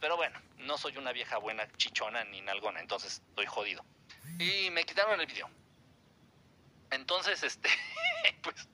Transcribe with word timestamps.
Pero 0.00 0.16
bueno, 0.16 0.40
no 0.58 0.78
soy 0.78 0.96
una 0.96 1.12
vieja 1.12 1.38
buena 1.38 1.70
chichona 1.76 2.24
ni 2.24 2.40
nalgona, 2.40 2.80
entonces 2.80 3.22
estoy 3.28 3.46
jodido. 3.46 3.84
Y 4.38 4.70
me 4.70 4.84
quitaron 4.84 5.20
el 5.20 5.26
video. 5.26 5.48
Entonces, 6.90 7.42
este, 7.42 7.68
pues, 8.42 8.68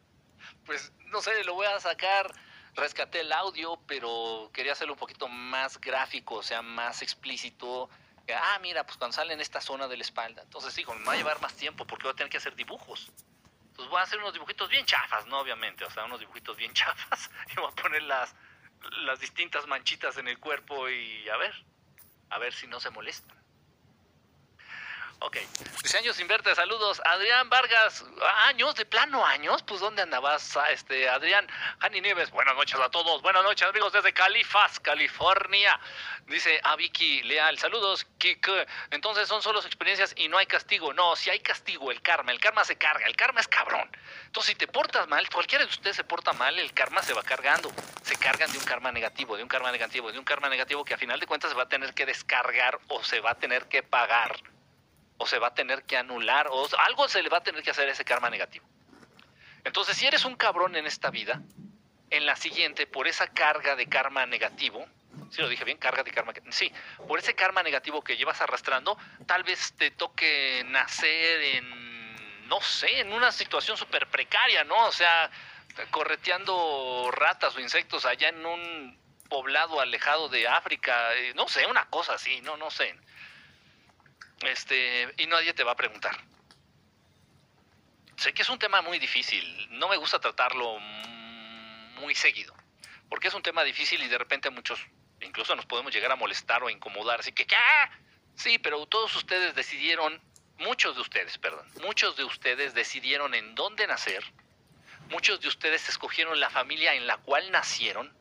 pues, 0.64 0.92
no 1.06 1.20
sé, 1.20 1.44
lo 1.44 1.54
voy 1.54 1.66
a 1.66 1.80
sacar. 1.80 2.32
Rescaté 2.74 3.20
el 3.20 3.32
audio, 3.32 3.80
pero 3.88 4.48
quería 4.52 4.72
hacerlo 4.72 4.94
un 4.94 4.98
poquito 4.98 5.26
más 5.26 5.80
gráfico, 5.80 6.36
o 6.36 6.42
sea, 6.42 6.62
más 6.62 7.02
explícito. 7.02 7.90
Ah, 8.32 8.58
mira, 8.62 8.84
pues 8.84 8.96
cuando 8.96 9.16
sale 9.16 9.34
en 9.34 9.40
esta 9.40 9.60
zona 9.60 9.88
de 9.88 9.96
la 9.96 10.04
espalda. 10.04 10.42
Entonces, 10.42 10.72
sí, 10.72 10.84
me 10.86 11.04
va 11.04 11.14
a 11.14 11.16
llevar 11.16 11.40
más 11.40 11.54
tiempo 11.54 11.84
porque 11.84 12.04
voy 12.04 12.12
a 12.12 12.16
tener 12.16 12.30
que 12.30 12.36
hacer 12.36 12.54
dibujos. 12.54 13.10
Entonces 13.70 13.90
voy 13.90 13.98
a 13.98 14.02
hacer 14.02 14.18
unos 14.20 14.32
dibujitos 14.34 14.68
bien 14.68 14.86
chafas, 14.86 15.26
¿no? 15.26 15.40
Obviamente, 15.40 15.84
o 15.84 15.90
sea, 15.90 16.04
unos 16.04 16.20
dibujitos 16.20 16.56
bien 16.56 16.72
chafas. 16.74 17.28
Y 17.50 17.56
voy 17.56 17.70
a 17.72 17.82
poner 17.82 18.02
las, 18.04 18.34
las 19.04 19.20
distintas 19.20 19.66
manchitas 19.66 20.16
en 20.18 20.28
el 20.28 20.38
cuerpo 20.38 20.88
y 20.88 21.28
a 21.28 21.36
ver, 21.36 21.54
a 22.30 22.38
ver 22.38 22.52
si 22.52 22.66
no 22.66 22.80
se 22.80 22.90
molestan. 22.90 23.39
Ok. 25.22 25.36
Dice 25.82 25.98
años 25.98 26.16
sin 26.16 26.26
verte, 26.28 26.54
saludos. 26.54 27.00
Adrián 27.04 27.50
Vargas, 27.50 28.04
años, 28.46 28.74
de 28.74 28.86
plano 28.86 29.24
años. 29.24 29.62
Pues 29.62 29.80
¿dónde 29.80 30.00
andabas, 30.00 30.58
este, 30.72 31.10
Adrián? 31.10 31.46
Jani 31.80 32.00
Nieves, 32.00 32.30
buenas 32.30 32.54
noches 32.54 32.80
a 32.80 32.88
todos. 32.88 33.20
Buenas 33.20 33.42
noches, 33.42 33.68
amigos, 33.68 33.92
desde 33.92 34.14
Califas, 34.14 34.80
California. 34.80 35.78
Dice 36.26 36.58
a 36.64 36.74
Leal, 36.76 37.58
saludos, 37.58 38.06
Kik. 38.16 38.48
Entonces 38.92 39.28
son 39.28 39.42
solo 39.42 39.60
experiencias 39.60 40.14
y 40.16 40.28
no 40.28 40.38
hay 40.38 40.46
castigo. 40.46 40.94
No, 40.94 41.14
si 41.16 41.28
hay 41.28 41.40
castigo, 41.40 41.90
el 41.90 42.00
karma. 42.00 42.32
El 42.32 42.40
karma 42.40 42.64
se 42.64 42.76
carga, 42.76 43.06
el 43.06 43.14
karma 43.14 43.40
es 43.40 43.48
cabrón. 43.48 43.90
Entonces, 44.24 44.52
si 44.52 44.54
te 44.54 44.68
portas 44.68 45.06
mal, 45.06 45.28
cualquiera 45.28 45.66
de 45.66 45.70
ustedes 45.70 45.96
se 45.96 46.04
porta 46.04 46.32
mal, 46.32 46.58
el 46.58 46.72
karma 46.72 47.02
se 47.02 47.12
va 47.12 47.22
cargando. 47.22 47.70
Se 48.02 48.16
cargan 48.16 48.50
de 48.52 48.56
un 48.56 48.64
karma 48.64 48.90
negativo, 48.90 49.36
de 49.36 49.42
un 49.42 49.50
karma 49.50 49.70
negativo, 49.70 50.10
de 50.12 50.18
un 50.18 50.24
karma 50.24 50.48
negativo 50.48 50.82
que 50.82 50.94
a 50.94 50.98
final 50.98 51.20
de 51.20 51.26
cuentas 51.26 51.50
se 51.50 51.56
va 51.56 51.64
a 51.64 51.68
tener 51.68 51.92
que 51.92 52.06
descargar 52.06 52.80
o 52.88 53.04
se 53.04 53.20
va 53.20 53.32
a 53.32 53.34
tener 53.34 53.68
que 53.68 53.82
pagar 53.82 54.40
o 55.20 55.26
se 55.26 55.38
va 55.38 55.48
a 55.48 55.54
tener 55.54 55.84
que 55.84 55.98
anular, 55.98 56.48
o 56.50 56.66
algo 56.78 57.06
se 57.06 57.22
le 57.22 57.28
va 57.28 57.38
a 57.38 57.42
tener 57.42 57.62
que 57.62 57.70
hacer 57.70 57.86
ese 57.90 58.06
karma 58.06 58.30
negativo. 58.30 58.66
Entonces, 59.64 59.94
si 59.98 60.06
eres 60.06 60.24
un 60.24 60.34
cabrón 60.34 60.76
en 60.76 60.86
esta 60.86 61.10
vida, 61.10 61.42
en 62.08 62.24
la 62.24 62.36
siguiente, 62.36 62.86
por 62.86 63.06
esa 63.06 63.28
carga 63.28 63.76
de 63.76 63.86
karma 63.86 64.24
negativo, 64.24 64.86
si 65.30 65.42
lo 65.42 65.50
dije 65.50 65.64
bien, 65.64 65.76
carga 65.76 66.02
de 66.02 66.10
karma, 66.10 66.32
sí, 66.48 66.72
por 67.06 67.18
ese 67.18 67.34
karma 67.34 67.62
negativo 67.62 68.02
que 68.02 68.16
llevas 68.16 68.40
arrastrando, 68.40 68.96
tal 69.26 69.42
vez 69.42 69.74
te 69.74 69.90
toque 69.90 70.64
nacer 70.68 71.42
en, 71.42 72.48
no 72.48 72.62
sé, 72.62 73.00
en 73.00 73.12
una 73.12 73.30
situación 73.30 73.76
súper 73.76 74.06
precaria, 74.06 74.64
¿no? 74.64 74.86
O 74.86 74.92
sea, 74.92 75.30
correteando 75.90 77.10
ratas 77.12 77.54
o 77.56 77.60
insectos 77.60 78.06
allá 78.06 78.30
en 78.30 78.46
un 78.46 78.98
poblado 79.28 79.82
alejado 79.82 80.30
de 80.30 80.48
África, 80.48 81.14
eh, 81.14 81.34
no 81.34 81.46
sé, 81.46 81.66
una 81.66 81.90
cosa 81.90 82.14
así, 82.14 82.40
no, 82.40 82.56
no 82.56 82.70
sé. 82.70 82.96
Este, 84.40 85.12
y 85.18 85.26
nadie 85.26 85.52
te 85.52 85.64
va 85.64 85.72
a 85.72 85.76
preguntar. 85.76 86.16
Sé 88.16 88.32
que 88.32 88.42
es 88.42 88.48
un 88.48 88.58
tema 88.58 88.82
muy 88.82 88.98
difícil, 88.98 89.68
no 89.70 89.88
me 89.88 89.96
gusta 89.96 90.18
tratarlo 90.18 90.78
muy 92.00 92.14
seguido, 92.14 92.54
porque 93.08 93.28
es 93.28 93.34
un 93.34 93.42
tema 93.42 93.64
difícil 93.64 94.02
y 94.02 94.08
de 94.08 94.18
repente 94.18 94.50
muchos 94.50 94.78
incluso 95.22 95.54
nos 95.56 95.66
podemos 95.66 95.92
llegar 95.92 96.12
a 96.12 96.16
molestar 96.16 96.62
o 96.62 96.70
incomodar, 96.70 97.20
así 97.20 97.32
que 97.32 97.46
¿qué? 97.46 97.56
Sí, 98.34 98.58
pero 98.58 98.86
todos 98.86 99.14
ustedes 99.16 99.54
decidieron, 99.54 100.20
muchos 100.58 100.96
de 100.96 101.02
ustedes, 101.02 101.38
perdón, 101.38 101.66
muchos 101.82 102.16
de 102.16 102.24
ustedes 102.24 102.74
decidieron 102.74 103.34
en 103.34 103.54
dónde 103.54 103.86
nacer, 103.86 104.22
muchos 105.10 105.40
de 105.40 105.48
ustedes 105.48 105.88
escogieron 105.88 106.40
la 106.40 106.50
familia 106.50 106.94
en 106.94 107.06
la 107.06 107.16
cual 107.18 107.50
nacieron. 107.50 108.14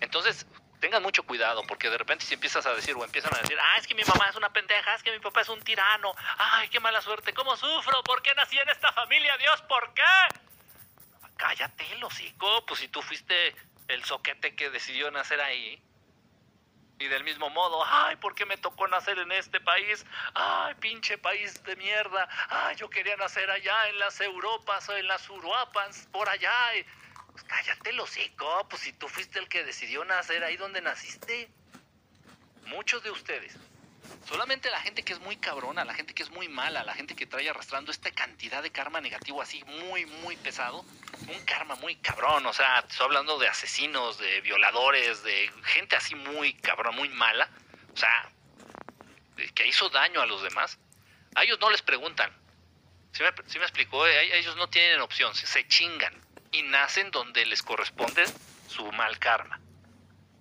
Entonces, 0.00 0.46
tengan 0.80 1.02
mucho 1.02 1.22
cuidado, 1.22 1.62
porque 1.66 1.90
de 1.90 1.98
repente 1.98 2.24
si 2.24 2.34
empiezas 2.34 2.66
a 2.66 2.74
decir 2.74 2.94
o 2.94 3.04
empiezan 3.04 3.34
a 3.34 3.38
decir, 3.38 3.58
ah, 3.60 3.76
es 3.78 3.86
que 3.86 3.94
mi 3.94 4.04
mamá 4.04 4.28
es 4.28 4.36
una 4.36 4.52
pendeja, 4.52 4.94
es 4.94 5.02
que 5.02 5.12
mi 5.12 5.18
papá 5.18 5.40
es 5.42 5.48
un 5.48 5.60
tirano, 5.62 6.14
ay, 6.38 6.68
qué 6.68 6.80
mala 6.80 7.00
suerte, 7.00 7.32
¿cómo 7.32 7.56
sufro? 7.56 8.02
¿Por 8.04 8.22
qué 8.22 8.34
nací 8.34 8.58
en 8.58 8.68
esta 8.68 8.92
familia? 8.92 9.36
Dios, 9.38 9.62
¿por 9.62 9.92
qué? 9.94 10.02
Cállate, 11.36 11.92
el 11.92 12.02
hocico, 12.02 12.64
pues 12.66 12.80
si 12.80 12.88
tú 12.88 13.02
fuiste 13.02 13.54
el 13.88 14.04
soquete 14.04 14.54
que 14.54 14.70
decidió 14.70 15.10
nacer 15.10 15.40
ahí. 15.40 15.82
Y 16.98 17.08
del 17.08 17.24
mismo 17.24 17.50
modo, 17.50 17.84
ay, 17.84 18.16
¿por 18.16 18.34
qué 18.34 18.46
me 18.46 18.56
tocó 18.56 18.88
nacer 18.88 19.18
en 19.18 19.30
este 19.30 19.60
país? 19.60 20.06
Ay, 20.32 20.74
pinche 20.76 21.18
país 21.18 21.62
de 21.64 21.76
mierda. 21.76 22.26
Ay, 22.48 22.76
yo 22.76 22.88
quería 22.88 23.16
nacer 23.16 23.50
allá 23.50 23.88
en 23.88 23.98
las 23.98 24.18
Europas 24.22 24.88
o 24.88 24.96
en 24.96 25.06
las 25.06 25.28
Uruapas, 25.28 26.08
por 26.10 26.26
allá. 26.26 26.54
Pues 27.36 27.44
cállate 27.48 27.90
el 27.90 28.00
hocico, 28.00 28.66
pues 28.70 28.80
si 28.80 28.94
tú 28.94 29.08
fuiste 29.08 29.38
el 29.38 29.46
que 29.46 29.62
decidió 29.62 30.02
nacer 30.06 30.42
ahí 30.42 30.56
donde 30.56 30.80
naciste. 30.80 31.50
Muchos 32.64 33.02
de 33.02 33.10
ustedes. 33.10 33.54
Solamente 34.26 34.70
la 34.70 34.80
gente 34.80 35.02
que 35.02 35.12
es 35.12 35.20
muy 35.20 35.36
cabrona, 35.36 35.84
la 35.84 35.92
gente 35.92 36.14
que 36.14 36.22
es 36.22 36.30
muy 36.30 36.48
mala, 36.48 36.82
la 36.82 36.94
gente 36.94 37.14
que 37.14 37.26
trae 37.26 37.50
arrastrando 37.50 37.92
esta 37.92 38.10
cantidad 38.10 38.62
de 38.62 38.72
karma 38.72 39.02
negativo 39.02 39.42
así 39.42 39.62
muy, 39.64 40.06
muy 40.06 40.38
pesado. 40.38 40.82
Un 41.28 41.44
karma 41.44 41.74
muy 41.74 41.96
cabrón, 41.96 42.46
o 42.46 42.54
sea, 42.54 42.78
estoy 42.78 43.04
hablando 43.04 43.38
de 43.38 43.48
asesinos, 43.48 44.16
de 44.16 44.40
violadores, 44.40 45.22
de 45.22 45.52
gente 45.64 45.94
así 45.94 46.14
muy 46.14 46.54
cabrón, 46.54 46.96
muy 46.96 47.10
mala. 47.10 47.50
O 47.92 47.96
sea, 47.98 48.30
que 49.54 49.66
hizo 49.66 49.90
daño 49.90 50.22
a 50.22 50.26
los 50.26 50.42
demás. 50.42 50.78
A 51.34 51.44
ellos 51.44 51.58
no 51.60 51.68
les 51.68 51.82
preguntan. 51.82 52.34
¿Sí 53.12 53.22
me, 53.22 53.30
me 53.30 53.64
explicó? 53.66 54.06
Eh, 54.06 54.38
ellos 54.38 54.56
no 54.56 54.70
tienen 54.70 55.02
opción, 55.02 55.34
se 55.34 55.68
chingan 55.68 56.25
y 56.52 56.62
nacen 56.62 57.10
donde 57.10 57.46
les 57.46 57.62
corresponde 57.62 58.24
su 58.68 58.90
mal 58.92 59.18
karma. 59.18 59.60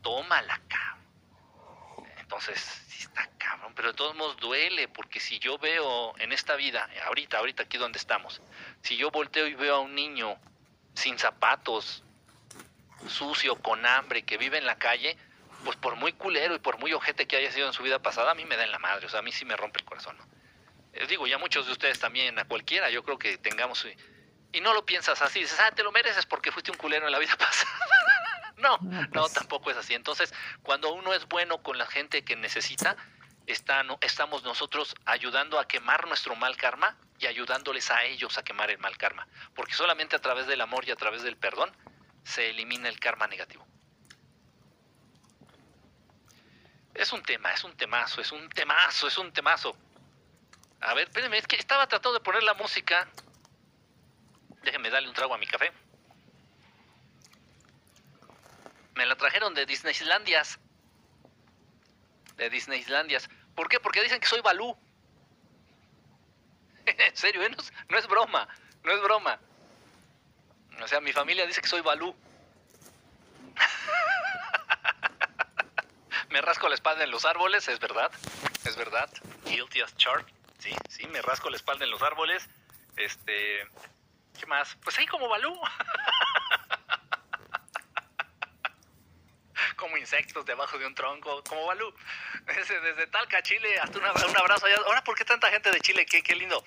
Tómala, 0.01 0.61
cabrón. 0.67 2.11
Entonces, 2.17 2.59
sí 2.87 3.03
está 3.03 3.29
cabrón, 3.37 3.73
pero 3.75 3.89
de 3.89 3.93
todos 3.93 4.15
modos 4.15 4.37
duele, 4.37 4.87
porque 4.87 5.19
si 5.19 5.39
yo 5.39 5.57
veo 5.57 6.17
en 6.19 6.31
esta 6.31 6.55
vida, 6.55 6.89
ahorita, 7.05 7.37
ahorita 7.37 7.63
aquí 7.63 7.77
donde 7.77 7.99
estamos, 7.99 8.41
si 8.81 8.97
yo 8.97 9.11
volteo 9.11 9.47
y 9.47 9.53
veo 9.53 9.75
a 9.75 9.79
un 9.79 9.95
niño 9.95 10.37
sin 10.93 11.19
zapatos, 11.19 12.03
sucio, 13.07 13.55
con 13.55 13.85
hambre, 13.85 14.23
que 14.23 14.37
vive 14.37 14.57
en 14.57 14.65
la 14.65 14.77
calle, 14.77 15.17
pues 15.63 15.77
por 15.77 15.95
muy 15.95 16.13
culero 16.13 16.55
y 16.55 16.59
por 16.59 16.79
muy 16.79 16.93
ojete 16.93 17.27
que 17.27 17.37
haya 17.37 17.51
sido 17.51 17.67
en 17.67 17.73
su 17.73 17.83
vida 17.83 17.99
pasada, 17.99 18.31
a 18.31 18.35
mí 18.35 18.45
me 18.45 18.57
da 18.57 18.63
en 18.63 18.71
la 18.71 18.79
madre, 18.79 19.05
o 19.05 19.09
sea, 19.09 19.19
a 19.19 19.23
mí 19.23 19.31
sí 19.31 19.45
me 19.45 19.55
rompe 19.55 19.79
el 19.79 19.85
corazón, 19.85 20.17
¿no? 20.17 20.25
Les 20.93 21.09
digo, 21.09 21.27
ya 21.27 21.37
muchos 21.37 21.65
de 21.65 21.73
ustedes 21.73 21.99
también, 21.99 22.39
a 22.39 22.45
cualquiera, 22.45 22.89
yo 22.89 23.03
creo 23.03 23.19
que 23.19 23.37
tengamos 23.37 23.83
eh, 23.83 23.97
y 24.55 24.61
no 24.61 24.73
lo 24.73 24.85
piensas 24.85 25.21
así, 25.21 25.41
dices, 25.41 25.59
ah, 25.59 25.71
te 25.71 25.83
lo 25.83 25.91
mereces 25.91 26.25
porque 26.25 26.49
fuiste 26.49 26.71
un 26.71 26.77
culero 26.77 27.05
en 27.05 27.11
la 27.11 27.19
vida 27.19 27.35
pasada. 27.37 27.71
no, 28.57 28.77
no, 28.79 29.09
pues. 29.11 29.33
tampoco 29.33 29.69
es 29.69 29.77
así. 29.77 29.93
Entonces, 29.93 30.33
cuando 30.63 30.93
uno 30.93 31.13
es 31.13 31.27
bueno 31.27 31.61
con 31.61 31.77
la 31.77 31.85
gente 31.85 32.23
que 32.23 32.37
necesita, 32.37 32.95
estamos 33.45 34.43
nosotros 34.43 34.95
ayudando 35.05 35.59
a 35.59 35.67
quemar 35.67 36.07
nuestro 36.07 36.35
mal 36.37 36.55
karma 36.55 36.97
y 37.19 37.27
ayudándoles 37.27 37.91
a 37.91 38.03
ellos 38.03 38.37
a 38.37 38.43
quemar 38.43 38.71
el 38.71 38.77
mal 38.77 38.97
karma. 38.97 39.27
Porque 39.53 39.73
solamente 39.73 40.15
a 40.15 40.19
través 40.19 40.47
del 40.47 40.61
amor 40.61 40.87
y 40.87 40.91
a 40.91 40.95
través 40.95 41.21
del 41.21 41.35
perdón 41.35 41.75
se 42.23 42.49
elimina 42.49 42.87
el 42.87 42.99
karma 42.99 43.27
negativo. 43.27 43.67
Es 46.93 47.11
un 47.11 47.21
tema, 47.23 47.51
es 47.51 47.65
un 47.65 47.75
temazo, 47.75 48.21
es 48.21 48.31
un 48.31 48.47
temazo, 48.49 49.07
es 49.07 49.17
un 49.17 49.33
temazo. 49.33 49.75
A 50.79 50.93
ver, 50.93 51.09
espérenme, 51.09 51.37
es 51.37 51.45
que 51.45 51.57
estaba 51.57 51.87
tratando 51.87 52.13
de 52.13 52.23
poner 52.23 52.41
la 52.43 52.53
música 52.53 53.09
Déjenme 54.65 54.89
darle 54.89 55.07
un 55.07 55.13
trago 55.13 55.35
a 55.35 55.37
mi 55.37 55.45
café. 55.45 55.71
Me 58.95 59.05
la 59.05 59.15
trajeron 59.15 59.53
de 59.53 59.67
Disneylandias. 59.67 60.57
De 62.35 62.49
Disneylandias. 62.49 63.29
¿Por 63.53 63.69
qué? 63.69 63.79
Porque 63.79 64.01
dicen 64.01 64.19
que 64.19 64.27
soy 64.27 64.41
Balú. 64.41 64.75
en 66.85 67.15
serio, 67.15 67.43
¿eh? 67.43 67.55
no, 67.89 67.97
es 67.97 68.07
broma. 68.07 68.47
No 68.83 68.91
es 68.91 69.01
broma. 69.03 69.39
O 70.81 70.87
sea, 70.87 70.99
mi 70.99 71.13
familia 71.13 71.45
dice 71.45 71.61
que 71.61 71.67
soy 71.67 71.81
Balú. 71.81 72.15
me 76.29 76.41
rasco 76.41 76.67
la 76.69 76.75
espalda 76.75 77.03
en 77.03 77.11
los 77.11 77.25
árboles, 77.25 77.67
es 77.67 77.79
verdad. 77.79 78.11
Es 78.65 78.75
verdad. 78.75 79.11
Guilty 79.45 79.81
as 79.81 79.95
charged. 79.95 80.33
Sí, 80.57 80.75
sí, 80.89 81.05
me 81.05 81.21
rasco 81.21 81.51
la 81.51 81.57
espalda 81.57 81.85
en 81.85 81.91
los 81.91 82.01
árboles. 82.01 82.49
Este, 82.97 83.67
¿Qué 84.39 84.45
más? 84.45 84.77
Pues 84.83 84.97
ahí 84.97 85.05
como 85.07 85.29
Balú. 85.29 85.53
como 89.75 89.97
insectos 89.97 90.45
debajo 90.45 90.77
de 90.77 90.85
un 90.85 90.95
tronco, 90.95 91.43
como 91.43 91.65
Balú. 91.65 91.93
Desde, 92.45 93.07
Talca, 93.07 93.41
Chile, 93.41 93.79
hasta 93.79 93.97
un 93.97 94.05
abrazo 94.05 94.65
allá. 94.65 94.77
Ahora, 94.85 95.03
¿por 95.03 95.15
qué 95.15 95.25
tanta 95.25 95.49
gente 95.49 95.71
de 95.71 95.81
Chile? 95.81 96.05
Qué, 96.05 96.21
qué 96.21 96.35
lindo. 96.35 96.63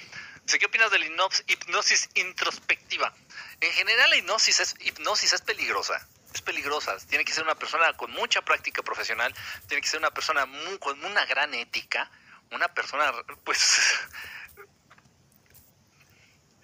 ¿qué 0.57 0.65
opinas 0.65 0.91
de 0.91 0.99
la 0.99 1.07
hipnosis 1.07 2.09
introspectiva? 2.15 3.13
En 3.61 3.73
general, 3.73 4.09
la 4.09 4.17
hipnosis 4.17 4.61
es, 4.61 4.75
hipnosis 4.81 5.35
es 5.35 5.43
peligrosa. 5.43 6.07
Es 6.33 6.41
peligrosa. 6.41 6.97
Tiene 7.09 7.25
que 7.25 7.33
ser 7.33 7.45
una 7.45 7.55
persona 7.55 7.93
con 7.95 8.11
mucha 8.13 8.41
práctica 8.43 8.83
profesional. 8.83 9.35
Tiene 9.67 9.83
que 9.83 9.89
ser 9.89 9.99
una 9.99 10.11
persona 10.11 10.47
con 10.79 11.05
una 11.05 11.27
gran 11.27 11.53
ética. 11.55 12.11
Una 12.51 12.69
persona, 12.69 13.13
pues, 13.45 13.79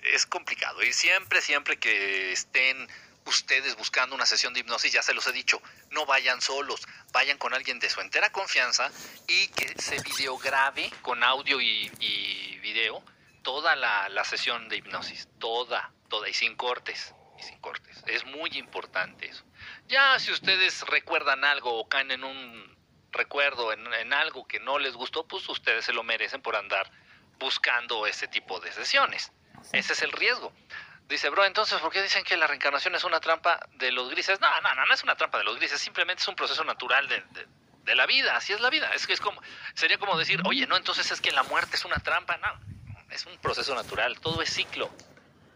es 0.05 0.27
complicado 0.27 0.83
y 0.83 0.93
siempre, 0.93 1.41
siempre 1.41 1.79
que 1.79 2.33
estén 2.33 2.89
ustedes 3.27 3.77
buscando 3.77 4.15
una 4.15 4.27
sesión 4.27 4.53
de 4.53 4.61
hipnosis, 4.61 4.93
ya 4.93 5.03
se 5.03 5.15
los 5.15 5.27
he 5.27 5.33
dicho, 5.33 5.61
no 5.91 6.05
vayan 6.07 6.41
solos, 6.41 6.87
vayan 7.13 7.39
con 7.39 7.55
alguien 7.55 7.79
de 7.79 7.89
su 7.89 8.01
entera 8.01 8.31
confianza 8.31 8.91
y 9.27 9.49
que 9.49 9.75
se 9.81 10.01
videograbe 10.03 10.91
con 11.03 11.23
audio 11.25 11.61
y, 11.61 11.89
video 12.63 13.03
toda 13.43 13.77
la, 13.77 14.09
la, 14.09 14.25
sesión 14.25 14.71
de 14.71 14.77
hipnosis, 14.77 15.29
toda, 15.39 15.93
toda, 16.09 16.29
y 16.31 16.35
sin 16.35 16.57
cortes, 16.57 17.15
y 17.39 17.43
sin 17.43 17.61
cortes. 17.61 18.03
Es 18.07 18.25
muy 18.25 18.51
importante 18.55 19.27
eso. 19.29 19.45
Ya 19.87 20.19
si 20.19 20.33
ustedes 20.33 20.81
recuerdan 20.87 21.45
algo 21.45 21.79
o 21.79 21.87
caen 21.87 22.11
en 22.11 22.25
un 22.25 22.77
recuerdo, 23.13 23.73
en, 23.73 23.93
en 23.93 24.15
algo 24.15 24.47
que 24.47 24.61
no 24.61 24.79
les 24.79 24.95
gustó, 24.95 25.29
pues 25.29 25.47
ustedes 25.51 25.85
se 25.85 25.93
lo 25.93 26.03
merecen 26.03 26.41
por 26.41 26.57
andar 26.57 26.91
buscando 27.39 28.07
ese 28.07 28.29
tipo 28.29 28.61
de 28.61 28.73
sesiones. 28.73 29.31
Ese 29.73 29.93
es 29.93 30.03
el 30.03 30.13
riesgo. 30.13 30.53
Dice, 31.09 31.29
bro, 31.29 31.45
entonces, 31.45 31.81
¿por 31.81 31.93
qué 31.93 32.03
dicen 32.03 32.25
que 32.25 32.37
la 32.37 32.47
reencarnación 32.47 32.95
es 32.95 33.05
una 33.05 33.21
trampa 33.21 33.61
de 33.75 33.93
los 33.93 34.09
grises? 34.11 34.41
No, 34.41 34.49
no, 34.63 34.75
no, 34.75 34.87
no 34.87 34.95
es 34.95 35.03
una 35.03 35.17
trampa 35.17 35.39
de 35.39 35.45
los 35.45 35.57
grises, 35.57 35.81
simplemente 35.81 36.23
es 36.23 36.29
un 36.29 36.35
proceso 36.35 36.65
natural 36.65 37.07
de, 37.09 37.21
de, 37.33 37.47
de 37.85 37.95
la 37.95 38.07
vida, 38.07 38.37
así 38.37 38.53
es 38.53 38.61
la 38.61 38.71
vida. 38.71 38.91
Es 38.95 39.07
que 39.07 39.13
es 39.13 39.21
como, 39.21 39.41
sería 39.75 39.99
como 39.99 40.17
decir, 40.17 40.41
oye, 40.47 40.67
no, 40.67 40.77
entonces 40.77 41.11
es 41.11 41.21
que 41.21 41.31
la 41.33 41.43
muerte 41.43 41.77
es 41.77 41.85
una 41.85 41.97
trampa, 41.97 42.39
no, 42.39 42.49
es 43.11 43.27
un 43.27 43.37
proceso 43.39 43.75
natural, 43.75 44.19
todo 44.21 44.41
es 44.43 44.51
ciclo, 44.51 44.91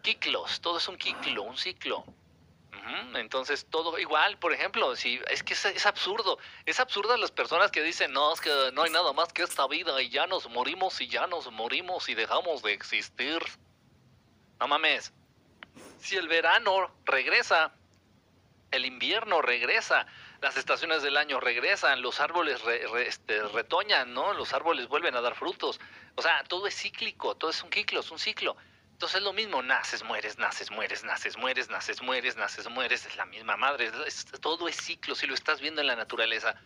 ciclos, 0.02 0.60
todo 0.60 0.78
es 0.78 0.88
un 0.88 1.00
ciclo, 1.00 1.42
un 1.42 1.56
ciclo. 1.56 2.04
Entonces, 3.14 3.66
todo 3.68 3.98
igual, 3.98 4.38
por 4.38 4.52
ejemplo, 4.52 4.96
si 4.96 5.20
es 5.28 5.42
que 5.42 5.52
es, 5.52 5.86
absurdo, 5.86 6.38
es 6.64 6.80
absurdo 6.80 7.16
las 7.18 7.30
personas 7.30 7.70
que 7.70 7.82
dicen, 7.82 8.12
no, 8.12 8.32
es 8.32 8.40
que 8.40 8.50
no 8.72 8.82
hay 8.82 8.90
nada 8.90 9.12
más 9.12 9.32
que 9.32 9.42
esta 9.42 9.66
vida 9.66 10.00
y 10.00 10.08
ya 10.08 10.26
nos 10.26 10.48
morimos 10.48 10.98
y 11.00 11.08
ya 11.08 11.26
nos 11.26 11.50
morimos 11.52 12.08
y 12.08 12.14
dejamos 12.14 12.62
de 12.62 12.72
existir. 12.72 13.40
No 14.60 14.68
mames, 14.68 15.12
si 16.00 16.16
el 16.16 16.28
verano 16.28 16.90
regresa, 17.04 17.72
el 18.70 18.84
invierno 18.84 19.40
regresa, 19.40 20.06
las 20.40 20.56
estaciones 20.56 21.02
del 21.02 21.16
año 21.16 21.40
regresan, 21.40 22.02
los 22.02 22.20
árboles 22.20 22.62
re, 22.62 23.06
este, 23.06 23.42
retoñan, 23.48 24.14
¿no? 24.14 24.32
Los 24.34 24.52
árboles 24.52 24.88
vuelven 24.88 25.16
a 25.16 25.20
dar 25.20 25.34
frutos. 25.34 25.80
O 26.14 26.22
sea, 26.22 26.44
todo 26.44 26.66
es 26.66 26.76
cíclico, 26.76 27.36
todo 27.36 27.50
es 27.50 27.62
un 27.62 27.72
ciclo, 27.72 28.00
es 28.00 28.10
un 28.10 28.18
ciclo. 28.18 28.56
Entonces 28.92 29.18
es 29.18 29.22
lo 29.22 29.32
mismo, 29.32 29.62
naces, 29.62 30.02
mueres, 30.02 30.38
naces, 30.38 30.70
mueres, 30.70 31.04
naces, 31.04 31.36
mueres, 31.36 31.68
naces, 31.70 32.02
mueres, 32.02 32.36
naces, 32.36 32.68
mueres, 32.68 33.06
es 33.06 33.16
la 33.16 33.26
misma 33.26 33.56
madre, 33.56 33.92
todo 34.40 34.68
es 34.68 34.76
ciclo, 34.76 35.14
si 35.14 35.26
lo 35.26 35.34
estás 35.34 35.60
viendo 35.60 35.80
en 35.80 35.86
la 35.86 35.94
naturaleza. 35.94 36.60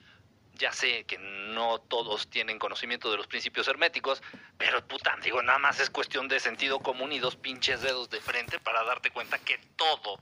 Ya 0.63 0.73
sé 0.73 1.03
que 1.07 1.19
no 1.19 1.81
todos 1.81 2.31
tienen 2.31 2.61
conocimiento 2.61 3.11
de 3.11 3.17
los 3.17 3.27
principios 3.27 3.67
herméticos, 3.67 4.23
pero 4.57 4.87
puta, 4.87 5.17
digo, 5.21 5.43
nada 5.43 5.59
más 5.59 5.81
es 5.81 5.91
cuestión 5.91 6.29
de 6.29 6.39
sentido 6.39 6.79
común 6.79 7.11
y 7.11 7.19
dos 7.19 7.35
pinches 7.35 7.81
dedos 7.81 8.09
de 8.11 8.21
frente 8.21 8.61
para 8.61 8.85
darte 8.85 9.11
cuenta 9.11 9.41
que 9.41 9.59
todo, 9.75 10.21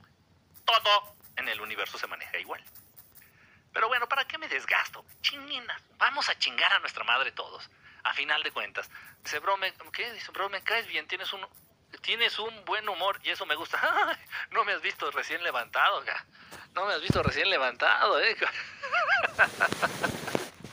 todo 0.65 1.15
en 1.35 1.47
el 1.47 1.61
universo 1.61 1.99
se 1.99 2.07
maneja 2.07 2.39
igual. 2.39 2.63
Pero 3.71 3.87
bueno, 3.87 4.09
¿para 4.09 4.25
qué 4.25 4.39
me 4.39 4.47
desgasto? 4.47 5.05
Chingina, 5.21 5.79
vamos 5.99 6.27
a 6.27 6.35
chingar 6.39 6.73
a 6.73 6.79
nuestra 6.79 7.03
madre 7.03 7.31
todos. 7.33 7.69
A 8.03 8.11
final 8.15 8.41
de 8.41 8.49
cuentas, 8.49 8.89
dice, 9.23 9.37
bro, 9.37 9.59
¿qué? 9.93 10.11
Dice, 10.11 10.31
bro, 10.31 10.49
me 10.49 10.63
caes 10.63 10.87
bien, 10.87 11.05
tienes 11.05 11.31
un, 11.33 11.45
tienes 12.01 12.39
un 12.39 12.65
buen 12.65 12.89
humor 12.89 13.19
y 13.21 13.29
eso 13.29 13.45
me 13.45 13.53
gusta. 13.53 14.17
no 14.49 14.65
me 14.65 14.73
has 14.73 14.81
visto 14.81 15.11
recién 15.11 15.43
levantado, 15.43 16.03
no 16.73 16.87
me 16.87 16.95
has 16.95 17.01
visto 17.01 17.21
recién 17.21 17.47
levantado, 17.47 18.19
eh. 18.19 18.35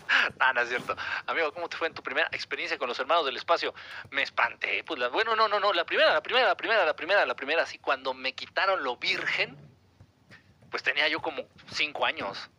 ah, 0.40 0.52
no 0.52 0.60
es 0.60 0.69
cierto. 0.69 0.96
Amigo, 1.26 1.52
¿cómo 1.52 1.69
te 1.69 1.76
fue 1.76 1.88
en 1.88 1.94
tu 1.94 2.02
primera 2.02 2.28
experiencia 2.32 2.78
con 2.78 2.88
los 2.88 2.99
hermanos 2.99 3.26
del 3.26 3.37
espacio? 3.37 3.75
Me 4.10 4.22
espanté. 4.22 4.82
Pues 4.84 4.99
la, 4.99 5.08
bueno, 5.08 5.37
no, 5.37 5.49
no, 5.49 5.60
no, 5.60 5.72
la 5.72 5.84
primera, 5.84 6.12
la 6.12 6.22
primera, 6.22 6.46
la 6.46 6.56
primera, 6.56 6.84
la 6.84 6.96
primera, 6.96 7.26
la 7.26 7.37
primera, 7.37 7.62
así 7.62 7.78
cuando 7.78 8.14
me 8.14 8.34
quitaron 8.34 8.82
lo 8.82 8.96
virgen, 8.96 9.56
pues 10.70 10.82
tenía 10.82 11.08
yo 11.08 11.20
como 11.20 11.44
cinco 11.72 12.06
años. 12.06 12.50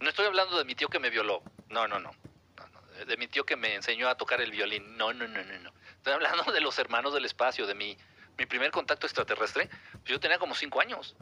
No 0.00 0.08
estoy 0.08 0.26
hablando 0.26 0.56
de 0.58 0.64
mi 0.64 0.74
tío 0.74 0.88
que 0.88 0.98
me 0.98 1.10
violó. 1.10 1.42
No, 1.68 1.88
no, 1.88 1.98
no. 1.98 2.10
no, 2.56 2.68
no. 2.68 3.04
De 3.04 3.16
mi 3.16 3.28
tío 3.28 3.44
que 3.44 3.56
me 3.56 3.74
enseñó 3.74 4.08
a 4.08 4.16
tocar 4.16 4.40
el 4.40 4.50
violín. 4.50 4.96
No, 4.96 5.12
no, 5.12 5.26
no, 5.26 5.42
no, 5.42 5.58
no. 5.58 5.72
Estoy 5.96 6.12
hablando 6.12 6.52
de 6.52 6.60
los 6.60 6.78
hermanos 6.78 7.12
del 7.12 7.24
espacio, 7.24 7.66
de 7.66 7.74
mi, 7.74 7.96
mi 8.36 8.46
primer 8.46 8.70
contacto 8.70 9.06
extraterrestre. 9.06 9.68
Pues 9.92 10.04
yo 10.06 10.20
tenía 10.20 10.38
como 10.38 10.54
cinco 10.54 10.80
años. 10.80 11.16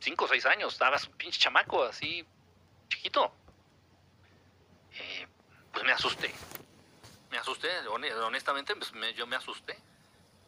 Cinco 0.00 0.24
o 0.24 0.28
seis 0.28 0.46
años. 0.46 0.72
Estabas 0.72 1.06
un 1.06 1.16
pinche 1.16 1.38
chamaco, 1.38 1.84
así, 1.84 2.24
chiquito. 2.88 3.32
Eh, 4.98 5.26
pues 5.72 5.84
me 5.84 5.92
asusté. 5.92 6.32
Me 7.30 7.38
asusté, 7.38 7.68
honestamente, 7.88 8.74
pues 8.76 8.92
me, 8.92 9.12
yo 9.14 9.26
me 9.26 9.36
asusté. 9.36 9.78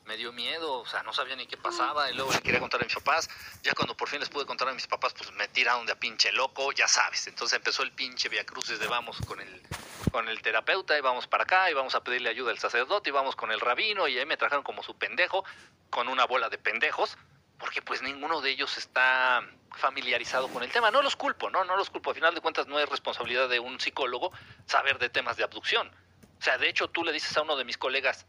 Me 0.04 0.16
dio 0.16 0.32
miedo, 0.32 0.80
o 0.80 0.86
sea, 0.86 1.02
no 1.02 1.12
sabía 1.12 1.36
ni 1.36 1.46
qué 1.46 1.58
pasaba. 1.58 2.10
Y 2.10 2.14
luego 2.14 2.32
le 2.32 2.40
quería 2.40 2.60
contar 2.60 2.80
a 2.80 2.84
mis 2.84 2.94
papás. 2.94 3.28
Ya 3.62 3.74
cuando 3.74 3.94
por 3.94 4.08
fin 4.08 4.20
les 4.20 4.30
pude 4.30 4.46
contar 4.46 4.68
a 4.68 4.72
mis 4.72 4.86
papás, 4.86 5.12
pues 5.12 5.30
me 5.32 5.48
tiraron 5.48 5.84
de 5.84 5.92
a 5.92 5.96
pinche 5.96 6.32
loco, 6.32 6.72
ya 6.72 6.88
sabes. 6.88 7.26
Entonces 7.26 7.56
empezó 7.56 7.82
el 7.82 7.92
pinche 7.92 8.30
Via 8.30 8.46
Cruces 8.46 8.78
de 8.78 8.86
vamos 8.86 9.18
con 9.26 9.40
el, 9.40 9.62
con 10.10 10.28
el 10.28 10.40
terapeuta 10.40 10.96
y 10.96 11.02
vamos 11.02 11.26
para 11.26 11.44
acá 11.44 11.70
y 11.70 11.74
vamos 11.74 11.94
a 11.94 12.02
pedirle 12.02 12.30
ayuda 12.30 12.52
al 12.52 12.58
sacerdote 12.58 13.10
y 13.10 13.12
vamos 13.12 13.36
con 13.36 13.52
el 13.52 13.60
rabino 13.60 14.08
y 14.08 14.18
ahí 14.18 14.24
me 14.24 14.38
trajeron 14.38 14.64
como 14.64 14.82
su 14.82 14.96
pendejo 14.96 15.44
con 15.90 16.08
una 16.08 16.24
bola 16.24 16.48
de 16.48 16.56
pendejos 16.56 17.18
porque 17.58 17.82
pues 17.82 18.02
ninguno 18.02 18.40
de 18.40 18.50
ellos 18.50 18.76
está 18.78 19.46
familiarizado 19.76 20.48
con 20.48 20.62
el 20.62 20.70
tema. 20.70 20.90
No 20.90 21.02
los 21.02 21.16
culpo, 21.16 21.50
no, 21.50 21.64
no 21.64 21.76
los 21.76 21.90
culpo. 21.90 22.10
Al 22.10 22.16
final 22.16 22.34
de 22.34 22.40
cuentas 22.40 22.66
no 22.66 22.78
es 22.78 22.88
responsabilidad 22.88 23.48
de 23.48 23.60
un 23.60 23.80
psicólogo 23.80 24.32
saber 24.66 24.98
de 24.98 25.08
temas 25.08 25.36
de 25.36 25.44
abducción. 25.44 25.90
O 26.38 26.42
sea, 26.42 26.58
de 26.58 26.68
hecho 26.68 26.88
tú 26.88 27.04
le 27.04 27.12
dices 27.12 27.36
a 27.36 27.42
uno 27.42 27.56
de 27.56 27.64
mis 27.64 27.76
colegas, 27.78 28.26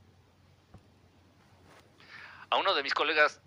a 2.49 2.57
uno 2.57 2.73
de 2.73 2.81
mis 2.81 2.93
colegas, 2.93 3.39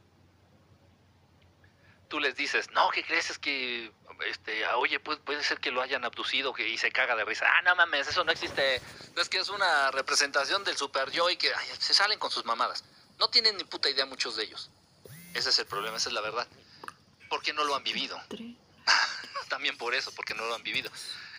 tú 2.09 2.21
les 2.21 2.37
dices, 2.37 2.71
no, 2.73 2.91
¿qué 2.91 3.03
crees? 3.03 3.31
Es 3.31 3.39
que, 3.39 3.91
este, 4.27 4.67
oye, 4.75 5.01
pues, 5.01 5.19
puede 5.19 5.43
ser 5.43 5.59
que 5.59 5.71
lo 5.71 5.81
hayan 5.81 6.05
abducido 6.05 6.53
que, 6.53 6.69
y 6.69 6.79
se 6.79 6.93
caga 6.93 7.17
de 7.17 7.25
risa. 7.25 7.47
Ah, 7.49 7.63
no 7.63 7.75
mames, 7.75 8.07
eso 8.07 8.23
no 8.23 8.31
existe. 8.31 8.83
Es 9.17 9.29
que 9.29 9.39
es 9.39 9.49
una 9.49 9.91
representación 9.91 10.63
del 10.63 10.77
super 10.77 11.11
yo 11.11 11.31
y 11.31 11.37
que 11.37 11.51
se 11.79 11.95
salen 11.95 12.19
con 12.19 12.31
sus 12.31 12.45
mamadas. 12.45 12.85
No 13.19 13.29
tienen 13.29 13.57
ni 13.57 13.65
puta 13.65 13.89
idea 13.89 14.07
muchos 14.07 14.37
de 14.37 14.45
ellos. 14.45 14.71
Ese 15.35 15.51
es 15.51 15.59
el 15.59 15.67
problema, 15.67 15.97
esa 15.97 16.09
es 16.09 16.15
la 16.15 16.21
verdad. 16.21 16.47
Porque 17.29 17.53
no 17.53 17.65
lo 17.65 17.75
han 17.75 17.83
vivido. 17.83 18.21
También 19.49 19.77
por 19.77 19.95
eso, 19.95 20.13
porque 20.15 20.35
no 20.35 20.47
lo 20.47 20.55
han 20.55 20.63
vivido. 20.63 20.91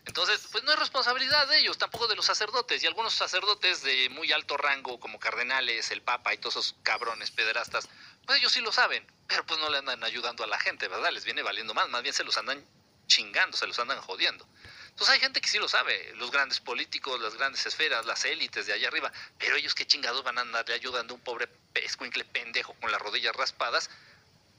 Entonces, 0.06 0.48
pues 0.51 0.63
no 0.63 0.74
es 0.74 0.80
responsabilidad 0.80 1.48
de 1.48 1.60
ellos, 1.60 1.78
tampoco 1.78 2.07
de 2.07 2.16
los 2.16 2.25
sacerdotes. 2.25 2.84
Y 2.84 2.88
algunos 2.88 3.13
sacerdotes 3.13 3.84
de 3.84 4.10
muy 4.10 4.31
alto 4.31 4.57
rango, 4.57 5.00
como 5.00 5.19
cardenales, 5.19 5.92
el 5.92 6.01
papa 6.01 6.34
y 6.34 6.38
todos 6.38 6.56
esos 6.56 6.75
cabrones 6.84 7.31
pederastas, 7.31 7.88
pues 8.25 8.40
ellos 8.40 8.51
sí 8.51 8.62
lo 8.62 8.72
saben, 8.72 9.06
pero 9.28 9.45
pues 9.45 9.60
no 9.60 9.69
le 9.69 9.78
andan 9.78 10.04
ayudando 10.04 10.44
a 10.44 10.48
la 10.48 10.60
gente, 10.60 10.88
¿verdad? 10.88 11.12
Les 11.12 11.24
viene 11.24 11.42
valiendo 11.42 11.74
más, 11.74 11.89
más 11.89 12.04
bien 12.04 12.13
se 12.13 12.24
los 12.24 12.38
andan 12.38 12.66
chingando, 13.07 13.56
se 13.56 13.68
los 13.68 13.80
andan 13.80 14.01
jodiendo. 14.01 14.48
Entonces 14.94 15.16
hay 15.16 15.19
gente 15.19 15.42
que 15.42 15.48
sí 15.48 15.57
lo 15.57 15.68
sabe, 15.68 16.13
los 16.18 16.30
grandes 16.30 16.60
políticos, 16.60 17.19
las 17.19 17.34
grandes 17.34 17.66
esferas, 17.66 18.06
las 18.06 18.25
élites 18.25 18.68
de 18.68 18.74
allá 18.74 18.89
arriba, 18.89 19.12
pero 19.39 19.56
ellos 19.56 19.74
qué 19.74 19.88
chingados 19.88 20.24
van 20.24 20.38
a 20.38 20.41
andarle 20.41 20.75
ayudando 20.75 21.15
a 21.15 21.18
un 21.18 21.24
pobre 21.24 21.50
escuincle 21.74 22.24
pendejo 22.25 22.75
con 22.75 22.91
las 22.91 23.01
rodillas 23.01 23.36
raspadas, 23.36 23.89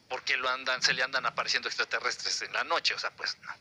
porque 0.08 0.36
lo 0.36 0.48
andan, 0.48 0.82
se 0.82 0.92
le 0.92 1.04
andan 1.04 1.24
apareciendo 1.24 1.68
extraterrestres 1.68 2.42
en 2.42 2.52
la 2.52 2.64
noche, 2.64 2.94
o 2.94 2.98
sea, 2.98 3.12
pues 3.12 3.38
no. 3.42 3.54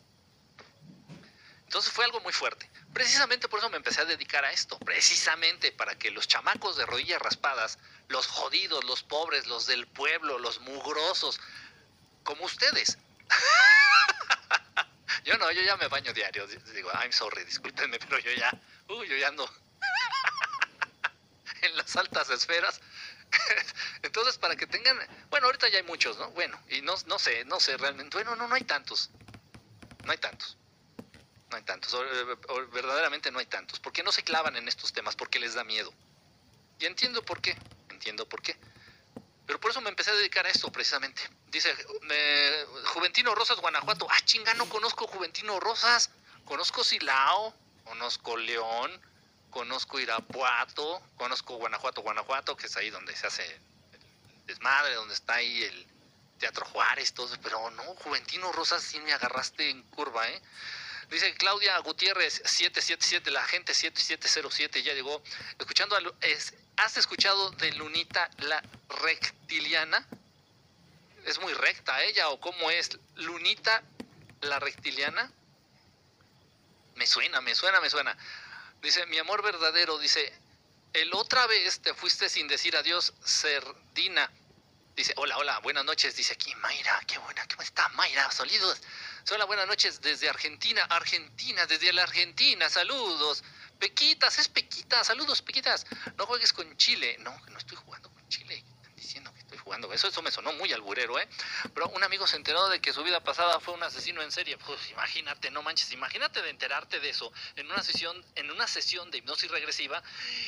Entonces 1.66 1.94
fue 1.94 2.06
algo 2.06 2.20
muy 2.22 2.34
fuerte. 2.34 2.68
Precisamente 2.92 3.48
por 3.48 3.60
eso 3.60 3.70
me 3.70 3.78
empecé 3.78 4.02
a 4.02 4.06
dedicar 4.06 4.44
a 4.44 4.52
esto, 4.52 4.80
precisamente 4.80 5.72
para 5.72 5.96
que 5.96 6.10
los 6.10 6.28
chamacos 6.28 6.76
de 6.76 6.88
rodillas 6.88 7.22
raspadas, 7.22 7.78
los 8.08 8.26
jodidos, 8.26 8.84
los 8.84 9.04
pobres, 9.04 9.46
los 9.46 9.68
del 9.68 9.86
pueblo, 9.86 10.40
los 10.40 10.60
mugrosos, 10.62 11.40
como 12.24 12.46
ustedes. 12.46 12.98
yo 15.26 15.38
no, 15.38 15.52
yo 15.52 15.62
ya 15.62 15.78
me 15.78 15.88
baño 15.88 16.14
diario. 16.14 16.48
Digo, 16.48 16.92
I'm 16.94 17.12
sorry, 17.12 17.44
discúlpenme, 17.46 18.00
pero 18.08 18.20
yo 18.20 18.32
ya, 18.32 18.54
uy, 18.90 19.08
yo 19.08 19.18
ya 19.18 19.28
ando 19.28 19.50
en 21.62 21.78
las 21.78 21.96
altas 21.96 22.30
esferas. 22.30 22.80
Entonces, 24.04 24.38
para 24.38 24.56
que 24.56 24.68
tengan, 24.68 24.98
bueno, 25.30 25.48
ahorita 25.48 25.68
ya 25.70 25.78
hay 25.78 25.84
muchos, 25.84 26.18
¿no? 26.18 26.30
Bueno, 26.32 26.62
y 26.70 26.82
no, 26.82 26.96
no 27.08 27.18
sé, 27.18 27.46
no 27.46 27.60
sé 27.60 27.78
realmente, 27.78 28.18
bueno, 28.18 28.36
no, 28.36 28.48
no 28.48 28.56
hay 28.56 28.64
tantos. 28.64 29.12
No 30.04 30.12
hay 30.12 30.18
tantos 30.18 30.58
no 31.54 31.58
hay 31.58 31.64
tantos, 31.64 31.96
verdaderamente 32.72 33.32
no 33.32 33.38
hay 33.38 33.46
tantos. 33.46 33.80
¿Por 33.80 33.94
qué 33.94 34.02
no 34.02 34.12
se 34.12 34.24
clavan 34.24 34.56
en 34.56 34.68
estos 34.68 34.92
temas? 34.92 35.16
Porque 35.16 35.40
les 35.40 35.54
da 35.54 35.64
miedo. 35.64 35.94
Y 36.80 36.86
entiendo 36.86 37.24
por 37.24 37.40
qué, 37.42 37.56
entiendo 37.90 38.28
por 38.28 38.42
qué. 38.42 38.58
Pero 39.46 39.60
por 39.60 39.72
eso 39.72 39.82
me 39.82 39.90
empecé 39.90 40.12
a 40.12 40.16
dedicar 40.16 40.46
a 40.46 40.50
esto 40.50 40.72
precisamente. 40.72 41.22
Dice, 41.48 41.76
eh, 42.10 42.66
Juventino 42.86 43.36
Rosas, 43.36 43.58
Guanajuato. 43.58 44.08
Ah, 44.10 44.20
chinga, 44.24 44.54
no 44.54 44.68
conozco 44.70 45.08
Juventino 45.08 45.60
Rosas. 45.60 46.10
Conozco 46.46 46.84
Silao, 46.84 47.54
conozco 47.86 48.36
León, 48.38 49.02
conozco 49.50 50.00
Irapuato, 50.00 51.02
conozco 51.16 51.56
Guanajuato, 51.56 52.02
Guanajuato, 52.02 52.58
que 52.58 52.68
es 52.68 52.76
ahí 52.76 52.90
donde 52.90 53.16
se 53.16 53.28
hace 53.28 53.60
desmadre, 54.46 54.96
donde 54.96 55.14
está 55.14 55.36
ahí 55.36 55.64
el 55.64 55.88
Teatro 56.40 56.66
Juárez, 56.66 57.14
todo. 57.14 57.30
Pero 57.42 57.70
no, 57.72 57.84
Juventino 57.96 58.52
Rosas 58.52 58.84
sí 58.84 59.00
me 59.00 59.14
agarraste 59.14 59.70
en 59.70 59.84
curva, 59.84 60.30
¿eh? 60.30 60.42
Dice 61.10 61.34
Claudia 61.36 61.78
Gutiérrez 61.80 62.42
777, 62.46 63.30
la 63.32 63.44
gente 63.44 63.74
7707 63.74 64.84
ya 64.84 64.94
llegó. 64.94 65.22
Escuchando, 65.60 65.96
a, 65.96 66.02
es, 66.22 66.54
¿has 66.78 66.98
escuchado 66.98 67.52
de 67.52 67.72
Lunita 67.74 68.30
la 68.40 68.62
reptiliana? 69.02 70.08
es 71.26 71.40
muy 71.40 71.54
recta 71.54 72.02
ella 72.04 72.30
o 72.30 72.40
cómo 72.40 72.70
es. 72.70 72.90
Lunita, 73.16 73.84
la 74.42 74.60
reptiliana. 74.60 75.32
Me 76.96 77.08
suena, 77.08 77.42
me 77.42 77.56
suena, 77.56 77.80
me 77.82 77.90
suena. 77.90 78.16
Dice, 78.82 79.06
mi 79.08 79.18
amor 79.18 79.42
verdadero, 79.42 79.98
dice, 79.98 80.32
el 80.94 81.14
otra 81.14 81.48
vez 81.48 81.80
te 81.80 81.94
fuiste 81.94 82.30
sin 82.30 82.48
decir 82.48 82.76
adiós, 82.76 83.14
Cerdina. 83.26 84.30
Dice, 84.96 85.14
hola, 85.18 85.38
hola, 85.38 85.60
buenas 85.60 85.86
noches. 85.86 86.16
Dice 86.16 86.34
aquí, 86.34 86.54
Mayra, 86.56 87.02
qué 87.08 87.18
buena, 87.18 87.48
¿cómo 87.48 87.64
está 87.64 87.88
Mayra? 87.90 88.30
Saludos. 88.32 88.82
Hola, 89.32 89.46
buenas 89.46 89.68
noches 89.68 90.02
desde 90.02 90.30
Argentina, 90.30 90.84
Argentina, 90.90 91.66
desde 91.66 91.94
la 91.94 92.04
Argentina, 92.04 92.70
saludos. 92.70 93.44
Pequitas, 93.84 94.40
es 94.40 94.48
Pequita, 94.48 95.04
saludos, 95.04 95.42
Pequitas. 95.42 95.86
No 96.16 96.26
juegues 96.26 96.54
con 96.54 96.78
Chile. 96.78 97.18
No, 97.20 97.38
no 97.50 97.58
estoy 97.58 97.76
jugando 97.76 98.10
con 98.10 98.26
Chile. 98.30 98.64
Están 98.78 98.96
diciendo 98.96 99.34
que 99.34 99.42
estoy 99.42 99.58
jugando. 99.58 99.92
Eso, 99.92 100.08
eso 100.08 100.22
me 100.22 100.32
sonó 100.32 100.54
muy 100.54 100.72
alburero, 100.72 101.20
¿eh? 101.20 101.28
Pero 101.74 101.90
un 101.90 102.02
amigo 102.02 102.26
se 102.26 102.38
enteró 102.38 102.70
de 102.70 102.80
que 102.80 102.94
su 102.94 103.04
vida 103.04 103.22
pasada 103.22 103.60
fue 103.60 103.74
un 103.74 103.84
asesino 103.84 104.22
en 104.22 104.32
serie. 104.32 104.58
Pues 104.58 104.90
imagínate, 104.92 105.52
no 105.52 105.64
manches, 105.64 105.92
imagínate 105.92 106.42
de 106.42 106.52
enterarte 106.52 107.02
de 107.02 107.10
eso 107.10 107.34
en 107.58 107.70
una 107.70 107.84
sesión, 107.84 108.26
en 108.36 108.52
una 108.52 108.68
sesión 108.68 109.12
de 109.12 109.18
hipnosis 109.18 109.52
regresiva 109.52 110.02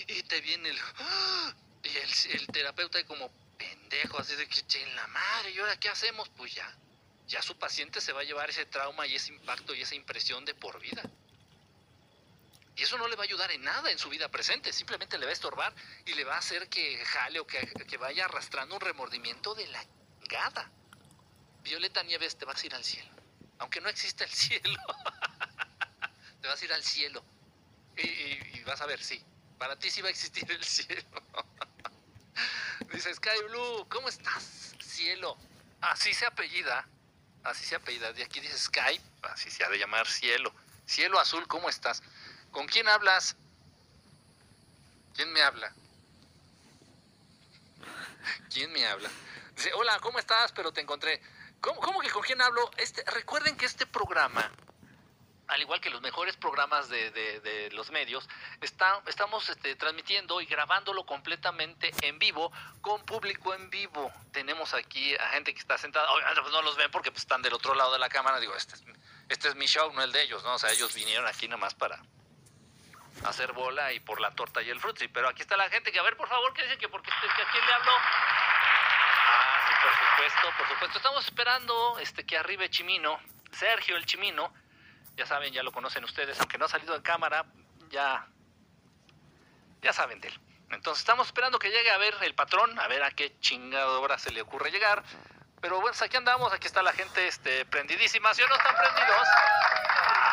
y 0.08 0.24
te 0.24 0.40
viene 0.40 0.70
el. 0.70 0.80
Y 1.84 1.98
el, 1.98 2.40
el 2.40 2.48
terapeuta 2.48 3.04
como 3.04 3.30
pendejo, 3.58 4.18
así 4.18 4.36
de 4.36 4.48
que, 4.48 4.82
en 4.82 4.96
la 4.96 5.08
madre, 5.08 5.52
¿y 5.52 5.60
ahora 5.60 5.78
qué 5.78 5.90
hacemos? 5.90 6.30
Pues 6.38 6.56
ya, 6.56 6.74
ya 7.28 7.42
su 7.42 7.58
paciente 7.58 8.00
se 8.00 8.14
va 8.14 8.22
a 8.22 8.24
llevar 8.24 8.50
ese 8.50 8.66
trauma 8.66 9.06
y 9.06 9.16
ese 9.16 9.34
impacto 9.34 9.76
y 9.76 9.82
esa 9.82 9.94
impresión 9.94 10.46
de 10.46 10.56
por 10.56 10.80
vida. 10.80 11.04
Y 12.76 12.84
eso 12.84 12.98
no 12.98 13.08
le 13.08 13.16
va 13.16 13.24
a 13.24 13.26
ayudar 13.26 13.52
en 13.52 13.64
nada 13.64 13.90
en 13.90 13.98
su 13.98 14.10
vida 14.10 14.30
presente, 14.30 14.74
simplemente 14.74 15.18
le 15.18 15.26
va 15.26 15.30
a 15.30 15.34
estorbar 15.34 15.74
y 16.06 16.14
le 16.14 16.26
va 16.26 16.36
a 16.36 16.40
hacer 16.40 16.68
que 16.68 17.04
jale 17.06 17.40
o 17.40 17.48
que, 17.48 17.66
que 17.88 17.98
vaya 17.98 18.26
arrastrando 18.26 18.76
un 18.76 18.82
remordimiento 18.82 19.56
de 19.56 19.68
la 19.68 19.86
gada. 20.28 20.70
Violeta 21.64 22.04
Nieves, 22.04 22.38
te 22.38 22.46
vas 22.46 22.62
a 22.62 22.66
ir 22.66 22.76
al 22.76 22.84
cielo. 22.84 23.10
Aunque 23.60 23.80
no 23.80 23.88
exista 23.88 24.26
el 24.26 24.30
cielo, 24.32 24.80
te 26.42 26.48
vas 26.48 26.62
a 26.62 26.66
ir 26.66 26.74
al 26.74 26.84
cielo. 26.84 27.24
Y, 27.98 28.08
y 28.08 28.64
vas 28.66 28.82
a 28.82 28.86
ver, 28.86 29.02
sí, 29.02 29.24
para 29.58 29.78
ti 29.78 29.90
sí 29.90 30.02
va 30.02 30.10
a 30.10 30.12
existir 30.12 30.50
el 30.52 30.64
cielo. 30.66 31.24
Dice 32.92 33.14
Sky 33.14 33.42
Blue, 33.50 33.88
¿cómo 33.90 34.10
estás, 34.10 34.76
cielo? 34.82 35.38
Así 35.82 36.14
se 36.14 36.26
apellida, 36.26 36.88
así 37.44 37.66
se 37.66 37.76
apellida. 37.76 38.12
De 38.14 38.24
aquí 38.24 38.40
dice 38.42 38.58
Sky, 38.58 39.00
así 39.24 39.50
se 39.50 39.64
ha 39.64 39.70
de 39.70 39.78
llamar 39.78 40.08
cielo. 40.08 40.54
Cielo 40.86 41.20
azul, 41.20 41.48
¿cómo 41.48 41.70
estás? 41.70 42.04
¿Con 42.56 42.68
quién 42.68 42.88
hablas? 42.88 43.36
¿Quién 45.14 45.34
me 45.34 45.42
habla? 45.42 45.74
¿Quién 48.54 48.72
me 48.72 48.86
habla? 48.86 49.10
Dice, 49.58 49.74
hola, 49.74 50.00
¿cómo 50.00 50.20
estás? 50.20 50.54
Pero 50.54 50.72
te 50.72 50.80
encontré. 50.80 51.22
¿Cómo, 51.60 52.00
que 52.00 52.10
con 52.12 52.24
quién 52.24 52.42
hablo? 52.42 52.72
Este, 52.78 53.04
recuerden 53.12 53.58
que 53.58 53.66
este 53.66 53.86
programa 53.86 54.50
al 55.48 55.62
igual 55.62 55.80
que 55.82 55.90
los 55.90 56.02
mejores 56.02 56.38
programas 56.38 56.90
de, 56.90 57.12
de, 57.12 57.70
los 57.72 57.92
medios, 57.92 58.28
está, 58.62 59.04
estamos 59.06 59.48
este, 59.48 59.76
transmitiendo 59.76 60.42
y 60.42 60.48
grabándolo 60.48 61.06
completamente 61.06 61.92
en 62.02 62.18
vivo, 62.18 62.52
con 62.82 63.06
público 63.06 63.54
en 63.54 63.70
vivo. 63.70 64.12
Tenemos 64.32 64.74
aquí 64.74 65.14
a 65.18 65.28
gente 65.30 65.54
que 65.54 65.60
está 65.60 65.78
sentada, 65.78 66.10
obviamente 66.10 66.42
pues 66.42 66.52
no 66.52 66.64
los 66.64 66.76
ven 66.78 66.90
porque 66.90 67.12
pues, 67.12 67.22
están 67.22 67.44
del 67.44 67.54
otro 67.54 67.76
lado 67.76 67.94
de 67.94 68.00
la 68.00 68.10
cámara, 68.10 68.40
digo, 68.40 68.56
este 68.56 68.74
es, 68.74 68.84
este 69.30 69.50
es 69.50 69.56
mi 69.56 69.68
show, 69.68 69.94
no 69.94 70.02
el 70.02 70.12
de 70.12 70.24
ellos, 70.24 70.44
¿no? 70.44 70.56
O 70.56 70.60
sea, 70.60 70.72
ellos 70.72 70.96
vinieron 70.96 71.28
aquí 71.28 71.48
nomás 71.48 71.76
para 71.76 72.02
hacer 73.24 73.54
bola 73.54 73.94
y 73.94 74.00
por 74.00 74.20
la 74.20 74.32
torta 74.32 74.62
y 74.62 74.70
el 74.70 74.80
frutzi, 74.80 75.08
pero 75.08 75.30
aquí 75.30 75.42
está 75.42 75.58
la 75.58 75.70
gente 75.70 75.92
que, 75.92 76.00
a 76.00 76.04
ver, 76.04 76.18
por 76.18 76.28
favor, 76.28 76.54
¿qué 76.54 76.64
dicen 76.64 76.78
que 76.78 76.90
porque 76.90 77.10
que 77.10 77.42
a 77.42 77.52
quién 77.52 77.66
le 77.66 77.74
hablo? 77.74 77.92
Ah, 77.92 79.60
sí, 79.68 79.74
por 79.82 79.94
supuesto, 79.94 80.58
por 80.58 80.68
supuesto. 80.68 80.98
Estamos 80.98 81.26
esperando 81.26 81.98
este 82.00 82.26
que 82.26 82.38
arribe 82.38 82.70
Chimino, 82.70 83.20
Sergio 83.52 83.96
el 83.96 84.06
Chimino, 84.06 84.54
ya 85.16 85.26
saben, 85.26 85.54
ya 85.54 85.64
lo 85.64 85.72
conocen 85.72 86.04
ustedes, 86.04 86.40
aunque 86.40 86.58
no 86.58 86.66
ha 86.66 86.70
salido 86.70 86.96
en 86.96 87.02
cámara, 87.02 87.46
ya, 87.90 88.28
ya 89.82 89.94
saben 89.94 90.20
de 90.20 90.28
él. 90.28 90.40
Entonces 90.72 91.02
estamos 91.02 91.28
esperando 91.28 91.60
que 91.60 91.70
llegue 91.70 91.90
a 91.92 91.98
ver 91.98 92.16
el 92.22 92.36
patrón, 92.36 92.78
a 92.80 92.88
ver 92.88 93.04
a 93.04 93.12
qué 93.12 93.40
chingada 93.40 94.00
hora 94.00 94.18
se 94.18 94.32
le 94.32 94.42
ocurre 94.42 94.72
llegar. 94.72 95.04
Pero 95.62 95.80
bueno, 95.80 95.96
aquí 96.00 96.18
andamos, 96.18 96.52
aquí 96.54 96.68
está 96.68 96.84
la 96.84 96.94
gente 96.94 97.28
este, 97.28 97.66
prendidísima, 97.66 98.34
¿sí 98.34 98.44
o 98.44 98.48
no 98.48 98.56
están 98.56 98.76
prendidos? 98.76 99.28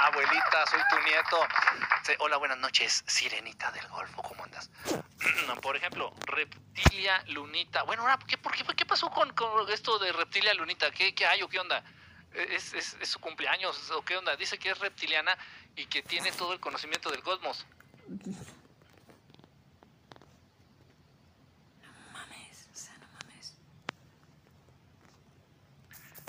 Abuelita, 0.02 0.66
soy 0.66 0.80
tu 0.90 0.98
nieto. 1.04 1.46
hola, 2.18 2.36
buenas 2.36 2.58
noches, 2.58 3.04
sirenita 3.06 3.70
del 3.70 3.86
Golfo, 3.86 4.20
¿cómo 4.22 4.42
andas? 4.42 4.68
Por 5.62 5.76
ejemplo, 5.76 6.12
reptilia 6.26 7.22
lunita. 7.28 7.84
Bueno, 7.84 8.04
¿qué, 8.26 8.36
por 8.36 8.52
qué, 8.74 8.84
pasó 8.84 9.10
con, 9.10 9.32
esto 9.68 10.00
de 10.00 10.10
reptilia 10.10 10.54
lunita? 10.54 10.90
¿Qué, 10.90 11.14
hay 11.24 11.42
o 11.42 11.48
qué 11.48 11.60
onda? 11.60 11.84
es, 12.34 12.96
su 13.02 13.20
cumpleaños 13.20 13.92
o 13.92 14.02
qué 14.02 14.16
onda. 14.16 14.34
Dice 14.34 14.58
que 14.58 14.70
es 14.70 14.78
reptiliana 14.80 15.38
y 15.76 15.86
que 15.86 16.02
tiene 16.02 16.32
todo 16.32 16.52
el 16.52 16.58
conocimiento 16.58 17.08
del 17.08 17.22
cosmos. 17.22 17.64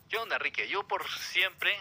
¿Qué 0.08 0.18
onda, 0.20 0.38
Rique? 0.38 0.68
Yo 0.68 0.88
por 0.88 1.10
siempre. 1.10 1.76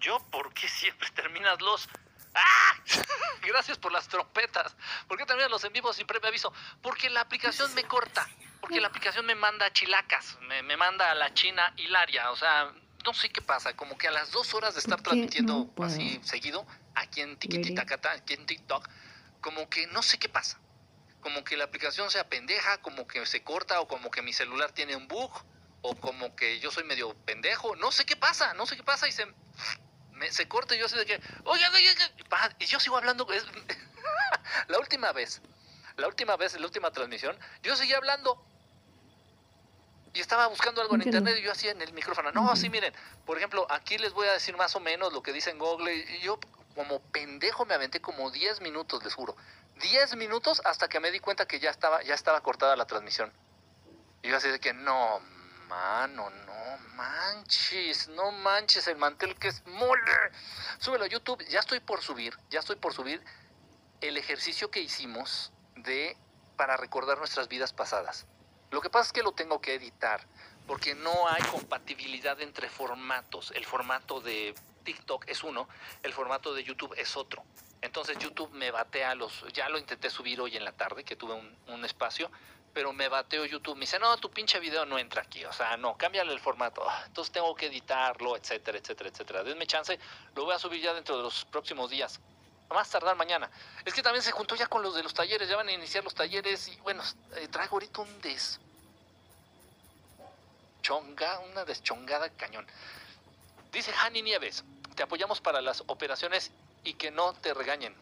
Yo, 0.00 0.18
¿por 0.30 0.52
qué 0.54 0.68
siempre 0.68 1.08
terminas 1.14 1.60
los.? 1.60 1.88
¡Ah! 2.34 2.76
Gracias 3.42 3.78
por 3.78 3.92
las 3.92 4.08
trompetas. 4.08 4.76
¿Por 5.08 5.18
qué 5.18 5.26
terminas 5.26 5.50
los 5.50 5.64
en 5.64 5.72
vivo 5.72 5.92
sin 5.92 6.06
previo 6.06 6.28
aviso? 6.28 6.52
Porque 6.82 7.10
la 7.10 7.22
aplicación 7.22 7.72
me 7.74 7.84
corta. 7.84 8.28
Porque 8.60 8.80
la 8.80 8.88
aplicación 8.88 9.26
me 9.26 9.34
manda 9.34 9.66
a 9.66 9.72
chilacas. 9.72 10.38
Me, 10.42 10.62
me 10.62 10.76
manda 10.76 11.10
a 11.10 11.14
la 11.14 11.32
China 11.34 11.72
hilaria. 11.76 12.30
O 12.30 12.36
sea, 12.36 12.72
no 13.04 13.14
sé 13.14 13.30
qué 13.30 13.42
pasa, 13.42 13.74
como 13.74 13.96
que 13.96 14.08
a 14.08 14.10
las 14.10 14.30
dos 14.30 14.54
horas 14.54 14.74
de 14.74 14.80
estar 14.80 15.00
transmitiendo 15.02 15.72
así 15.82 16.20
seguido, 16.22 16.66
aquí 16.94 17.20
en 17.20 17.36
Tikititacata, 17.38 18.12
aquí 18.12 18.34
en 18.34 18.46
TikTok, 18.46 18.88
como 19.40 19.68
que 19.68 19.86
no 19.88 20.02
sé 20.02 20.18
qué 20.18 20.28
pasa. 20.28 20.60
Como 21.20 21.44
que 21.44 21.56
la 21.56 21.64
aplicación 21.64 22.10
se 22.10 22.18
apendeja, 22.18 22.78
como 22.78 23.06
que 23.06 23.24
se 23.26 23.42
corta, 23.42 23.80
o 23.80 23.88
como 23.88 24.10
que 24.10 24.22
mi 24.22 24.32
celular 24.32 24.72
tiene 24.72 24.96
un 24.96 25.06
bug, 25.08 25.30
o 25.82 25.94
como 25.96 26.34
que 26.34 26.60
yo 26.60 26.70
soy 26.70 26.84
medio 26.84 27.14
pendejo, 27.24 27.76
no 27.76 27.92
sé 27.92 28.04
qué 28.04 28.16
pasa, 28.16 28.54
no 28.54 28.66
sé 28.66 28.76
qué 28.76 28.82
pasa, 28.82 29.08
y 29.08 29.12
se, 29.12 29.26
se 30.30 30.48
corta 30.48 30.74
y 30.74 30.78
yo 30.78 30.88
sé 30.88 30.96
de 30.96 31.06
que, 31.06 31.20
oiga, 31.44 31.70
y 32.58 32.66
yo 32.66 32.80
sigo 32.80 32.96
hablando, 32.96 33.26
la 34.68 34.78
última 34.78 35.12
vez, 35.12 35.40
la 35.96 36.06
última 36.06 36.36
vez, 36.36 36.58
la 36.58 36.66
última 36.66 36.90
transmisión, 36.90 37.38
yo 37.62 37.76
seguía 37.76 37.96
hablando, 37.96 38.44
y 40.12 40.20
estaba 40.20 40.48
buscando 40.48 40.82
algo 40.82 40.96
en 40.96 41.02
internet 41.02 41.36
y 41.38 41.42
yo 41.42 41.52
hacía 41.52 41.70
en 41.70 41.82
el 41.82 41.92
micrófono. 41.92 42.32
No, 42.32 42.54
sí, 42.56 42.68
miren, 42.68 42.92
por 43.24 43.38
ejemplo, 43.38 43.66
aquí 43.70 43.96
les 43.98 44.12
voy 44.12 44.26
a 44.26 44.32
decir 44.32 44.56
más 44.56 44.74
o 44.74 44.80
menos 44.80 45.12
lo 45.12 45.22
que 45.22 45.32
dice 45.32 45.50
en 45.50 45.58
Google. 45.58 45.94
Y 45.94 46.20
yo, 46.20 46.40
como 46.74 47.00
pendejo, 47.00 47.64
me 47.64 47.74
aventé 47.74 48.00
como 48.00 48.30
10 48.30 48.60
minutos, 48.60 49.04
les 49.04 49.14
juro. 49.14 49.36
10 49.80 50.16
minutos 50.16 50.60
hasta 50.64 50.88
que 50.88 50.98
me 50.98 51.10
di 51.12 51.20
cuenta 51.20 51.46
que 51.46 51.60
ya 51.60 51.70
estaba, 51.70 52.02
ya 52.02 52.14
estaba 52.14 52.40
cortada 52.40 52.74
la 52.74 52.86
transmisión. 52.86 53.32
Y 54.22 54.28
yo 54.28 54.36
así 54.36 54.48
de 54.48 54.58
que, 54.58 54.72
no, 54.72 55.20
mano, 55.70 56.28
no 56.30 56.78
manches, 56.96 58.08
no 58.08 58.32
manches 58.32 58.88
el 58.88 58.96
mantel 58.96 59.36
que 59.36 59.48
es 59.48 59.64
mole. 59.66 60.02
Súbelo 60.78 61.04
a 61.04 61.08
YouTube, 61.08 61.42
ya 61.48 61.60
estoy 61.60 61.80
por 61.80 62.02
subir, 62.02 62.36
ya 62.50 62.58
estoy 62.58 62.76
por 62.76 62.92
subir 62.92 63.22
el 64.00 64.16
ejercicio 64.16 64.70
que 64.70 64.80
hicimos 64.80 65.52
de 65.76 66.16
para 66.56 66.76
recordar 66.76 67.18
nuestras 67.18 67.48
vidas 67.48 67.72
pasadas. 67.72 68.26
Lo 68.70 68.80
que 68.80 68.90
pasa 68.90 69.06
es 69.06 69.12
que 69.12 69.22
lo 69.22 69.32
tengo 69.32 69.60
que 69.60 69.74
editar 69.74 70.26
porque 70.66 70.94
no 70.94 71.28
hay 71.28 71.42
compatibilidad 71.44 72.40
entre 72.40 72.68
formatos. 72.68 73.52
El 73.54 73.64
formato 73.64 74.20
de 74.20 74.54
TikTok 74.84 75.24
es 75.28 75.42
uno, 75.42 75.68
el 76.02 76.12
formato 76.12 76.52
de 76.52 76.64
YouTube 76.64 76.94
es 76.96 77.16
otro. 77.16 77.44
Entonces 77.82 78.18
YouTube 78.18 78.50
me 78.52 78.70
batea 78.70 79.14
los, 79.14 79.44
ya 79.52 79.68
lo 79.68 79.78
intenté 79.78 80.10
subir 80.10 80.40
hoy 80.40 80.56
en 80.56 80.64
la 80.64 80.72
tarde, 80.72 81.04
que 81.04 81.16
tuve 81.16 81.34
un, 81.34 81.84
espacio, 81.84 82.30
pero 82.72 82.92
me 82.92 83.08
bateó 83.08 83.44
YouTube. 83.44 83.74
Me 83.74 83.82
dice, 83.82 83.98
no, 83.98 84.16
tu 84.18 84.30
pinche 84.30 84.60
video 84.60 84.84
no 84.86 84.98
entra 84.98 85.22
aquí. 85.22 85.44
O 85.44 85.52
sea, 85.52 85.76
no, 85.76 85.96
cámbiale 85.96 86.32
el 86.32 86.40
formato. 86.40 86.82
Ah, 86.88 87.04
entonces 87.06 87.32
tengo 87.32 87.54
que 87.54 87.66
editarlo, 87.66 88.36
etcétera, 88.36 88.78
etcétera, 88.78 89.10
etcétera. 89.10 89.42
Denme 89.42 89.66
chance, 89.66 89.98
lo 90.34 90.44
voy 90.44 90.54
a 90.54 90.58
subir 90.58 90.80
ya 90.80 90.94
dentro 90.94 91.16
de 91.16 91.22
los 91.22 91.44
próximos 91.46 91.90
días. 91.90 92.20
A 92.68 92.74
más 92.74 92.88
tardar 92.88 93.16
mañana. 93.16 93.50
Es 93.84 93.94
que 93.94 94.02
también 94.02 94.22
se 94.22 94.32
juntó 94.32 94.54
ya 94.54 94.66
con 94.66 94.82
los 94.82 94.94
de 94.94 95.02
los 95.02 95.12
talleres, 95.12 95.48
ya 95.48 95.56
van 95.56 95.68
a 95.68 95.72
iniciar 95.72 96.04
los 96.04 96.14
talleres 96.14 96.68
y 96.68 96.76
bueno, 96.80 97.02
eh, 97.36 97.48
traigo 97.48 97.76
ahorita 97.76 98.02
un 98.02 98.20
des 98.20 98.60
chonga, 100.82 101.38
una 101.40 101.64
deschongada 101.64 102.28
cañón. 102.30 102.66
Dice 103.72 103.92
Hani 103.92 104.22
Nieves, 104.22 104.64
te 104.94 105.02
apoyamos 105.02 105.40
para 105.40 105.60
las 105.60 105.82
operaciones 105.86 106.50
y 106.84 106.94
que 106.94 107.10
no 107.10 107.32
te 107.34 107.54
regañen. 107.54 107.94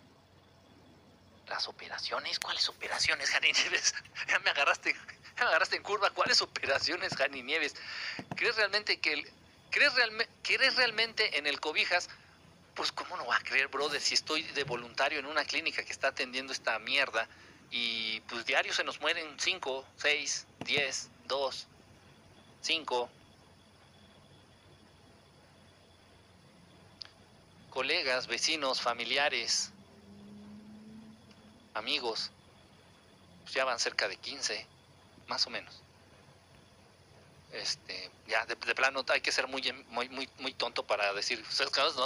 ¿Las 1.48 1.68
operaciones? 1.68 2.38
¿Cuáles 2.38 2.68
operaciones, 2.68 3.34
Hani 3.34 3.52
Nieves? 3.52 3.94
ya 4.28 4.38
me 4.40 4.50
agarraste, 4.50 4.94
me 5.36 5.42
agarraste 5.42 5.76
en 5.76 5.82
curva. 5.82 6.10
¿Cuáles 6.10 6.40
operaciones, 6.42 7.18
Hani 7.20 7.42
Nieves? 7.42 7.74
¿Crees 8.36 8.56
realmente 8.56 9.00
que 9.00 9.14
el, 9.14 9.32
crees, 9.70 9.92
crees 10.42 10.76
realmente 10.76 11.38
en 11.38 11.46
el 11.46 11.60
cobijas? 11.60 12.08
Pues 12.74 12.92
cómo 12.92 13.16
no 13.16 13.26
va 13.26 13.36
a 13.36 13.40
creer, 13.40 13.68
brother, 13.68 14.00
si 14.00 14.14
estoy 14.14 14.42
de 14.42 14.64
voluntario 14.64 15.18
en 15.18 15.26
una 15.26 15.44
clínica 15.44 15.82
que 15.82 15.92
está 15.92 16.08
atendiendo 16.08 16.52
esta 16.52 16.78
mierda 16.78 17.28
y 17.70 18.20
pues 18.20 18.46
diario 18.46 18.72
se 18.72 18.84
nos 18.84 19.00
mueren 19.00 19.36
5, 19.38 19.84
6, 19.96 20.46
10, 20.60 21.10
2, 21.26 21.68
cinco, 22.60 23.10
colegas, 27.70 28.26
vecinos, 28.26 28.80
familiares, 28.80 29.72
amigos, 31.78 32.30
pues 33.42 33.54
ya 33.54 33.64
van 33.64 33.78
cerca 33.78 34.08
de 34.08 34.16
15, 34.16 34.66
más 35.26 35.46
o 35.46 35.50
menos. 35.50 35.82
Este, 37.52 38.10
ya 38.26 38.44
de, 38.44 38.56
plano 38.56 39.04
hay 39.08 39.22
que 39.22 39.32
ser 39.32 39.48
muy, 39.48 39.62
muy, 39.88 40.08
muy, 40.10 40.28
muy 40.38 40.52
tonto 40.52 40.86
para 40.86 41.12
decir, 41.14 41.42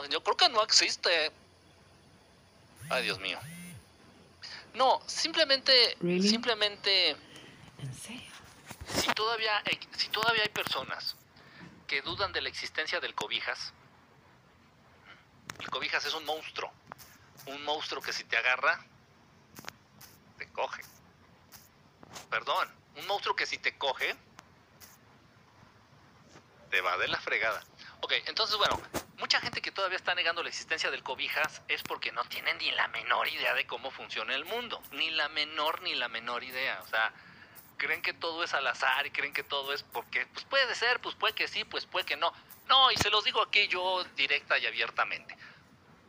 yo 0.08 0.22
creo 0.22 0.36
que 0.36 0.48
no 0.48 0.62
existe. 0.62 1.32
Ay, 2.88 3.02
Dios 3.02 3.18
mío. 3.18 3.38
No, 4.74 5.02
simplemente, 5.06 5.96
simplemente, 6.20 7.16
si 8.86 9.12
todavía, 9.14 9.62
si 9.96 10.08
todavía 10.08 10.42
hay 10.42 10.48
personas 10.48 11.16
que 11.86 12.02
dudan 12.02 12.32
de 12.32 12.40
la 12.40 12.48
existencia 12.48 13.00
del 13.00 13.14
cobijas, 13.14 13.72
el 15.58 15.68
cobijas 15.68 16.04
es 16.04 16.14
un 16.14 16.24
monstruo. 16.24 16.72
Un 17.46 17.64
monstruo 17.64 18.00
que 18.00 18.12
si 18.12 18.24
te 18.24 18.36
agarra, 18.36 18.84
coge. 20.52 20.82
Perdón, 22.30 22.68
un 22.96 23.06
monstruo 23.06 23.34
que 23.34 23.46
si 23.46 23.58
te 23.58 23.76
coge, 23.76 24.16
te 26.70 26.80
va 26.80 26.96
de 26.96 27.08
la 27.08 27.20
fregada. 27.20 27.62
Ok, 28.00 28.12
entonces 28.26 28.56
bueno, 28.56 28.80
mucha 29.18 29.40
gente 29.40 29.62
que 29.62 29.70
todavía 29.70 29.96
está 29.96 30.14
negando 30.14 30.42
la 30.42 30.48
existencia 30.48 30.90
del 30.90 31.02
cobijas 31.02 31.62
es 31.68 31.82
porque 31.82 32.12
no 32.12 32.24
tienen 32.24 32.58
ni 32.58 32.70
la 32.72 32.88
menor 32.88 33.28
idea 33.28 33.54
de 33.54 33.66
cómo 33.66 33.90
funciona 33.90 34.34
el 34.34 34.44
mundo. 34.44 34.82
Ni 34.92 35.10
la 35.10 35.28
menor, 35.28 35.82
ni 35.82 35.94
la 35.94 36.08
menor 36.08 36.42
idea. 36.42 36.80
O 36.82 36.86
sea, 36.86 37.12
creen 37.76 38.02
que 38.02 38.12
todo 38.12 38.42
es 38.42 38.54
al 38.54 38.66
azar 38.66 39.06
y 39.06 39.10
creen 39.10 39.32
que 39.32 39.44
todo 39.44 39.72
es 39.72 39.82
porque, 39.82 40.26
pues 40.26 40.44
puede 40.46 40.74
ser, 40.74 41.00
pues 41.00 41.14
puede 41.14 41.34
que 41.34 41.48
sí, 41.48 41.64
pues 41.64 41.86
puede 41.86 42.06
que 42.06 42.16
no. 42.16 42.32
No, 42.66 42.90
y 42.90 42.96
se 42.96 43.10
los 43.10 43.24
digo 43.24 43.42
aquí 43.42 43.68
yo 43.68 44.02
directa 44.16 44.58
y 44.58 44.66
abiertamente. 44.66 45.36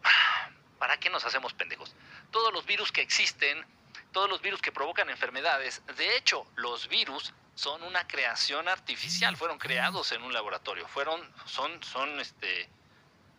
¿Para 0.79 0.97
qué 0.97 1.09
nos 1.09 1.25
hacemos 1.25 1.53
pendejos? 1.53 1.95
Todos 2.31 2.53
los 2.53 2.65
virus 2.65 2.91
que 2.91 3.01
existen, 3.01 3.65
todos 4.13 4.29
los 4.29 4.41
virus 4.41 4.61
que 4.61 4.71
provocan 4.71 5.09
enfermedades, 5.09 5.81
de 5.97 6.15
hecho, 6.15 6.47
los 6.55 6.87
virus 6.87 7.33
son 7.55 7.83
una 7.83 8.07
creación 8.07 8.69
artificial, 8.69 9.35
fueron 9.35 9.57
creados 9.59 10.11
en 10.13 10.21
un 10.23 10.31
laboratorio, 10.31 10.87
fueron, 10.87 11.21
son, 11.45 11.83
son, 11.83 12.19
este, 12.19 12.69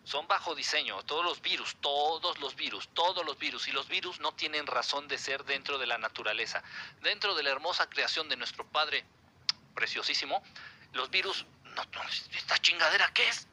son 0.05 0.29
bajo 0.29 0.55
diseño, 0.55 1.03
todos 1.05 1.25
los 1.25 1.41
virus, 1.41 1.77
todos 1.81 2.39
los 2.41 2.55
virus, 2.57 2.89
todos 2.89 3.25
los 3.25 3.39
virus, 3.39 3.69
y 3.69 3.73
los 3.73 3.89
virus 3.89 4.21
no 4.21 4.33
tienen 4.33 4.67
razón 4.67 5.09
de 5.09 5.17
ser 5.17 5.45
dentro 5.45 5.79
de 5.79 5.87
la 5.87 5.97
naturaleza, 5.97 6.63
dentro 7.01 7.35
de 7.35 7.45
la 7.45 7.51
hermosa 7.51 7.89
creación 7.89 8.29
de 8.29 8.37
nuestro 8.37 8.67
Padre 8.67 9.05
preciosísimo, 9.75 10.43
los 10.93 11.09
virus, 11.11 11.47
no, 11.65 11.83
esta 12.37 12.59
chingadera, 12.59 13.11
¿qué 13.15 13.29
es? 13.29 13.47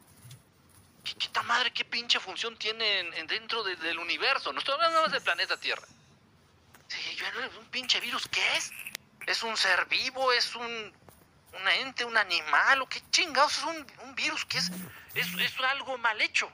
¿Qué, 1.03 1.15
qué 1.15 1.41
madre, 1.41 1.71
qué 1.71 1.85
pinche 1.85 2.19
función 2.19 2.57
tienen 2.57 3.11
dentro 3.27 3.63
del 3.63 3.97
universo? 3.97 4.53
No 4.53 4.59
estoy 4.59 4.75
hablando 4.75 5.01
más 5.01 5.11
del 5.11 5.23
planeta 5.23 5.57
Tierra. 5.57 5.87
Sí, 6.91 7.15
yo, 7.15 7.25
un 7.57 7.67
pinche 7.67 8.01
virus, 8.01 8.27
¿qué 8.27 8.45
es? 8.57 8.73
¿Es 9.25 9.43
un 9.43 9.55
ser 9.55 9.85
vivo? 9.85 10.33
¿Es 10.33 10.53
un, 10.57 10.65
un 10.65 11.67
ente, 11.79 12.03
un 12.03 12.17
animal? 12.17 12.81
¿O 12.81 12.89
qué 12.89 13.01
chingados 13.11 13.59
es 13.59 13.63
un, 13.63 14.13
virus? 14.13 14.43
¿Qué 14.43 14.57
es? 14.57 14.69
es? 15.15 15.33
Es 15.39 15.57
algo 15.61 15.97
mal 15.99 16.19
hecho. 16.19 16.51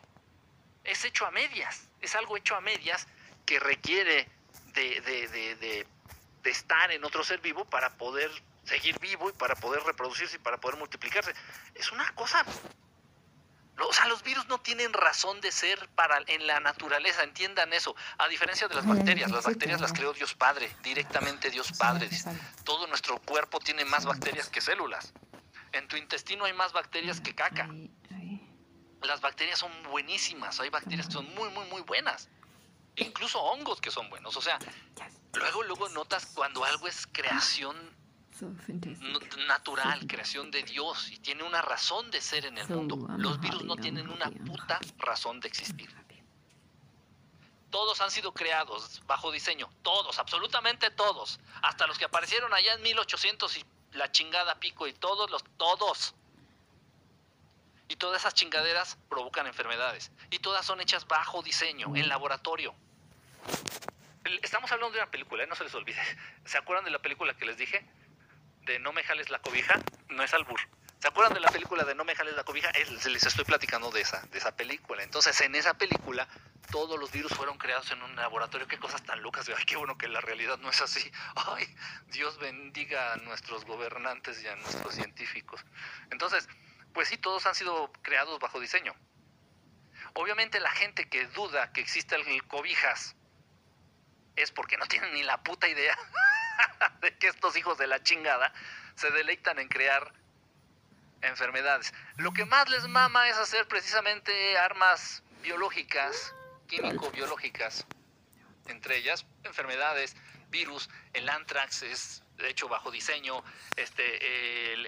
Es 0.84 1.04
hecho 1.06 1.26
a 1.26 1.32
medias. 1.32 1.88
Es 2.02 2.14
algo 2.14 2.38
hecho 2.38 2.56
a 2.56 2.62
medias 2.62 3.08
que 3.48 3.60
requiere 3.60 4.30
de, 4.76 5.02
de, 5.02 5.28
de, 5.28 5.56
de, 5.56 5.88
estar 6.52 6.92
en 6.92 7.04
otro 7.04 7.24
ser 7.24 7.42
vivo 7.42 7.66
para 7.66 7.98
poder 7.98 8.30
seguir 8.64 9.00
vivo 9.00 9.30
y 9.30 9.34
para 9.34 9.56
poder 9.56 9.82
reproducirse 9.84 10.36
y 10.36 10.40
para 10.40 10.58
poder 10.60 10.78
multiplicarse. 10.78 11.34
Es 11.74 11.92
una 11.92 12.14
cosa 12.14 12.46
o 13.80 13.94
sea, 13.94 14.08
los 14.08 14.24
virus 14.24 14.48
no 14.48 14.60
tienen 14.60 14.92
razón 14.94 15.40
de 15.42 15.52
ser 15.52 15.88
para 15.90 16.18
en 16.28 16.48
la 16.48 16.60
naturaleza, 16.60 17.24
entiendan 17.24 17.74
eso. 17.74 17.96
A 18.18 18.28
diferencia 18.28 18.68
de 18.68 18.76
las 18.76 18.88
bacterias, 18.88 19.30
las 19.30 19.46
bacterias 19.46 19.82
las 19.82 19.94
creó 19.94 20.14
Dios 20.14 20.34
Padre, 20.34 20.72
directamente 20.82 21.52
Dios 21.52 21.72
Padre. 21.78 22.10
Todo 22.64 22.88
nuestro 22.88 23.20
cuerpo 23.20 23.60
tiene 23.60 23.86
más 23.86 24.06
bacterias 24.06 24.50
que 24.50 24.62
células. 24.62 25.14
En 25.74 25.88
tu 25.88 25.96
intestino 25.96 26.46
hay 26.46 26.54
más 26.54 26.74
bacterias 26.74 27.22
que 27.22 27.36
caca. 27.36 27.70
Las 29.02 29.22
bacterias 29.22 29.60
son 29.60 29.72
buenísimas, 29.84 30.60
hay 30.60 30.70
bacterias 30.70 31.08
que 31.08 31.14
son 31.14 31.34
muy, 31.36 31.50
muy, 31.50 31.66
muy 31.68 31.82
buenas. 31.82 32.30
Incluso 32.96 33.40
hongos 33.40 33.80
que 33.80 33.92
son 33.92 34.10
buenos. 34.10 34.36
O 34.38 34.42
sea, 34.42 34.58
luego, 35.34 35.62
luego 35.62 35.88
notas 35.90 36.26
cuando 36.34 36.66
algo 36.66 36.88
es 36.88 37.06
creación 37.06 37.96
natural, 39.48 40.06
creación 40.08 40.52
de 40.52 40.64
Dios 40.64 41.12
y 41.12 41.18
tiene 41.18 41.44
una 41.44 41.62
razón 41.62 42.12
de 42.12 42.22
ser 42.22 42.46
en 42.46 42.58
el 42.58 42.68
mundo. 42.70 42.98
Los 43.18 43.40
virus 43.40 43.64
no 43.64 43.76
tienen 43.76 44.10
una 44.10 44.30
puta 44.30 44.80
razón 44.98 45.40
de 45.40 45.48
existir. 45.48 45.90
Todos 47.70 48.00
han 48.00 48.12
sido 48.12 48.34
creados 48.34 49.02
bajo 49.06 49.32
diseño, 49.32 49.70
todos, 49.82 50.20
absolutamente 50.20 50.90
todos, 50.90 51.40
hasta 51.62 51.86
los 51.86 51.98
que 51.98 52.06
aparecieron 52.06 52.54
allá 52.54 52.74
en 52.74 52.82
1800 52.82 53.58
y 53.58 53.66
la 53.92 54.12
chingada 54.12 54.60
pico 54.60 54.88
y 54.88 54.94
todos 54.94 55.30
los 55.30 55.44
todos. 55.58 56.16
Y 57.90 57.96
todas 57.96 58.22
esas 58.22 58.34
chingaderas 58.34 58.98
provocan 59.10 59.48
enfermedades 59.48 60.12
y 60.30 60.40
todas 60.40 60.66
son 60.66 60.82
hechas 60.82 61.08
bajo 61.08 61.42
diseño, 61.42 61.96
en 61.96 62.08
laboratorio. 62.08 62.74
Estamos 64.42 64.72
hablando 64.72 64.94
de 64.94 65.02
una 65.02 65.12
película, 65.12 65.44
¿eh? 65.44 65.48
no 65.48 65.56
se 65.56 65.64
les 65.64 65.74
olvide. 65.74 66.02
¿Se 66.46 66.58
acuerdan 66.58 66.86
de 66.86 66.92
la 66.92 67.00
película 67.00 67.34
que 67.36 67.46
les 67.46 67.58
dije? 67.58 67.86
De 68.68 68.80
No 68.80 68.94
me 68.94 69.04
jales 69.04 69.30
la 69.30 69.40
cobija, 69.40 69.82
no 70.10 70.24
es 70.24 70.34
albur. 70.34 70.60
¿Se 71.00 71.08
acuerdan 71.08 71.34
de 71.34 71.40
la 71.40 71.50
película 71.50 71.84
de 71.84 71.96
No 71.96 72.04
me 72.04 72.16
jales 72.16 72.36
la 72.36 72.44
cobija? 72.44 72.70
les 73.06 73.26
estoy 73.26 73.46
platicando 73.46 73.90
de 73.92 74.02
esa, 74.02 74.22
de 74.32 74.38
esa 74.38 74.56
película. 74.56 75.04
Entonces, 75.04 75.40
en 75.42 75.56
esa 75.56 75.76
película, 75.76 76.28
todos 76.72 77.00
los 77.00 77.12
virus 77.12 77.34
fueron 77.34 77.58
creados 77.58 77.90
en 77.92 78.02
un 78.02 78.16
laboratorio. 78.16 78.68
Qué 78.68 78.78
cosas 78.78 79.04
tan 79.04 79.22
locas. 79.22 79.50
Ay, 79.56 79.66
qué 79.66 79.78
bueno 79.78 79.98
que 79.98 80.08
la 80.08 80.22
realidad 80.22 80.58
no 80.60 80.70
es 80.70 80.82
así. 80.82 81.10
Ay, 81.36 81.66
Dios 82.08 82.38
bendiga 82.40 83.14
a 83.14 83.16
nuestros 83.18 83.66
gobernantes 83.66 84.44
y 84.44 84.48
a 84.48 84.56
nuestros 84.56 84.96
científicos. 84.96 85.64
Entonces, 86.12 86.48
pues 86.94 87.08
sí, 87.08 87.18
todos 87.18 87.46
han 87.46 87.56
sido 87.56 87.92
creados 88.02 88.40
bajo 88.40 88.60
diseño. 88.60 88.94
Obviamente 90.14 90.60
la 90.60 90.72
gente 90.72 91.08
que 91.08 91.28
duda 91.28 91.72
que 91.72 91.82
existe 91.82 92.16
cobijas 92.48 93.16
es 94.36 94.52
porque 94.52 94.78
no 94.78 94.86
tienen 94.88 95.14
ni 95.14 95.24
la 95.24 95.42
puta 95.44 95.68
idea 95.68 95.98
de 97.02 97.18
que 97.18 97.28
estos 97.28 97.56
hijos 97.58 97.78
de 97.78 97.88
la 97.88 98.02
chingada 98.04 98.54
se 98.96 99.12
deleitan 99.12 99.60
en 99.60 99.68
crear 99.68 100.14
enfermedades. 101.22 101.94
Lo 102.18 102.32
que 102.32 102.46
más 102.46 102.70
les 102.70 102.88
mama 102.88 103.30
es 103.30 103.38
hacer 103.38 103.68
precisamente 103.68 104.58
armas 104.58 105.24
biológicas, 105.42 106.34
químico-biológicas, 106.68 107.86
entre 108.68 108.98
ellas 108.98 109.26
enfermedades, 109.44 110.16
virus, 110.50 110.90
el 111.14 111.28
anthrax 111.30 111.84
es 111.84 112.24
hecho 112.40 112.68
bajo 112.68 112.92
diseño, 112.92 113.44
este, 113.76 114.74
el, 114.74 114.86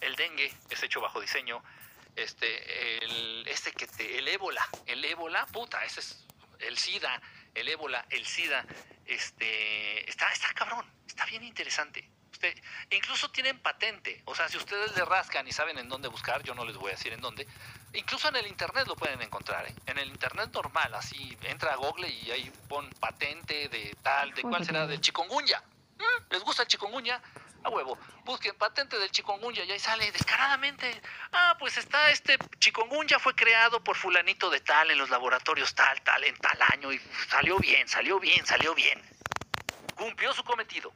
el, 0.00 0.16
dengue 0.16 0.52
es 0.68 0.82
hecho 0.82 1.00
bajo 1.00 1.20
diseño, 1.20 1.62
este, 2.16 3.04
el, 3.04 3.46
este 3.48 3.72
que 3.72 3.86
te, 3.86 4.18
el 4.18 4.28
ébola, 4.28 4.66
el 4.86 5.04
ébola, 5.04 5.46
puta, 5.46 5.84
ese 5.84 6.00
es 6.00 6.24
el 6.58 6.76
SIDA, 6.76 7.20
el 7.54 7.68
ébola, 7.68 8.04
el 8.10 8.26
SIDA, 8.26 8.64
este, 9.10 10.08
está, 10.08 10.30
está 10.32 10.52
cabrón, 10.54 10.86
está 11.06 11.26
bien 11.26 11.42
interesante. 11.42 12.08
Usted, 12.32 12.56
incluso 12.90 13.30
tienen 13.30 13.58
patente, 13.58 14.22
o 14.24 14.34
sea, 14.34 14.48
si 14.48 14.56
ustedes 14.56 14.96
le 14.96 15.04
rascan 15.04 15.46
y 15.46 15.52
saben 15.52 15.76
en 15.78 15.88
dónde 15.88 16.08
buscar, 16.08 16.42
yo 16.42 16.54
no 16.54 16.64
les 16.64 16.76
voy 16.76 16.88
a 16.88 16.94
decir 16.94 17.12
en 17.12 17.20
dónde, 17.20 17.46
incluso 17.92 18.28
en 18.28 18.36
el 18.36 18.46
internet 18.46 18.86
lo 18.86 18.96
pueden 18.96 19.20
encontrar, 19.20 19.66
¿eh? 19.66 19.74
en 19.86 19.98
el 19.98 20.08
internet 20.08 20.50
normal, 20.54 20.94
así 20.94 21.36
entra 21.42 21.74
a 21.74 21.76
Google 21.76 22.08
y 22.08 22.30
ahí 22.30 22.50
pon 22.68 22.88
patente 22.98 23.68
de 23.68 23.94
tal, 24.02 24.32
de 24.32 24.42
cuál 24.42 24.64
será, 24.64 24.86
del 24.86 25.00
chikungunya. 25.00 25.62
¿Mm? 25.98 26.32
¿Les 26.32 26.42
gusta 26.42 26.62
el 26.62 26.68
chikungunya? 26.68 27.20
A 27.62 27.68
huevo. 27.68 27.98
Busquen 28.24 28.56
patente 28.56 28.98
del 28.98 29.10
chikungunya 29.10 29.64
y 29.64 29.72
ahí 29.72 29.78
sale 29.78 30.10
descaradamente. 30.12 30.98
Ah, 31.32 31.56
pues 31.58 31.76
está 31.76 32.10
este 32.10 32.38
chikungunya 32.58 33.18
fue 33.18 33.34
creado 33.34 33.84
por 33.84 33.96
fulanito 33.96 34.48
de 34.48 34.60
tal 34.60 34.90
en 34.90 34.96
los 34.96 35.10
laboratorios 35.10 35.74
tal, 35.74 36.00
tal, 36.00 36.24
en 36.24 36.34
tal 36.36 36.58
año 36.72 36.90
y 36.90 36.98
salió 37.28 37.58
bien, 37.58 37.86
salió 37.86 38.18
bien, 38.18 38.46
salió 38.46 38.74
bien. 38.74 39.02
Cumplió 39.94 40.32
su 40.32 40.42
cometido. 40.42 40.90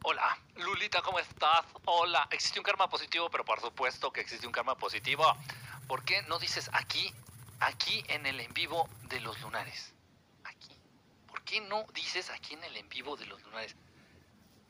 Hola, 0.03 0.39
Lulita, 0.57 1.03
¿cómo 1.03 1.19
estás? 1.21 1.65
Hola, 1.85 2.27
existe 2.31 2.59
un 2.59 2.65
karma 2.65 2.89
positivo, 2.89 3.31
pero 3.31 3.45
por 3.45 3.61
supuesto 3.61 4.13
que 4.13 4.21
existe 4.21 4.47
un 4.47 4.53
karma 4.53 4.75
positivo. 4.75 5.25
¿Por 5.87 6.05
qué 6.05 6.23
no 6.23 6.39
dices 6.39 6.69
aquí, 6.73 7.15
aquí 7.61 8.05
en 8.09 8.27
el 8.27 8.41
en 8.41 8.53
vivo 8.53 8.89
de 9.05 9.21
los 9.21 9.41
lunares? 9.41 9.95
Aquí. 10.45 10.77
¿Por 11.29 11.43
qué 11.45 11.61
no 11.61 11.87
dices 11.95 12.29
aquí 12.31 12.55
en 12.55 12.65
el 12.65 12.77
en 12.77 12.89
vivo 12.89 13.17
de 13.17 13.27
los 13.27 13.41
lunares? 13.43 13.77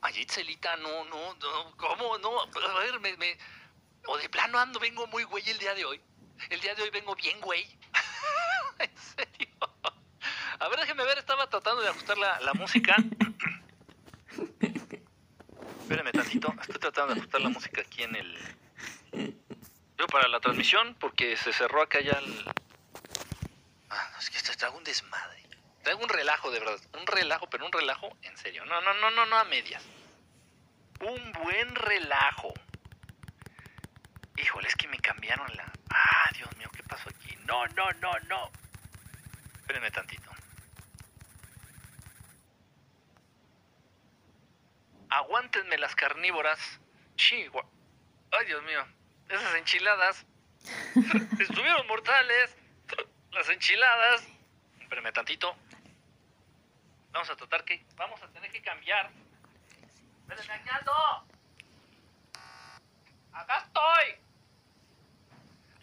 Ay, 0.01 0.19
Itzelita, 0.19 0.75
no, 0.77 1.05
no, 1.05 1.33
no, 1.35 1.77
¿cómo? 1.77 2.17
No, 2.19 2.41
a 2.41 2.79
ver, 2.79 2.99
me, 2.99 3.17
me... 3.17 3.37
O 4.07 4.17
de 4.17 4.29
plano 4.29 4.59
ando, 4.59 4.79
vengo 4.79 5.07
muy 5.07 5.23
güey 5.23 5.47
el 5.49 5.57
día 5.59 5.73
de 5.73 5.85
hoy. 5.85 6.01
El 6.49 6.59
día 6.59 6.75
de 6.75 6.83
hoy 6.83 6.89
vengo 6.89 7.15
bien 7.15 7.39
güey. 7.41 7.65
en 8.79 8.97
serio. 8.97 9.47
A 10.59 10.67
ver, 10.67 10.79
déjeme 10.79 11.03
ver, 11.05 11.17
estaba 11.17 11.47
tratando 11.49 11.81
de 11.81 11.89
ajustar 11.89 12.17
la, 12.17 12.39
la 12.41 12.53
música. 12.53 12.95
Espérenme 15.79 16.11
tantito, 16.11 16.53
estoy 16.61 16.79
tratando 16.79 17.13
de 17.13 17.19
ajustar 17.19 17.41
la 17.41 17.49
música 17.49 17.81
aquí 17.81 18.03
en 18.03 18.15
el... 18.15 19.35
Yo 19.97 20.07
para 20.07 20.27
la 20.27 20.39
transmisión, 20.39 20.95
porque 20.99 21.35
se 21.35 21.51
cerró 21.51 21.81
acá 21.81 21.99
ya 21.99 22.13
el... 22.13 22.45
Ah, 23.89 24.09
no, 24.13 24.19
es 24.19 24.29
que 24.29 24.37
esto 24.37 24.53
traigo 24.55 24.77
un 24.77 24.83
desmadre. 24.83 25.43
Traigo 25.83 26.01
un 26.01 26.09
relajo, 26.09 26.49
de 26.51 26.59
verdad. 26.59 26.79
Un 26.93 27.07
relajo, 27.07 27.49
pero 27.49 27.65
un 27.65 27.71
relajo 27.71 28.15
en 28.21 28.37
serio. 28.37 28.63
No, 28.65 28.81
no, 28.81 28.93
no, 28.93 29.11
no, 29.11 29.25
no 29.25 29.37
a 29.37 29.43
medias. 29.43 29.83
Un 31.01 31.31
buen 31.43 31.75
relajo. 31.75 32.53
Híjole, 34.41 34.67
es 34.67 34.75
que 34.75 34.87
me 34.87 34.97
cambiaron 34.97 35.47
la... 35.55 35.71
Ah, 35.91 36.29
Dios 36.35 36.55
mío, 36.57 36.67
¿qué 36.75 36.81
pasó 36.83 37.09
aquí? 37.09 37.35
No, 37.45 37.67
no, 37.67 37.91
no, 38.01 38.11
no. 38.27 38.51
Espérenme 39.59 39.91
tantito. 39.91 40.31
Aguántenme 45.09 45.77
las 45.77 45.95
carnívoras. 45.95 46.59
Chihuahua. 47.15 47.69
Ay, 48.31 48.45
Dios 48.47 48.63
mío. 48.63 48.83
Esas 49.29 49.55
enchiladas. 49.55 50.25
Estuvieron 51.39 51.85
mortales. 51.87 52.55
Las 53.31 53.47
enchiladas. 53.49 54.23
Espérenme 54.79 55.11
tantito. 55.11 55.55
Vamos 57.11 57.29
a 57.29 57.35
tratar 57.35 57.63
que... 57.63 57.85
Vamos 57.95 58.21
a 58.23 58.27
tener 58.29 58.51
que 58.51 58.61
cambiar. 58.61 59.11
Espérenme, 60.27 60.53
acá 60.53 60.77
ando. 60.77 61.27
Acá 63.33 63.57
estoy. 63.59 64.20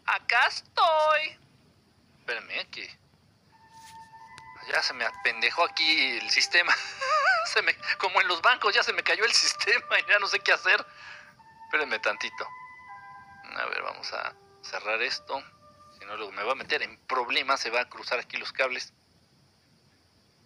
Acá 0.08 0.46
estoy. 0.46 1.38
Espérenme, 2.20 2.66
que... 2.70 2.98
Ya 4.72 4.82
se 4.82 4.92
me 4.94 5.04
apendejó 5.04 5.64
aquí 5.64 6.18
el 6.18 6.30
sistema. 6.30 6.74
se 7.52 7.62
me, 7.62 7.74
como 7.98 8.20
en 8.20 8.28
los 8.28 8.42
bancos, 8.42 8.74
ya 8.74 8.82
se 8.82 8.92
me 8.92 9.02
cayó 9.02 9.24
el 9.24 9.32
sistema 9.32 9.98
y 9.98 10.10
ya 10.10 10.18
no 10.18 10.26
sé 10.26 10.40
qué 10.40 10.52
hacer. 10.52 10.84
Espérenme 11.64 11.98
tantito. 11.98 12.46
A 13.56 13.66
ver, 13.66 13.82
vamos 13.82 14.12
a 14.12 14.34
cerrar 14.62 15.00
esto. 15.02 15.42
Si 15.98 16.04
no, 16.04 16.16
luego 16.16 16.32
me 16.32 16.42
va 16.42 16.52
a 16.52 16.56
meter 16.56 16.82
en 16.82 16.98
problemas. 17.06 17.60
Se 17.60 17.70
va 17.70 17.80
a 17.80 17.88
cruzar 17.88 18.18
aquí 18.18 18.36
los 18.36 18.52
cables. 18.52 18.92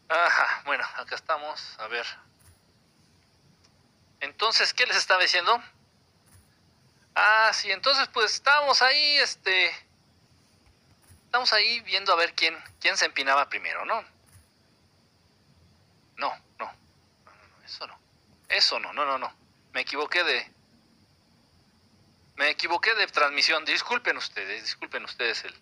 Ajá, 0.08 0.62
bueno, 0.64 0.84
acá 0.96 1.14
estamos. 1.14 1.78
A 1.78 1.86
ver. 1.88 2.06
Entonces, 4.20 4.72
¿qué 4.72 4.86
les 4.86 4.96
estaba 4.96 5.20
diciendo? 5.22 5.62
Ah, 7.14 7.50
sí, 7.52 7.70
entonces 7.70 8.08
pues 8.08 8.34
estábamos 8.34 8.82
ahí, 8.82 9.18
este... 9.18 9.70
Estamos 11.24 11.52
ahí 11.52 11.80
viendo 11.80 12.12
a 12.12 12.16
ver 12.16 12.34
quién, 12.34 12.56
quién 12.80 12.96
se 12.96 13.06
empinaba 13.06 13.48
primero, 13.48 13.84
¿no? 13.84 14.04
No, 16.16 16.32
no, 16.58 16.72
eso 17.64 17.86
no. 17.86 17.98
Eso 18.48 18.78
no, 18.78 18.92
no, 18.92 19.04
no, 19.04 19.18
no. 19.18 19.34
Me 19.72 19.80
equivoqué 19.80 20.22
de... 20.24 20.52
Me 22.36 22.50
equivoqué 22.50 22.94
de 22.94 23.06
transmisión. 23.06 23.64
Disculpen 23.64 24.16
ustedes, 24.16 24.62
disculpen 24.62 25.04
ustedes 25.04 25.44
el... 25.44 25.58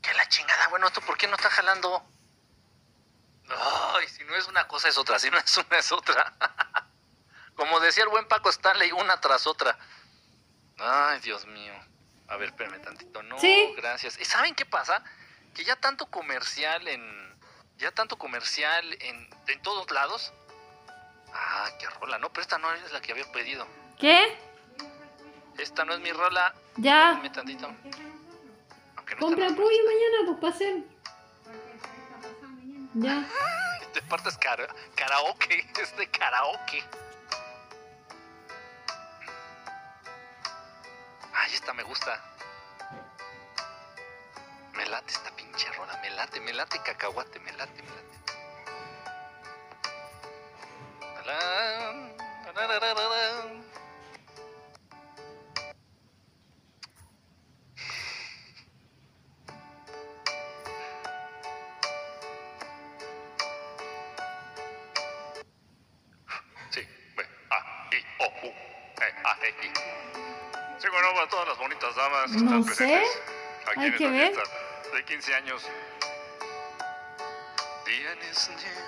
¿Qué 0.00 0.14
la 0.14 0.28
chingada? 0.28 0.68
Bueno, 0.68 0.86
¿esto 0.86 1.00
por 1.00 1.18
qué 1.18 1.26
no 1.26 1.34
está 1.34 1.50
jalando? 1.50 2.04
Ay, 3.50 4.06
si 4.08 4.24
no 4.24 4.36
es 4.36 4.46
una 4.46 4.68
cosa 4.68 4.88
es 4.88 4.98
otra, 4.98 5.18
si 5.18 5.30
no 5.30 5.38
es 5.38 5.56
una 5.56 5.78
es 5.78 5.90
otra. 5.90 6.34
Como 7.56 7.80
decía 7.80 8.04
el 8.04 8.10
buen 8.10 8.28
Paco 8.28 8.50
Stanley, 8.50 8.92
una 8.92 9.20
tras 9.20 9.46
otra. 9.46 9.76
Ay, 10.78 11.20
Dios 11.20 11.46
mío. 11.46 11.72
A 12.28 12.36
ver, 12.36 12.48
espérame 12.50 12.80
tantito. 12.82 13.22
No, 13.22 13.38
Sí. 13.38 13.72
gracias. 13.76 14.18
¿Y 14.20 14.24
saben 14.24 14.54
qué 14.54 14.64
pasa? 14.66 15.02
Que 15.54 15.64
ya 15.64 15.76
tanto 15.76 16.06
comercial 16.06 16.86
en... 16.88 17.28
Ya 17.78 17.92
tanto 17.92 18.18
comercial 18.18 18.96
en, 19.00 19.28
en 19.46 19.62
todos 19.62 19.90
lados. 19.92 20.32
Ah, 21.32 21.70
qué 21.78 21.86
rola. 22.00 22.18
No, 22.18 22.30
pero 22.30 22.42
esta 22.42 22.58
no 22.58 22.72
es 22.74 22.92
la 22.92 23.00
que 23.00 23.12
había 23.12 23.30
pedido. 23.32 23.66
¿Qué? 23.98 24.36
Esta 25.58 25.84
no 25.84 25.94
es 25.94 26.00
mi 26.00 26.12
rola. 26.12 26.54
Ya. 26.76 27.12
Espérame 27.12 27.32
tantito. 27.32 27.68
No 27.68 29.16
Compra 29.18 29.46
pollo 29.48 29.78
mañana, 29.86 30.38
pues 30.40 30.54
hacer. 30.54 30.76
Ya. 32.94 33.26
De 33.94 34.02
parte 34.02 34.28
es 34.28 34.36
cara- 34.38 34.68
karaoke. 34.96 35.66
Es 35.80 35.96
de 35.96 36.08
karaoke. 36.10 36.84
Ay, 41.40 41.54
esta 41.54 41.72
me 41.72 41.84
gusta. 41.84 42.20
Me 44.74 44.84
late 44.86 45.12
esta 45.12 45.30
pinche 45.36 45.70
rola. 45.72 45.96
Me 45.98 46.10
late, 46.10 46.40
me 46.40 46.52
late 46.52 46.80
cacahuate. 46.82 47.38
Me 47.38 47.52
late, 47.52 47.80
me 47.80 47.88
late. 47.90 48.18
Sí, 66.70 66.80
B, 67.16 67.22
A, 67.50 67.56
I, 67.94 68.04
O, 68.18 68.46
U, 68.46 68.48
E, 68.48 69.08
A, 69.24 69.38
E, 69.46 69.54
I. 69.66 70.17
Sí, 70.78 70.86
bueno, 70.92 71.08
para 71.14 71.28
todas 71.28 71.48
las 71.48 71.58
bonitas 71.58 71.94
damas 71.96 72.30
que 72.30 72.38
No 72.38 72.58
están 72.60 72.64
sé. 72.64 72.76
presentes 72.76 73.22
aquí 73.66 73.80
Hay 73.80 73.86
en 73.88 73.96
que 73.96 74.04
esta 74.26 74.40
ver. 74.40 74.94
de 74.94 75.04
15 75.04 75.34
años. 75.34 75.62
The 77.84 77.92
end 78.12 78.20
is 78.30 78.48
near, 78.50 78.84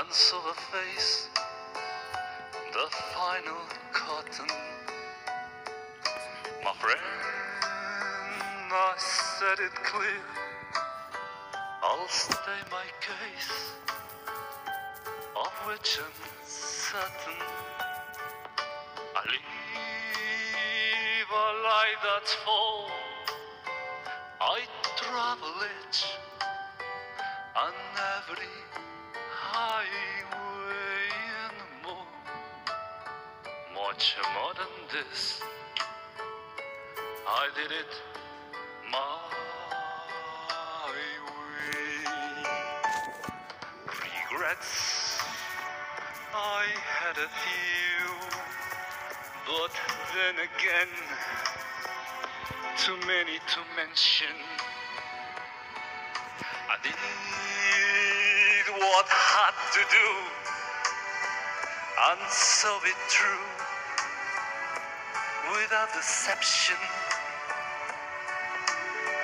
and 0.00 0.10
so 0.10 0.36
I 0.38 0.54
face 0.72 1.28
the 2.72 2.88
final 3.14 3.60
curtain. 3.92 4.46
My 6.64 6.72
friend, 6.80 7.00
I 8.72 8.94
said 8.96 9.60
it 9.60 9.74
clear. 9.84 10.22
I'll 11.82 12.08
stay 12.08 12.60
my 12.70 12.86
case 13.00 13.72
of 15.36 15.52
which 15.68 15.98
I'm 15.98 16.12
certain. 16.44 17.36
I 19.14 19.20
live 21.30 21.38
a 21.38 21.62
life 21.62 22.02
that's 22.02 22.34
full. 22.34 22.90
I 24.40 24.60
travel 24.96 25.54
it 25.88 26.06
on 27.56 27.72
every 28.18 28.56
highway 29.30 29.86
and 31.44 31.58
more. 31.84 32.06
Much 33.74 34.16
more 34.34 34.54
than 34.54 34.72
this, 34.92 35.40
I 37.26 37.48
did 37.54 37.72
it 37.72 37.92
my 38.92 39.18
way 40.92 41.26
regrets. 44.30 45.18
I 46.34 46.66
had 46.84 47.16
a 47.16 47.28
few, 47.28 48.35
but 49.46 49.70
then 50.14 50.34
again, 50.42 50.90
too 52.78 52.96
many 53.06 53.38
to 53.38 53.60
mention. 53.76 54.34
I 56.68 56.76
did 56.82 56.94
what 58.80 59.06
had 59.08 59.54
to 59.74 59.82
do, 59.88 60.10
and 62.10 62.30
so 62.30 62.76
it 62.84 62.96
true, 63.08 63.48
without 65.52 65.92
deception. 65.94 66.76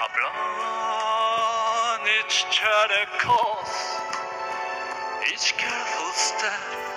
I 0.00 0.06
on 0.28 2.08
each 2.20 2.46
charted 2.50 3.08
course, 3.18 3.98
each 5.32 5.56
careful 5.56 6.12
step 6.12 6.91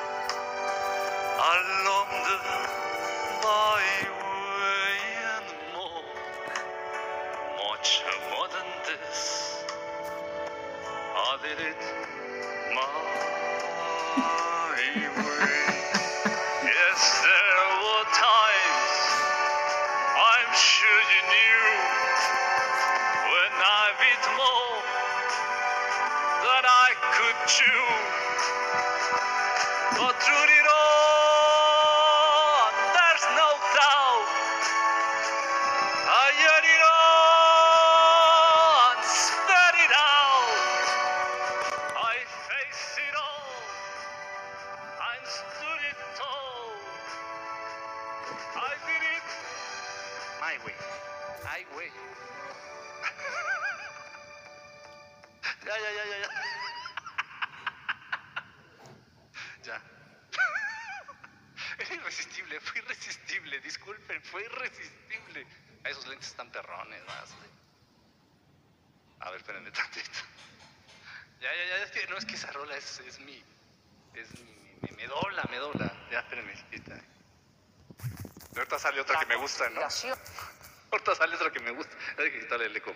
gusta, 79.56 79.70
¿no? 79.70 79.82
Ahorita 80.92 81.16
sale 81.16 81.36
otra 81.36 81.52
que 81.52 81.60
me 81.60 81.72
gusta. 81.72 81.96
Hay 82.18 82.32
que 82.32 82.40
quitarle 82.42 82.66
el 82.66 82.76
eco. 82.76 82.94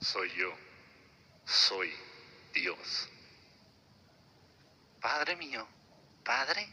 Soy 0.00 0.30
yo. 0.34 0.52
Soy 1.44 1.92
Dios. 2.52 3.08
Padre 5.00 5.36
mío. 5.36 5.66
Padre. 6.24 6.68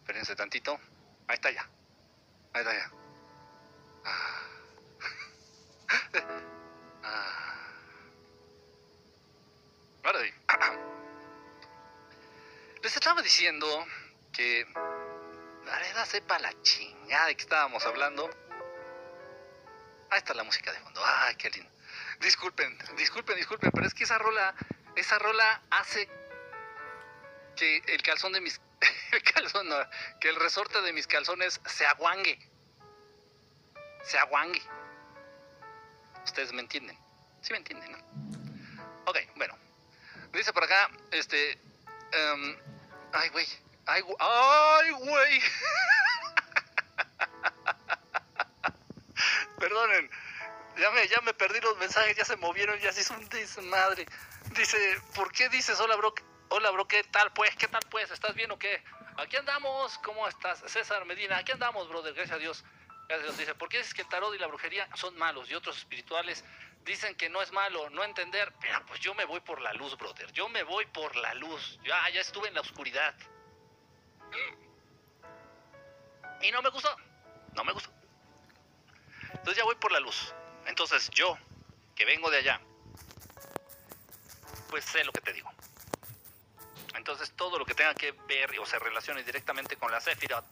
Espérense 0.00 0.36
tantito. 0.36 0.78
Ahí 1.26 1.34
está 1.34 1.50
ya. 1.50 1.68
Ahí 2.52 2.62
está 2.62 2.74
ya. 2.74 2.92
Ah. 4.04 4.42
Ah. 7.10 7.72
Ahora 10.02 10.20
sí. 10.22 10.34
Les 12.82 12.96
estaba 12.96 13.22
diciendo 13.22 13.86
que 14.32 14.66
verdad 15.88 16.06
sepa 16.06 16.38
la 16.38 16.52
chingada 16.62 17.26
de 17.26 17.36
que 17.36 17.42
estábamos 17.42 17.84
hablando. 17.86 18.28
Ahí 20.10 20.18
está 20.18 20.34
la 20.34 20.44
música 20.44 20.72
de 20.72 20.78
fondo. 20.80 21.00
Ay, 21.04 21.34
qué 21.36 21.50
lindo. 21.50 21.70
Disculpen, 22.20 22.78
disculpen, 22.96 23.36
disculpen, 23.36 23.70
pero 23.70 23.86
es 23.86 23.94
que 23.94 24.04
esa 24.04 24.18
rola, 24.18 24.54
esa 24.96 25.18
rola 25.18 25.62
hace 25.70 26.08
que 27.56 27.82
el 27.86 28.02
calzón 28.02 28.32
de 28.32 28.40
mis, 28.40 28.60
el 29.12 29.22
calzón, 29.22 29.68
no, 29.68 29.76
que 30.20 30.28
el 30.28 30.36
resorte 30.36 30.80
de 30.82 30.92
mis 30.92 31.06
calzones 31.06 31.60
se 31.66 31.86
aguangue. 31.86 32.38
Se 34.02 34.18
aguangue. 34.18 34.62
Ustedes 36.24 36.52
me 36.52 36.60
entienden. 36.60 36.98
Sí 37.42 37.52
me 37.52 37.58
entienden, 37.58 37.92
¿no? 37.92 37.98
Ok, 39.06 39.18
bueno. 39.36 39.56
Dice 40.32 40.52
por 40.52 40.64
acá, 40.64 40.90
este, 41.10 41.52
em, 42.12 42.58
ay, 43.12 43.28
güey, 43.30 43.46
ay, 43.88 44.90
güey. 44.90 45.40
Perdonen, 49.58 50.10
ya 50.78 50.90
me, 50.90 51.08
ya 51.08 51.20
me 51.22 51.34
perdí 51.34 51.60
los 51.60 51.76
mensajes, 51.78 52.16
ya 52.16 52.24
se 52.24 52.36
movieron, 52.36 52.78
ya 52.80 52.92
se 52.92 53.00
hizo 53.00 53.14
un 53.14 53.28
desmadre. 53.28 54.06
Dice, 54.56 54.78
¿por 55.14 55.32
qué 55.32 55.48
dices 55.48 55.80
hola, 55.80 55.96
bro? 55.96 56.14
Hola, 56.50 56.70
bro, 56.70 56.86
¿qué 56.86 57.02
tal, 57.04 57.32
pues? 57.32 57.54
¿Qué 57.56 57.68
tal, 57.68 57.82
pues? 57.90 58.10
¿Estás 58.10 58.34
bien 58.34 58.50
o 58.50 58.58
qué? 58.58 58.82
Aquí 59.16 59.36
andamos, 59.36 59.98
¿cómo 59.98 60.28
estás? 60.28 60.62
César 60.66 61.04
Medina, 61.04 61.38
aquí 61.38 61.52
andamos, 61.52 61.88
brother, 61.88 62.14
gracias 62.14 62.36
a 62.36 62.38
Dios. 62.38 62.64
Gracias 63.08 63.20
a 63.20 63.22
Dios. 63.24 63.38
Dice, 63.38 63.54
¿por 63.54 63.68
qué 63.68 63.78
dices 63.78 63.94
que 63.94 64.02
el 64.02 64.08
tarot 64.08 64.34
y 64.34 64.38
la 64.38 64.46
brujería 64.46 64.88
son 64.94 65.16
malos 65.18 65.50
y 65.50 65.54
otros 65.54 65.76
espirituales 65.76 66.44
dicen 66.84 67.16
que 67.16 67.28
no 67.28 67.42
es 67.42 67.52
malo, 67.52 67.90
no 67.90 68.04
entender? 68.04 68.52
Mira, 68.62 68.84
pues 68.86 69.00
yo 69.00 69.14
me 69.14 69.24
voy 69.24 69.40
por 69.40 69.60
la 69.60 69.72
luz, 69.72 69.96
brother. 69.98 70.30
Yo 70.32 70.48
me 70.48 70.62
voy 70.62 70.86
por 70.86 71.16
la 71.16 71.34
luz. 71.34 71.78
Ya, 71.84 72.08
ya 72.10 72.20
estuve 72.20 72.48
en 72.48 72.54
la 72.54 72.60
oscuridad. 72.60 73.14
Y 76.42 76.50
no 76.50 76.62
me 76.62 76.70
gustó. 76.70 76.94
No 77.54 77.64
me 77.64 77.72
gustó. 77.72 77.90
Entonces 79.30 79.56
ya 79.56 79.64
voy 79.64 79.74
por 79.76 79.92
la 79.92 80.00
luz. 80.00 80.34
Entonces 80.66 81.10
yo, 81.10 81.36
que 81.94 82.04
vengo 82.04 82.30
de 82.30 82.38
allá, 82.38 82.60
pues 84.68 84.84
sé 84.84 85.04
lo 85.04 85.12
que 85.12 85.20
te 85.20 85.32
digo. 85.32 85.50
Entonces 86.94 87.32
todo 87.36 87.58
lo 87.58 87.64
que 87.64 87.74
tenga 87.74 87.94
que 87.94 88.12
ver 88.12 88.58
o 88.58 88.66
se 88.66 88.78
relacione 88.78 89.22
directamente 89.22 89.76
con 89.76 89.90
la 89.90 90.00
Sefirot, 90.00 90.44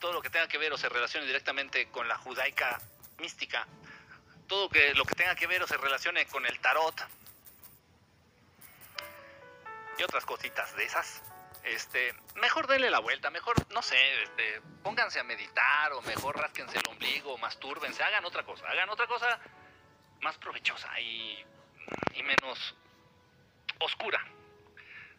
todo 0.00 0.12
lo 0.12 0.22
que 0.22 0.30
tenga 0.30 0.48
que 0.48 0.58
ver 0.58 0.72
o 0.72 0.78
se 0.78 0.88
relacione 0.88 1.26
directamente 1.26 1.88
con 1.88 2.08
la 2.08 2.18
judaica 2.18 2.80
mística, 3.18 3.66
todo 4.48 4.68
lo 4.94 5.04
que 5.04 5.14
tenga 5.14 5.34
que 5.34 5.46
ver 5.46 5.62
o 5.62 5.66
se 5.66 5.76
relacione 5.76 6.26
con 6.26 6.44
el 6.46 6.58
tarot 6.60 6.94
y 9.98 10.02
otras 10.02 10.24
cositas 10.24 10.74
de 10.76 10.84
esas, 10.84 11.22
este, 11.64 12.14
mejor 12.36 12.66
denle 12.66 12.90
la 12.90 12.98
vuelta, 12.98 13.30
mejor, 13.30 13.56
no 13.72 13.82
sé, 13.82 14.22
este, 14.22 14.60
pónganse 14.82 15.20
a 15.20 15.24
meditar 15.24 15.92
o 15.94 16.02
mejor 16.02 16.36
rásquense 16.36 16.78
el 16.78 16.88
ombligo, 16.88 17.38
mastúrbense, 17.38 18.02
hagan 18.02 18.24
otra 18.24 18.42
cosa, 18.42 18.68
hagan 18.68 18.88
otra 18.90 19.06
cosa 19.06 19.40
más 20.20 20.36
provechosa 20.38 21.00
y, 21.00 21.44
menos 22.22 22.74
oscura. 23.80 24.24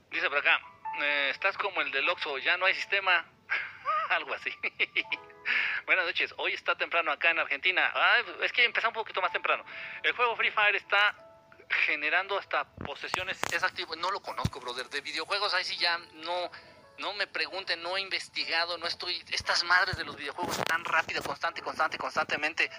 Dice 0.10 0.28
por 0.28 0.40
acá, 0.40 0.60
eh, 1.02 1.30
estás 1.32 1.58
como 1.58 1.82
el 1.82 1.92
del 1.92 2.10
Oxxo, 2.10 2.38
ya 2.40 2.58
no 2.58 2.66
hay 2.66 2.74
sistema, 2.74 3.26
algo 4.10 4.34
así. 4.34 4.52
Buenas 5.86 6.06
noches, 6.06 6.34
hoy 6.38 6.54
está 6.54 6.76
temprano 6.76 7.12
acá 7.12 7.30
en 7.30 7.40
Argentina. 7.40 7.94
Es 8.42 8.52
que 8.52 8.66
empezó 8.66 8.88
un 8.88 8.96
poquito 8.96 9.22
más 9.22 9.32
temprano. 9.32 9.64
El 10.02 10.14
juego 10.14 10.36
Free 10.36 10.50
Fire 10.50 10.76
está 10.76 11.25
generando 11.70 12.38
hasta 12.38 12.66
posesiones. 12.66 13.40
Es 13.52 13.64
activo, 13.64 13.96
no 13.96 14.12
lo 14.12 14.22
conozco, 14.22 14.60
brother. 14.60 14.90
De 14.90 15.02
videojuegos, 15.02 15.54
ahí 15.54 15.64
sí 15.64 15.78
ya 15.78 15.98
no, 15.98 16.52
no 17.00 17.14
me 17.14 17.28
pregunten, 17.28 17.82
no 17.82 17.98
he 17.98 18.02
investigado, 18.02 18.78
no 18.78 18.88
estoy. 18.88 19.24
Estas 19.32 19.64
madres 19.64 19.98
de 19.98 20.04
los 20.04 20.16
videojuegos 20.16 20.58
tan 20.66 20.84
rápido, 20.86 21.22
constante, 21.24 21.62
constante, 21.62 21.98
constantemente, 21.98 22.70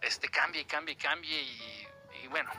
este, 0.00 0.28
cambia 0.28 0.60
y 0.60 0.64
cambia 0.64 1.40
y, 1.40 1.88
y 2.22 2.26
bueno. 2.28 2.50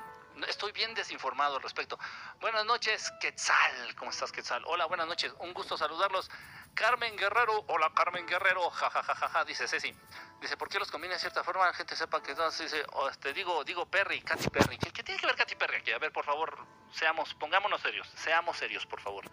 Estoy 0.47 0.71
bien 0.71 0.95
desinformado 0.95 1.57
al 1.57 1.61
respecto. 1.61 1.99
Buenas 2.39 2.65
noches, 2.65 3.11
Quetzal. 3.19 3.95
¿Cómo 3.95 4.09
estás, 4.09 4.31
Quetzal? 4.31 4.63
Hola, 4.65 4.85
buenas 4.85 5.05
noches. 5.05 5.33
Un 5.39 5.53
gusto 5.53 5.77
saludarlos. 5.77 6.31
Carmen 6.73 7.15
Guerrero. 7.15 7.63
Hola, 7.67 7.91
Carmen 7.93 8.25
Guerrero. 8.25 8.69
Ja, 8.71 8.89
ja, 8.89 9.03
ja, 9.03 9.15
ja, 9.15 9.45
dice 9.45 9.67
Ceci. 9.67 9.95
Dice, 10.39 10.57
¿por 10.57 10.69
qué 10.69 10.79
los 10.79 10.89
combina 10.89 11.13
de 11.13 11.19
cierta 11.19 11.43
forma? 11.43 11.65
La 11.65 11.73
gente 11.73 11.95
sepa 11.95 12.21
que 12.21 12.31
entonces 12.31 12.71
dice, 12.71 12.85
o 12.93 13.09
este, 13.09 13.33
digo, 13.33 13.63
digo 13.63 13.85
Perry, 13.85 14.21
Katy 14.21 14.49
Perry. 14.49 14.77
¿Qué, 14.77 15.03
tiene 15.03 15.19
que 15.19 15.27
ver 15.27 15.35
Katy 15.35 15.55
Perry 15.55 15.77
aquí? 15.77 15.91
A 15.91 15.99
ver, 15.99 16.11
por 16.11 16.25
favor, 16.25 16.65
seamos, 16.91 17.33
pongámonos 17.35 17.81
serios. 17.81 18.07
Seamos 18.15 18.57
serios, 18.57 18.85
por 18.85 19.01
favor. 19.01 19.25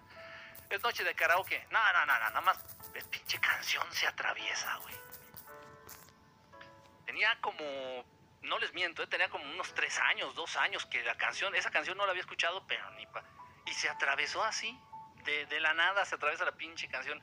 Es 0.69 0.83
noche 0.83 1.05
de 1.05 1.15
karaoke. 1.15 1.67
No, 1.71 1.93
no, 1.93 2.07
no, 2.07 2.13
no, 2.13 2.19
nada 2.19 2.41
más. 2.43 2.59
El 2.95 3.05
pinche 3.07 3.41
canción 3.41 3.87
se 3.93 4.07
atraviesa, 4.07 4.77
güey. 4.77 4.95
Tenía 7.07 7.39
como 7.41 8.05
no 8.43 8.59
les 8.59 8.73
miento, 8.73 9.03
¿eh? 9.03 9.07
tenía 9.07 9.29
como 9.29 9.45
unos 9.45 9.75
tres 9.75 9.99
años, 9.99 10.35
dos 10.35 10.57
años 10.57 10.87
que 10.87 11.03
la 11.03 11.17
canción, 11.17 11.55
esa 11.55 11.71
canción 11.71 11.97
no 11.97 12.05
la 12.05 12.11
había 12.11 12.23
escuchado, 12.23 12.65
pero 12.67 12.91
ni 12.93 13.07
pa. 13.07 13.23
Y 13.67 13.73
se 13.73 13.89
atravesó 13.89 14.43
así, 14.43 14.79
de, 15.47 15.61
la 15.61 15.75
nada 15.75 16.05
se 16.05 16.15
atraviesa 16.15 16.45
la 16.45 16.53
pinche 16.53 16.89
canción. 16.89 17.21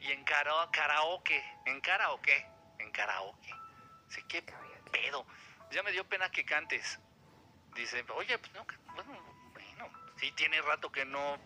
Y 0.00 0.10
en 0.12 0.24
kara- 0.24 0.70
karaoke, 0.72 1.44
en 1.66 1.80
karaoke, 1.80 2.46
en 2.78 2.90
karaoke. 2.90 3.54
Dice, 4.08 4.24
qué 4.28 4.42
pedo. 4.90 5.26
Ya 5.70 5.82
me 5.82 5.92
dio 5.92 6.08
pena 6.08 6.30
que 6.30 6.44
cantes. 6.44 6.98
Dice, 7.74 8.04
oye, 8.14 8.38
pues 8.38 8.52
no, 8.52 8.66
bueno, 8.94 9.12
bueno, 9.52 9.90
sí 10.16 10.32
tiene 10.32 10.60
rato 10.62 10.90
que 10.90 11.04
no, 11.04 11.38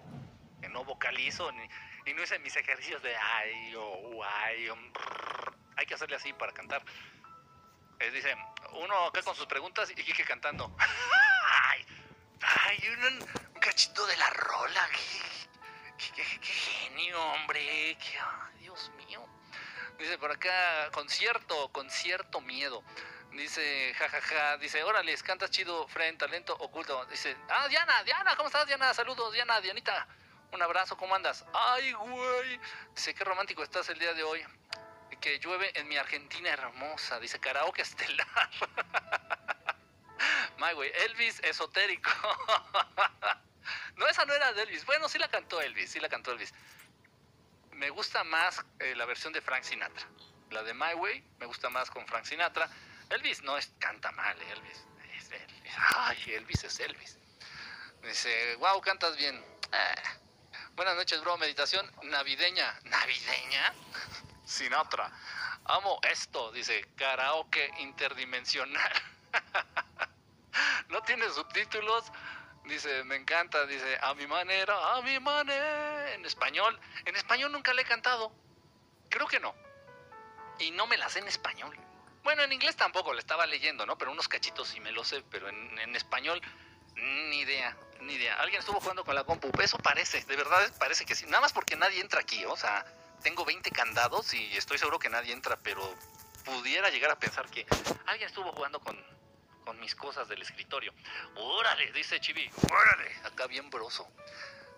que 0.61 0.69
no 0.69 0.85
vocalizo 0.85 1.53
ni, 1.53 1.69
y 2.07 2.15
no 2.15 2.23
hice 2.23 2.39
mis 2.39 2.57
ejercicios 2.57 3.03
de 3.03 3.15
ay, 3.15 3.75
oh, 3.77 4.25
ay, 4.25 4.69
hay 5.77 5.87
que 5.87 5.95
hacerle 5.95 6.17
así 6.17 6.33
para 6.33 6.53
cantar. 6.53 6.83
Eh, 8.01 8.11
dice, 8.11 8.35
uno 8.73 9.07
acá 9.07 9.23
con 9.23 9.37
sus 9.37 9.47
preguntas 9.47 9.91
y 9.91 9.95
Kike 9.95 10.25
cantando. 10.25 10.75
Ay, 12.41 12.79
un, 12.89 13.23
un 13.55 13.61
cachito 13.61 14.07
de 14.07 14.17
la 14.17 14.29
rola. 14.31 14.89
Qué, 14.93 15.44
qué- 15.99 16.25
genio, 16.43 17.21
hombre. 17.33 17.97
Qué, 17.99 18.19
Dios 18.59 18.91
mío. 18.97 19.27
Dice 19.99 20.19
por 20.19 20.31
acá, 20.33 20.91
concierto, 20.93 21.71
concierto 21.73 22.41
miedo. 22.41 22.83
Dice, 23.33 23.93
jajaja, 23.99 24.57
dice, 24.59 24.83
órale, 24.85 25.17
cantas 25.19 25.51
chido, 25.51 25.89
friend, 25.89 26.19
talento 26.19 26.55
oculto. 26.61 27.05
Dice, 27.07 27.37
ah, 27.49 27.67
Diana, 27.69 28.03
Diana, 28.05 28.37
¿cómo 28.37 28.47
estás, 28.47 28.67
Diana? 28.67 28.95
Saludos, 28.95 29.33
Diana, 29.33 29.61
Dianita. 29.61 30.07
Un 30.53 30.63
abrazo, 30.63 30.97
¿cómo 30.97 31.15
andas? 31.17 31.45
Ay, 31.53 31.93
güey. 31.93 32.61
Dice, 32.95 33.13
qué 33.15 33.25
romántico 33.25 33.63
estás 33.63 33.89
el 33.89 33.99
día 33.99 34.15
de 34.15 34.23
hoy. 34.23 34.45
Que 35.21 35.39
llueve 35.39 35.73
en 35.79 35.89
mi 35.89 35.97
Argentina 35.97 36.51
hermosa. 36.51 37.19
Dice, 37.19 37.41
karaoke 37.41 37.83
estelar. 37.83 38.51
My 40.59 40.73
güey, 40.75 40.93
Elvis 41.07 41.41
esotérico. 41.43 42.11
no, 43.97 44.07
esa 44.09 44.25
no 44.25 44.35
era 44.35 44.53
de 44.53 44.63
Elvis. 44.63 44.85
Bueno, 44.87 45.09
sí 45.09 45.19
la 45.19 45.29
cantó 45.29 45.61
Elvis, 45.61 45.91
sí 45.91 46.01
la 46.01 46.09
cantó 46.09 46.33
Elvis. 46.33 46.53
Me 47.73 47.91
gusta 47.91 48.25
más 48.25 48.65
eh, 48.79 48.95
la 48.95 49.05
versión 49.05 49.33
de 49.33 49.41
Frank 49.41 49.65
Sinatra. 49.65 50.07
La 50.51 50.63
de 50.63 50.75
My 50.75 50.95
Way 50.95 51.25
me 51.39 51.47
gusta 51.47 51.69
más 51.71 51.91
con 51.91 52.07
Frank 52.07 52.25
Sinatra. 52.25 52.69
Elvis 53.11 53.43
no 53.43 53.57
es, 53.59 53.73
canta 53.79 54.13
mal, 54.13 54.41
eh, 54.41 54.53
Elvis. 54.53 54.85
Es 55.17 55.31
Elvis. 55.31 55.73
Ay, 55.97 56.35
Elvis 56.35 56.65
es 56.65 56.81
Elvis. 56.81 57.19
Dice, 58.03 58.57
wow, 58.57 58.81
cantas 58.81 59.17
bien. 59.17 59.43
Ah. 59.73 59.95
Buenas 60.77 60.97
noches, 60.97 61.21
bro. 61.21 61.37
Meditación 61.39 61.91
navideña. 62.03 62.79
¿Navideña? 62.85 63.75
Sinatra. 64.45 65.11
Amo 65.67 65.99
esto, 66.03 66.53
dice, 66.53 66.85
karaoke 66.97 67.71
interdimensional. 67.79 68.93
no 70.89 71.01
tiene 71.03 71.29
subtítulos. 71.31 72.05
Dice, 72.65 73.05
me 73.05 73.17
encanta, 73.17 73.67
dice, 73.67 73.99
a 74.01 74.15
mi 74.15 74.27
manera, 74.27 74.95
a 74.95 75.03
mi 75.03 75.19
manera. 75.21 76.15
En 76.15 76.25
español. 76.25 76.79
En 77.05 77.17
español 77.17 77.53
nunca 77.53 77.75
le 77.75 77.83
he 77.83 77.85
cantado. 77.85 78.33
Creo 79.11 79.27
que 79.27 79.41
no. 79.41 79.55
Y 80.59 80.71
no 80.71 80.87
me 80.87 80.97
la 80.97 81.09
sé 81.09 81.19
en 81.19 81.29
español. 81.29 81.77
Bueno, 82.23 82.43
en 82.43 82.53
inglés 82.53 82.77
tampoco, 82.77 83.13
le 83.13 83.21
estaba 83.21 83.47
leyendo, 83.47 83.85
¿no? 83.85 83.99
Pero 83.99 84.11
unos 84.13 84.29
cachitos 84.29 84.69
sí 84.69 84.81
me 84.81 84.93
lo 84.93 85.05
sé, 85.05 85.23
pero 85.31 85.49
en, 85.49 85.79
en 85.79 85.95
español 85.95 86.41
ni 86.97 87.41
idea, 87.41 87.77
ni 88.01 88.15
idea. 88.15 88.35
Alguien 88.37 88.61
estuvo 88.61 88.81
jugando 88.81 89.05
con 89.05 89.15
la 89.15 89.25
compu. 89.25 89.51
Eso 89.61 89.79
parece, 89.79 90.25
de 90.25 90.37
verdad 90.37 90.73
parece 90.79 91.05
que 91.05 91.15
sí. 91.15 91.27
Nada 91.27 91.43
más 91.43 91.53
porque 91.53 91.77
nadie 91.77 92.01
entra 92.01 92.21
aquí, 92.21 92.45
o 92.45 92.57
sea, 92.57 92.85
tengo 93.23 93.45
20 93.45 93.71
candados 93.71 94.33
y 94.35 94.57
estoy 94.57 94.79
seguro 94.79 94.99
que 94.99 95.09
nadie 95.09 95.33
entra, 95.33 95.57
pero 95.57 95.83
pudiera 96.45 96.91
llegar 96.91 97.11
a 97.11 97.19
pensar 97.19 97.49
que 97.49 97.67
alguien 98.07 98.29
estuvo 98.29 98.53
jugando 98.53 98.81
con, 98.81 98.97
con 99.65 99.79
mis 99.81 99.95
cosas 99.95 100.29
del 100.29 100.43
escritorio. 100.43 100.93
Órale, 101.37 101.91
dice 101.93 102.21
Chibi, 102.21 102.51
órale, 102.71 103.17
acá 103.25 103.47
bien 103.47 103.71
broso. 103.71 104.07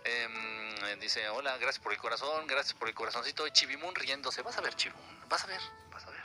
Em, 0.04 1.00
dice, 1.00 1.28
hola, 1.28 1.56
gracias 1.58 1.82
por 1.82 1.92
el 1.92 1.98
corazón, 1.98 2.46
gracias 2.46 2.74
por 2.74 2.88
el 2.88 2.94
corazoncito 2.94 3.44
de 3.44 3.52
Chibimun 3.52 3.94
riéndose. 3.94 4.42
Vas 4.42 4.56
a 4.56 4.60
ver, 4.60 4.74
Chibimun, 4.74 5.28
vas 5.28 5.42
a 5.44 5.46
ver, 5.48 5.60
vas 5.90 6.06
a 6.06 6.10
ver. 6.10 6.20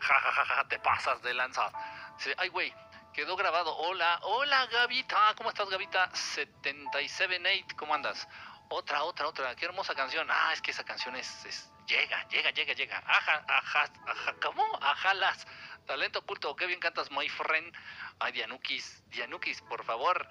Ja, 0.00 0.20
ja, 0.20 0.32
ja, 0.32 0.44
ja, 0.46 0.68
te 0.68 0.78
pasas 0.80 1.22
de 1.22 1.32
lanza. 1.34 1.70
Dice, 2.16 2.34
ay, 2.38 2.48
güey, 2.48 2.74
quedó 3.12 3.36
grabado. 3.36 3.76
Hola, 3.76 4.18
hola, 4.22 4.66
Gavita. 4.66 5.34
¿Cómo 5.36 5.50
estás, 5.50 5.68
Gavita? 5.68 6.10
778, 6.14 7.76
¿cómo 7.76 7.94
andas? 7.94 8.26
Otra, 8.68 9.04
otra, 9.04 9.28
otra. 9.28 9.54
Qué 9.54 9.66
hermosa 9.66 9.94
canción. 9.94 10.26
Ah, 10.30 10.50
es 10.52 10.60
que 10.60 10.72
esa 10.72 10.84
canción 10.84 11.14
es, 11.14 11.44
es- 11.44 11.70
llega, 11.86 12.28
llega, 12.28 12.50
llega, 12.50 12.72
llega. 12.74 13.02
Ajá, 13.06 13.44
ajá, 13.48 13.92
ajá, 14.06 14.34
¿cómo? 14.42 14.64
Ajalas. 14.82 15.46
Talento 15.86 16.20
oculto, 16.20 16.56
qué 16.56 16.66
bien 16.66 16.80
cantas, 16.80 17.10
my 17.10 17.28
friend. 17.28 17.74
Ay, 18.18 18.32
Dianukis, 18.32 19.02
Dianukis, 19.10 19.60
por 19.62 19.84
favor. 19.84 20.26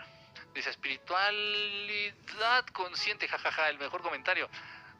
Dice, 0.54 0.70
espiritualidad 0.70 2.66
consciente, 2.74 3.28
jajaja, 3.28 3.70
el 3.70 3.78
mejor 3.78 4.02
comentario. 4.02 4.50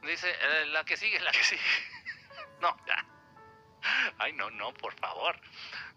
Dice, 0.02 0.30
eh, 0.30 0.66
la 0.66 0.84
que 0.84 0.96
sigue, 0.96 1.18
la 1.20 1.32
que 1.32 1.42
sigue. 1.42 1.62
no, 2.60 2.76
ya. 2.86 3.04
Ay, 4.18 4.32
no, 4.32 4.50
no, 4.50 4.72
por 4.74 4.94
favor. 4.94 5.38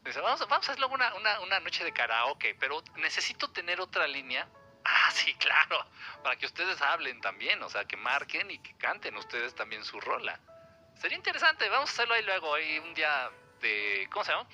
Dice, 0.04 0.20
vamos, 0.22 0.40
vamos 0.48 0.68
a 0.68 0.72
hacerlo 0.72 0.90
una, 0.90 1.14
una, 1.16 1.40
una 1.42 1.60
noche 1.60 1.84
de 1.84 1.94
karaoke, 1.94 2.56
pero 2.56 2.84
necesito 2.96 3.52
tener 3.52 3.80
otra 3.80 4.08
línea. 4.08 4.48
Ah, 4.90 5.12
sí, 5.12 5.34
claro, 5.36 5.86
para 6.24 6.38
que 6.38 6.46
ustedes 6.46 6.82
hablen 6.82 7.20
también, 7.20 7.62
o 7.62 7.70
sea, 7.70 7.84
que 7.84 7.98
marquen 7.98 8.50
y 8.50 8.58
que 8.60 8.74
canten 8.78 9.18
ustedes 9.18 9.54
también 9.54 9.84
su 9.84 10.00
rola. 10.00 10.40
Sería 10.96 11.18
interesante, 11.18 11.68
vamos 11.68 11.90
a 11.90 11.94
hacerlo 11.94 12.14
ahí 12.14 12.24
luego, 12.24 12.56
ahí 12.56 12.80
un 12.80 12.94
día 12.94 13.30
de, 13.60 14.08
¿cómo 14.10 14.24
se 14.24 14.32
llama? 14.32 14.48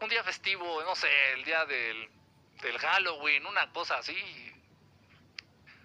Un 0.00 0.08
día 0.08 0.24
festivo, 0.24 0.82
no 0.82 0.96
sé, 0.96 1.08
el 1.32 1.44
día 1.44 1.64
del, 1.64 2.10
del 2.60 2.78
Halloween, 2.78 3.46
una 3.46 3.70
cosa 3.72 3.98
así. 3.98 4.16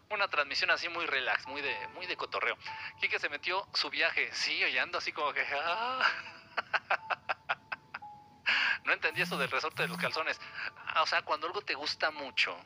Una 0.10 0.28
transmisión 0.28 0.72
así 0.72 0.90
muy 0.90 1.06
relax, 1.06 1.46
muy 1.46 1.62
de, 1.62 1.88
muy 1.90 2.08
de 2.08 2.18
cotorreo. 2.18 2.58
Kike 3.00 3.20
se 3.20 3.30
metió 3.30 3.68
su 3.74 3.92
viaje, 3.92 4.30
sí, 4.34 4.54
y 4.54 4.78
ando 4.80 4.98
así 4.98 5.12
como 5.12 5.32
que... 5.34 5.46
ah. 5.56 6.02
No 8.86 8.92
entendí 8.92 9.22
eso 9.22 9.38
del 9.38 9.50
resorte 9.50 9.84
de 9.84 9.88
los 9.88 9.98
calzones. 9.98 10.40
Ah, 10.88 11.04
O 11.04 11.06
sea, 11.06 11.22
cuando 11.22 11.48
algo 11.48 11.62
te 11.62 11.74
gusta 11.74 12.12
mucho, 12.12 12.58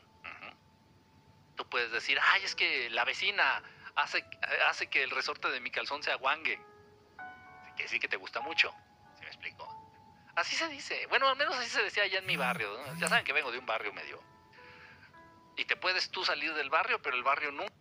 tú 1.58 1.68
puedes 1.68 1.90
decir, 1.90 2.18
ay, 2.22 2.44
es 2.44 2.54
que 2.54 2.88
la 2.90 3.04
vecina 3.04 3.62
hace, 3.96 4.24
hace 4.68 4.88
que 4.88 5.02
el 5.02 5.10
resorte 5.10 5.50
de 5.50 5.60
mi 5.60 5.70
calzón 5.70 6.02
se 6.02 6.12
aguangue. 6.12 6.58
Que 7.76 7.88
sí 7.88 7.98
que 7.98 8.08
te 8.08 8.16
gusta 8.16 8.40
mucho. 8.40 8.72
¿Sí 9.16 9.22
me 9.22 9.26
explico? 9.26 9.68
Así 10.36 10.54
se 10.54 10.68
dice. 10.68 11.06
Bueno, 11.08 11.28
al 11.28 11.36
menos 11.36 11.56
así 11.56 11.68
se 11.68 11.82
decía 11.82 12.04
allá 12.04 12.20
en 12.20 12.26
mi 12.26 12.36
barrio. 12.36 12.70
Ya 12.98 13.08
saben 13.08 13.24
que 13.24 13.32
vengo 13.32 13.50
de 13.50 13.58
un 13.58 13.66
barrio 13.66 13.92
medio. 13.92 14.22
Y 15.56 15.64
te 15.64 15.76
puedes 15.76 16.10
tú 16.10 16.24
salir 16.24 16.54
del 16.54 16.70
barrio, 16.70 17.02
pero 17.02 17.16
el 17.16 17.24
barrio 17.24 17.50
nunca. 17.50 17.74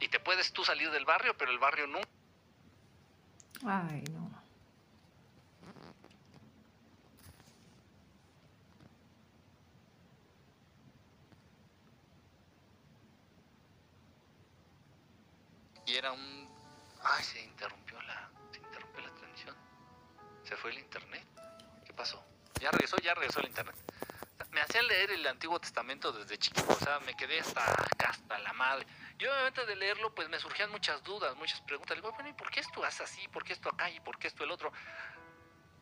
Y 0.00 0.08
te 0.08 0.18
puedes 0.20 0.52
tú 0.54 0.64
salir 0.64 0.90
del 0.90 1.04
barrio, 1.04 1.36
pero 1.36 1.50
el 1.50 1.58
barrio 1.58 1.86
nunca. 1.86 2.08
Ay, 3.66 4.02
no. 4.10 4.19
Y 15.90 15.96
era 15.96 16.12
un... 16.12 16.48
Ay, 17.02 17.24
se 17.24 17.42
interrumpió 17.42 18.00
la... 18.02 18.30
Se 18.52 18.58
interrumpió 18.58 19.00
la 19.00 19.12
transmisión. 19.12 19.56
Se 20.44 20.56
fue 20.56 20.70
el 20.70 20.78
internet. 20.78 21.26
¿Qué 21.84 21.92
pasó? 21.92 22.24
Ya 22.60 22.70
regresó, 22.70 22.96
ya 22.98 23.12
regresó 23.14 23.40
el 23.40 23.48
internet. 23.48 23.74
Me 24.52 24.60
hacían 24.60 24.86
leer 24.86 25.10
el 25.10 25.26
Antiguo 25.26 25.60
Testamento 25.60 26.12
desde 26.12 26.38
chiquito, 26.38 26.72
o 26.72 26.76
sea, 26.76 26.98
me 27.00 27.14
quedé 27.14 27.40
hasta 27.40 27.62
hasta 28.06 28.38
la 28.38 28.52
madre. 28.52 28.86
Y 29.18 29.26
obviamente 29.26 29.66
de 29.66 29.76
leerlo, 29.76 30.14
pues 30.14 30.28
me 30.28 30.38
surgían 30.38 30.70
muchas 30.70 31.02
dudas, 31.02 31.36
muchas 31.36 31.60
preguntas. 31.62 31.96
Digo, 31.96 32.12
bueno, 32.12 32.28
¿y 32.28 32.32
por 32.34 32.50
qué 32.50 32.60
esto 32.60 32.84
hace 32.84 33.02
así? 33.02 33.26
¿Por 33.28 33.44
qué 33.44 33.52
esto 33.52 33.68
acá? 33.68 33.90
¿Y 33.90 34.00
por 34.00 34.18
qué 34.18 34.28
esto 34.28 34.44
el 34.44 34.50
otro? 34.50 34.72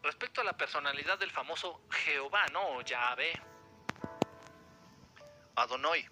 Respecto 0.03 0.41
a 0.41 0.45
la 0.45 0.57
personalidad 0.57 1.19
del 1.19 1.31
famoso 1.31 1.83
Jehová, 1.91 2.47
¿no? 2.53 2.81
Yahvé. 2.81 3.33
Adonai. 5.57 6.09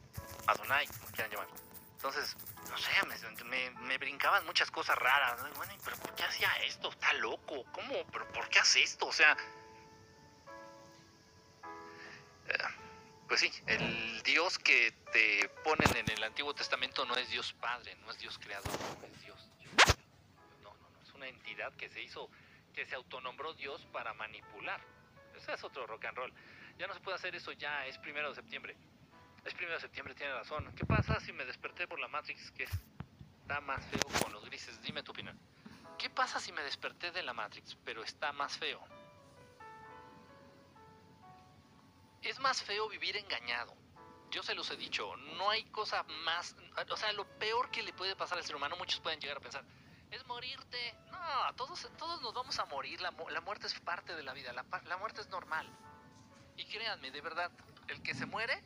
Adonai, 0.46 0.86
como 0.86 1.06
quieran 1.08 1.30
llamar. 1.30 1.48
Entonces, 1.96 2.36
no 2.70 2.78
sé, 2.78 2.90
me, 3.44 3.44
me- 3.44 3.70
me 3.80 3.98
brincaban 3.98 4.44
muchas 4.46 4.70
cosas 4.70 4.96
raras. 4.98 5.42
¿no? 5.42 5.50
Bueno, 5.54 5.72
¿y 5.74 5.78
¿pero 5.84 5.96
por 5.98 6.14
qué 6.14 6.24
hacía 6.24 6.50
esto? 6.64 6.90
Está 6.90 7.12
loco. 7.14 7.64
¿Cómo? 7.72 7.94
¿Pero 8.12 8.28
por 8.32 8.48
qué 8.48 8.58
hace 8.58 8.82
esto? 8.82 9.06
O 9.06 9.12
sea... 9.12 9.36
eh, 12.48 12.58
Pues 13.28 13.40
sí, 13.40 13.52
el 13.66 14.22
Dios 14.22 14.58
que 14.58 14.92
te 15.12 15.48
ponen 15.64 15.96
en 15.96 16.08
el 16.10 16.22
Antiguo 16.22 16.54
Testamento 16.54 17.04
no 17.04 17.16
es 17.16 17.28
Dios 17.28 17.52
Padre, 17.54 17.96
no 18.04 18.10
es 18.12 18.18
Dios 18.18 18.38
Creador, 18.38 18.70
no 19.00 19.06
es 19.06 19.20
Dios. 19.22 19.48
No, 20.62 20.72
no, 20.74 20.88
no, 20.90 21.02
es 21.02 21.12
una 21.12 21.26
entidad 21.28 21.72
que 21.76 21.88
se 21.88 22.00
hizo, 22.02 22.30
que 22.72 22.86
se 22.86 22.94
autonombró 22.94 23.52
Dios 23.54 23.84
para 23.92 24.14
manipular. 24.14 24.80
Ese 25.36 25.52
es 25.54 25.64
otro 25.64 25.86
rock 25.86 26.04
and 26.06 26.16
roll. 26.16 26.32
Ya 26.78 26.86
no 26.86 26.94
se 26.94 27.00
puede 27.00 27.16
hacer 27.16 27.34
eso 27.34 27.50
ya, 27.52 27.84
es 27.86 27.98
primero 27.98 28.28
de 28.28 28.36
septiembre. 28.36 28.76
Es 29.46 29.54
primero 29.54 29.76
de 29.76 29.80
septiembre, 29.80 30.12
tiene 30.16 30.34
razón. 30.34 30.72
¿Qué 30.74 30.84
pasa 30.84 31.20
si 31.20 31.32
me 31.32 31.44
desperté 31.44 31.86
por 31.86 32.00
la 32.00 32.08
Matrix 32.08 32.50
que 32.50 32.64
está 32.64 33.60
más 33.60 33.84
feo 33.86 34.02
con 34.20 34.32
los 34.32 34.44
grises? 34.44 34.82
Dime 34.82 35.04
tu 35.04 35.12
opinión. 35.12 35.38
¿Qué 35.96 36.10
pasa 36.10 36.40
si 36.40 36.50
me 36.50 36.62
desperté 36.64 37.12
de 37.12 37.22
la 37.22 37.32
Matrix, 37.32 37.76
pero 37.84 38.02
está 38.02 38.32
más 38.32 38.58
feo? 38.58 38.80
Es 42.22 42.40
más 42.40 42.60
feo 42.60 42.88
vivir 42.88 43.16
engañado. 43.16 43.72
Yo 44.32 44.42
se 44.42 44.52
los 44.52 44.68
he 44.72 44.76
dicho, 44.76 45.14
no 45.16 45.48
hay 45.48 45.64
cosa 45.66 46.02
más, 46.24 46.56
o 46.90 46.96
sea, 46.96 47.12
lo 47.12 47.24
peor 47.38 47.70
que 47.70 47.84
le 47.84 47.92
puede 47.92 48.16
pasar 48.16 48.38
al 48.38 48.44
ser 48.44 48.56
humano, 48.56 48.76
muchos 48.76 48.98
pueden 48.98 49.20
llegar 49.20 49.36
a 49.36 49.40
pensar, 49.40 49.64
es 50.10 50.26
morirte. 50.26 50.94
No, 51.12 51.54
todos, 51.54 51.88
todos 51.96 52.20
nos 52.20 52.34
vamos 52.34 52.58
a 52.58 52.64
morir, 52.64 53.00
la, 53.00 53.14
la 53.30 53.40
muerte 53.40 53.68
es 53.68 53.78
parte 53.78 54.16
de 54.16 54.24
la 54.24 54.32
vida, 54.32 54.52
la, 54.52 54.66
la 54.84 54.96
muerte 54.96 55.20
es 55.20 55.28
normal. 55.28 55.70
Y 56.56 56.64
créanme, 56.64 57.12
de 57.12 57.20
verdad, 57.20 57.52
el 57.86 58.02
que 58.02 58.12
se 58.12 58.26
muere, 58.26 58.60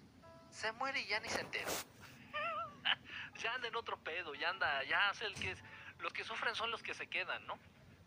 se 0.51 0.73
muere 0.73 1.01
y 1.01 1.07
ya 1.07 1.21
ni 1.21 1.29
se 1.29 1.41
entera. 1.41 1.71
ya 3.37 3.55
anda 3.55 3.69
en 3.69 3.77
otro 3.77 3.99
pedo, 3.99 4.35
ya 4.35 4.51
anda, 4.51 4.83
ya 4.85 5.09
hace 5.11 5.27
el 5.27 5.35
que 5.35 5.53
es, 5.53 5.63
los 5.99 6.13
que 6.13 6.25
sufren 6.25 6.55
son 6.55 6.71
los 6.71 6.83
que 6.83 6.95
se 6.95 7.07
quedan, 7.07 7.47
¿no? 7.47 7.59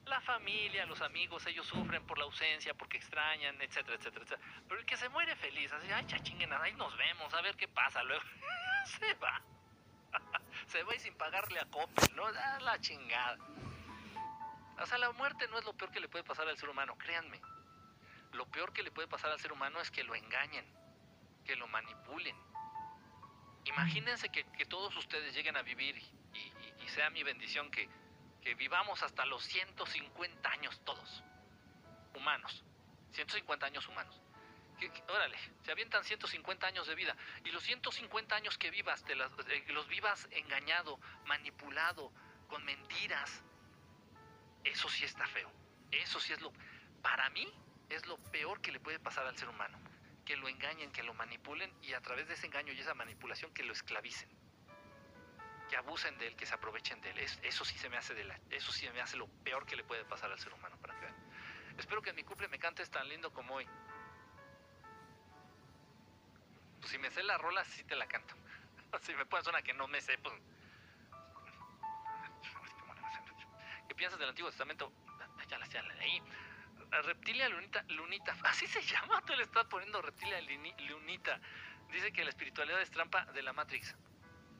La 0.06 0.20
familia, 0.22 0.86
los 0.86 1.02
amigos, 1.02 1.46
ellos 1.46 1.66
sufren 1.66 2.06
por 2.06 2.18
la 2.18 2.26
ausencia, 2.26 2.74
porque 2.74 2.98
extrañan, 2.98 3.62
etcétera, 3.62 3.96
etcétera, 3.96 4.26
etcétera. 4.26 4.50
Pero 4.68 4.80
el 4.80 4.86
que 4.86 4.98
se 4.98 5.08
muere 5.10 5.36
feliz, 5.38 5.72
así, 5.72 5.89
ay, 5.91 6.06
ya 6.08 6.20
chinguen, 6.20 6.52
ahí 6.52 6.74
nos 6.74 6.96
vemos, 6.98 7.34
a 7.34 7.41
ver 7.41 7.56
qué 7.56 7.70
pasa 7.70 8.04
luego. 8.04 8.24
se 8.86 9.14
va. 9.16 9.41
se 10.68 10.84
va 10.84 10.96
y 10.96 11.00
sin 11.00 11.16
pagarle 11.16 11.60
a 11.60 11.66
Coppel, 11.66 12.16
¿no? 12.16 12.32
Da 12.34 12.60
la 12.60 12.80
chingada. 12.82 13.38
O 14.80 14.86
sea, 14.86 14.98
la 14.98 15.12
muerte 15.14 15.48
no 15.48 15.58
es 15.58 15.64
lo 15.64 15.74
peor 15.74 15.91
que 15.91 16.02
le 16.02 16.10
puede 16.10 16.24
pasar 16.26 16.48
al 16.48 16.58
ser 16.58 16.68
humano, 16.68 16.98
créanme. 16.98 17.39
Lo 18.34 18.46
peor 18.48 18.74
que 18.74 18.84
le 18.84 18.91
puede 18.91 19.08
pasar 19.08 19.32
al 19.32 19.39
ser 19.39 19.54
humano 19.54 19.80
es 19.80 19.91
que 19.91 20.04
lo 20.04 20.16
engañen, 20.16 20.66
que 21.44 21.56
lo 21.56 21.68
manipulen. 21.68 22.36
Imagínense 23.66 24.30
que, 24.30 24.44
todos 24.66 24.96
ustedes 24.98 25.34
lleguen 25.34 25.56
a 25.58 25.62
vivir 25.62 25.98
y, 25.98 26.88
sea 26.88 27.10
mi 27.10 27.24
bendición 27.24 27.72
que, 27.72 27.89
que 28.41 28.54
vivamos 28.56 29.02
hasta 29.02 29.26
los 29.26 29.44
150 29.46 30.50
años 30.50 30.80
todos, 30.84 31.24
humanos, 32.14 32.64
150 33.14 33.66
años 33.66 33.88
humanos. 33.88 34.22
órale, 35.08 35.38
se 35.64 35.72
avientan 35.72 36.04
150 36.04 36.68
años 36.68 36.88
de 36.88 36.96
vida 36.96 37.16
y 37.46 37.52
los 37.52 37.64
150 37.64 38.36
años 38.36 38.58
que 38.58 38.70
vivas, 38.70 39.04
te 39.06 39.14
eh, 39.14 39.66
los 39.70 39.88
vivas 39.88 40.28
engañado, 40.32 41.00
manipulado, 41.26 42.12
con 42.48 42.64
mentiras, 42.66 43.44
eso 44.64 44.89
sí 44.89 45.06
está 45.06 45.26
feo. 45.28 45.52
Eso 45.91 46.20
sí 46.20 46.34
es 46.34 46.41
lo, 46.41 46.52
para 47.02 47.30
mí, 47.30 47.48
es 47.89 48.06
lo 48.08 48.18
peor 48.32 48.62
que 48.62 48.72
le 48.72 48.80
puede 48.80 49.00
pasar 49.00 49.26
al 49.26 49.38
ser 49.38 49.50
humano. 49.50 49.78
Que 50.26 50.36
lo 50.38 50.47
engañen, 50.47 50.91
que 50.91 51.03
lo 51.03 51.13
manipulen 51.13 51.71
y 51.82 51.93
a 51.93 52.01
través 52.01 52.28
de 52.28 52.36
ese 52.36 52.47
engaño 52.47 52.74
y 52.74 52.80
esa 52.80 52.93
manipulación 52.93 53.53
que 53.53 53.63
lo 53.63 53.74
esclavicen. 53.74 54.30
Que 55.69 55.78
abusen 55.78 56.17
de 56.17 56.28
él, 56.28 56.36
que 56.36 56.45
se 56.45 56.53
aprovechen 56.53 57.01
de 57.01 57.11
él. 57.11 57.19
eso 57.19 57.65
sí 57.65 57.78
se 57.78 57.89
me 57.89 57.97
hace 57.97 58.13
de 58.13 58.24
la, 58.24 58.39
eso 58.49 58.71
sí 58.71 58.88
me 58.89 59.01
hace 59.01 59.17
lo 59.17 59.28
peor 59.43 59.65
que 59.65 59.76
le 59.76 59.84
puede 59.84 60.05
pasar 60.05 60.32
al 60.32 60.39
ser 60.39 60.53
humano 60.53 60.78
para 60.78 60.97
que. 60.99 61.07
Espero 61.78 62.01
que 62.01 62.11
en 62.11 62.15
mi 62.15 62.24
cumple 62.24 62.47
me 62.47 62.59
cantes 62.59 62.89
tan 62.89 63.07
lindo 63.09 63.34
como 63.34 63.55
hoy. 63.55 63.67
Pues 66.80 66.91
si 66.91 66.97
me 66.97 67.11
sé 67.11 67.24
la 67.24 67.38
rola, 67.38 67.65
sí 67.65 67.84
te 67.84 67.95
la 67.95 68.07
canto. 68.07 68.36
si 69.01 69.13
me 69.15 69.26
pones 69.26 69.47
una 69.47 69.61
que 69.61 69.74
no 69.74 69.88
me 69.88 69.99
sé, 70.01 70.17
pues 70.19 70.34
¿Qué 73.88 73.95
piensas 73.95 74.19
del 74.19 74.30
Antiguo 74.30 74.49
Testamento? 74.49 74.91
Ya 75.49 75.82
la, 75.82 75.93
leí. 75.95 76.21
Reptilia 77.02 77.50
lunita, 77.50 77.84
lunita, 77.89 78.36
así 78.44 78.68
se 78.68 78.82
llama, 78.82 79.22
tú 79.26 79.34
le 79.34 79.44
estás 79.44 79.66
poniendo 79.66 80.02
reptilia 80.02 80.39
lunita. 80.89 81.39
Dice 81.91 82.12
que 82.12 82.24
la 82.24 82.30
espiritualidad 82.30 82.82
es 82.82 82.91
trampa 82.91 83.26
de 83.26 83.44
la 83.44 83.54
Matrix. 83.54 83.96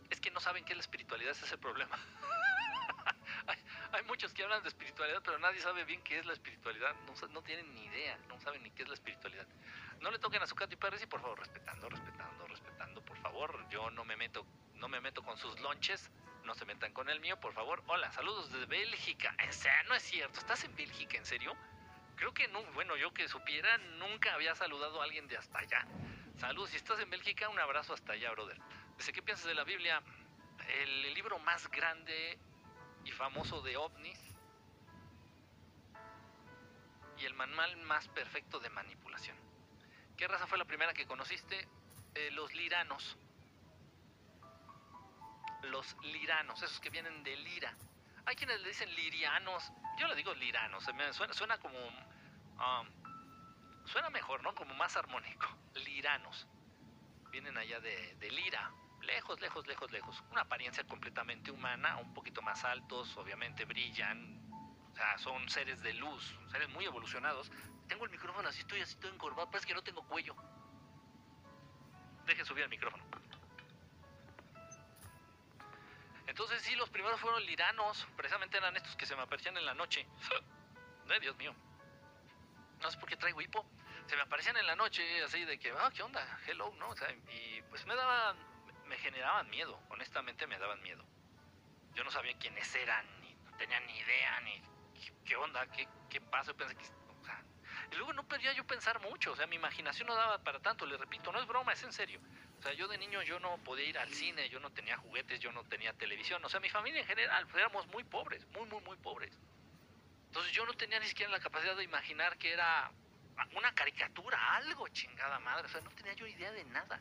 Es 0.10 0.20
que 0.20 0.32
no 0.32 0.40
saben 0.40 0.66
qué 0.66 0.74
es 0.74 0.78
la 0.78 0.82
espiritualidad, 0.82 1.32
ese 1.32 1.46
es 1.46 1.52
el 1.52 1.60
problema. 1.60 1.98
hay, 3.94 4.04
muchos 4.04 4.34
que 4.34 4.44
hablan 4.44 4.62
de 4.62 4.70
espiritualidad, 4.70 5.22
pero 5.24 5.40
nadie 5.40 5.60
sabe 5.62 5.86
bien 5.86 6.02
qué 6.04 6.20
es 6.20 6.26
la 6.26 6.34
espiritualidad. 6.34 6.94
No, 7.08 7.28
no, 7.30 7.42
tienen 7.42 7.74
ni 7.74 7.86
idea, 7.86 8.18
no 8.28 8.40
saben 8.40 8.62
ni 8.62 8.70
qué 8.72 8.84
es 8.84 8.90
la 8.90 8.94
espiritualidad. 8.94 9.48
No 10.02 10.12
le 10.12 10.20
toquen 10.20 10.42
a 10.44 10.48
su 10.48 10.56
Katy 10.56 10.76
Perry, 10.76 11.02
y 11.02 11.08
por 11.08 11.22
favor, 11.22 11.40
respetando, 11.40 11.90
respetando, 11.90 12.46
respetando, 12.48 13.04
por 13.04 13.18
favor. 13.18 13.68
Yo 13.70 13.90
no 13.90 14.06
me 14.06 14.16
meto, 14.16 14.46
no 14.76 14.88
me 14.88 15.02
meto 15.02 15.24
con 15.24 15.38
sus 15.38 15.60
lonches 15.62 16.12
no 16.46 16.54
se 16.56 16.66
metan 16.66 16.92
con 16.94 17.10
el 17.10 17.20
mío, 17.20 17.40
por 17.40 17.54
favor. 17.54 17.84
Hola, 17.88 18.12
saludos 18.12 18.52
desde 18.52 18.66
Bélgica. 18.66 19.36
O 19.48 19.54
sea, 19.54 19.84
no 19.84 19.96
es 19.96 20.04
cierto, 20.04 20.40
¿estás 20.40 20.64
en 20.64 20.76
Bélgica, 20.76 21.18
en 21.18 21.26
serio? 21.26 21.56
Creo 22.24 22.34
que 22.34 22.48
no, 22.48 22.64
bueno, 22.72 22.96
yo 22.96 23.14
que 23.14 23.28
supiera, 23.28 23.78
nunca 24.00 24.34
había 24.34 24.56
saludado 24.56 25.02
a 25.02 25.04
alguien 25.04 25.28
de 25.28 25.36
hasta 25.36 25.60
allá. 25.60 25.86
Saludos, 26.38 26.70
si 26.70 26.78
estás 26.78 26.98
en 27.02 27.10
Bélgica, 27.10 27.50
un 27.50 27.60
abrazo 27.60 27.94
hasta 27.94 28.14
allá, 28.14 28.32
brother. 28.32 28.58
Dice, 28.98 29.12
¿qué 29.12 29.22
piensas 29.22 29.46
de 29.46 29.54
la 29.54 29.66
Biblia? 29.66 30.02
El 30.80 31.14
libro 31.16 31.38
más 31.40 31.70
grande 31.70 32.40
y 33.04 33.12
famoso 33.12 33.62
de 33.62 33.76
ovnis 33.76 34.18
y 37.18 37.26
el 37.26 37.34
manual 37.34 37.76
más 37.76 38.08
perfecto 38.08 38.62
de 38.62 38.70
manipulación. 38.70 39.36
¿Qué 40.16 40.26
raza 40.26 40.48
fue 40.48 40.58
la 40.58 40.64
primera 40.64 40.94
que 40.94 41.06
conociste? 41.06 41.68
Eh, 42.16 42.32
los 42.32 42.54
liranos 42.54 43.18
los 45.64 45.98
liranos, 46.04 46.64
esos 46.64 46.80
que 46.80 46.90
vienen 46.90 47.22
de 47.26 47.36
lira. 47.36 47.76
Hay 48.26 48.38
quienes 48.38 48.62
le 48.62 48.70
dicen 48.70 48.96
lirianos, 48.96 49.74
yo 50.00 50.08
le 50.08 50.16
digo 50.16 50.34
liranos, 50.36 50.86
suena, 50.86 51.34
suena 51.34 51.58
como... 51.58 51.78
Um, 52.60 52.88
suena 53.86 54.10
mejor, 54.10 54.42
¿no? 54.44 54.54
Como 54.56 54.74
más 54.76 54.96
armónico. 54.96 55.48
Liranos. 55.76 56.48
Vienen 57.32 57.58
allá 57.58 57.80
de, 57.80 58.30
Lira, 58.32 58.72
lejos, 59.02 59.40
lejos, 59.42 59.66
lejos, 59.66 59.92
lejos. 59.92 60.24
Una 60.32 60.42
apariencia 60.42 60.84
completamente 60.84 61.52
humana, 61.52 61.98
un 61.98 62.14
poquito 62.14 62.42
más 62.42 62.64
altos, 62.64 63.16
obviamente 63.18 63.66
brillan. 63.66 64.40
O 64.92 64.96
sea, 64.96 65.18
son 65.18 65.50
seres 65.50 65.82
de 65.82 65.94
luz, 65.94 66.38
seres 66.52 66.70
muy 66.70 66.86
evolucionados. 66.86 67.52
Tengo 67.88 68.06
el 68.06 68.12
micrófono 68.12 68.48
así, 68.48 68.60
estoy 68.60 68.82
así 68.82 68.96
todo 68.96 69.12
encorvado, 69.12 69.50
parece 69.50 69.68
que 69.68 69.74
no 69.74 69.82
tengo 69.82 70.04
cuello. 70.08 70.36
Deje 72.28 72.46
subir 72.46 72.64
el 72.64 72.70
micrófono. 72.70 73.04
Entonces 76.28 76.62
sí, 76.62 76.76
los 76.76 76.90
primeros 76.90 77.20
fueron 77.20 77.44
liranos, 77.46 78.08
precisamente 78.16 78.58
eran 78.58 78.76
estos 78.76 78.96
que 78.96 79.06
se 79.06 79.16
me 79.16 79.24
aparecían 79.24 79.58
en 79.58 79.66
la 79.66 79.74
noche. 79.74 80.08
Ay, 81.10 81.20
Dios 81.20 81.36
mío. 81.38 81.54
No 82.84 82.92
sé 82.92 82.98
por 82.98 83.08
qué 83.08 83.16
traigo 83.16 83.42
hipo. 83.42 83.66
Se 84.08 84.16
me 84.18 84.24
aparecían 84.24 84.58
en 84.58 84.68
la 84.68 84.76
noche 84.76 85.24
así 85.24 85.46
de 85.46 85.58
que, 85.58 85.72
ah, 85.72 85.90
¿qué 85.96 86.04
onda? 86.04 86.22
Hello, 86.46 86.74
¿no? 86.78 86.90
O 86.90 86.96
sea, 86.96 87.10
y 87.12 87.62
pues 87.70 87.86
me 87.86 87.96
daban, 87.96 88.36
me 88.88 88.98
generaban 88.98 89.50
miedo, 89.50 89.80
honestamente 89.90 90.46
me 90.46 90.60
daban 90.60 90.82
miedo. 90.82 91.06
Yo 91.94 92.04
no 92.04 92.12
sabía 92.12 92.38
quiénes 92.38 92.76
eran, 92.76 93.06
ni 93.22 93.34
no 93.36 93.56
tenía 93.56 93.80
ni 93.80 93.98
idea, 93.98 94.42
ni 94.42 94.62
qué, 95.24 95.36
onda, 95.38 95.66
qué, 95.68 95.88
qué 96.10 96.20
pasa. 96.20 96.52
Yo 96.52 96.58
pensé 96.58 96.76
que, 96.76 96.84
o 96.84 97.24
sea, 97.24 97.42
y 97.90 97.96
luego 97.96 98.12
no 98.12 98.28
podía 98.28 98.52
yo 98.52 98.68
pensar 98.68 99.00
mucho, 99.00 99.32
o 99.32 99.36
sea, 99.38 99.48
mi 99.48 99.56
imaginación 99.56 100.08
no 100.08 100.16
daba 100.16 100.44
para 100.44 100.60
tanto, 100.60 100.86
le 100.86 100.98
repito, 100.98 101.32
no 101.32 101.40
es 101.40 101.48
broma, 101.48 101.72
es 101.72 101.84
en 101.84 101.94
serio. 101.94 102.20
O 102.60 102.62
sea, 102.62 102.74
yo 102.74 102.90
de 102.90 102.98
niño 102.98 103.22
yo 103.22 103.40
no 103.40 103.58
podía 103.64 103.86
ir 103.86 103.98
al 103.98 104.10
cine, 104.10 104.50
yo 104.50 104.60
no 104.60 104.72
tenía 104.72 104.98
juguetes, 104.98 105.40
yo 105.40 105.54
no 105.54 105.64
tenía 105.64 105.94
televisión. 105.94 106.44
O 106.44 106.50
sea, 106.50 106.60
mi 106.60 106.70
familia 106.70 107.00
en 107.00 107.08
general, 107.08 107.46
pues, 107.46 107.58
éramos 107.58 107.88
muy 107.88 108.04
pobres, 108.04 108.46
muy, 108.48 108.68
muy, 108.68 108.82
muy 108.82 108.98
pobres. 108.98 109.40
Entonces 110.34 110.52
yo 110.52 110.66
no 110.66 110.74
tenía 110.74 111.00
ni 111.00 111.06
siquiera 111.06 111.32
la 111.32 111.40
capacidad 111.40 111.78
de 111.78 111.84
imaginar 111.84 112.36
que 112.40 112.52
era 112.52 112.92
una 113.56 113.72
caricatura, 113.76 114.56
algo 114.56 114.88
chingada 114.88 115.40
madre. 115.40 115.68
O 115.68 115.70
sea, 115.70 115.80
no 115.82 115.92
tenía 115.92 116.14
yo 116.14 116.26
idea 116.26 116.52
de 116.52 116.64
nada. 116.64 117.00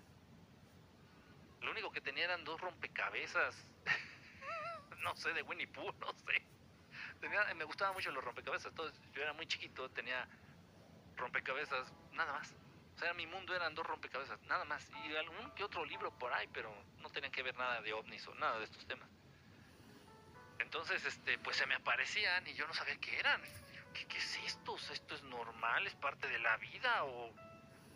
Lo 1.62 1.70
único 1.70 1.90
que 1.90 2.02
tenía 2.02 2.24
eran 2.24 2.44
dos 2.44 2.60
rompecabezas. 2.60 3.56
no 4.98 5.16
sé, 5.16 5.32
de 5.32 5.40
Winnie 5.44 5.66
Pooh, 5.66 5.94
no 5.98 6.12
sé. 6.12 7.54
me 7.54 7.64
gustaban 7.64 7.94
mucho 7.94 8.10
los 8.10 8.22
rompecabezas. 8.22 8.66
Entonces 8.66 9.00
yo 9.14 9.22
era 9.22 9.32
muy 9.32 9.46
chiquito, 9.46 9.88
tenía 9.88 10.28
rompecabezas, 11.16 11.90
nada 12.12 12.34
más. 12.34 12.54
O 12.96 12.98
sea, 12.98 13.14
mi 13.14 13.26
mundo 13.26 13.56
eran 13.56 13.74
dos 13.74 13.86
rompecabezas, 13.86 14.42
nada 14.42 14.66
más. 14.66 14.90
Y 15.06 15.16
algún 15.16 15.52
que 15.52 15.64
otro 15.64 15.86
libro 15.86 16.12
por 16.18 16.34
ahí, 16.34 16.50
pero 16.52 16.70
no 16.98 17.08
tenían 17.08 17.32
que 17.32 17.42
ver 17.42 17.56
nada 17.56 17.80
de 17.80 17.94
ovnis 17.94 18.28
o 18.28 18.34
nada 18.34 18.58
de 18.58 18.64
estos 18.64 18.86
temas. 18.86 19.08
Entonces, 20.62 21.04
este, 21.04 21.38
pues 21.38 21.56
se 21.56 21.66
me 21.66 21.74
aparecían 21.74 22.46
y 22.46 22.54
yo 22.54 22.66
no 22.66 22.74
sabía 22.74 22.96
qué 22.96 23.18
eran. 23.18 23.42
¿Qué, 23.92 24.06
qué 24.06 24.18
es 24.18 24.36
esto? 24.46 24.76
¿Esto 24.76 25.14
es 25.14 25.22
normal? 25.24 25.86
¿Es 25.86 25.94
parte 25.96 26.28
de 26.28 26.38
la 26.38 26.56
vida? 26.56 27.04
¿O 27.04 27.34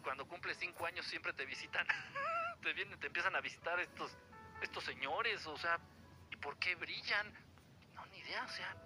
cuando 0.02 0.26
cumples 0.26 0.58
cinco 0.58 0.84
años 0.84 1.06
siempre 1.06 1.32
te 1.32 1.46
visitan? 1.46 1.86
te 2.62 2.72
vienen, 2.72 2.98
te 2.98 3.06
empiezan 3.06 3.34
a 3.36 3.40
visitar 3.40 3.78
estos, 3.80 4.16
estos 4.60 4.84
señores, 4.84 5.46
o 5.46 5.56
sea, 5.56 5.78
¿y 6.30 6.36
por 6.36 6.58
qué 6.58 6.74
brillan? 6.74 7.32
No, 7.94 8.04
ni 8.06 8.18
idea, 8.18 8.44
o 8.44 8.48
sea, 8.48 8.76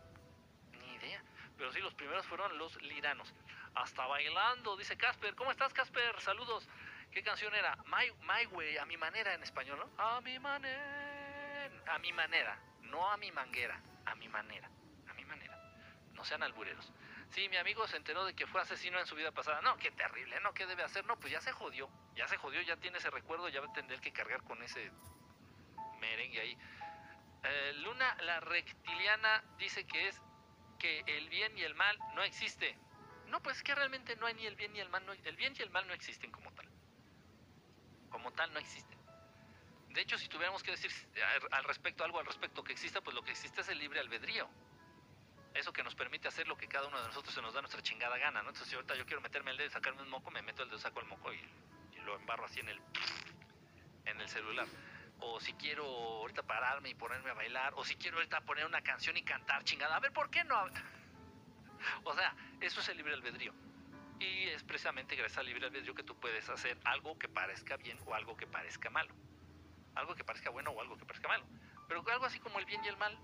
ni 0.72 0.95
idea. 0.95 1.22
Pero 1.57 1.72
sí, 1.72 1.81
los 1.81 1.95
primeros 1.95 2.26
fueron 2.26 2.57
los 2.59 2.81
liranos 2.83 3.35
hasta 3.74 4.07
bailando, 4.07 4.76
dice 4.76 4.97
Casper. 4.97 5.35
¿Cómo 5.35 5.51
estás, 5.51 5.72
Casper? 5.72 6.20
Saludos. 6.20 6.68
¿Qué 7.11 7.22
canción 7.22 7.55
era? 7.55 7.76
My, 7.87 8.12
My 8.22 8.47
Way, 8.47 8.78
a 8.78 8.85
mi 8.85 8.97
manera 8.97 9.35
en 9.35 9.43
español, 9.43 9.78
¿no? 9.78 10.03
A 10.03 10.20
mi 10.20 10.39
manera. 10.39 11.81
A 11.87 11.99
mi 11.99 12.12
manera, 12.12 12.59
no 12.91 13.11
a 13.11 13.16
mi 13.16 13.30
manguera, 13.32 13.80
a 14.07 14.14
mi 14.14 14.28
manera, 14.28 14.68
a 15.09 15.14
mi 15.14 15.24
manera. 15.24 15.57
No 16.14 16.24
sean 16.24 16.43
albureros. 16.43 16.93
Sí, 17.30 17.49
mi 17.49 17.57
amigo 17.57 17.86
se 17.86 17.97
enteró 17.97 18.24
de 18.24 18.34
que 18.34 18.47
fue 18.47 18.61
asesino 18.61 18.99
en 18.99 19.07
su 19.07 19.14
vida 19.14 19.30
pasada. 19.30 19.61
No, 19.62 19.76
qué 19.76 19.91
terrible, 19.93 20.41
¿no? 20.41 20.53
¿Qué 20.53 20.66
debe 20.66 20.82
hacer? 20.82 21.05
No, 21.07 21.18
pues 21.18 21.32
ya 21.32 21.41
se 21.41 21.53
jodió. 21.53 21.88
Ya 22.16 22.26
se 22.26 22.36
jodió, 22.36 22.61
ya 22.62 22.76
tiene 22.76 22.99
ese 22.99 23.11
recuerdo, 23.11 23.49
ya 23.49 23.61
va 23.61 23.68
a 23.68 23.72
tener 23.72 24.01
que 24.01 24.12
cargar 24.12 24.43
con 24.43 24.61
ese 24.62 24.91
merengue 26.01 26.41
ahí. 26.41 26.59
Eh, 27.45 27.72
Luna, 27.76 28.16
la 28.22 28.41
reptiliana, 28.41 29.45
dice 29.59 29.86
que 29.86 30.09
es 30.09 30.20
que 30.78 31.03
el 31.07 31.28
bien 31.28 31.57
y 31.57 31.62
el 31.62 31.74
mal 31.74 31.97
no 32.14 32.22
existe. 32.22 32.76
No, 33.28 33.41
pues 33.41 33.59
es 33.59 33.62
que 33.62 33.74
realmente 33.74 34.16
no 34.16 34.26
hay 34.26 34.34
ni 34.34 34.47
el 34.47 34.57
bien 34.57 34.72
ni 34.72 34.80
el 34.80 34.88
mal. 34.88 35.05
el 35.24 35.36
bien 35.36 35.55
y 35.57 35.62
el 35.62 35.70
mal 35.70 35.86
no 35.86 35.95
existen 35.95 36.32
como 36.32 36.53
tal. 36.53 36.68
Como 38.11 38.32
tal 38.32 38.53
no 38.53 38.59
existen. 38.59 39.00
De 39.91 40.01
hecho, 40.03 40.16
si 40.16 40.28
tuviéramos 40.28 40.62
que 40.62 40.70
decir 40.70 40.91
al 41.51 41.64
respecto 41.64 42.05
algo 42.05 42.20
al 42.20 42.26
respecto 42.26 42.62
que 42.62 42.72
exista, 42.72 43.01
pues 43.01 43.14
lo 43.14 43.22
que 43.22 43.32
existe 43.32 43.61
es 43.61 43.68
el 43.68 43.78
libre 43.78 43.99
albedrío. 44.01 44.49
Eso 45.53 45.72
que 45.72 45.82
nos 45.82 45.97
permite 45.97 46.28
hacer 46.28 46.47
lo 46.47 46.57
que 46.57 46.68
cada 46.68 46.86
uno 46.86 47.01
de 47.01 47.09
nosotros 47.09 47.34
se 47.34 47.43
nos 47.43 47.53
da 47.53 47.61
nuestra 47.61 47.82
chingada 47.82 48.16
gana, 48.18 48.41
¿no? 48.43 48.51
Entonces, 48.51 48.68
si 48.68 48.76
ahorita 48.76 48.95
yo 48.95 49.05
quiero 49.05 49.20
meterme 49.20 49.51
el 49.51 49.57
dedo 49.57 49.66
y 49.66 49.72
sacarme 49.72 50.03
un 50.03 50.09
moco, 50.09 50.30
me 50.30 50.43
meto 50.43 50.62
el 50.62 50.68
dedo, 50.68 50.78
saco 50.78 51.01
el 51.01 51.07
moco 51.07 51.32
y, 51.32 51.41
lo 52.05 52.16
embarro 52.16 52.47
así 52.47 52.61
en 52.61 52.68
el, 52.70 52.80
en 54.07 54.20
el 54.20 54.28
celular. 54.28 54.66
O 55.18 55.38
si 55.38 55.53
quiero 55.55 55.84
ahorita 55.84 56.45
pararme 56.45 56.88
y 56.88 56.95
ponerme 56.95 57.30
a 57.30 57.34
bailar, 57.34 57.74
o 57.76 57.84
si 57.84 57.97
quiero 57.97 58.16
ahorita 58.16 58.41
poner 58.43 58.64
una 58.64 58.80
canción 58.80 59.16
y 59.18 59.22
cantar 59.22 59.64
chingada. 59.64 59.97
A 59.97 60.01
ver, 60.01 60.12
¿por 60.12 60.30
qué 60.30 60.45
no? 60.45 60.64
o 62.05 62.14
sea, 62.14 62.34
eso 62.61 62.80
es 62.80 62.88
el 62.88 62.97
libre 62.97 63.12
albedrío. 63.12 63.53
Y 64.18 64.49
es 64.49 64.62
precisamente 64.62 65.16
gracias 65.16 65.38
al 65.38 65.47
libre 65.47 65.66
albedrío 65.66 65.95
que 65.95 66.05
tú 66.05 66.18
puedes 66.18 66.49
hacer 66.49 66.78
algo 66.84 67.18
que 67.18 67.28
parezca 67.28 67.76
bien 67.76 67.99
o 68.07 68.14
algo 68.14 68.36
que 68.36 68.47
parezca 68.47 68.88
malo. 68.88 69.14
Algo 70.01 70.15
que 70.15 70.25
parezca 70.25 70.49
bueno 70.49 70.71
o 70.71 70.81
algo 70.81 70.97
que 70.97 71.05
parezca 71.05 71.29
malo. 71.29 71.45
Pero 71.87 72.03
algo 72.11 72.25
así 72.25 72.41
como 72.41 72.59
el 72.59 72.65
bien 72.65 72.83
y 72.83 72.89
el 72.89 72.97
mal, 72.97 73.19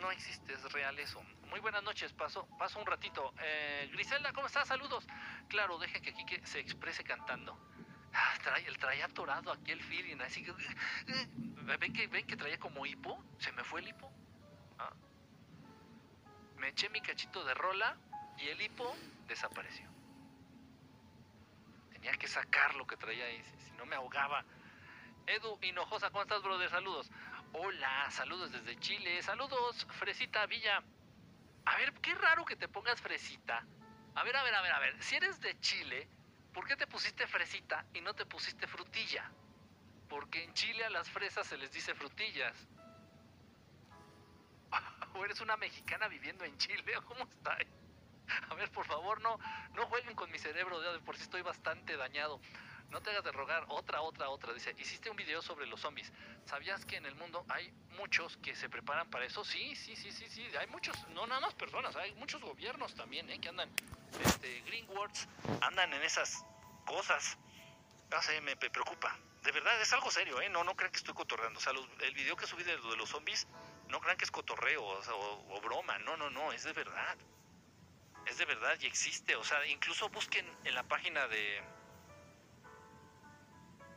no 0.00 0.10
existe, 0.10 0.54
es 0.54 0.72
real 0.72 0.98
eso. 0.98 1.22
Muy 1.50 1.60
buenas 1.60 1.82
noches, 1.82 2.10
paso, 2.14 2.48
paso 2.58 2.78
un 2.80 2.86
ratito. 2.86 3.34
Eh, 3.38 3.90
Griselda, 3.92 4.32
¿cómo 4.32 4.46
estás? 4.46 4.66
Saludos. 4.66 5.06
Claro, 5.48 5.78
dejen 5.78 6.02
que 6.02 6.10
aquí 6.10 6.24
se 6.44 6.58
exprese 6.58 7.04
cantando. 7.04 7.58
Ah, 8.14 8.34
el 8.66 8.78
traía 8.78 9.04
atorado 9.04 9.52
aquí 9.52 9.72
el 9.72 9.82
feeling, 9.82 10.20
así 10.22 10.42
que... 10.42 10.52
¿Ven 11.78 11.92
que, 11.92 12.06
ven 12.06 12.26
que 12.26 12.36
traía 12.36 12.58
como 12.58 12.86
hipo? 12.86 13.22
¿Se 13.38 13.52
me 13.52 13.62
fue 13.62 13.80
el 13.80 13.88
hipo? 13.88 14.10
Ah. 14.78 14.92
Me 16.56 16.68
eché 16.68 16.88
mi 16.88 17.02
cachito 17.02 17.44
de 17.44 17.52
rola 17.52 17.94
y 18.38 18.48
el 18.48 18.60
hipo 18.62 18.96
desapareció. 19.28 19.88
Tenía 21.92 22.12
que 22.12 22.26
sacar 22.26 22.74
lo 22.74 22.86
que 22.86 22.96
traía 22.96 23.26
ahí, 23.26 23.44
si 23.66 23.72
no 23.72 23.84
me 23.84 23.96
ahogaba. 23.96 24.44
Edu 25.26 25.58
Hinojosa, 25.62 26.10
¿cómo 26.10 26.22
estás, 26.22 26.42
brother? 26.42 26.70
Saludos. 26.70 27.10
Hola, 27.52 28.10
saludos 28.10 28.52
desde 28.52 28.78
Chile. 28.78 29.22
Saludos, 29.22 29.86
Fresita 29.98 30.46
Villa. 30.46 30.82
A 31.64 31.76
ver, 31.76 31.92
qué 32.00 32.14
raro 32.14 32.44
que 32.44 32.56
te 32.56 32.68
pongas 32.68 33.00
Fresita. 33.00 33.64
A 34.14 34.24
ver, 34.24 34.36
a 34.36 34.42
ver, 34.42 34.54
a 34.54 34.62
ver, 34.62 34.72
a 34.72 34.78
ver. 34.80 35.02
Si 35.02 35.16
eres 35.16 35.40
de 35.40 35.58
Chile, 35.60 36.08
¿por 36.52 36.66
qué 36.66 36.76
te 36.76 36.86
pusiste 36.86 37.26
Fresita 37.26 37.84
y 37.94 38.00
no 38.00 38.14
te 38.14 38.26
pusiste 38.26 38.66
frutilla? 38.66 39.30
Porque 40.08 40.42
en 40.42 40.52
Chile 40.54 40.84
a 40.84 40.90
las 40.90 41.08
fresas 41.08 41.46
se 41.46 41.56
les 41.56 41.70
dice 41.72 41.94
frutillas. 41.94 42.56
¿O 45.14 45.24
eres 45.24 45.40
una 45.40 45.56
mexicana 45.56 46.08
viviendo 46.08 46.44
en 46.44 46.56
Chile? 46.58 46.92
¿Cómo 47.06 47.24
está? 47.24 47.56
A 48.48 48.54
ver, 48.54 48.70
por 48.70 48.84
favor, 48.86 49.20
no, 49.20 49.38
no 49.74 49.86
jueguen 49.86 50.14
con 50.14 50.30
mi 50.30 50.38
cerebro, 50.38 50.80
de 50.80 51.00
por 51.00 51.16
si 51.16 51.22
estoy 51.22 51.42
bastante 51.42 51.96
dañado. 51.96 52.40
No 52.90 53.00
te 53.00 53.10
hagas 53.10 53.24
de 53.24 53.32
rogar. 53.32 53.64
Otra, 53.68 54.00
otra, 54.00 54.28
otra. 54.28 54.52
Dice, 54.52 54.74
hiciste 54.78 55.10
un 55.10 55.16
video 55.16 55.40
sobre 55.42 55.66
los 55.66 55.80
zombies. 55.80 56.12
¿Sabías 56.44 56.84
que 56.84 56.96
en 56.96 57.06
el 57.06 57.14
mundo 57.14 57.44
hay 57.48 57.70
muchos 57.96 58.36
que 58.38 58.54
se 58.56 58.68
preparan 58.68 59.08
para 59.10 59.24
eso? 59.24 59.44
Sí, 59.44 59.76
sí, 59.76 59.94
sí, 59.96 60.10
sí, 60.10 60.28
sí. 60.28 60.48
Hay 60.58 60.66
muchos, 60.68 60.96
no 61.08 61.26
nada 61.26 61.40
más 61.40 61.54
personas, 61.54 61.94
hay 61.96 62.14
muchos 62.14 62.40
gobiernos 62.40 62.94
también, 62.94 63.30
¿eh? 63.30 63.40
Que 63.40 63.48
andan, 63.48 63.70
este, 64.24 64.64
andan 65.60 65.92
en 65.92 66.02
esas 66.02 66.44
cosas. 66.84 67.38
No 68.10 68.20
sé, 68.22 68.40
me 68.40 68.56
preocupa. 68.56 69.16
De 69.42 69.52
verdad, 69.52 69.80
es 69.80 69.92
algo 69.92 70.10
serio, 70.10 70.40
¿eh? 70.40 70.48
No, 70.48 70.64
no 70.64 70.74
crean 70.74 70.90
que 70.90 70.98
estoy 70.98 71.14
cotorreando. 71.14 71.58
O 71.58 71.62
sea, 71.62 71.72
el 72.00 72.14
video 72.14 72.36
que 72.36 72.46
subí 72.46 72.64
de, 72.64 72.76
de 72.76 72.96
los 72.96 73.08
zombies, 73.08 73.46
no 73.88 74.00
crean 74.00 74.16
que 74.16 74.24
es 74.24 74.30
cotorreo 74.30 74.84
o, 74.84 75.56
o 75.56 75.60
broma. 75.60 75.98
No, 76.00 76.16
no, 76.16 76.28
no, 76.28 76.52
es 76.52 76.64
de 76.64 76.72
verdad. 76.72 77.16
Es 78.26 78.36
de 78.38 78.44
verdad 78.44 78.76
y 78.80 78.86
existe. 78.86 79.36
O 79.36 79.44
sea, 79.44 79.64
incluso 79.66 80.08
busquen 80.08 80.46
en 80.64 80.74
la 80.74 80.82
página 80.82 81.28
de 81.28 81.62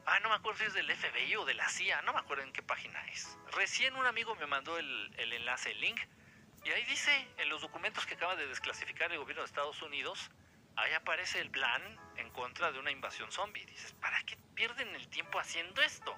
Ah, 0.05 0.19
no 0.19 0.29
me 0.29 0.35
acuerdo 0.35 0.59
si 0.59 0.65
es 0.65 0.73
del 0.73 0.89
FBI 0.89 1.35
o 1.37 1.45
de 1.45 1.53
la 1.53 1.67
CIA, 1.69 2.01
no 2.01 2.13
me 2.13 2.19
acuerdo 2.19 2.43
en 2.43 2.51
qué 2.51 2.61
página 2.61 2.99
es. 3.07 3.37
Recién 3.53 3.95
un 3.95 4.05
amigo 4.05 4.35
me 4.35 4.45
mandó 4.45 4.77
el, 4.77 5.15
enlace, 5.17 5.71
el 5.71 5.79
link, 5.79 5.99
y 6.65 6.71
ahí 6.71 6.83
dice, 6.85 7.27
en 7.37 7.49
los 7.49 7.61
documentos 7.61 8.05
que 8.05 8.15
acaba 8.15 8.35
de 8.35 8.47
desclasificar 8.47 9.11
el 9.11 9.19
gobierno 9.19 9.43
de 9.43 9.47
Estados 9.47 9.81
Unidos, 9.81 10.29
ahí 10.75 10.91
aparece 10.93 11.39
el 11.39 11.49
plan 11.49 11.81
en 12.17 12.29
contra 12.31 12.71
de 12.71 12.79
una 12.79 12.91
invasión 12.91 13.31
zombie. 13.31 13.65
Dices, 13.65 13.93
¿para 13.93 14.21
qué 14.23 14.37
pierden 14.55 14.89
el 14.89 15.07
tiempo 15.07 15.39
haciendo 15.39 15.81
esto? 15.81 16.15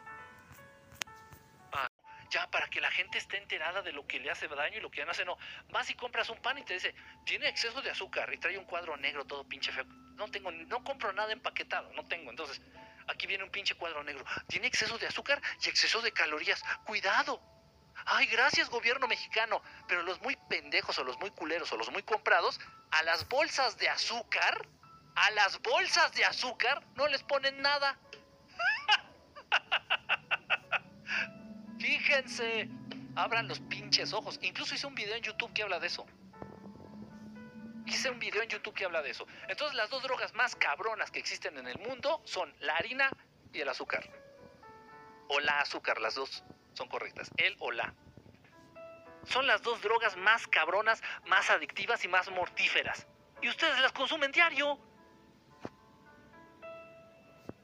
Ya, 2.32 2.50
para 2.50 2.68
que 2.68 2.82
la 2.82 2.90
gente 2.90 3.18
esté 3.18 3.38
enterada 3.38 3.82
de 3.82 3.92
lo 3.92 4.08
que 4.08 4.20
le 4.20 4.32
hace 4.32 4.48
daño 4.48 4.78
y 4.78 4.82
lo 4.82 4.90
que 4.90 5.06
no 5.06 5.12
hace, 5.12 5.26
no. 5.26 5.38
Vas 5.70 5.90
y 5.90 5.94
compras 5.96 6.30
un 6.30 6.42
pan 6.42 6.58
y 6.58 6.64
te 6.64 6.74
dice, 6.74 6.96
tiene 7.24 7.48
exceso 7.48 7.82
de 7.82 7.92
azúcar 7.92 8.34
y 8.34 8.38
trae 8.38 8.58
un 8.58 8.66
cuadro 8.66 8.98
negro 8.98 9.26
todo 9.26 9.48
pinche 9.48 9.72
feo. 9.72 9.86
No 10.16 10.30
tengo, 10.30 10.52
no 10.52 10.84
compro 10.84 11.14
nada 11.14 11.32
empaquetado, 11.32 11.94
no 11.94 12.04
tengo. 12.06 12.32
Entonces, 12.32 12.62
Aquí 13.08 13.28
viene 13.28 13.44
un 13.44 13.52
pinche 13.52 13.76
cuadro 13.76 14.04
negro. 14.04 14.26
Tiene 14.48 14.68
exceso 14.68 14.98
de 14.98 15.08
azúcar 15.08 15.42
y 15.64 15.70
exceso 15.70 16.02
de 16.02 16.12
calorías. 16.12 16.64
Cuidado. 16.86 17.42
Ay, 18.06 18.26
gracias 18.28 18.70
gobierno 18.70 19.08
mexicano. 19.08 19.62
Pero 19.88 20.04
los 20.04 20.22
muy 20.22 20.36
pendejos 20.50 20.98
o 21.00 21.04
los 21.04 21.20
muy 21.20 21.32
culeros 21.32 21.72
o 21.72 21.78
los 21.78 21.92
muy 21.92 22.04
comprados, 22.04 22.60
a 22.92 23.04
las 23.04 23.28
bolsas 23.28 23.78
de 23.78 23.90
azúcar, 23.90 24.68
a 25.16 25.32
las 25.32 25.62
bolsas 25.62 26.12
de 26.14 26.26
azúcar 26.26 26.84
no 26.96 27.08
les 27.08 27.24
ponen 27.24 27.62
nada. 27.62 27.98
Fíjense, 31.80 32.70
abran 33.16 33.48
los 33.48 33.60
pinches 33.62 34.14
ojos. 34.14 34.40
Incluso 34.42 34.76
hice 34.76 34.88
un 34.88 34.96
video 34.96 35.16
en 35.16 35.24
YouTube 35.24 35.54
que 35.54 35.64
habla 35.64 35.80
de 35.80 35.88
eso. 35.88 36.06
Hice 37.86 38.10
un 38.10 38.20
video 38.20 38.42
en 38.42 38.50
YouTube 38.50 38.74
que 38.74 38.86
habla 38.86 39.02
de 39.02 39.12
eso. 39.12 39.28
Entonces 39.48 39.76
las 39.76 39.90
dos 39.90 40.02
drogas 40.02 40.34
más 40.34 40.56
cabronas 40.56 41.12
que 41.12 41.20
existen 41.20 41.58
en 41.58 41.68
el 41.68 41.78
mundo 41.80 42.22
son 42.26 42.54
la 42.60 42.76
harina 42.78 43.10
y 43.54 43.62
el 43.62 43.70
azúcar. 43.70 44.10
O 45.30 45.40
la 45.40 45.60
azúcar, 45.60 46.02
las 46.02 46.16
dos 46.16 46.44
son 46.74 46.88
correctas. 46.90 47.30
El 47.38 47.56
o 47.60 47.72
la. 47.72 47.94
Son 49.26 49.48
las 49.48 49.62
dos 49.62 49.82
drogas 49.82 50.18
más 50.18 50.48
cabronas, 50.48 51.02
más 51.26 51.50
adictivas 51.50 52.04
y 52.06 52.08
más 52.08 52.30
mortíferas. 52.32 53.08
Y 53.42 53.50
ustedes 53.50 53.80
las 53.80 53.92
consumen 53.92 54.32
diario. 54.32 54.80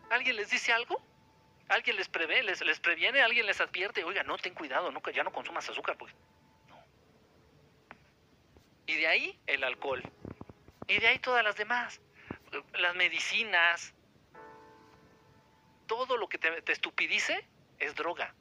¿Alguien 0.10 0.36
les 0.36 0.50
dice 0.50 0.74
algo? 0.74 1.02
¿Alguien 1.70 1.96
les 1.96 2.10
prevé, 2.10 2.44
les, 2.44 2.62
les 2.62 2.80
previene? 2.80 3.22
¿Alguien 3.22 3.46
les 3.46 3.62
advierte? 3.62 4.04
Oiga, 4.04 4.24
no, 4.24 4.38
ten 4.38 4.54
cuidado, 4.54 4.92
no, 4.92 5.02
ya 5.12 5.24
no 5.24 5.32
consumas 5.32 5.70
azúcar 5.70 5.98
porque 5.98 6.14
y 8.86 8.96
de 8.96 9.08
ahí 9.08 9.40
el 9.48 9.64
alcohol. 9.64 10.04
Y 10.88 11.00
de 11.00 11.08
ahí 11.08 11.20
todas 11.20 11.44
las 11.44 11.56
demás. 11.56 12.02
Las 12.74 12.96
medicinas. 12.96 13.94
Todo 15.88 16.18
lo 16.18 16.28
que 16.28 16.38
te, 16.38 16.72
estupidice 16.72 17.48
es 17.80 17.96
droga. 17.96 18.34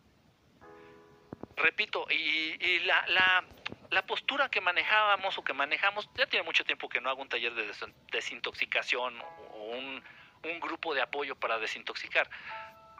Repito, 1.57 2.07
y, 2.11 2.78
la, 2.80 3.45
la, 3.91 4.07
postura 4.07 4.49
que 4.49 4.61
manejábamos 4.61 5.36
o 5.36 5.45
que 5.45 5.53
manejamos, 5.53 6.09
ya 6.14 6.26
tiene 6.26 6.45
mucho 6.45 6.64
tiempo 6.64 6.88
que 6.88 7.01
no 7.01 7.11
hago 7.11 7.22
un 7.22 7.28
taller 7.28 7.55
de 7.55 7.70
desintoxicación 8.12 9.20
o 9.20 9.64
un, 9.76 10.03
un 10.45 10.61
grupo 10.61 10.95
de 10.95 11.03
apoyo 11.03 11.36
para 11.36 11.59
desintoxicar. 11.59 12.30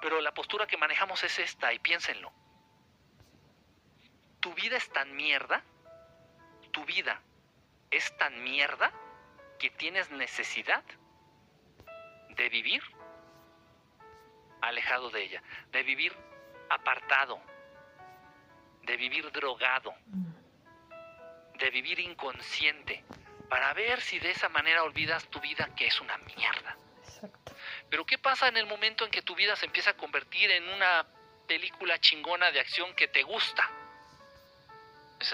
Pero 0.01 0.21
la 0.21 0.35
postura 0.35 0.67
que 0.67 0.77
manejamos 0.77 1.23
es 1.25 1.39
esta, 1.39 1.73
y 1.73 1.79
piénsenlo. 1.79 2.33
Tu 4.41 4.53
vida 4.55 4.77
es 4.77 4.91
tan 4.91 5.15
mierda, 5.15 5.63
tu 6.73 6.85
vida 6.85 7.21
es 7.91 8.17
tan 8.17 8.43
mierda 8.43 8.93
que 9.59 9.71
tienes 9.71 10.11
necesidad 10.11 10.85
de 12.31 12.49
vivir 12.49 12.83
alejado 14.63 15.11
de 15.11 15.23
ella, 15.23 15.43
de 15.73 15.83
vivir 15.83 16.17
apartado, 16.69 17.41
de 18.83 18.97
vivir 18.97 19.31
drogado, 19.33 19.95
de 21.55 21.71
vivir 21.71 22.01
inconsciente, 22.01 23.05
para 23.49 23.73
ver 23.75 24.01
si 24.01 24.19
de 24.19 24.31
esa 24.31 24.49
manera 24.49 24.85
olvidas 24.85 25.29
tu 25.29 25.41
vida 25.41 25.75
que 25.75 25.87
es 25.87 26.01
una 26.01 26.17
mierda. 26.19 26.77
Pero 27.91 28.07
¿qué 28.07 28.19
pasa 28.19 28.49
en 28.49 28.57
el 28.57 28.67
momento 28.67 29.05
en 29.05 29.11
que 29.11 29.23
tu 29.23 29.35
vida 29.35 29.57
se 29.57 29.67
empieza 29.67 29.91
a 29.91 29.97
convertir 29.97 30.51
en 30.51 30.69
una 30.69 31.07
película 31.47 31.99
chingona 31.99 32.51
de 32.53 32.61
acción 32.61 32.95
que 32.95 33.09
te 33.09 33.23
gusta? 33.25 33.69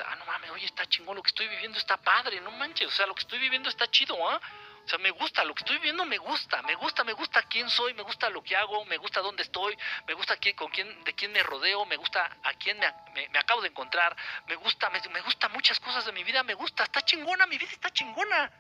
Ah, 0.07 0.17
no 0.17 0.25
mames, 0.27 0.51
oye, 0.51 0.67
está 0.67 0.87
chingón, 0.87 1.17
lo 1.17 1.23
que 1.23 1.29
estoy 1.29 1.49
viviendo 1.49 1.79
está 1.79 1.97
padre, 1.97 2.41
no 2.41 2.51
manches, 2.53 2.89
o 2.89 2.91
sea, 2.91 3.07
lo 3.07 3.15
que 3.15 3.23
estoy 3.23 3.39
viviendo 3.39 3.69
está 3.69 3.89
chido, 3.91 4.17
¿ah? 4.29 4.41
O 4.85 4.89
sea, 4.89 4.99
me 4.99 5.11
gusta, 5.11 5.43
lo 5.43 5.53
que 5.53 5.63
estoy 5.63 5.77
viviendo 5.79 6.05
me 6.05 6.17
gusta, 6.17 6.63
me 6.63 6.77
gusta, 6.77 7.03
me 7.03 7.13
gusta 7.13 7.43
quién 7.43 7.69
soy, 7.69 7.93
me 7.95 8.03
gusta 8.03 8.31
lo 8.31 8.41
que 8.41 8.55
hago, 8.55 8.85
me 8.85 8.97
gusta 8.99 9.21
dónde 9.21 9.43
estoy, 9.43 9.77
me 10.07 10.15
gusta 10.15 10.39
con 10.55 10.71
quién, 10.71 11.03
de 11.03 11.13
quién 11.13 11.33
me 11.33 11.43
rodeo, 11.43 11.85
me 11.87 11.97
gusta 11.97 12.39
a 12.45 12.55
quién 12.55 12.79
me, 12.79 13.29
me, 13.29 13.39
acabo 13.39 13.63
de 13.63 13.69
encontrar, 13.69 14.17
me 14.47 14.55
gusta, 14.55 14.89
me, 14.91 15.01
me 15.13 15.21
gusta 15.23 15.49
muchas 15.49 15.81
cosas 15.81 16.05
de 16.05 16.13
mi 16.13 16.23
vida, 16.23 16.45
me 16.45 16.55
gusta, 16.55 16.85
está 16.85 17.03
chingona, 17.03 17.47
mi 17.47 17.59
vida 17.59 17.73
está 17.73 17.91
chingona. 17.91 18.53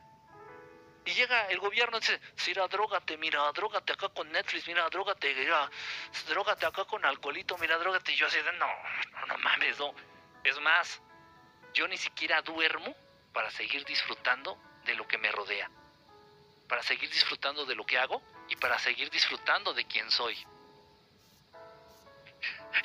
Y 1.04 1.12
llega 1.12 1.46
el 1.46 1.60
gobierno 1.60 1.98
y 1.98 2.00
dice, 2.00 2.20
mira, 2.48 2.66
drogate, 2.66 3.16
mira, 3.16 3.52
drogate 3.52 3.92
acá 3.92 4.08
con 4.08 4.28
Netflix, 4.32 4.66
mira, 4.66 4.88
drogate, 4.90 5.32
mira, 5.32 5.70
drogate 6.26 6.66
acá 6.66 6.84
con 6.84 7.04
alcoholito, 7.04 7.56
mira, 7.58 7.78
drogate. 7.78 8.10
Y 8.10 8.16
yo 8.16 8.26
así 8.26 8.38
de, 8.38 8.52
no, 8.54 8.66
no, 9.12 9.26
no 9.26 9.38
mames, 9.38 9.78
no. 9.78 9.94
Es 10.42 10.58
más, 10.58 11.00
yo 11.76 11.86
ni 11.86 11.98
siquiera 11.98 12.40
duermo 12.40 12.96
para 13.34 13.50
seguir 13.50 13.84
disfrutando 13.84 14.58
de 14.86 14.94
lo 14.94 15.06
que 15.06 15.18
me 15.18 15.30
rodea, 15.30 15.70
para 16.68 16.82
seguir 16.82 17.10
disfrutando 17.10 17.66
de 17.66 17.74
lo 17.74 17.84
que 17.84 17.98
hago 17.98 18.22
y 18.48 18.56
para 18.56 18.78
seguir 18.78 19.10
disfrutando 19.10 19.74
de 19.74 19.84
quién 19.86 20.10
soy. 20.10 20.34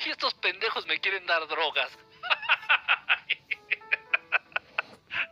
Y 0.04 0.10
estos 0.10 0.34
pendejos 0.34 0.86
me 0.86 1.00
quieren 1.00 1.26
dar 1.26 1.46
drogas. 1.48 1.90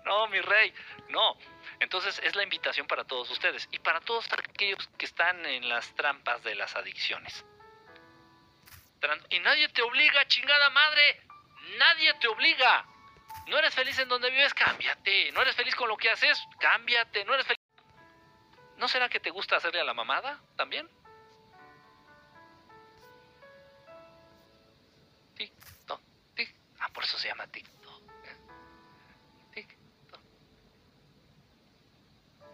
No, 0.04 0.26
mi 0.26 0.40
rey, 0.40 0.74
no. 1.10 1.38
Entonces 1.78 2.18
es 2.24 2.34
la 2.34 2.42
invitación 2.42 2.88
para 2.88 3.04
todos 3.04 3.30
ustedes 3.30 3.68
y 3.70 3.78
para 3.78 4.00
todos 4.00 4.26
aquellos 4.32 4.88
que 4.98 5.04
están 5.04 5.46
en 5.46 5.68
las 5.68 5.94
trampas 5.94 6.42
de 6.42 6.56
las 6.56 6.74
adicciones. 6.74 7.44
Y 9.28 9.38
nadie 9.38 9.68
te 9.68 9.82
obliga, 9.82 10.26
chingada 10.26 10.68
madre. 10.70 11.22
Nadie 11.78 12.12
te 12.14 12.26
obliga. 12.26 12.89
¿No 13.46 13.58
eres 13.58 13.74
feliz 13.74 13.98
en 13.98 14.08
donde 14.08 14.30
vives? 14.30 14.54
Cámbiate. 14.54 15.32
¿No 15.32 15.42
eres 15.42 15.56
feliz 15.56 15.74
con 15.74 15.88
lo 15.88 15.96
que 15.96 16.08
haces? 16.08 16.40
Cámbiate. 16.58 17.24
¿No 17.24 17.34
eres 17.34 17.46
feliz? 17.46 17.60
¿No 18.76 18.88
será 18.88 19.08
que 19.08 19.20
te 19.20 19.30
gusta 19.30 19.56
hacerle 19.56 19.80
a 19.80 19.84
la 19.84 19.92
mamada 19.92 20.40
también? 20.56 20.88
TikTok, 25.34 26.00
tic. 26.34 26.54
Ah, 26.78 26.88
por 26.88 27.04
eso 27.04 27.18
se 27.18 27.28
llama 27.28 27.46
TikTok. 27.46 28.02
TikTok. 29.52 30.20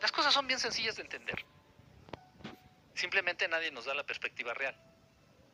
Las 0.00 0.12
cosas 0.12 0.32
son 0.32 0.46
bien 0.46 0.58
sencillas 0.58 0.96
de 0.96 1.02
entender. 1.02 1.44
Simplemente 2.94 3.46
nadie 3.46 3.70
nos 3.70 3.84
da 3.84 3.94
la 3.94 4.04
perspectiva 4.04 4.54
real. 4.54 4.74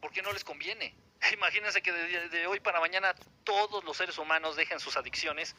Porque 0.01 0.23
no 0.23 0.33
les 0.33 0.45
conviene. 0.45 0.95
Imagínense 1.33 1.83
que 1.83 1.93
de, 1.93 2.47
hoy 2.47 2.61
para 2.61 2.81
mañana 2.81 3.14
todos 3.45 3.85
los 3.85 3.97
seres 3.97 4.18
humanos 4.18 4.57
dejen 4.57 4.81
sus 4.81 4.97
adicciones. 4.97 5.55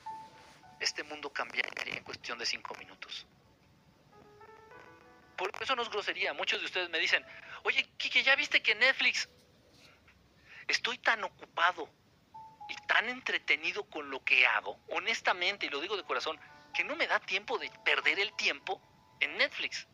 Este 0.80 1.04
mundo 1.04 1.32
cambiaría 1.32 1.96
en 1.96 2.04
cuestión 2.04 2.38
de 2.38 2.46
cinco 2.46 2.76
minutos. 2.76 3.26
Por 5.38 5.52
eso 5.62 5.76
no 5.76 5.84
es 5.84 5.90
grosería. 5.90 6.34
Muchos 6.34 6.60
de 6.60 6.66
ustedes 6.66 6.90
me 6.90 7.00
dicen, 7.00 7.26
oye, 7.64 7.84
Kike, 7.98 8.24
¿ya 8.24 8.36
viste 8.36 8.62
que 8.62 8.76
Netflix? 8.76 9.30
Estoy 10.68 10.98
tan 10.98 11.24
ocupado 11.24 11.90
y 12.70 12.76
tan 12.88 13.10
entretenido 13.10 13.84
con 13.90 14.10
lo 14.10 14.24
que 14.24 14.46
hago, 14.46 14.80
honestamente, 14.90 15.66
y 15.66 15.70
lo 15.70 15.80
digo 15.80 15.98
de 15.98 16.04
corazón, 16.04 16.40
que 16.74 16.84
no 16.84 16.96
me 16.96 17.08
da 17.08 17.20
tiempo 17.20 17.58
de 17.58 17.70
perder 17.84 18.20
el 18.20 18.34
tiempo 18.36 18.82
en 19.20 19.38
Netflix. 19.38 19.88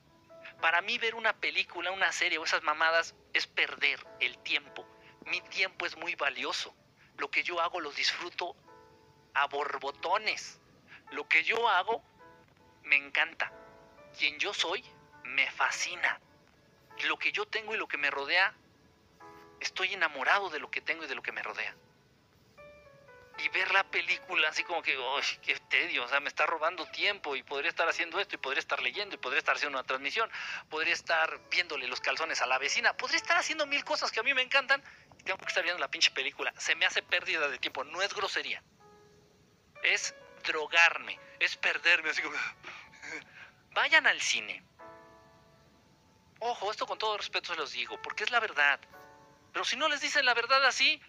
Para 0.62 0.82
mí 0.82 0.98
ver 0.98 1.16
una 1.16 1.34
película, 1.34 1.92
una 1.92 2.12
serie 2.12 2.38
o 2.38 2.44
esas 2.44 2.64
mamadas 2.64 3.16
es 3.34 3.48
perder 3.48 4.06
el 4.20 4.38
tiempo. 4.40 4.88
Mi 5.30 5.42
tiempo 5.42 5.86
es 5.86 5.96
muy 5.98 6.16
valioso. 6.16 6.74
Lo 7.18 7.30
que 7.30 7.44
yo 7.44 7.60
hago 7.62 7.80
lo 7.80 7.92
disfruto 7.92 8.56
a 9.34 9.48
borbotones. 9.48 10.60
Lo 11.12 11.28
que 11.28 11.44
yo 11.44 11.68
hago 11.70 12.02
me 12.84 12.96
encanta. 12.96 13.52
Quien 14.18 14.40
yo 14.40 14.54
soy 14.54 14.84
me 15.24 15.50
fascina. 15.52 16.20
Lo 17.08 17.18
que 17.18 17.32
yo 17.32 17.46
tengo 17.46 17.74
y 17.74 17.78
lo 17.78 17.88
que 17.88 17.98
me 17.98 18.10
rodea, 18.10 18.54
estoy 19.60 19.94
enamorado 19.94 20.50
de 20.50 20.60
lo 20.60 20.70
que 20.72 20.82
tengo 20.82 21.04
y 21.04 21.08
de 21.08 21.16
lo 21.16 21.22
que 21.22 21.32
me 21.32 21.44
rodea. 21.44 21.76
Y 23.38 23.48
ver 23.50 23.72
la 23.72 23.86
película 23.86 24.50
así 24.50 24.64
como 24.64 24.82
que, 24.82 24.98
¡ay, 24.98 25.40
qué 25.42 25.56
tedio! 25.70 26.04
O 26.04 26.08
sea, 26.10 26.20
me 26.20 26.28
está 26.28 26.46
robando 26.46 26.86
tiempo 26.88 27.38
y 27.38 27.44
podría 27.44 27.70
estar 27.70 27.88
haciendo 27.88 28.20
esto 28.20 28.36
y 28.36 28.38
podría 28.38 28.60
estar 28.60 28.82
leyendo 28.82 29.16
y 29.16 29.18
podría 29.18 29.40
estar 29.40 29.56
haciendo 29.56 29.78
una 29.78 29.88
transmisión, 29.88 30.30
podría 30.70 30.94
estar 30.94 31.40
viéndole 31.50 31.88
los 31.88 32.02
calzones 32.02 32.42
a 32.42 32.48
la 32.48 32.58
vecina, 32.58 32.98
podría 32.98 33.16
estar 33.16 33.38
haciendo 33.38 33.66
mil 33.66 33.86
cosas 33.86 34.12
que 34.12 34.20
a 34.20 34.24
mí 34.24 34.34
me 34.34 34.42
encantan 34.42 34.84
tengo 35.24 35.38
que 35.38 35.46
estar 35.46 35.64
viendo 35.64 35.80
la 35.80 35.90
pinche 35.90 36.12
película. 36.12 36.54
Se 36.58 36.76
me 36.76 36.86
hace 36.86 37.02
pérdida 37.02 37.48
de 37.48 37.60
tiempo, 37.60 37.84
no 37.84 38.02
es 38.02 38.14
grosería. 38.14 38.64
Es 39.84 40.16
drogarme, 40.44 41.20
es 41.40 41.56
perderme, 41.58 42.10
así 42.10 42.22
como... 42.22 42.36
Vayan 43.72 44.08
al 44.08 44.20
cine, 44.20 44.64
Ojo, 46.40 46.72
esto 46.72 46.86
con 46.88 46.98
todo 46.98 47.18
respeto 47.18 47.54
se 47.54 47.60
los 47.60 47.72
digo, 47.72 48.02
porque 48.02 48.24
es 48.24 48.32
la 48.32 48.40
verdad. 48.40 48.80
Pero 49.52 49.66
si 49.66 49.76
no 49.76 49.90
les 49.90 50.00
dicen 50.00 50.26
la 50.26 50.34
verdad 50.34 50.66
así, 50.66 51.02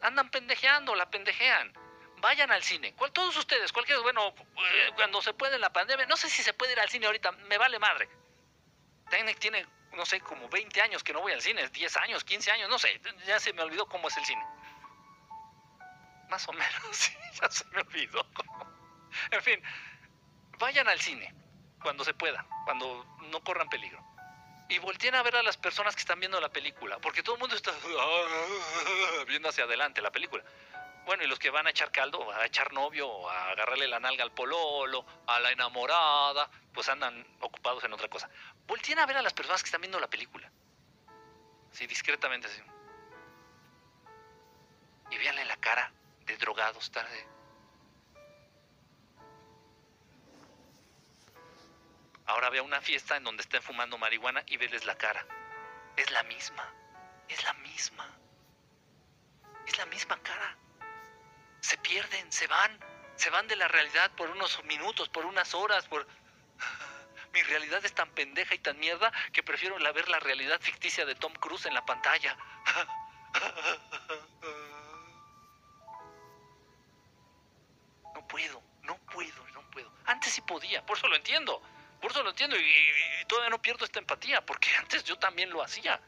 andan 0.00 0.30
pendejeando, 0.30 0.94
la 0.94 1.10
pendejean. 1.10 1.72
Vayan 2.20 2.50
al 2.50 2.62
cine. 2.62 2.94
¿Cuál, 2.94 3.12
todos 3.12 3.36
ustedes, 3.36 3.72
cualquier, 3.72 4.00
bueno, 4.00 4.28
eh, 4.28 4.90
cuando 4.96 5.20
se 5.20 5.34
puede 5.34 5.56
en 5.56 5.60
la 5.60 5.72
pandemia, 5.72 6.06
no 6.06 6.16
sé 6.16 6.30
si 6.30 6.42
se 6.42 6.54
puede 6.54 6.72
ir 6.72 6.80
al 6.80 6.88
cine 6.88 7.06
ahorita, 7.06 7.32
me 7.32 7.58
vale 7.58 7.78
madre. 7.78 8.08
Tiene, 9.10 9.34
tiene, 9.34 9.66
no 9.92 10.06
sé, 10.06 10.20
como 10.20 10.48
20 10.48 10.80
años 10.80 11.02
que 11.02 11.12
no 11.12 11.20
voy 11.20 11.32
al 11.32 11.42
cine, 11.42 11.68
10 11.68 11.96
años, 11.98 12.24
15 12.24 12.50
años, 12.50 12.70
no 12.70 12.78
sé, 12.78 13.00
ya 13.26 13.38
se 13.40 13.52
me 13.52 13.62
olvidó 13.62 13.86
cómo 13.86 14.08
es 14.08 14.16
el 14.16 14.24
cine. 14.24 14.44
Más 16.28 16.46
o 16.48 16.52
menos, 16.52 17.10
ya 17.40 17.50
se 17.50 17.64
me 17.66 17.80
olvidó. 17.80 18.26
en 19.30 19.42
fin, 19.42 19.62
vayan 20.58 20.88
al 20.88 21.00
cine 21.00 21.34
cuando 21.82 22.04
se 22.04 22.14
pueda, 22.14 22.46
cuando 22.64 23.04
no 23.30 23.42
corran 23.42 23.68
peligro 23.68 24.04
y 24.68 24.78
volteen 24.78 25.14
a 25.14 25.22
ver 25.22 25.36
a 25.36 25.42
las 25.42 25.56
personas 25.56 25.94
que 25.94 26.00
están 26.00 26.20
viendo 26.20 26.40
la 26.40 26.50
película, 26.50 26.98
porque 26.98 27.22
todo 27.22 27.36
el 27.36 27.40
mundo 27.40 27.56
está 27.56 27.72
viendo 29.26 29.48
hacia 29.48 29.64
adelante 29.64 30.02
la 30.02 30.10
película. 30.10 30.44
Bueno, 31.08 31.24
y 31.24 31.26
los 31.26 31.38
que 31.38 31.48
van 31.48 31.66
a 31.66 31.70
echar 31.70 31.90
caldo, 31.90 32.30
a 32.34 32.44
echar 32.44 32.70
novio, 32.74 33.30
a 33.30 33.52
agarrarle 33.52 33.88
la 33.88 33.98
nalga 33.98 34.22
al 34.22 34.32
pololo, 34.32 35.06
a 35.26 35.40
la 35.40 35.50
enamorada, 35.50 36.50
pues 36.74 36.86
andan 36.90 37.26
ocupados 37.40 37.82
en 37.84 37.94
otra 37.94 38.08
cosa. 38.08 38.28
Volteen 38.66 38.98
a 38.98 39.06
ver 39.06 39.16
a 39.16 39.22
las 39.22 39.32
personas 39.32 39.62
que 39.62 39.68
están 39.68 39.80
viendo 39.80 39.98
la 39.98 40.10
película. 40.10 40.52
Sí, 41.72 41.86
discretamente 41.86 42.46
así. 42.46 42.60
Y 45.10 45.16
véanle 45.16 45.46
la 45.46 45.56
cara 45.56 45.90
de 46.26 46.36
drogados, 46.36 46.90
tarde 46.90 47.26
Ahora 52.26 52.50
ve 52.50 52.58
a 52.58 52.62
una 52.62 52.82
fiesta 52.82 53.16
en 53.16 53.24
donde 53.24 53.40
estén 53.44 53.62
fumando 53.62 53.96
marihuana 53.96 54.42
y 54.46 54.58
veles 54.58 54.84
la 54.84 54.94
cara. 54.98 55.26
Es 55.96 56.10
la 56.10 56.22
misma. 56.24 56.70
Es 57.30 57.42
la 57.44 57.54
misma. 57.54 58.14
Es 59.66 59.78
la 59.78 59.86
misma 59.86 60.22
cara. 60.22 60.67
Se 61.68 61.76
pierden, 61.76 62.32
se 62.32 62.46
van. 62.46 62.80
Se 63.16 63.28
van 63.28 63.46
de 63.46 63.54
la 63.54 63.68
realidad 63.68 64.10
por 64.12 64.30
unos 64.30 64.64
minutos, 64.64 65.10
por 65.10 65.26
unas 65.26 65.52
horas, 65.52 65.86
por... 65.86 66.06
Mi 67.34 67.42
realidad 67.42 67.84
es 67.84 67.94
tan 67.94 68.08
pendeja 68.12 68.54
y 68.54 68.58
tan 68.58 68.78
mierda 68.78 69.12
que 69.34 69.42
prefiero 69.42 69.78
la 69.78 69.92
ver 69.92 70.08
la 70.08 70.18
realidad 70.18 70.58
ficticia 70.62 71.04
de 71.04 71.14
Tom 71.14 71.34
Cruise 71.34 71.66
en 71.66 71.74
la 71.74 71.84
pantalla. 71.84 72.38
No 78.14 78.26
puedo, 78.26 78.62
no 78.82 78.96
puedo, 79.12 79.46
no 79.48 79.70
puedo. 79.70 79.92
Antes 80.06 80.32
sí 80.32 80.40
podía, 80.40 80.84
por 80.84 80.96
eso 80.98 81.06
lo 81.06 81.16
entiendo. 81.16 81.62
Por 82.00 82.10
eso 82.10 82.22
lo 82.22 82.30
entiendo 82.30 82.56
y, 82.56 83.24
todavía 83.26 83.50
no 83.50 83.62
pierdo 83.62 83.84
esta 83.84 83.98
empatía, 83.98 84.44
porque 84.44 84.74
antes 84.78 85.04
yo 85.04 85.18
también 85.18 85.50
lo 85.50 85.62
hacía. 85.62 86.00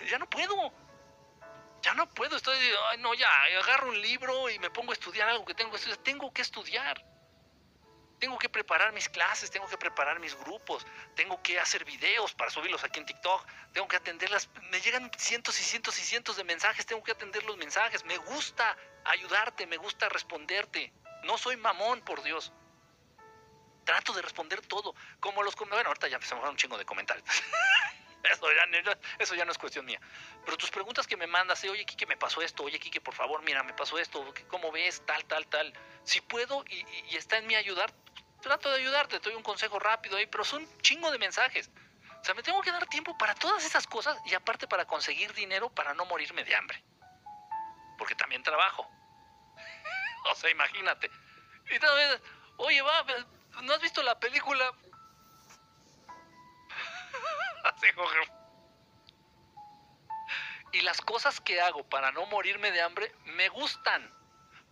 Ya 0.00 0.18
no 0.18 0.28
puedo. 0.28 0.72
Ya 1.82 1.94
no 1.94 2.08
puedo. 2.08 2.36
Estoy, 2.36 2.56
ay, 2.90 2.98
no, 2.98 3.14
ya, 3.14 3.28
agarro 3.62 3.88
un 3.88 4.00
libro 4.00 4.50
y 4.50 4.58
me 4.58 4.70
pongo 4.70 4.92
a 4.92 4.94
estudiar 4.94 5.28
algo 5.28 5.44
que 5.44 5.54
tengo 5.54 5.70
que 5.70 5.76
estudiar. 5.76 5.98
Tengo 5.98 6.32
que 6.32 6.42
estudiar. 6.42 7.04
Tengo 8.18 8.36
que 8.38 8.50
preparar 8.50 8.92
mis 8.92 9.08
clases, 9.08 9.50
tengo 9.50 9.66
que 9.66 9.78
preparar 9.78 10.20
mis 10.20 10.34
grupos, 10.36 10.86
tengo 11.16 11.42
que 11.42 11.58
hacer 11.58 11.86
videos 11.86 12.34
para 12.34 12.50
subirlos 12.50 12.84
aquí 12.84 12.98
en 12.98 13.06
TikTok, 13.06 13.46
tengo 13.72 13.88
que 13.88 13.96
atenderlas. 13.96 14.50
Me 14.70 14.78
llegan 14.82 15.10
cientos 15.16 15.58
y 15.58 15.62
cientos 15.62 15.98
y 15.98 16.02
cientos 16.02 16.36
de 16.36 16.44
mensajes, 16.44 16.84
tengo 16.84 17.02
que 17.02 17.12
atender 17.12 17.42
los 17.44 17.56
mensajes. 17.56 18.04
Me 18.04 18.18
gusta 18.18 18.76
ayudarte, 19.06 19.66
me 19.66 19.78
gusta 19.78 20.10
responderte. 20.10 20.92
No 21.24 21.38
soy 21.38 21.56
mamón, 21.56 22.02
por 22.02 22.22
Dios. 22.22 22.52
Trato 23.84 24.12
de 24.12 24.20
responder 24.20 24.60
todo. 24.66 24.94
Como 25.18 25.42
los... 25.42 25.56
Bueno, 25.56 25.88
ahorita 25.88 26.08
ya 26.08 26.20
se 26.20 26.34
me 26.34 26.46
un 26.46 26.56
chingo 26.56 26.76
de 26.76 26.84
comentarios. 26.84 27.24
Eso 28.30 28.46
ya, 28.52 28.98
eso 29.18 29.34
ya 29.34 29.44
no 29.44 29.52
es 29.52 29.58
cuestión 29.58 29.86
mía. 29.86 30.00
Pero 30.44 30.56
tus 30.56 30.70
preguntas 30.70 31.06
que 31.06 31.16
me 31.16 31.26
mandas, 31.26 31.64
oye, 31.64 31.84
Kike, 31.86 32.06
me 32.06 32.16
pasó 32.16 32.42
esto, 32.42 32.62
oye, 32.64 32.78
Kike, 32.78 33.00
por 33.00 33.14
favor, 33.14 33.42
mira, 33.42 33.62
me 33.62 33.72
pasó 33.72 33.98
esto, 33.98 34.34
¿cómo 34.48 34.70
ves? 34.70 35.02
Tal, 35.06 35.24
tal, 35.24 35.46
tal. 35.46 35.72
Si 36.04 36.20
puedo 36.20 36.64
y, 36.68 37.16
está 37.16 37.38
en 37.38 37.46
mí 37.46 37.54
ayudar, 37.54 37.92
trato 38.42 38.70
de 38.70 38.80
ayudarte, 38.80 39.20
te 39.20 39.30
doy 39.30 39.36
un 39.36 39.42
consejo 39.42 39.78
rápido 39.78 40.16
ahí, 40.16 40.26
pero 40.26 40.44
son 40.44 40.62
un 40.62 40.80
chingo 40.82 41.10
de 41.10 41.18
mensajes. 41.18 41.70
O 42.20 42.24
sea, 42.24 42.34
me 42.34 42.42
tengo 42.42 42.60
que 42.60 42.70
dar 42.70 42.86
tiempo 42.86 43.16
para 43.16 43.34
todas 43.34 43.64
esas 43.64 43.86
cosas 43.86 44.18
y 44.26 44.34
aparte 44.34 44.68
para 44.68 44.84
conseguir 44.84 45.32
dinero 45.32 45.70
para 45.70 45.94
no 45.94 46.04
morirme 46.04 46.44
de 46.44 46.54
hambre. 46.54 46.84
Porque 47.96 48.14
también 48.14 48.42
trabajo. 48.42 48.86
o 50.30 50.34
sea, 50.34 50.50
imagínate. 50.50 51.10
Y 51.70 51.78
tal 51.78 51.96
vez, 51.96 52.20
oye, 52.58 52.82
va, 52.82 53.04
¿No 53.62 53.74
has 53.74 53.80
visto 53.80 54.02
la 54.02 54.18
película? 54.18 54.72
y 60.72 60.80
las 60.82 61.00
cosas 61.00 61.40
que 61.40 61.60
hago 61.60 61.84
para 61.84 62.12
no 62.12 62.26
morirme 62.26 62.70
de 62.70 62.82
hambre 62.82 63.12
me 63.24 63.48
gustan, 63.48 64.12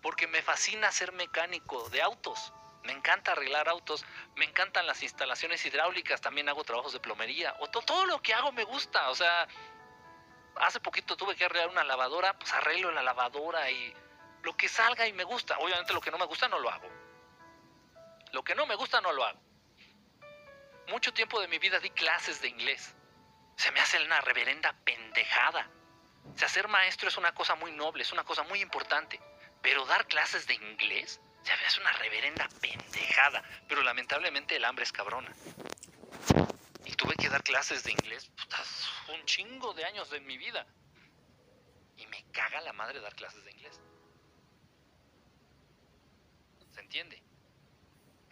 porque 0.03 0.26
me 0.26 0.43
fascina 0.43 0.93
ser 0.93 1.12
mecánico 1.12 1.89
de 1.91 2.03
autos. 2.03 2.53
Me 2.84 2.93
encanta 2.93 3.32
arreglar 3.32 3.68
autos, 3.68 4.05
me 4.36 4.45
encantan 4.45 4.86
las 4.86 5.03
instalaciones 5.03 5.64
hidráulicas, 5.66 6.20
también 6.20 6.49
hago 6.49 6.64
trabajos 6.64 6.93
de 6.93 7.01
plomería, 7.01 7.55
o 7.59 7.68
todo 7.68 8.07
lo 8.07 8.22
que 8.22 8.32
hago 8.32 8.53
me 8.53 8.64
gusta, 8.64 9.11
o 9.11 9.14
sea, 9.14 9.49
hace 10.61 10.80
poquito 10.80 11.16
tuve 11.16 11.36
que 11.36 11.45
arreglar 11.45 11.68
una 11.68 11.84
lavadora, 11.84 12.39
pues 12.39 12.53
arreglo 12.53 12.91
la 12.93 13.03
lavadora 13.03 13.70
y 13.70 13.95
lo 14.43 14.57
que 14.57 14.68
salga 14.68 15.07
y 15.07 15.12
me 15.12 15.24
gusta. 15.24 15.59
Obviamente 15.59 15.93
lo 15.93 16.01
que 16.01 16.11
no 16.11 16.18
me 16.18 16.26
gusta 16.26 16.49
no 16.49 16.59
lo 16.59 16.70
hago. 16.70 16.89
Lo 18.32 18.43
que 18.43 18.55
no 18.55 18.66
me 18.66 18.74
gusta 18.74 19.01
no 19.01 19.12
lo 19.12 19.24
hago. 19.24 19.41
Mucho 20.89 21.12
tiempo 21.12 21.41
de 21.41 21.49
mi 21.49 21.59
vida 21.59 21.78
di 21.80 21.91
clases 21.91 22.41
de 22.41 22.49
inglés. 22.49 22.95
Se 23.57 23.70
me 23.72 23.80
hace 23.80 24.03
una 24.03 24.20
reverenda 24.20 24.74
pendejada. 24.84 25.70
O 26.34 26.39
sea, 26.39 26.49
ser 26.49 26.68
maestro 26.68 27.09
es 27.09 27.16
una 27.16 27.34
cosa 27.34 27.55
muy 27.57 27.72
noble, 27.72 28.03
es 28.03 28.12
una 28.12 28.24
cosa 28.24 28.43
muy 28.45 28.61
importante. 28.61 29.20
Pero 29.61 29.84
dar 29.86 30.07
clases 30.07 30.47
de 30.47 30.55
inglés, 30.55 31.20
se 31.43 31.57
me 31.57 31.64
hace 31.66 31.80
una 31.80 31.93
reverenda 31.93 32.49
pendejada. 32.61 33.43
Pero 33.68 33.82
lamentablemente 33.82 34.57
el 34.57 34.64
hambre 34.64 34.84
es 34.84 34.93
cabrona. 34.93 35.32
Y 36.84 36.93
tuve 36.95 37.16
que 37.16 37.28
dar 37.28 37.43
clases 37.43 37.84
de 37.84 37.93
inglés 37.93 38.30
un 39.12 39.24
chingo 39.24 39.74
de 39.74 39.84
años 39.84 40.11
de 40.11 40.20
mi 40.20 40.39
vida. 40.39 40.66
Y 41.97 42.07
me 42.07 42.24
caga 42.30 42.61
la 42.61 42.72
madre 42.72 43.01
dar 43.01 43.14
clases 43.14 43.45
de 43.45 43.51
inglés. 43.51 43.80
¿Se 46.72 46.80
entiende? 46.80 47.22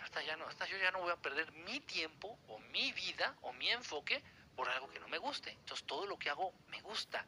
Hasta 0.07 0.23
ya 0.23 0.37
no, 0.37 0.49
yo 0.49 0.79
ya 0.79 0.93
no 0.93 1.01
voy 1.01 1.11
a 1.11 1.17
perder 1.17 1.51
mi 1.51 1.81
tiempo 1.81 2.39
o 2.47 2.61
mi 2.61 2.93
vida 2.93 3.35
o 3.43 3.53
mi 3.53 3.69
enfoque 3.71 4.23
por 4.55 4.69
algo 4.69 4.89
que 4.89 5.01
no 5.01 5.09
me 5.09 5.19
guste. 5.19 5.51
Entonces 5.51 5.85
todo 5.85 6.07
lo 6.07 6.17
que 6.17 6.31
hago 6.31 6.55
me 6.69 6.81
gusta. 6.81 7.27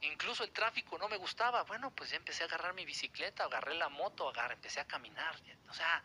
Incluso 0.00 0.42
el 0.42 0.50
tráfico 0.50 0.96
no 0.96 1.06
me 1.10 1.18
gustaba. 1.18 1.64
Bueno, 1.64 1.90
pues 1.94 2.08
ya 2.08 2.16
empecé 2.16 2.44
a 2.44 2.46
agarrar 2.46 2.72
mi 2.72 2.86
bicicleta, 2.86 3.44
agarré 3.44 3.74
la 3.74 3.90
moto, 3.90 4.26
agarré, 4.26 4.54
empecé 4.54 4.80
a 4.80 4.86
caminar. 4.86 5.36
O 5.68 5.74
sea, 5.74 6.02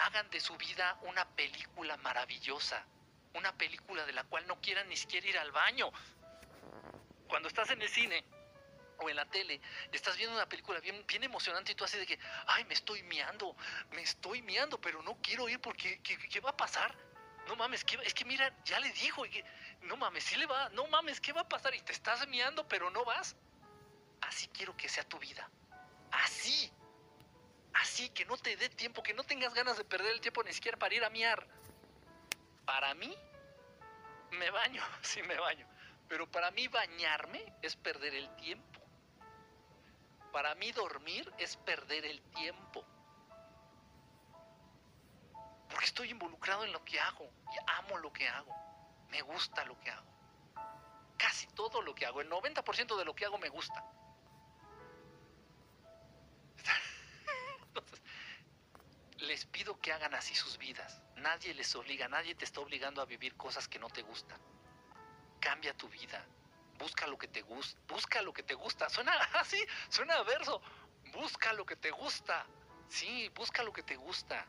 hagan 0.00 0.28
de 0.28 0.38
su 0.38 0.54
vida 0.58 0.98
una 1.04 1.24
película 1.24 1.96
maravillosa. 1.96 2.84
Una 3.32 3.56
película 3.56 4.04
de 4.04 4.12
la 4.12 4.24
cual 4.24 4.46
no 4.46 4.60
quieran 4.60 4.86
ni 4.90 4.98
siquiera 4.98 5.26
ir 5.26 5.38
al 5.38 5.50
baño. 5.50 5.90
Cuando 7.26 7.48
estás 7.48 7.70
en 7.70 7.80
el 7.80 7.88
cine 7.88 8.22
o 8.98 9.10
en 9.10 9.16
la 9.16 9.24
tele 9.26 9.60
y 9.92 9.96
estás 9.96 10.16
viendo 10.16 10.34
una 10.34 10.48
película 10.48 10.80
bien, 10.80 11.04
emocionante 11.22 11.72
y 11.72 11.74
tú 11.74 11.84
haces 11.84 12.00
de 12.00 12.06
que, 12.06 12.18
ay, 12.46 12.64
me 12.64 12.74
estoy 12.74 13.02
miando, 13.02 13.56
me 13.92 14.02
estoy 14.02 14.42
miando, 14.42 14.80
pero 14.80 15.02
no 15.02 15.16
quiero 15.22 15.48
ir 15.48 15.60
porque, 15.60 16.00
¿qué, 16.00 16.40
va 16.40 16.50
a 16.50 16.56
pasar? 16.56 16.94
No 17.46 17.56
mames, 17.56 17.84
es 18.02 18.14
que 18.14 18.24
mira, 18.24 18.54
ya 18.64 18.80
le 18.80 18.90
dijo, 18.92 19.24
no 19.82 19.96
mames, 19.96 20.24
sí 20.24 20.36
le 20.36 20.46
va, 20.46 20.68
no 20.70 20.86
mames, 20.86 21.20
¿qué 21.20 21.32
va 21.32 21.42
a 21.42 21.48
pasar? 21.48 21.74
Y 21.74 21.80
te 21.80 21.92
estás 21.92 22.26
miando, 22.28 22.66
pero 22.66 22.90
no 22.90 23.04
vas. 23.04 23.36
Así 24.22 24.48
quiero 24.48 24.76
que 24.76 24.88
sea 24.88 25.04
tu 25.04 25.18
vida. 25.18 25.48
Así. 26.10 26.72
Así, 27.74 28.08
que 28.10 28.24
no 28.24 28.36
te 28.36 28.56
dé 28.56 28.68
tiempo, 28.68 29.02
que 29.02 29.12
no 29.14 29.24
tengas 29.24 29.52
ganas 29.52 29.76
de 29.76 29.84
perder 29.84 30.12
el 30.12 30.20
tiempo 30.20 30.42
ni 30.42 30.52
siquiera 30.52 30.78
para 30.78 30.94
ir 30.94 31.04
a 31.04 31.10
miar. 31.10 31.46
Para 32.64 32.94
mí, 32.94 33.14
me 34.30 34.50
baño, 34.50 34.82
sí 35.02 35.22
me 35.22 35.38
baño. 35.38 35.66
Pero 36.08 36.30
para 36.30 36.50
mí 36.50 36.68
bañarme 36.68 37.52
es 37.62 37.76
perder 37.76 38.14
el 38.14 38.34
tiempo. 38.36 38.73
Para 40.34 40.54
mí 40.56 40.72
dormir 40.72 41.32
es 41.38 41.56
perder 41.58 42.04
el 42.04 42.20
tiempo. 42.32 42.84
Porque 45.70 45.84
estoy 45.84 46.10
involucrado 46.10 46.64
en 46.64 46.72
lo 46.72 46.84
que 46.84 46.98
hago 46.98 47.30
y 47.52 47.70
amo 47.78 47.98
lo 47.98 48.12
que 48.12 48.28
hago. 48.28 48.52
Me 49.10 49.22
gusta 49.22 49.64
lo 49.64 49.78
que 49.78 49.92
hago. 49.92 50.12
Casi 51.16 51.46
todo 51.54 51.80
lo 51.82 51.94
que 51.94 52.04
hago, 52.04 52.20
el 52.20 52.28
90% 52.28 52.96
de 52.96 53.04
lo 53.04 53.14
que 53.14 53.26
hago 53.26 53.38
me 53.38 53.48
gusta. 53.48 53.84
Entonces, 57.68 58.02
les 59.18 59.46
pido 59.46 59.78
que 59.78 59.92
hagan 59.92 60.14
así 60.16 60.34
sus 60.34 60.58
vidas. 60.58 61.00
Nadie 61.14 61.54
les 61.54 61.72
obliga, 61.76 62.08
nadie 62.08 62.34
te 62.34 62.44
está 62.44 62.58
obligando 62.58 63.00
a 63.00 63.04
vivir 63.04 63.36
cosas 63.36 63.68
que 63.68 63.78
no 63.78 63.88
te 63.88 64.02
gustan. 64.02 64.40
Cambia 65.38 65.76
tu 65.76 65.88
vida. 65.88 66.26
Busca 66.84 67.06
lo 67.06 67.16
que 67.16 67.28
te 67.28 67.40
gusta. 67.40 67.80
Busca 67.88 68.20
lo 68.20 68.30
que 68.34 68.42
te 68.42 68.52
gusta. 68.52 68.90
Suena 68.90 69.12
así, 69.40 69.56
suena 69.88 70.22
verso. 70.22 70.60
Busca 71.14 71.54
lo 71.54 71.64
que 71.64 71.76
te 71.76 71.90
gusta. 71.90 72.44
Sí, 72.90 73.30
busca 73.30 73.62
lo 73.62 73.72
que 73.72 73.82
te 73.82 73.96
gusta. 73.96 74.46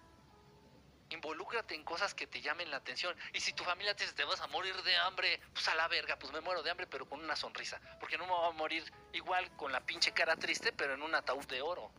Involúcrate 1.12 1.76
en 1.76 1.86
cosas 1.86 2.14
que 2.14 2.28
te 2.28 2.42
llamen 2.42 2.70
la 2.70 2.76
atención. 2.76 3.16
Y 3.32 3.40
si 3.40 3.54
tu 3.54 3.64
familia 3.64 3.96
te 3.96 4.04
dice, 4.04 4.18
te 4.18 4.26
vas 4.26 4.42
a 4.42 4.48
morir 4.48 4.76
de 4.84 4.98
hambre, 4.98 5.40
pues 5.54 5.66
a 5.70 5.76
la 5.76 5.88
verga, 5.88 6.20
pues 6.20 6.34
me 6.34 6.42
muero 6.42 6.62
de 6.62 6.72
hambre, 6.72 6.88
pero 6.88 7.08
con 7.08 7.24
una 7.24 7.38
sonrisa. 7.38 7.80
Porque 8.02 8.18
no 8.18 8.26
me 8.26 8.32
voy 8.32 8.50
a 8.50 8.52
morir 8.52 8.84
igual 9.14 9.50
con 9.56 9.72
la 9.72 9.80
pinche 9.80 10.12
cara 10.12 10.36
triste, 10.36 10.74
pero 10.74 10.94
en 10.94 11.04
un 11.04 11.16
ataúd 11.16 11.46
de 11.46 11.62
oro. 11.62 11.90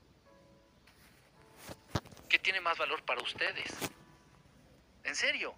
¿Qué 2.28 2.38
tiene 2.38 2.60
más 2.60 2.76
valor 2.76 3.02
para 3.04 3.22
ustedes? 3.22 3.72
En 5.02 5.16
serio. 5.16 5.56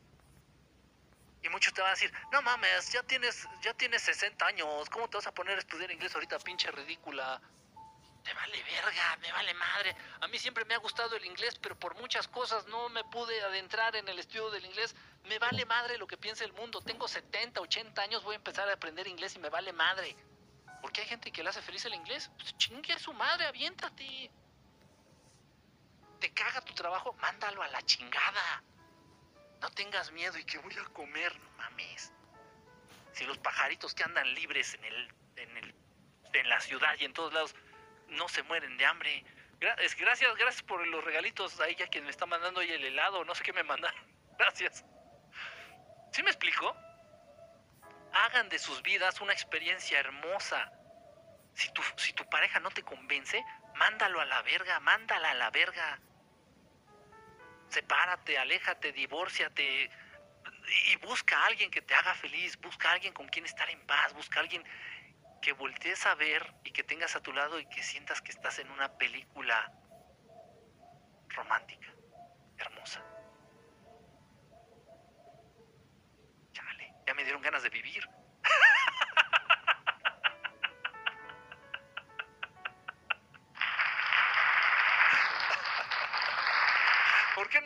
Y 1.43 1.49
muchos 1.49 1.73
te 1.73 1.81
van 1.81 1.91
a 1.91 1.95
decir, 1.95 2.13
no 2.33 2.43
mames, 2.43 2.93
ya 2.93 3.03
tienes, 3.03 3.47
ya 3.63 3.73
tienes 3.75 4.03
60 4.03 4.45
años, 4.45 4.91
¿cómo 4.91 5.09
te 5.09 5.19
vas 5.19 5.27
a 5.27 5.33
poner 5.33 5.57
a 5.57 5.61
estudiar 5.61 5.91
inglés 5.91 6.15
ahorita, 6.15 6.39
pinche 6.41 6.71
ridícula? 6.71 7.41
Me 8.25 8.35
vale 8.35 8.63
verga, 8.63 9.17
me 9.23 9.33
vale 9.33 9.55
madre. 9.55 9.97
A 10.21 10.29
mí 10.29 10.39
siempre 10.39 10.65
me 10.67 10.75
ha 10.75 10.79
gustado 10.79 11.17
el 11.17 11.25
inglés, 11.25 11.59
pero 11.63 11.79
por 11.79 11.95
muchas 11.97 12.29
cosas 12.29 12.67
no 12.67 12.91
me 12.91 13.03
pude 13.05 13.41
adentrar 13.41 13.97
en 13.97 14.07
el 14.07 14.19
estudio 14.19 14.51
del 14.51 14.67
inglés. 14.67 14.95
Me 15.25 15.39
vale 15.39 15.65
madre 15.65 15.97
lo 15.97 16.07
que 16.07 16.19
piensa 16.19 16.45
el 16.45 16.53
mundo. 16.53 16.83
Tengo 16.83 17.09
70, 17.09 17.59
80 17.59 18.03
años, 18.03 18.23
voy 18.25 18.35
a 18.35 18.37
empezar 18.37 18.69
a 18.69 18.75
aprender 18.75 19.07
inglés 19.07 19.35
y 19.37 19.39
me 19.39 19.49
vale 19.49 19.73
madre. 19.73 20.15
Porque 20.83 21.01
hay 21.01 21.07
gente 21.07 21.33
que 21.33 21.43
le 21.43 21.49
hace 21.49 21.63
feliz 21.63 21.85
el 21.87 21.95
inglés. 21.95 22.31
Pues 22.37 22.55
chingue 22.59 22.93
a 22.93 22.99
su 22.99 23.15
madre, 23.15 23.47
aviéntate. 23.47 24.31
Te 26.21 26.35
caga 26.35 26.61
tu 26.61 26.75
trabajo, 26.75 27.15
mándalo 27.15 27.63
a 27.63 27.69
la 27.69 27.81
chingada. 27.83 28.63
No 29.61 29.71
tengas 29.71 30.13
miedo 30.13 30.39
y 30.39 30.45
que 30.45 30.59
voy 30.59 30.75
a 30.75 30.85
comer, 30.93 31.37
no 31.39 31.51
mames. 31.57 32.13
Si 33.13 33.25
los 33.25 33.39
pajaritos 33.39 33.95
que 33.95 34.05
andan 34.05 34.33
libres 34.35 34.75
en 34.75 34.85
el, 34.85 35.15
en 35.37 35.57
el, 35.57 35.75
en 36.33 36.49
la 36.49 36.61
ciudad 36.61 36.95
y 36.99 37.05
en 37.05 37.13
todos 37.13 37.33
lados 37.33 37.55
no 38.09 38.29
se 38.29 38.43
mueren 38.45 38.77
de 38.77 38.87
hambre. 38.87 39.25
Gracias, 39.61 39.97
gracias 40.37 40.63
por 40.63 40.87
los 40.87 41.05
regalitos 41.05 41.59
a 41.61 41.67
ella 41.67 41.89
quien 41.89 42.05
me 42.05 42.11
está 42.11 42.27
mandando 42.27 42.61
ahí 42.61 42.71
el 42.71 42.85
helado, 42.85 43.25
no 43.25 43.35
sé 43.35 43.43
qué 43.43 43.53
me 43.53 43.65
mandaron. 43.65 44.01
Gracias. 44.39 44.85
¿Sí 46.13 46.23
me 46.23 46.31
explico? 46.31 46.77
Hagan 48.13 48.49
de 48.49 48.59
sus 48.59 48.83
vidas 48.83 49.21
una 49.21 49.33
experiencia 49.33 49.99
hermosa. 49.99 50.73
Si 51.55 51.73
tu, 51.73 51.83
si 51.97 52.13
tu 52.13 52.25
pareja 52.29 52.61
no 52.61 52.71
te 52.71 52.85
convence, 52.85 53.45
mándalo 53.75 54.21
a 54.21 54.25
la 54.27 54.43
verga, 54.43 54.79
mándala 54.79 55.33
a 55.33 55.35
la 55.35 55.51
verga. 55.51 56.01
Sepárate, 57.69 58.39
aléjate, 58.39 58.93
divórciate 58.93 59.91
y 60.91 60.97
busca 60.97 61.39
a 61.39 61.47
alguien 61.47 61.71
que 61.71 61.83
te 61.83 61.95
haga 61.95 62.15
feliz, 62.15 62.59
busca 62.61 62.91
a 62.91 62.93
alguien 62.95 63.13
con 63.13 63.29
quien 63.29 63.45
estar 63.45 63.69
en 63.71 63.81
paz, 63.87 64.13
busca 64.15 64.41
a 64.41 64.43
alguien 64.43 64.65
que 65.41 65.53
voltees 65.53 66.05
a 66.07 66.15
ver 66.15 66.55
y 66.65 66.73
que 66.73 66.83
tengas 66.83 67.15
a 67.17 67.21
tu 67.21 67.33
lado 67.33 67.59
y 67.61 67.67
que 67.67 67.83
sientas 67.83 68.21
que 68.23 68.33
estás 68.33 68.59
en 68.59 68.71
una 68.71 68.89
película 68.97 69.71
romántica, 71.29 71.95
hermosa. 72.59 73.05
Chale, 76.53 76.95
ya 77.07 77.15
me 77.15 77.23
dieron 77.23 77.43
ganas 77.43 77.63
de 77.63 77.69
vivir. 77.71 78.09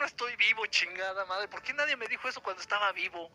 estoy 0.05 0.35
vivo, 0.35 0.65
chingada 0.67 1.25
madre? 1.25 1.47
¿Por 1.47 1.61
qué 1.61 1.73
nadie 1.73 1.95
me 1.95 2.07
dijo 2.07 2.27
eso 2.27 2.41
cuando 2.41 2.61
estaba 2.61 2.91
vivo? 2.91 3.29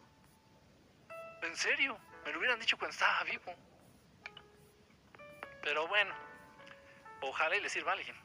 ¿En 1.42 1.56
serio? 1.56 1.98
Me 2.24 2.32
lo 2.32 2.38
hubieran 2.38 2.58
dicho 2.58 2.76
cuando 2.76 2.92
estaba 2.92 3.22
vivo. 3.24 3.54
Pero 5.62 5.86
bueno, 5.88 6.14
ojalá 7.20 7.56
y 7.56 7.60
le 7.60 7.68
sirva 7.68 7.92
a 7.92 7.94
alguien. 7.94 8.16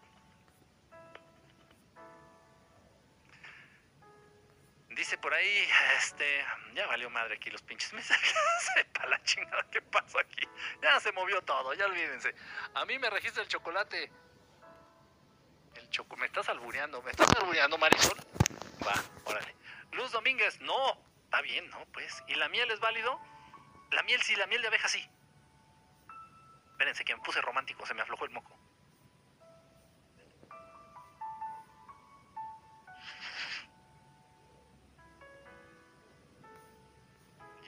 Dice 4.89 5.17
por 5.17 5.33
ahí, 5.33 5.67
este, 5.97 6.45
ya 6.75 6.85
valió 6.85 7.09
madre 7.09 7.35
aquí 7.35 7.49
los 7.49 7.61
pinches 7.63 7.91
mensajes. 7.93 8.35
Sepa 8.75 9.07
la 9.07 9.21
chingada 9.23 9.65
qué 9.71 9.81
pasó 9.81 10.19
aquí. 10.19 10.47
Ya 10.81 10.99
se 10.99 11.11
movió 11.11 11.41
todo, 11.41 11.73
ya 11.73 11.85
olvídense. 11.85 12.35
A 12.75 12.85
mí 12.85 12.99
me 12.99 13.09
registra 13.09 13.41
el 13.41 13.49
chocolate. 13.49 14.11
Me 16.17 16.25
estás 16.25 16.49
albureando, 16.49 17.03
me 17.03 17.11
estás 17.11 17.29
albureando, 17.39 17.77
Marisol. 17.77 18.17
Va, 18.85 18.93
órale. 19.25 19.55
Luz 19.91 20.11
Domínguez, 20.11 20.59
no, 20.61 20.97
está 21.25 21.41
bien, 21.41 21.69
¿no? 21.69 21.85
Pues, 21.93 22.23
¿y 22.27 22.33
la 22.33 22.49
miel 22.49 22.71
es 22.71 22.79
válido? 22.79 23.19
La 23.91 24.01
miel 24.01 24.19
sí, 24.23 24.35
la 24.35 24.47
miel 24.47 24.63
de 24.63 24.69
abeja 24.69 24.87
sí. 24.87 25.07
Espérense 26.71 27.05
que 27.05 27.15
me 27.15 27.21
puse 27.21 27.41
romántico, 27.41 27.85
se 27.85 27.93
me 27.93 28.01
aflojó 28.01 28.25
el 28.25 28.31
moco. 28.31 28.57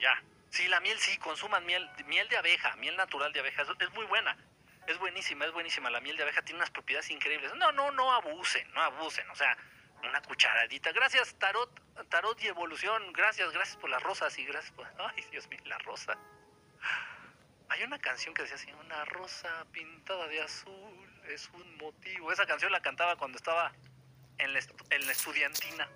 Ya. 0.00 0.20
Sí, 0.50 0.66
la 0.66 0.80
miel 0.80 0.98
sí, 0.98 1.16
consuman 1.18 1.64
miel, 1.64 1.88
miel 2.06 2.28
de 2.28 2.38
abeja, 2.38 2.74
miel 2.76 2.96
natural 2.96 3.32
de 3.32 3.38
abeja, 3.40 3.62
es, 3.62 3.92
muy 3.92 4.06
buena. 4.06 4.36
Es 4.86 4.98
buenísima, 4.98 5.44
es 5.44 5.52
buenísima. 5.52 5.90
La 5.90 6.00
miel 6.00 6.16
de 6.16 6.22
abeja 6.22 6.42
tiene 6.42 6.58
unas 6.58 6.70
propiedades 6.70 7.10
increíbles. 7.10 7.54
No, 7.56 7.72
no, 7.72 7.90
no 7.90 8.12
abusen, 8.12 8.70
no 8.72 8.82
abusen. 8.82 9.28
O 9.30 9.34
sea, 9.34 9.56
una 10.02 10.22
cucharadita. 10.22 10.92
Gracias, 10.92 11.34
Tarot, 11.38 11.70
Tarot 12.08 12.40
y 12.42 12.46
Evolución. 12.48 13.12
Gracias, 13.12 13.52
gracias 13.52 13.76
por 13.76 13.90
las 13.90 14.02
rosas 14.02 14.38
y 14.38 14.44
gracias 14.44 14.72
por... 14.72 14.86
Ay, 14.98 15.24
Dios 15.30 15.48
mío, 15.48 15.60
la 15.64 15.78
rosa. 15.78 16.16
Hay 17.68 17.82
una 17.82 17.98
canción 17.98 18.32
que 18.32 18.42
decía 18.42 18.56
así, 18.56 18.72
una 18.72 19.04
rosa 19.06 19.66
pintada 19.72 20.28
de 20.28 20.40
azul 20.40 21.22
es 21.28 21.50
un 21.50 21.76
motivo. 21.78 22.30
Esa 22.30 22.46
canción 22.46 22.70
la 22.70 22.80
cantaba 22.80 23.16
cuando 23.16 23.36
estaba 23.36 23.72
en 24.38 24.52
la, 24.52 24.58
estudiantina. 25.10 25.88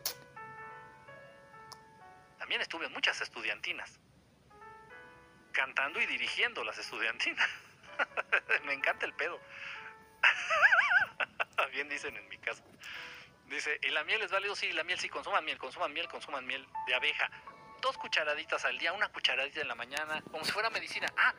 También 2.38 2.60
estuve 2.60 2.86
en 2.86 2.92
muchas 2.92 3.20
estudiantinas. 3.20 4.00
Cantando 5.52 6.00
y 6.00 6.06
dirigiendo 6.06 6.64
las 6.64 6.78
estudiantinas. 6.78 7.48
Me 8.64 8.74
encanta 8.74 9.06
el 9.06 9.14
pedo. 9.14 9.40
Bien 11.72 11.88
dicen 11.88 12.16
en 12.16 12.28
mi 12.28 12.38
casa. 12.38 12.62
Dice, 13.46 13.78
¿y 13.82 13.88
la 13.90 14.04
miel 14.04 14.22
es 14.22 14.30
válido? 14.30 14.54
Sí, 14.54 14.72
la 14.72 14.84
miel 14.84 14.98
sí, 14.98 15.08
consuman 15.08 15.44
miel, 15.44 15.58
consuman 15.58 15.92
miel, 15.92 16.08
consuman 16.08 16.46
miel 16.46 16.66
de 16.86 16.94
abeja. 16.94 17.30
Dos 17.80 17.96
cucharaditas 17.98 18.64
al 18.64 18.78
día, 18.78 18.92
una 18.92 19.08
cucharadita 19.08 19.60
en 19.60 19.68
la 19.68 19.74
mañana, 19.74 20.22
como 20.30 20.44
si 20.44 20.52
fuera 20.52 20.70
medicina. 20.70 21.08
Ah, 21.16 21.34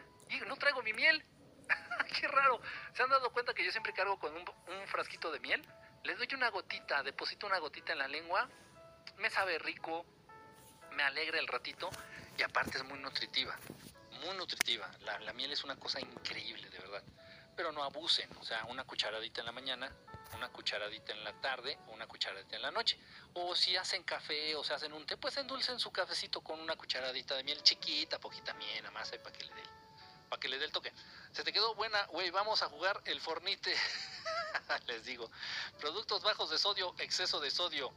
no 0.48 0.56
traigo 0.58 0.82
mi 0.82 0.94
miel. 0.94 1.24
qué 2.20 2.28
raro. 2.28 2.62
¿Se 2.94 3.04
han 3.04 3.10
dado 3.10 3.32
cuenta 3.32 3.54
que 3.54 3.64
yo 3.64 3.72
siempre 3.72 3.94
cargo 3.94 4.20
con 4.20 4.36
un, 4.36 4.44
un 4.68 4.88
frasquito 4.88 5.32
de 5.32 5.40
miel? 5.40 5.66
Les 6.04 6.18
doy 6.18 6.28
una 6.34 6.50
gotita, 6.50 7.04
deposito 7.04 7.46
una 7.48 7.60
gotita 7.60 7.94
en 7.94 8.00
la 8.00 8.08
lengua, 8.08 8.50
me 9.18 9.30
sabe 9.30 9.60
rico, 9.60 10.06
me 10.94 11.04
alegra 11.04 11.40
el 11.40 11.48
ratito 11.48 11.90
y 12.38 12.42
aparte 12.42 12.78
es 12.78 12.84
muy 12.84 12.98
nutritiva, 13.00 13.56
muy 14.26 14.36
nutritiva. 14.38 14.90
La, 15.02 15.34
miel 15.34 15.52
es 15.52 15.64
una 15.64 15.76
cosa 15.76 16.00
increíble, 16.00 16.70
de 16.70 16.80
verdad. 16.80 17.04
Pero 17.56 17.72
no 17.72 17.84
abusen, 17.84 18.30
o 18.40 18.44
sea, 18.44 18.64
una 18.66 18.86
cucharadita 18.86 19.42
en 19.42 19.46
la 19.46 19.52
mañana, 19.52 19.92
una 20.36 20.50
cucharadita 20.50 21.12
en 21.12 21.24
la 21.24 21.34
tarde 21.42 21.78
una 21.88 22.08
cucharadita 22.08 22.56
en 22.56 22.62
la 22.62 22.72
noche. 22.72 22.98
O 23.34 23.56
si 23.56 23.76
hacen 23.76 24.04
café 24.04 24.56
o 24.56 24.64
se 24.64 24.74
hacen 24.74 24.94
un 24.94 25.06
té, 25.06 25.18
pues 25.18 25.38
endulcen 25.38 25.80
su 25.80 25.92
cafecito 25.92 26.42
con 26.42 26.60
una 26.60 26.76
cucharadita 26.76 27.36
de 27.36 27.44
miel 27.44 27.62
chiquita, 27.62 28.20
poquita 28.20 28.54
miel, 28.54 28.84
nada 28.84 28.92
más 28.92 29.12
ahí 29.12 29.20
para 29.20 29.38
que 29.38 29.46
le 29.46 29.54
dé 29.54 29.64
para 30.32 30.40
que 30.40 30.48
le 30.48 30.58
dé 30.58 30.64
el 30.64 30.72
toque. 30.72 30.94
Se 31.34 31.44
te 31.44 31.52
quedó 31.52 31.76
buena, 31.76 32.06
güey, 32.06 32.32
vamos 32.32 32.62
a 32.62 32.70
jugar 32.70 33.02
el 33.04 33.20
fornite. 33.20 33.76
Les 34.88 35.04
digo, 35.04 35.30
productos 35.78 36.24
bajos 36.24 36.50
de 36.50 36.58
sodio, 36.58 36.96
exceso 37.00 37.42
de 37.42 37.52
sodio. 37.52 37.92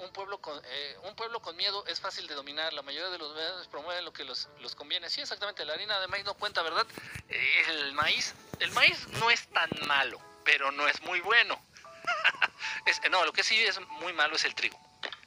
Un 0.00 0.12
pueblo 0.12 0.40
con 0.40 0.58
eh, 0.64 0.96
un 1.04 1.14
pueblo 1.14 1.40
con 1.40 1.54
miedo 1.56 1.84
es 1.86 2.00
fácil 2.00 2.26
de 2.26 2.34
dominar. 2.34 2.72
La 2.72 2.82
mayoría 2.82 3.10
de 3.10 3.18
los 3.18 3.34
medios 3.34 3.68
promueven 3.68 4.04
lo 4.04 4.12
que 4.12 4.24
los, 4.24 4.48
los 4.60 4.74
conviene. 4.74 5.10
Sí, 5.10 5.20
exactamente. 5.20 5.64
La 5.64 5.74
harina 5.74 6.00
de 6.00 6.08
maíz 6.08 6.24
no 6.24 6.34
cuenta, 6.34 6.62
¿verdad? 6.62 6.86
El 7.28 7.92
maíz, 7.92 8.34
el 8.60 8.70
maíz 8.72 9.06
no 9.08 9.30
es 9.30 9.46
tan 9.48 9.68
malo, 9.86 10.18
pero 10.42 10.72
no 10.72 10.88
es 10.88 11.02
muy 11.02 11.20
bueno. 11.20 11.62
es, 12.86 13.00
no, 13.10 13.26
lo 13.26 13.32
que 13.32 13.42
sí 13.42 13.62
es 13.62 13.78
muy 14.00 14.14
malo 14.14 14.36
es 14.36 14.44
el 14.44 14.54
trigo. 14.54 14.80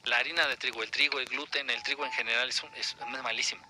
La 0.04 0.18
harina 0.18 0.46
de 0.48 0.56
trigo, 0.56 0.82
el 0.82 0.90
trigo, 0.90 1.20
el 1.20 1.26
gluten, 1.26 1.70
el 1.70 1.82
trigo 1.84 2.04
en 2.04 2.12
general 2.12 2.48
es, 2.48 2.62
es 2.74 2.96
malísimo. 3.22 3.64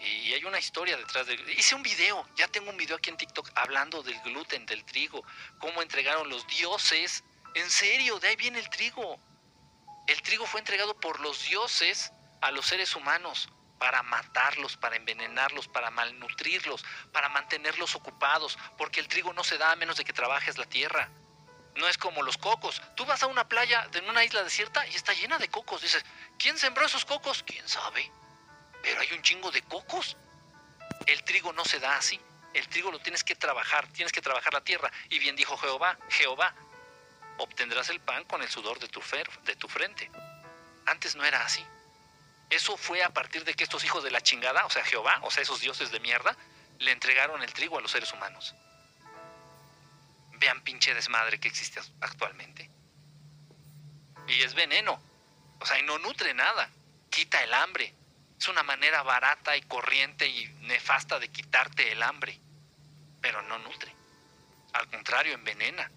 Y 0.00 0.32
hay 0.32 0.44
una 0.44 0.58
historia 0.58 0.96
detrás 0.96 1.26
de... 1.26 1.34
Hice 1.56 1.74
un 1.74 1.82
video, 1.82 2.26
ya 2.36 2.48
tengo 2.48 2.70
un 2.70 2.76
video 2.76 2.96
aquí 2.96 3.10
en 3.10 3.16
TikTok 3.16 3.50
hablando 3.54 4.02
del 4.02 4.18
gluten, 4.20 4.66
del 4.66 4.84
trigo, 4.84 5.22
cómo 5.58 5.82
entregaron 5.82 6.28
los 6.28 6.46
dioses. 6.46 7.24
En 7.54 7.70
serio, 7.70 8.18
de 8.18 8.28
ahí 8.28 8.36
viene 8.36 8.58
el 8.58 8.68
trigo. 8.68 9.18
El 10.06 10.22
trigo 10.22 10.46
fue 10.46 10.60
entregado 10.60 10.98
por 10.98 11.20
los 11.20 11.46
dioses 11.48 12.12
a 12.40 12.50
los 12.50 12.66
seres 12.66 12.94
humanos 12.94 13.48
para 13.78 14.02
matarlos, 14.02 14.76
para 14.76 14.96
envenenarlos, 14.96 15.68
para 15.68 15.90
malnutrirlos, 15.90 16.84
para 17.12 17.28
mantenerlos 17.28 17.94
ocupados, 17.94 18.58
porque 18.78 19.00
el 19.00 19.08
trigo 19.08 19.32
no 19.32 19.44
se 19.44 19.58
da 19.58 19.72
a 19.72 19.76
menos 19.76 19.96
de 19.96 20.04
que 20.04 20.12
trabajes 20.12 20.58
la 20.58 20.66
tierra. 20.66 21.10
No 21.74 21.86
es 21.88 21.98
como 21.98 22.22
los 22.22 22.38
cocos. 22.38 22.80
Tú 22.94 23.04
vas 23.04 23.22
a 23.22 23.26
una 23.26 23.48
playa 23.48 23.86
de 23.88 24.00
una 24.00 24.24
isla 24.24 24.42
desierta 24.42 24.86
y 24.86 24.94
está 24.94 25.12
llena 25.12 25.38
de 25.38 25.48
cocos. 25.48 25.82
Dices, 25.82 26.04
¿quién 26.38 26.56
sembró 26.56 26.86
esos 26.86 27.04
cocos? 27.04 27.42
¿Quién 27.42 27.68
sabe? 27.68 28.10
Pero 28.82 29.00
hay 29.00 29.12
un 29.12 29.20
chingo 29.20 29.50
de 29.50 29.60
cocos. 29.62 30.16
El 31.06 31.22
trigo 31.24 31.52
no 31.52 31.64
se 31.64 31.78
da 31.78 31.96
así. 31.96 32.18
El 32.54 32.66
trigo 32.68 32.90
lo 32.90 32.98
tienes 33.00 33.22
que 33.22 33.34
trabajar, 33.34 33.86
tienes 33.88 34.12
que 34.12 34.22
trabajar 34.22 34.54
la 34.54 34.62
tierra. 34.62 34.90
Y 35.10 35.18
bien 35.18 35.36
dijo 35.36 35.58
Jehová, 35.58 35.98
Jehová, 36.08 36.54
obtendrás 37.38 37.88
el 37.90 38.00
pan 38.00 38.24
con 38.24 38.42
el 38.42 38.48
sudor 38.48 38.78
de 38.78 38.88
tu, 38.88 39.00
fer- 39.00 39.30
de 39.42 39.56
tu 39.56 39.68
frente. 39.68 40.10
Antes 40.86 41.16
no 41.16 41.24
era 41.24 41.44
así. 41.44 41.64
Eso 42.50 42.76
fue 42.76 43.02
a 43.02 43.10
partir 43.10 43.44
de 43.44 43.54
que 43.54 43.64
estos 43.64 43.84
hijos 43.84 44.04
de 44.04 44.10
la 44.10 44.20
chingada, 44.20 44.64
o 44.66 44.70
sea, 44.70 44.84
Jehová, 44.84 45.18
o 45.22 45.30
sea, 45.30 45.42
esos 45.42 45.60
dioses 45.60 45.90
de 45.90 46.00
mierda, 46.00 46.36
le 46.78 46.92
entregaron 46.92 47.42
el 47.42 47.52
trigo 47.52 47.78
a 47.78 47.80
los 47.80 47.90
seres 47.90 48.12
humanos. 48.12 48.54
Vean 50.38 50.62
pinche 50.62 50.94
desmadre 50.94 51.40
que 51.40 51.48
existe 51.48 51.80
actualmente. 52.00 52.70
Y 54.28 54.42
es 54.42 54.54
veneno. 54.54 55.00
O 55.60 55.66
sea, 55.66 55.78
y 55.78 55.82
no 55.82 55.98
nutre 55.98 56.34
nada. 56.34 56.68
Quita 57.10 57.42
el 57.42 57.52
hambre. 57.54 57.94
Es 58.38 58.48
una 58.48 58.62
manera 58.62 59.02
barata 59.02 59.56
y 59.56 59.62
corriente 59.62 60.26
y 60.28 60.46
nefasta 60.62 61.18
de 61.18 61.28
quitarte 61.28 61.90
el 61.90 62.02
hambre. 62.02 62.38
Pero 63.20 63.40
no 63.42 63.58
nutre. 63.58 63.92
Al 64.74 64.88
contrario, 64.90 65.34
envenena. 65.34 65.90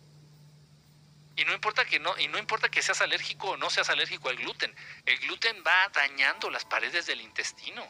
Y 1.40 1.46
no 1.46 1.54
importa 1.54 1.86
que 1.86 2.00
no, 2.00 2.18
y 2.20 2.28
no 2.28 2.38
importa 2.38 2.68
que 2.68 2.82
seas 2.82 3.00
alérgico 3.00 3.52
o 3.52 3.58
no 3.58 3.70
seas 3.70 3.90
alérgico 3.90 4.28
al 4.28 4.36
gluten. 4.36 4.76
El 5.06 5.18
gluten 5.20 5.64
va 5.66 5.88
dañando 5.94 6.50
las 6.50 6.66
paredes 6.66 7.06
del 7.06 7.22
intestino. 7.22 7.82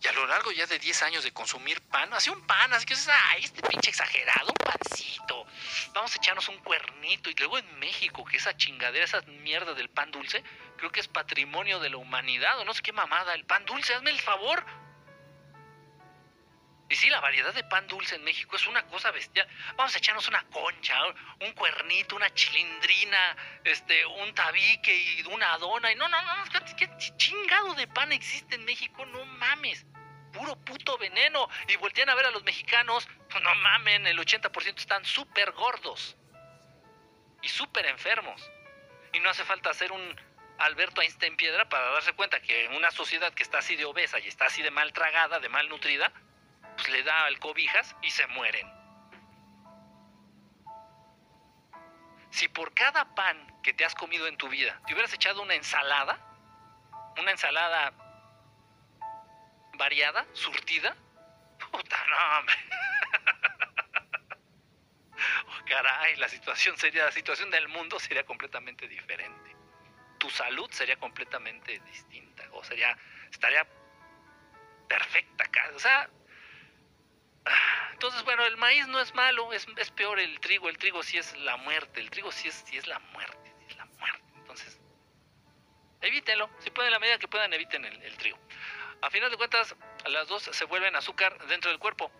Y 0.00 0.06
a 0.06 0.12
lo 0.12 0.26
largo 0.28 0.52
ya 0.52 0.64
de 0.66 0.78
10 0.78 1.02
años 1.02 1.24
de 1.24 1.32
consumir 1.32 1.80
pan, 1.80 2.12
así 2.12 2.30
un 2.30 2.46
pan, 2.46 2.72
así 2.72 2.86
que 2.86 2.94
dices, 2.94 3.12
este 3.38 3.62
pinche 3.62 3.90
exagerado, 3.90 4.46
un 4.46 4.54
pancito. 4.54 5.44
Vamos 5.92 6.14
a 6.14 6.16
echarnos 6.18 6.48
un 6.50 6.58
cuernito. 6.58 7.30
Y 7.30 7.34
luego 7.34 7.58
en 7.58 7.78
México, 7.80 8.24
que 8.24 8.36
esa 8.36 8.56
chingadera, 8.56 9.06
esa 9.06 9.22
mierda 9.22 9.74
del 9.74 9.90
pan 9.90 10.12
dulce, 10.12 10.44
creo 10.76 10.92
que 10.92 11.00
es 11.00 11.08
patrimonio 11.08 11.80
de 11.80 11.90
la 11.90 11.96
humanidad, 11.96 12.60
o 12.60 12.64
no 12.64 12.74
sé 12.74 12.82
qué 12.82 12.92
mamada. 12.92 13.34
El 13.34 13.44
pan 13.44 13.64
dulce, 13.64 13.92
hazme 13.92 14.10
el 14.10 14.20
favor. 14.20 14.64
Y 16.92 16.96
sí, 16.96 17.08
la 17.08 17.20
variedad 17.20 17.54
de 17.54 17.64
pan 17.64 17.86
dulce 17.88 18.16
en 18.16 18.22
México 18.22 18.54
es 18.54 18.66
una 18.66 18.82
cosa 18.84 19.10
bestial. 19.12 19.48
Vamos 19.76 19.94
a 19.94 19.98
echarnos 19.98 20.28
una 20.28 20.42
concha, 20.50 20.94
un 21.40 21.52
cuernito, 21.52 22.16
una 22.16 22.28
chilindrina, 22.34 23.34
este, 23.64 24.04
un 24.04 24.34
tabique 24.34 24.94
y 24.94 25.22
una 25.22 25.56
dona. 25.56 25.90
Y 25.90 25.94
no, 25.94 26.06
no, 26.10 26.20
no, 26.20 26.44
¿qué, 26.76 26.90
chingado 27.16 27.72
de 27.76 27.86
pan 27.88 28.12
existe 28.12 28.56
en 28.56 28.66
México? 28.66 29.06
No 29.06 29.24
mames. 29.24 29.86
Puro 30.34 30.54
puto 30.54 30.98
veneno. 30.98 31.48
Y 31.66 31.76
voltean 31.76 32.10
a 32.10 32.14
ver 32.14 32.26
a 32.26 32.30
los 32.30 32.44
mexicanos. 32.44 33.08
No 33.42 33.54
mamen, 33.54 34.06
el 34.06 34.18
80% 34.18 34.76
están 34.76 35.02
súper 35.06 35.52
gordos. 35.52 36.18
Y 37.40 37.48
súper 37.48 37.86
enfermos. 37.86 38.50
Y 39.14 39.20
no 39.20 39.30
hace 39.30 39.44
falta 39.44 39.70
hacer 39.70 39.92
un 39.92 40.20
Alberto 40.58 41.00
Einstein 41.00 41.38
piedra 41.38 41.70
para 41.70 41.88
darse 41.92 42.12
cuenta 42.12 42.42
que 42.42 42.66
en 42.66 42.74
una 42.74 42.90
sociedad 42.90 43.32
que 43.32 43.44
está 43.44 43.60
así 43.60 43.76
de 43.76 43.86
obesa 43.86 44.18
y 44.18 44.28
está 44.28 44.44
así 44.44 44.60
de 44.60 44.70
mal 44.70 44.92
tragada, 44.92 45.40
de 45.40 45.48
mal 45.48 45.70
nutrida, 45.70 46.12
pues 46.82 46.92
le 46.92 47.02
da 47.04 47.26
al 47.26 47.38
cobijas 47.38 47.94
y 48.02 48.10
se 48.10 48.26
mueren. 48.28 48.66
Si 52.30 52.48
por 52.48 52.74
cada 52.74 53.14
pan 53.14 53.60
que 53.62 53.72
te 53.72 53.84
has 53.84 53.94
comido 53.94 54.26
en 54.26 54.36
tu 54.36 54.48
vida 54.48 54.80
te 54.86 54.92
hubieras 54.92 55.12
echado 55.12 55.42
una 55.42 55.54
ensalada, 55.54 56.18
una 57.20 57.30
ensalada 57.30 57.92
variada, 59.74 60.26
surtida, 60.32 60.96
puta 61.70 62.04
no, 62.08 62.38
hombre. 62.38 62.56
Oh, 65.46 65.64
caray, 65.66 66.16
la 66.16 66.28
situación 66.28 66.76
sería, 66.76 67.04
la 67.04 67.12
situación 67.12 67.48
del 67.50 67.68
mundo 67.68 68.00
sería 68.00 68.24
completamente 68.26 68.88
diferente. 68.88 69.54
Tu 70.18 70.28
salud 70.30 70.68
sería 70.72 70.96
completamente 70.96 71.78
distinta, 71.80 72.42
o 72.52 72.64
sería, 72.64 72.96
estaría 73.30 73.64
perfecta, 74.88 75.44
o 75.76 75.78
sea, 75.78 76.10
entonces, 77.92 78.24
bueno, 78.24 78.44
el 78.44 78.56
maíz 78.56 78.86
no 78.88 79.00
es 79.00 79.14
malo, 79.14 79.52
es, 79.52 79.66
es 79.76 79.90
peor 79.90 80.18
el 80.18 80.40
trigo. 80.40 80.68
El 80.68 80.78
trigo 80.78 81.02
sí 81.02 81.18
es 81.18 81.36
la 81.38 81.56
muerte, 81.56 82.00
el 82.00 82.10
trigo 82.10 82.32
sí 82.32 82.48
es, 82.48 82.54
sí 82.66 82.76
es 82.76 82.86
la 82.86 82.98
muerte, 82.98 83.54
es 83.68 83.76
la 83.76 83.84
muerte. 83.84 84.22
Entonces, 84.36 84.80
evítenlo. 86.00 86.50
Si 86.60 86.70
pueden, 86.70 86.88
en 86.88 86.92
la 86.92 86.98
medida 86.98 87.18
que 87.18 87.28
puedan, 87.28 87.52
eviten 87.52 87.84
el, 87.84 88.02
el 88.02 88.16
trigo. 88.16 88.38
A 89.02 89.10
final 89.10 89.30
de 89.30 89.36
cuentas, 89.36 89.74
las 90.06 90.28
dos 90.28 90.42
se 90.42 90.64
vuelven 90.64 90.94
azúcar 90.96 91.36
dentro 91.46 91.70
del 91.70 91.78
cuerpo. 91.78 92.10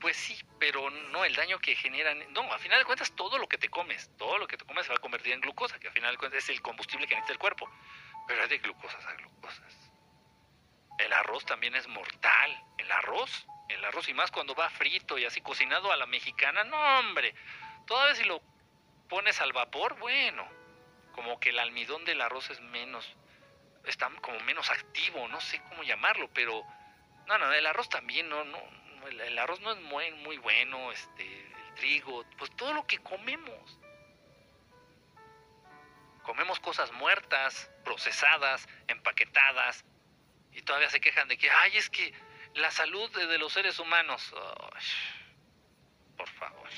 Pues 0.00 0.16
sí, 0.16 0.38
pero 0.58 0.88
no 0.88 1.24
el 1.26 1.34
daño 1.34 1.58
que 1.58 1.76
generan. 1.76 2.32
No, 2.32 2.50
a 2.52 2.58
final 2.58 2.78
de 2.78 2.86
cuentas, 2.86 3.14
todo 3.14 3.36
lo 3.36 3.46
que 3.46 3.58
te 3.58 3.68
comes, 3.68 4.10
todo 4.16 4.38
lo 4.38 4.46
que 4.46 4.56
te 4.56 4.64
comes 4.64 4.86
se 4.86 4.92
va 4.92 4.96
a 4.96 5.00
convertir 5.00 5.34
en 5.34 5.42
glucosa, 5.42 5.78
que 5.78 5.88
a 5.88 5.92
final 5.92 6.12
de 6.12 6.18
cuentas 6.18 6.42
es 6.44 6.48
el 6.48 6.62
combustible 6.62 7.06
que 7.06 7.14
necesita 7.14 7.34
el 7.34 7.38
cuerpo. 7.38 7.70
Pero 8.26 8.42
hay 8.42 8.48
de 8.48 8.58
glucosas 8.58 9.04
a 9.04 9.12
glucosas. 9.14 9.90
El 10.98 11.12
arroz 11.12 11.44
también 11.44 11.74
es 11.76 11.86
mortal. 11.88 12.64
El 12.78 12.90
arroz, 12.92 13.46
el 13.74 13.84
arroz 13.84 14.08
y 14.08 14.14
más 14.14 14.30
cuando 14.30 14.54
va 14.54 14.70
frito 14.70 15.18
y 15.18 15.24
así 15.24 15.40
cocinado 15.40 15.92
a 15.92 15.96
la 15.96 16.06
mexicana, 16.06 16.64
no 16.64 16.76
hombre. 16.98 17.34
Todavía 17.86 18.14
si 18.14 18.24
lo 18.24 18.42
pones 19.08 19.40
al 19.40 19.52
vapor, 19.52 19.98
bueno, 19.98 20.46
como 21.12 21.40
que 21.40 21.50
el 21.50 21.58
almidón 21.58 22.04
del 22.04 22.20
arroz 22.20 22.50
es 22.50 22.60
menos, 22.60 23.16
está 23.84 24.10
como 24.20 24.38
menos 24.40 24.70
activo, 24.70 25.26
no 25.28 25.40
sé 25.40 25.60
cómo 25.68 25.82
llamarlo, 25.82 26.30
pero 26.32 26.64
no, 27.26 27.38
no, 27.38 27.52
el 27.52 27.66
arroz 27.66 27.88
también, 27.88 28.28
no, 28.28 28.44
no, 28.44 28.58
el, 29.08 29.20
el 29.20 29.38
arroz 29.38 29.60
no 29.60 29.72
es 29.72 29.80
muy 30.14 30.38
bueno, 30.38 30.92
este, 30.92 31.24
el 31.24 31.74
trigo, 31.74 32.24
pues 32.38 32.54
todo 32.56 32.72
lo 32.72 32.86
que 32.86 32.98
comemos. 32.98 33.78
Comemos 36.22 36.60
cosas 36.60 36.92
muertas, 36.92 37.70
procesadas, 37.82 38.68
empaquetadas, 38.86 39.84
y 40.52 40.62
todavía 40.62 40.90
se 40.90 41.00
quejan 41.00 41.28
de 41.28 41.38
que, 41.38 41.48
ay, 41.50 41.76
es 41.76 41.88
que 41.90 42.12
la 42.54 42.70
salud 42.70 43.10
de, 43.10 43.38
los 43.38 43.52
seres 43.52 43.78
humanos. 43.78 44.34
Por 46.16 46.28
favor, 46.28 46.68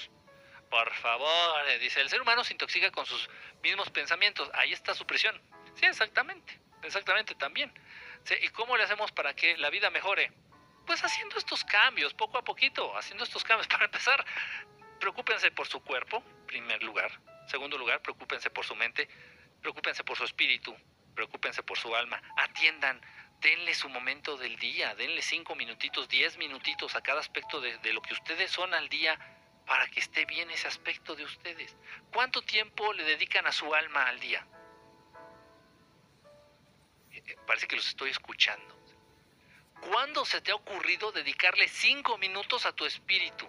por 0.71 0.93
favor, 0.95 1.69
eh, 1.69 1.79
dice, 1.79 2.01
el 2.01 2.09
ser 2.09 2.23
humano 2.23 2.45
se 2.45 2.53
intoxica 2.53 2.91
con 2.91 3.07
sus 3.07 3.29
mismos 3.63 3.91
pensamientos. 3.91 4.51
Ahí 4.55 4.73
está 4.73 4.95
su 4.95 5.07
prisión. 5.07 5.41
Sí, 5.75 5.87
exactamente, 5.87 6.61
exactamente 6.83 7.35
también. 7.35 7.73
¿Y 8.41 8.49
cómo 8.51 8.77
le 8.77 8.85
hacemos 8.85 9.11
para 9.13 9.35
que 9.35 9.57
la 9.57 9.71
vida 9.71 9.91
mejore? 9.91 10.33
Pues 10.87 11.03
haciendo 11.05 11.37
estos 11.39 11.65
cambios, 11.65 12.15
poco 12.15 12.39
a 12.39 12.43
poquito, 12.45 12.97
haciendo 12.97 13.25
estos 13.25 13.45
cambios. 13.45 13.67
Para 13.73 13.87
empezar, 13.87 14.25
preocúpense 15.01 15.51
por 15.51 15.67
su 15.67 15.83
cuerpo, 15.83 16.23
primer 16.47 16.83
lugar. 16.83 17.11
Segundo 17.47 17.77
lugar, 17.79 18.01
preocúpense 18.03 18.51
por 18.51 18.65
su 18.65 18.75
mente, 18.77 19.09
preocúpense 19.61 20.05
por 20.05 20.17
su 20.17 20.25
espíritu, 20.25 20.77
preocúpense 21.15 21.63
por 21.63 21.79
su 21.79 21.95
alma. 21.95 22.23
Atiendan 22.37 23.01
denle 23.43 23.75
su 23.75 23.89
momento 23.89 24.37
del 24.37 24.57
día, 24.57 24.95
denle 24.95 25.21
cinco 25.21 25.55
minutitos, 25.55 26.09
diez 26.09 26.39
minutitos 26.39 26.95
a 26.95 27.03
cada 27.03 27.21
aspecto 27.21 27.61
de, 27.61 27.93
lo 27.93 28.01
que 28.01 28.15
ustedes 28.15 28.51
son 28.51 28.73
al 28.73 28.89
día 28.89 29.19
para 29.67 29.87
que 29.89 30.01
esté 30.01 30.25
bien 30.25 30.51
ese 30.51 30.69
aspecto 30.69 31.15
de 31.15 31.25
ustedes. 31.25 31.77
¿Cuánto 32.13 32.43
tiempo 32.43 32.93
le 32.93 33.05
dedican 33.05 33.47
a 33.47 33.53
su 33.53 33.75
alma 33.75 34.07
al 34.07 34.21
día? 34.21 34.47
Eh, 37.11 37.23
eh, 37.27 37.37
parece 37.47 37.67
que 37.67 37.77
los 37.77 37.87
estoy 37.87 38.11
escuchando. 38.11 38.79
¿Cuándo 39.81 40.25
se 40.25 40.41
te 40.41 40.53
ha 40.53 40.55
ocurrido 40.55 41.11
dedicarle 41.11 41.67
cinco 41.67 42.17
minutos 42.19 42.65
a 42.65 42.73
tu 42.73 42.87
espíritu? 42.87 43.49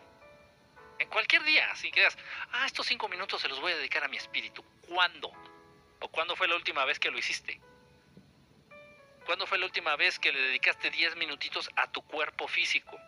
En 0.98 1.08
cualquier 1.10 1.44
día, 1.44 1.72
que 1.82 1.91
digas, 1.91 2.18
ah, 2.52 2.66
estos 2.66 2.88
cinco 2.88 3.08
minutos 3.08 3.41
se 3.41 3.48
los 3.48 3.60
voy 3.60 3.74
a 3.74 3.78
dedicar 3.78 4.04
a 4.04 4.08
mi 4.08 4.18
espíritu. 4.18 4.64
¿Cuándo? 4.88 5.32
¿O 6.00 6.08
cuándo 6.08 6.36
fue 6.36 6.48
la 6.48 6.56
última 6.56 6.84
vez 6.86 7.00
que 7.00 7.12
lo 7.12 7.20
hiciste? 7.20 7.62
¿Cuándo 9.26 9.47
fue 9.47 9.57
la 9.57 9.65
última 9.65 9.95
vez 9.95 10.19
que 10.19 10.32
le 10.32 10.41
dedicaste 10.41 10.89
diez 10.89 11.15
minutitos 11.15 11.69
a 11.76 11.91
tu 11.91 12.01
cuerpo 12.01 12.47
físico? 12.47 12.99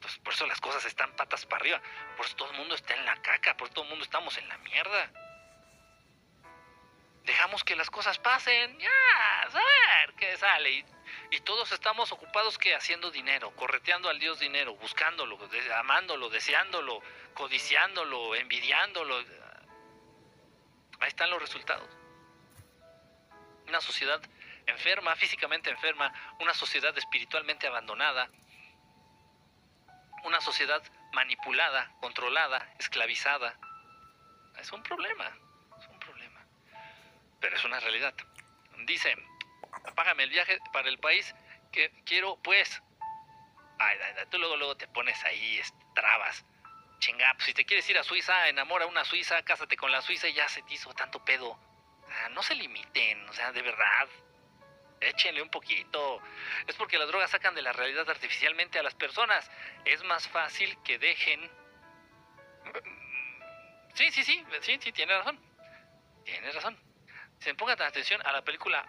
Pues, 0.00 0.18
por 0.18 0.34
eso 0.34 0.46
las 0.46 0.60
cosas 0.60 0.84
están 0.84 1.14
patas 1.16 1.46
para 1.46 1.60
arriba. 1.60 1.80
Por 2.16 2.26
eso 2.26 2.36
todo 2.36 2.50
el 2.50 2.58
mundo 2.58 2.74
está 2.74 2.94
en 2.94 3.04
la 3.04 3.16
caca. 3.22 3.56
Por 3.56 3.66
eso 3.66 3.74
todo 3.74 3.84
el 3.84 3.90
mundo 3.90 4.04
estamos 4.04 4.36
en 4.36 4.48
la 4.48 4.58
mierda. 4.58 5.10
Dejamos 7.24 7.64
que 7.64 7.76
las 7.76 7.90
cosas 7.90 8.18
pasen. 8.18 8.78
Ya, 8.78 9.42
a 9.42 9.48
ver 9.48 10.14
qué 10.16 10.36
sale. 10.36 10.70
Y, 10.70 10.84
y 11.30 11.40
todos 11.40 11.72
estamos 11.72 12.12
ocupados 12.12 12.58
que 12.58 12.74
haciendo 12.74 13.10
dinero, 13.10 13.54
correteando 13.56 14.08
al 14.08 14.18
Dios 14.18 14.38
dinero, 14.38 14.74
buscándolo, 14.74 15.38
amándolo, 15.76 16.28
deseándolo, 16.28 17.00
codiciándolo, 17.34 18.34
envidiándolo. 18.34 19.16
Ahí 21.00 21.08
están 21.08 21.30
los 21.30 21.40
resultados. 21.40 21.88
Una 23.68 23.80
sociedad 23.80 24.20
enferma, 24.66 25.16
físicamente 25.16 25.70
enferma, 25.70 26.12
una 26.40 26.54
sociedad 26.54 26.96
espiritualmente 26.96 27.66
abandonada, 27.66 28.28
una 30.24 30.40
sociedad 30.40 30.82
manipulada, 31.12 31.92
controlada, 32.00 32.74
esclavizada. 32.78 33.58
Es 34.58 34.70
un 34.72 34.82
problema, 34.82 35.26
es 35.80 35.88
un 35.88 35.98
problema. 35.98 36.46
Pero 37.40 37.56
es 37.56 37.64
una 37.64 37.80
realidad. 37.80 38.14
Dice, 38.86 39.16
págame 39.94 40.24
el 40.24 40.30
viaje 40.30 40.58
para 40.72 40.88
el 40.88 40.98
país 40.98 41.34
que 41.72 41.90
quiero, 42.04 42.36
pues. 42.42 42.82
Ay, 43.78 43.98
tú 44.30 44.38
luego, 44.38 44.56
luego 44.56 44.76
te 44.76 44.86
pones 44.88 45.22
ahí, 45.24 45.60
trabas. 45.94 46.44
Chinga, 47.00 47.32
pues 47.34 47.46
si 47.46 47.54
te 47.54 47.64
quieres 47.64 47.88
ir 47.90 47.98
a 47.98 48.04
Suiza, 48.04 48.48
enamora 48.48 48.84
a 48.84 48.88
una 48.88 49.04
suiza, 49.04 49.42
cásate 49.42 49.76
con 49.76 49.90
la 49.90 50.02
suiza 50.02 50.28
y 50.28 50.34
ya 50.34 50.48
se 50.48 50.62
te 50.62 50.74
hizo 50.74 50.94
tanto 50.94 51.24
pedo. 51.24 51.58
No 52.30 52.42
se 52.42 52.54
limiten, 52.54 53.28
o 53.28 53.32
sea, 53.32 53.52
de 53.52 53.62
verdad 53.62 54.08
échenle 55.02 55.42
un 55.42 55.50
poquito. 55.50 56.20
Es 56.66 56.76
porque 56.76 56.98
las 56.98 57.08
drogas 57.08 57.30
sacan 57.30 57.54
de 57.54 57.62
la 57.62 57.72
realidad 57.72 58.08
artificialmente 58.08 58.78
a 58.78 58.82
las 58.82 58.94
personas. 58.94 59.50
Es 59.84 60.02
más 60.04 60.28
fácil 60.28 60.76
que 60.84 60.98
dejen... 60.98 61.50
Sí, 63.94 64.10
sí, 64.10 64.22
sí, 64.22 64.44
sí, 64.60 64.78
sí, 64.80 64.92
tiene 64.92 65.16
razón. 65.18 65.38
Tiene 66.24 66.50
razón. 66.52 66.78
Se 67.40 67.54
pongan 67.54 67.82
atención 67.82 68.24
a 68.24 68.32
la 68.32 68.42
película 68.42 68.86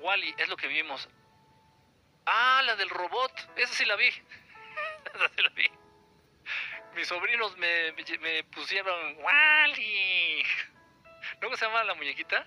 Wally, 0.00 0.34
es 0.38 0.48
lo 0.48 0.56
que 0.56 0.66
vimos. 0.66 1.08
Ah, 2.26 2.60
la 2.64 2.76
del 2.76 2.90
robot, 2.90 3.32
esa 3.56 3.72
sí 3.72 3.84
la 3.84 3.96
vi. 3.96 4.08
esa 5.14 5.28
sí 5.34 5.42
la 5.42 5.48
vi. 5.50 5.70
Mis 6.94 7.08
sobrinos 7.08 7.56
me, 7.56 7.92
me 7.92 8.44
pusieron 8.44 9.16
Wally. 9.18 10.44
¿Cómo 11.40 11.56
se 11.56 11.66
llama 11.66 11.84
la 11.84 11.94
muñequita? 11.94 12.46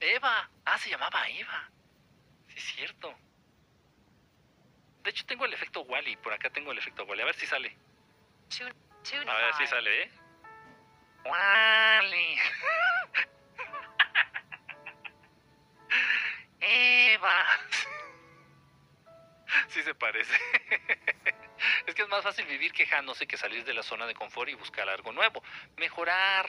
Eva. 0.00 0.50
Ah, 0.64 0.78
se 0.78 0.90
llamaba 0.90 1.28
Eva 1.28 1.70
es 2.56 2.64
cierto. 2.64 3.14
De 5.02 5.10
hecho, 5.10 5.26
tengo 5.26 5.44
el 5.44 5.52
efecto 5.52 5.82
Wally. 5.82 6.16
Por 6.16 6.32
acá 6.32 6.48
tengo 6.50 6.72
el 6.72 6.78
efecto 6.78 7.04
Wally. 7.04 7.22
A 7.22 7.26
ver 7.26 7.34
si 7.36 7.46
sale. 7.46 7.76
A 9.28 9.34
ver 9.34 9.54
si 9.54 9.66
sale, 9.66 10.02
¿eh? 10.02 10.10
Wally. 11.24 12.38
Eva. 16.60 17.46
sí 19.68 19.82
se 19.82 19.94
parece. 19.94 20.34
es 21.86 21.94
que 21.94 22.02
es 22.02 22.08
más 22.08 22.22
fácil 22.22 22.46
vivir 22.46 22.72
quejándose 22.72 23.26
que 23.26 23.36
salir 23.36 23.64
de 23.64 23.74
la 23.74 23.82
zona 23.82 24.06
de 24.06 24.14
confort 24.14 24.48
y 24.48 24.54
buscar 24.54 24.88
algo 24.88 25.12
nuevo. 25.12 25.42
Mejorar, 25.76 26.48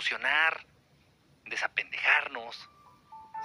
evolucionar, 0.00 0.66
desapendejarnos 1.44 2.68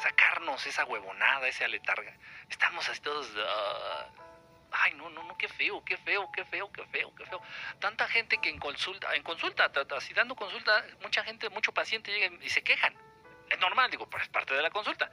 sacarnos 0.01 0.65
esa 0.65 0.83
huevonada, 0.83 1.47
esa 1.47 1.65
aletarga. 1.65 2.13
Estamos 2.49 2.87
así 2.89 2.99
todos... 2.99 3.31
Ah, 3.37 4.09
ay, 4.71 4.93
no, 4.95 5.09
no, 5.09 5.23
no, 5.23 5.37
qué 5.37 5.47
feo, 5.47 5.85
qué 5.85 5.95
feo, 5.95 6.29
qué 6.33 6.43
feo, 6.43 6.69
qué 6.69 6.83
feo, 6.87 7.15
qué 7.15 7.25
feo. 7.25 7.41
Tanta 7.79 8.05
gente 8.09 8.37
que 8.39 8.49
en 8.49 8.59
consulta, 8.59 9.15
en 9.15 9.23
consulta, 9.23 9.71
así 9.95 10.13
dando 10.13 10.35
consulta, 10.35 10.85
mucha 11.01 11.23
gente, 11.23 11.49
mucho 11.49 11.73
paciente 11.73 12.11
llega 12.11 12.43
y 12.43 12.49
se 12.49 12.61
quejan. 12.61 12.93
Es 13.49 13.57
normal, 13.59 13.89
digo, 13.89 14.09
pero 14.09 14.21
es 14.21 14.29
parte 14.29 14.53
de 14.53 14.61
la 14.61 14.69
consulta. 14.69 15.09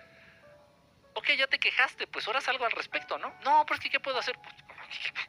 Ok, 1.14 1.28
ya 1.38 1.46
te 1.46 1.60
quejaste, 1.60 2.08
pues 2.08 2.26
ahora 2.26 2.40
haz 2.40 2.48
algo 2.48 2.64
al 2.64 2.72
respecto, 2.72 3.18
¿no? 3.18 3.32
No, 3.44 3.64
pues 3.66 3.78
¿qué 3.78 4.00
puedo 4.00 4.18
hacer? 4.18 4.36
Pues, 4.42 4.56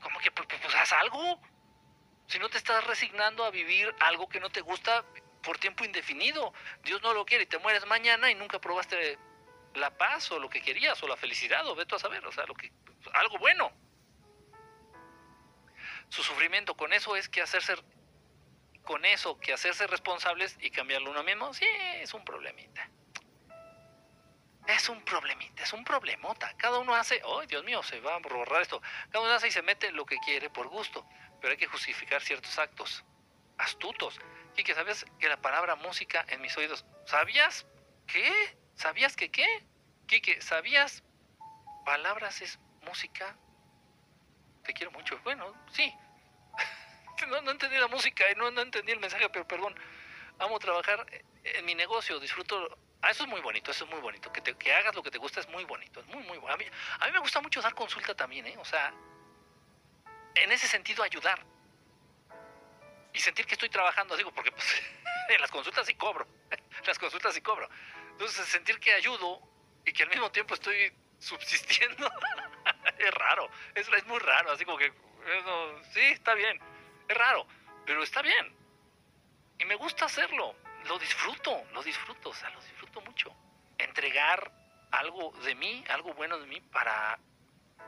¿Cómo 0.02 0.20
que? 0.20 0.32
Pues, 0.32 0.48
pues 0.48 0.74
haz 0.74 0.94
algo. 0.94 1.40
Si 2.26 2.40
no 2.40 2.50
te 2.50 2.58
estás 2.58 2.84
resignando 2.88 3.46
a 3.46 3.52
vivir 3.52 3.94
algo 4.00 4.28
que 4.28 4.40
no 4.40 4.50
te 4.50 4.62
gusta 4.62 5.06
por 5.44 5.60
tiempo 5.60 5.86
indefinido, 5.86 6.54
Dios 6.84 7.02
no 7.04 7.14
lo 7.14 7.26
quiere 7.26 7.44
y 7.44 7.48
te 7.48 7.60
mueres 7.60 7.86
mañana 7.86 8.32
y 8.32 8.36
nunca 8.36 8.60
probaste 8.60 9.20
la 9.76 9.96
paz 9.96 10.32
o 10.32 10.40
lo 10.40 10.50
que 10.50 10.62
querías 10.62 11.02
o 11.04 11.08
la 11.08 11.18
felicidad 11.18 11.68
o 11.68 11.76
vete 11.76 11.96
a 11.96 12.00
saber, 12.00 12.26
o 12.26 12.32
sea, 12.32 12.46
lo 12.46 12.56
que 12.56 12.72
algo 13.14 13.38
bueno. 13.38 13.72
Su 16.10 16.24
sufrimiento 16.24 16.76
con 16.76 16.94
eso 16.94 17.16
es 17.16 17.30
que 17.30 17.42
hacerse 17.42 17.76
con 18.84 19.06
eso 19.06 19.40
que 19.40 19.54
hacerse 19.54 19.88
responsables 19.88 20.58
y 20.60 20.70
cambiarlo 20.70 21.12
uno 21.12 21.24
mismo, 21.24 21.54
sí, 21.54 21.66
es 21.96 22.14
un 22.14 22.24
problemita. 22.26 22.90
Es 24.68 24.88
un 24.88 25.04
problemita, 25.04 25.64
es 25.64 25.74
un 25.74 25.84
problemota. 25.84 26.54
Cada 26.58 26.80
uno 26.80 26.96
hace, 26.96 27.22
oh 27.26 27.46
Dios 27.46 27.64
mío, 27.64 27.84
se 27.84 28.00
va 28.00 28.16
a 28.16 28.20
borrar 28.20 28.62
esto. 28.62 28.82
Cada 29.12 29.24
uno 29.24 29.34
hace 29.34 29.50
y 29.50 29.52
se 29.52 29.62
mete 29.62 29.92
lo 29.92 30.06
que 30.06 30.18
quiere 30.20 30.50
por 30.50 30.68
gusto, 30.70 31.06
pero 31.42 31.52
hay 31.52 31.58
que 31.58 31.68
justificar 31.68 32.22
ciertos 32.22 32.58
actos 32.58 33.04
astutos. 33.58 34.20
Y 34.56 34.64
que 34.64 34.76
sabes 34.76 35.06
que 35.20 35.28
la 35.28 35.42
palabra 35.42 35.76
música 35.76 36.26
en 36.30 36.42
mis 36.42 36.56
oídos, 36.58 36.86
¿sabías 37.06 37.66
qué? 38.08 38.58
¿Sabías 38.76 39.16
que 39.16 39.32
qué? 39.32 39.48
Quique, 40.08 40.42
¿sabías? 40.42 41.04
Palabras 41.86 42.42
es 42.42 42.60
música. 42.82 43.36
Te 44.64 44.74
quiero 44.74 44.92
mucho. 44.92 45.20
Bueno, 45.24 45.54
sí. 45.72 45.94
no, 47.28 47.52
entendí 47.52 47.78
la 47.78 47.88
música 47.88 48.30
y 48.32 48.36
no, 48.36 48.48
entendí 48.48 48.92
el 48.92 49.00
mensaje, 49.00 49.30
pero 49.30 49.48
perdón. 49.48 49.76
Amo 50.40 50.60
trabajar 50.60 51.06
en 51.44 51.66
mi 51.66 51.76
negocio, 51.76 52.20
disfruto. 52.20 52.78
Ah, 53.02 53.12
eso 53.12 53.24
es 53.24 53.30
muy 53.30 53.42
bonito, 53.42 53.72
eso 53.72 53.86
es 53.86 53.92
muy 53.92 54.00
bonito. 54.00 54.32
Que, 54.32 54.42
te, 54.42 54.56
que 54.56 54.74
hagas 54.74 54.96
lo 54.96 55.04
que 55.04 55.12
te 55.12 55.18
gusta 55.18 55.40
es 55.40 55.50
muy 55.50 55.66
bonito, 55.66 56.00
es 56.00 56.08
muy, 56.08 56.24
muy 56.24 56.38
bueno. 56.38 56.56
A 56.56 57.06
mí 57.06 57.12
me 57.12 57.20
gusta 57.20 57.42
mucho 57.42 57.62
dar 57.62 57.76
consulta 57.76 58.16
también, 58.16 58.48
¿eh? 58.48 58.56
O 58.58 58.66
sea, 58.66 58.94
en 60.36 60.52
ese 60.52 60.68
sentido 60.68 61.04
ayudar. 61.04 61.44
Y 63.14 63.20
sentir 63.20 63.46
que 63.46 63.54
estoy 63.54 63.70
trabajando, 63.70 64.18
digo, 64.18 64.32
porque 64.32 64.52
pues 64.52 64.82
en 65.30 65.42
las 65.42 65.52
consultas 65.52 65.86
sí 65.86 65.96
cobro. 65.96 66.28
las 66.86 67.00
consultas 67.00 67.34
sí 67.34 67.42
cobro. 67.42 67.70
Entonces, 68.12 68.46
sentir 68.48 68.80
que 68.80 68.94
ayudo 68.94 69.42
y 69.86 69.94
que 69.94 70.04
al 70.04 70.10
mismo 70.10 70.32
tiempo 70.32 70.54
estoy 70.54 70.94
subsistiendo 71.20 72.12
es 72.98 73.14
raro. 73.14 73.50
Es, 73.76 73.88
es, 73.88 74.06
muy 74.08 74.20
raro. 74.20 74.52
Así 74.52 74.66
como 74.66 74.78
que, 74.78 74.92
sí, 75.92 76.02
está 76.02 76.34
bien. 76.34 76.60
Es 77.08 77.18
raro, 77.18 77.46
pero 77.86 78.04
está 78.04 78.22
bien. 78.22 78.56
Y 79.60 79.66
me 79.66 79.76
gusta 79.76 80.06
hacerlo. 80.06 80.56
Lo 80.86 81.00
disfruto, 81.00 81.64
lo 81.72 81.82
disfruto, 81.82 82.30
o 82.30 82.34
sea, 82.34 82.50
lo 82.50 82.62
disfruto 82.62 83.00
mucho. 83.02 83.34
Entregar 83.78 84.52
algo 84.92 85.32
de 85.44 85.56
mí, 85.56 85.84
algo 85.90 86.14
bueno 86.14 86.38
de 86.40 86.46
mí 86.46 86.60
para 86.60 87.18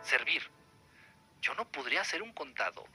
servir. 0.01 0.49
Yo 1.41 1.53
no 1.55 1.69
podría 1.69 2.03
ser 2.03 2.21
un 2.21 2.33
contador, 2.33 2.89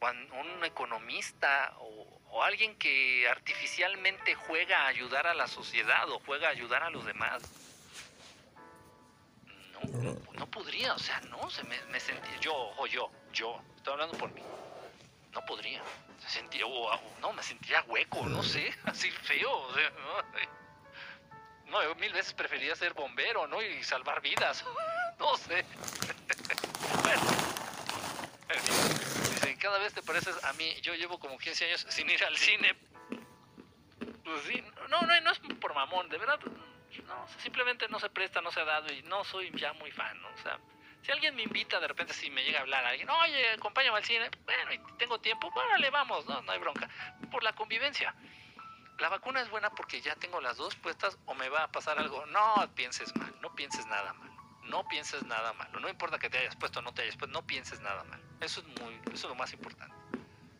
un 0.00 0.64
economista 0.64 1.74
o, 1.78 2.20
o 2.30 2.42
alguien 2.42 2.76
que 2.76 3.28
artificialmente 3.28 4.34
juega 4.34 4.82
a 4.82 4.86
ayudar 4.88 5.26
a 5.26 5.34
la 5.34 5.46
sociedad 5.46 6.08
o 6.10 6.20
juega 6.20 6.48
a 6.48 6.50
ayudar 6.50 6.82
a 6.82 6.90
los 6.90 7.04
demás. 7.04 7.42
No, 9.92 10.16
no, 10.32 10.46
podría, 10.46 10.94
o 10.94 10.98
sea, 10.98 11.20
no, 11.22 11.50
se 11.50 11.62
me, 11.64 11.80
me 11.86 12.00
sentí, 12.00 12.30
yo, 12.40 12.54
o 12.54 12.86
yo, 12.86 13.10
yo, 13.32 13.60
estoy 13.76 13.92
hablando 13.92 14.16
por 14.16 14.32
mí, 14.32 14.42
no 15.32 15.44
podría, 15.44 15.82
se 16.18 16.30
sentía, 16.30 16.64
no, 17.20 17.32
me 17.32 17.42
sentía 17.42 17.82
hueco, 17.82 18.26
no 18.26 18.42
sé, 18.42 18.74
así 18.84 19.10
feo, 19.10 19.52
o 19.52 19.74
sea, 19.74 19.90
no, 19.90 21.70
no, 21.70 21.82
yo 21.82 21.94
mil 21.96 22.12
veces 22.12 22.32
prefería 22.32 22.74
ser 22.74 22.94
bombero, 22.94 23.46
¿no? 23.46 23.62
Y 23.62 23.82
salvar 23.82 24.20
vidas, 24.22 24.64
no 25.18 25.36
sé. 25.36 25.64
bueno, 27.02 27.22
cada 29.66 29.78
vez 29.78 29.92
te 29.92 30.02
pareces 30.02 30.44
a 30.44 30.52
mí. 30.52 30.80
Yo 30.80 30.94
llevo 30.94 31.18
como 31.18 31.36
15 31.36 31.64
años 31.64 31.86
sin 31.88 32.08
ir 32.08 32.22
al 32.22 32.36
cine. 32.36 32.76
Pues 34.22 34.42
sí, 34.44 34.62
no, 34.88 35.00
no, 35.00 35.20
no 35.20 35.30
es 35.32 35.40
por 35.60 35.74
mamón, 35.74 36.08
de 36.08 36.18
verdad. 36.18 36.38
no, 37.04 37.26
simplemente 37.42 37.88
no 37.88 37.98
se 37.98 38.08
presta, 38.08 38.40
no 38.40 38.52
se 38.52 38.60
ha 38.60 38.64
dado 38.64 38.92
y 38.92 39.02
no 39.02 39.24
soy 39.24 39.50
ya 39.56 39.72
muy 39.72 39.90
fan. 39.90 40.24
O 40.24 40.38
sea, 40.38 40.60
si 41.02 41.10
alguien 41.10 41.34
me 41.34 41.42
invita, 41.42 41.80
de 41.80 41.88
repente 41.88 42.14
si 42.14 42.30
me 42.30 42.44
llega 42.44 42.60
a 42.60 42.62
hablar 42.62 42.84
alguien, 42.84 43.10
oye, 43.10 43.54
acompáñame 43.54 43.96
al 43.96 44.04
cine, 44.04 44.30
bueno, 44.44 44.72
y 44.72 44.78
tengo 44.98 45.18
tiempo, 45.18 45.52
le 45.80 45.90
vamos, 45.90 46.24
no, 46.26 46.40
no 46.42 46.52
hay 46.52 46.60
bronca, 46.60 46.88
por 47.32 47.42
la 47.42 47.52
convivencia. 47.52 48.14
La 48.98 49.08
vacuna 49.08 49.40
es 49.40 49.50
buena 49.50 49.70
porque 49.70 50.00
ya 50.00 50.14
tengo 50.14 50.40
las 50.40 50.58
dos 50.58 50.76
puestas 50.76 51.18
o 51.26 51.34
me 51.34 51.48
va 51.48 51.64
a 51.64 51.72
pasar 51.72 51.98
algo. 51.98 52.24
No 52.26 52.54
pienses 52.76 53.14
mal, 53.16 53.34
no 53.42 53.52
pienses 53.56 53.84
nada 53.86 54.12
mal. 54.12 54.30
No 54.62 54.86
pienses 54.86 55.24
nada 55.24 55.52
malo. 55.54 55.80
No 55.80 55.88
importa 55.88 56.20
que 56.20 56.30
te 56.30 56.38
hayas 56.38 56.54
puesto 56.54 56.78
o 56.78 56.82
no 56.82 56.94
te 56.94 57.02
hayas 57.02 57.16
puesto, 57.16 57.32
no 57.32 57.44
pienses 57.44 57.80
nada 57.80 58.04
mal. 58.04 58.25
Eso 58.40 58.60
es 58.60 58.66
muy, 58.80 58.94
eso 59.06 59.14
es 59.14 59.22
lo 59.24 59.34
más 59.34 59.52
importante. 59.52 59.94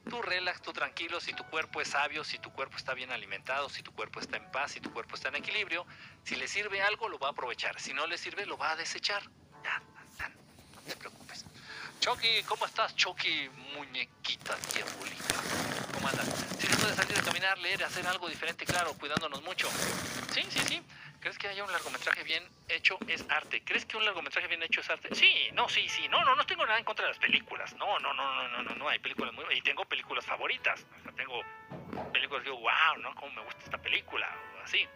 Tú 0.09 0.23
relax, 0.23 0.63
tú 0.63 0.73
tranquilo, 0.73 1.21
si 1.21 1.33
tu 1.33 1.45
cuerpo 1.45 1.81
es 1.81 1.89
sabio, 1.89 2.23
si 2.23 2.39
tu 2.39 2.53
cuerpo 2.53 2.77
está 2.77 2.95
bien 2.95 3.11
alimentado, 3.11 3.69
si 3.69 3.83
tu 3.83 3.93
cuerpo 3.93 4.21
está 4.21 4.37
en 4.37 4.51
paz, 4.53 4.73
si 4.73 4.81
tu 4.81 4.93
cuerpo 4.93 5.17
está 5.17 5.29
en 5.29 5.37
equilibrio, 5.37 5.85
si 6.23 6.37
le 6.37 6.47
sirve 6.47 6.81
algo, 6.81 7.09
lo 7.09 7.19
va 7.19 7.29
a 7.29 7.31
aprovechar. 7.33 7.81
Si 7.81 7.93
no 7.93 8.07
le 8.07 8.17
sirve, 8.17 8.47
lo 8.47 8.57
va 8.57 8.71
a 8.71 8.77
desechar. 8.77 9.23
Ya, 9.65 9.83
no 10.21 10.81
te 10.87 10.97
preocupes. 10.97 11.45
Chucky, 11.99 12.45
¿cómo 12.45 12.67
estás, 12.67 12.95
Chucky, 12.95 13.49
muñequita 13.75 14.57
diabólica? 14.73 15.35
¿Cómo 15.93 16.07
andas? 16.09 16.27
Si 16.61 16.69
se 16.69 16.77
puede 16.77 16.95
salir 16.95 17.19
a 17.19 17.23
caminar, 17.23 17.59
leer, 17.59 17.83
hacer 17.83 18.07
algo 18.07 18.29
diferente, 18.29 18.65
claro, 18.65 18.95
cuidándonos 18.95 19.43
mucho. 19.43 19.69
Sí, 20.33 20.47
sí, 20.51 20.61
sí. 20.69 20.83
¿Crees 21.27 21.39
que 21.39 21.49
haya 21.49 21.65
un 21.65 21.73
largometraje 21.73 22.23
bien 22.23 22.49
hecho 22.69 22.99
es 23.09 23.27
arte? 23.29 23.61
¿Crees 23.65 23.85
que 23.85 23.97
un 23.97 24.05
largometraje 24.05 24.47
bien 24.47 24.63
hecho 24.63 24.81
es 24.81 24.89
arte? 24.89 25.13
Sí, 25.13 25.49
no, 25.55 25.69
sí, 25.69 25.89
sí. 25.89 26.07
No, 26.07 26.25
no, 26.25 26.37
no 26.37 26.47
tengo 26.47 26.65
nada 26.65 26.79
en 26.79 26.85
contra 26.85 27.05
de 27.05 27.11
las 27.11 27.19
películas. 27.19 27.75
No, 27.75 27.99
no, 27.99 28.15
no, 28.15 28.33
no, 28.33 28.49
no, 28.49 28.63
no, 28.63 28.75
no. 28.77 28.89
Hay 28.89 29.01
películas 29.01 29.35
muy... 29.35 29.45
Y 29.53 29.61
tengo 29.61 29.85
películas 29.87 30.25
favoritas. 30.25 30.87
Tengo 31.17 31.43
películas 32.13 32.45
que 32.45 32.51
digo, 32.51 32.61
wow, 32.61 32.99
¿no? 33.01 33.13
¿Cómo 33.17 33.33
me 33.33 33.43
gusta 33.43 33.61
esta 33.65 33.77
película? 33.77 34.33
O 34.57 34.63
así. 34.63 34.89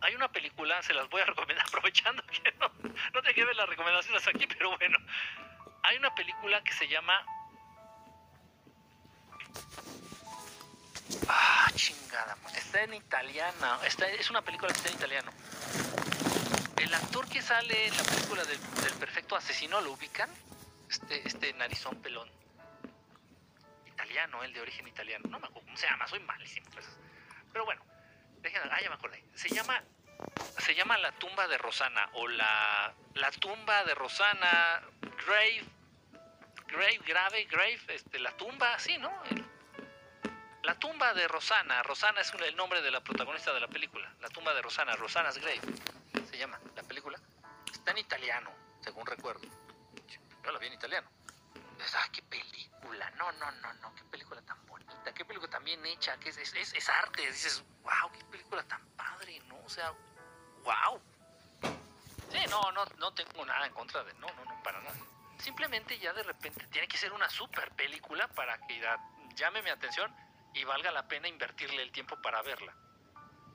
Hay 0.00 0.16
una 0.16 0.26
película, 0.26 0.82
se 0.82 0.92
las 0.92 1.08
voy 1.08 1.22
a 1.22 1.26
recomendar, 1.26 1.64
aprovechando 1.68 2.24
que 2.26 2.52
no, 2.58 2.68
no 3.14 3.22
te 3.22 3.32
queden 3.32 3.56
las 3.56 3.68
recomendaciones 3.68 4.26
aquí, 4.26 4.48
pero 4.48 4.76
bueno. 4.76 4.98
Hay 5.84 5.98
una 5.98 6.12
película 6.16 6.64
que 6.64 6.72
se 6.72 6.88
llama 6.88 7.24
Ah, 11.28 11.70
chingada. 11.74 12.36
Está 12.56 12.82
en 12.82 12.94
italiana. 12.94 13.78
Está, 13.84 14.08
es 14.08 14.30
una 14.30 14.42
película 14.42 14.72
que 14.72 14.78
está 14.78 14.88
en 14.90 14.94
italiano. 14.96 15.32
El 16.76 16.94
actor 16.94 17.28
que 17.28 17.42
sale 17.42 17.86
en 17.86 17.96
la 17.96 18.02
película 18.02 18.44
del, 18.44 18.58
perfecto 18.98 19.36
asesino, 19.36 19.80
¿lo 19.80 19.92
ubican? 19.92 20.30
Este, 20.88 21.26
este 21.26 21.52
narizón 21.54 22.00
pelón. 22.02 22.30
Italiano, 23.86 24.42
el 24.44 24.52
de 24.52 24.60
origen 24.60 24.86
italiano. 24.86 25.24
No 25.28 25.38
me 25.38 25.46
acuerdo 25.46 25.66
cómo 25.66 25.76
se 25.76 25.86
llama, 25.86 26.06
soy 26.06 26.20
malísimo. 26.20 26.66
Pues. 26.72 26.86
Pero 27.52 27.64
bueno, 27.64 27.82
déjenme, 28.40 28.68
ah, 28.70 28.80
ya 28.80 28.88
me 28.88 28.94
acordé. 28.94 29.24
Se 29.34 29.48
llama, 29.48 29.82
se 30.58 30.74
llama 30.74 30.98
La 30.98 31.12
tumba 31.12 31.48
de 31.48 31.58
Rosana 31.58 32.08
o 32.14 32.28
la, 32.28 32.94
la 33.14 33.30
tumba 33.32 33.84
de 33.84 33.94
Rosana 33.94 34.82
Grave, 35.26 35.64
Grave, 36.68 37.00
Grave, 37.06 37.44
Grave, 37.44 37.80
este, 37.88 38.18
la 38.18 38.32
tumba, 38.36 38.78
sí, 38.78 38.98
¿no? 38.98 39.10
La 40.66 40.74
tumba 40.74 41.14
de 41.14 41.28
Rosana. 41.28 41.80
Rosana 41.84 42.22
es 42.22 42.32
el 42.34 42.56
nombre 42.56 42.82
de 42.82 42.90
la 42.90 43.00
protagonista 43.00 43.52
de 43.52 43.60
la 43.60 43.68
película. 43.68 44.12
La 44.20 44.28
tumba 44.28 44.52
de 44.52 44.60
Rosana. 44.60 44.96
Rosana's 44.96 45.38
Grave. 45.38 45.60
Se 46.28 46.36
llama 46.36 46.58
la 46.74 46.82
película. 46.82 47.20
Está 47.72 47.92
en 47.92 47.98
italiano, 47.98 48.50
según 48.80 49.06
recuerdo. 49.06 49.46
Yo 50.42 50.50
la 50.50 50.58
vi 50.58 50.66
en 50.66 50.72
italiano. 50.72 51.08
ah, 51.94 52.08
qué 52.12 52.20
película. 52.22 53.08
No, 53.10 53.30
no, 53.30 53.48
no, 53.52 53.74
no. 53.74 53.94
Qué 53.94 54.02
película 54.10 54.42
tan 54.42 54.66
bonita. 54.66 55.14
Qué 55.14 55.24
película 55.24 55.48
tan 55.48 55.62
bien 55.62 55.86
hecha. 55.86 56.18
Que 56.18 56.30
es, 56.30 56.36
es, 56.38 56.74
es 56.74 56.88
arte. 56.88 57.24
Dices, 57.24 57.62
wow, 57.84 58.10
qué 58.12 58.24
película 58.24 58.64
tan 58.64 58.84
padre, 58.96 59.38
¿no? 59.46 59.60
O 59.64 59.68
sea, 59.68 59.92
wow. 60.64 61.00
Sí, 62.32 62.40
no, 62.50 62.72
no, 62.72 62.84
no 62.98 63.14
tengo 63.14 63.46
nada 63.46 63.66
en 63.66 63.72
contra 63.72 64.02
de. 64.02 64.12
No, 64.14 64.26
no, 64.34 64.44
no, 64.44 64.62
para 64.64 64.80
nada. 64.80 64.96
Simplemente 65.38 65.96
ya 66.00 66.12
de 66.12 66.24
repente 66.24 66.66
tiene 66.72 66.88
que 66.88 66.96
ser 66.98 67.12
una 67.12 67.30
super 67.30 67.70
película 67.76 68.26
para 68.26 68.58
que 68.66 68.82
llame 69.36 69.62
mi 69.62 69.70
atención 69.70 70.25
y 70.56 70.64
valga 70.64 70.90
la 70.90 71.06
pena 71.06 71.28
invertirle 71.28 71.82
el 71.82 71.92
tiempo 71.92 72.20
para 72.22 72.40
verla. 72.42 72.74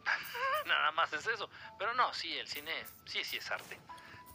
Nada 0.65 0.91
más 0.91 1.11
es 1.13 1.25
eso. 1.25 1.49
Pero 1.77 1.93
no, 1.95 2.13
sí, 2.13 2.37
el 2.37 2.47
cine, 2.47 2.85
sí, 3.05 3.23
sí 3.23 3.37
es 3.37 3.49
arte. 3.49 3.79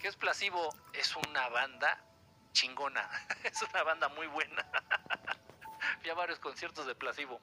¿Qué 0.01 0.09
es 0.09 0.17
Placebo? 0.17 0.75
Es 0.93 1.15
una 1.15 1.49
banda 1.49 2.05
chingona. 2.53 3.09
es 3.45 3.63
una 3.63 3.83
banda 3.85 4.09
muy 4.09 4.27
buena. 4.27 4.67
Fui 6.01 6.11
a 6.11 6.15
varios 6.15 6.41
conciertos 6.41 6.87
de 6.87 6.97
Placebo. 6.97 7.41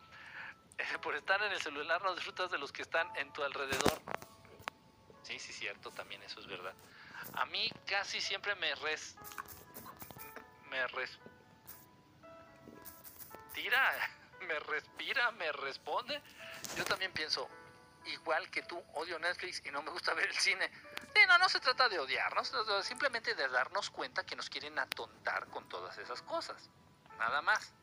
por 1.01 1.15
estar 1.15 1.41
en 1.41 1.53
el 1.53 1.61
celular 1.61 2.01
no 2.03 2.13
disfrutas 2.15 2.51
de 2.51 2.57
los 2.57 2.73
que 2.73 2.81
están 2.81 3.09
en 3.15 3.31
tu 3.31 3.43
alrededor. 3.43 4.01
Sí, 5.21 5.39
sí, 5.39 5.53
cierto, 5.53 5.89
también 5.91 6.21
eso 6.23 6.41
es 6.41 6.47
verdad. 6.47 6.73
A 7.35 7.45
mí 7.45 7.71
casi 7.85 8.19
siempre 8.19 8.55
me 8.55 8.75
res... 8.75 9.15
Me 10.69 10.85
res... 10.87 11.17
Tira 13.53 13.93
me 14.43 14.59
respira, 14.59 15.31
me 15.31 15.51
responde. 15.51 16.21
Yo 16.75 16.85
también 16.85 17.11
pienso, 17.11 17.49
igual 18.05 18.49
que 18.49 18.63
tú, 18.63 18.81
odio 18.93 19.19
Netflix 19.19 19.61
y 19.65 19.71
no 19.71 19.81
me 19.81 19.91
gusta 19.91 20.13
ver 20.13 20.27
el 20.27 20.37
cine. 20.37 20.69
Sí, 21.13 21.19
no, 21.27 21.37
no 21.37 21.49
se 21.49 21.59
trata 21.59 21.89
de 21.89 21.99
odiarnos, 21.99 22.51
simplemente 22.83 23.35
de 23.35 23.47
darnos 23.47 23.89
cuenta 23.89 24.25
que 24.25 24.35
nos 24.35 24.49
quieren 24.49 24.77
atontar 24.79 25.47
con 25.47 25.67
todas 25.69 25.97
esas 25.97 26.21
cosas. 26.21 26.69
Nada 27.17 27.41
más. 27.41 27.73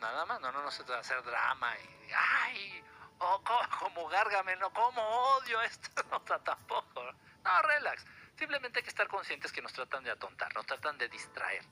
Nada 0.00 0.24
más, 0.26 0.40
no, 0.40 0.52
no, 0.52 0.62
no 0.62 0.70
se 0.70 0.84
trata 0.84 0.94
de 0.94 1.00
hacer 1.00 1.22
drama 1.24 1.76
y, 1.76 2.12
ay, 2.14 2.84
oh, 3.18 3.42
como, 3.80 4.08
gárgame, 4.08 4.54
no, 4.56 4.72
como 4.72 5.02
odio 5.02 5.60
esto, 5.62 5.90
no, 6.10 6.20
tampoco. 6.40 7.02
No, 7.42 7.62
relax. 7.62 8.04
Simplemente 8.36 8.78
hay 8.78 8.82
que 8.84 8.90
estar 8.90 9.08
conscientes 9.08 9.50
que 9.50 9.60
nos 9.60 9.72
tratan 9.72 10.04
de 10.04 10.12
atontar, 10.12 10.54
nos 10.54 10.66
tratan 10.66 10.96
de 10.98 11.08
distraer 11.08 11.64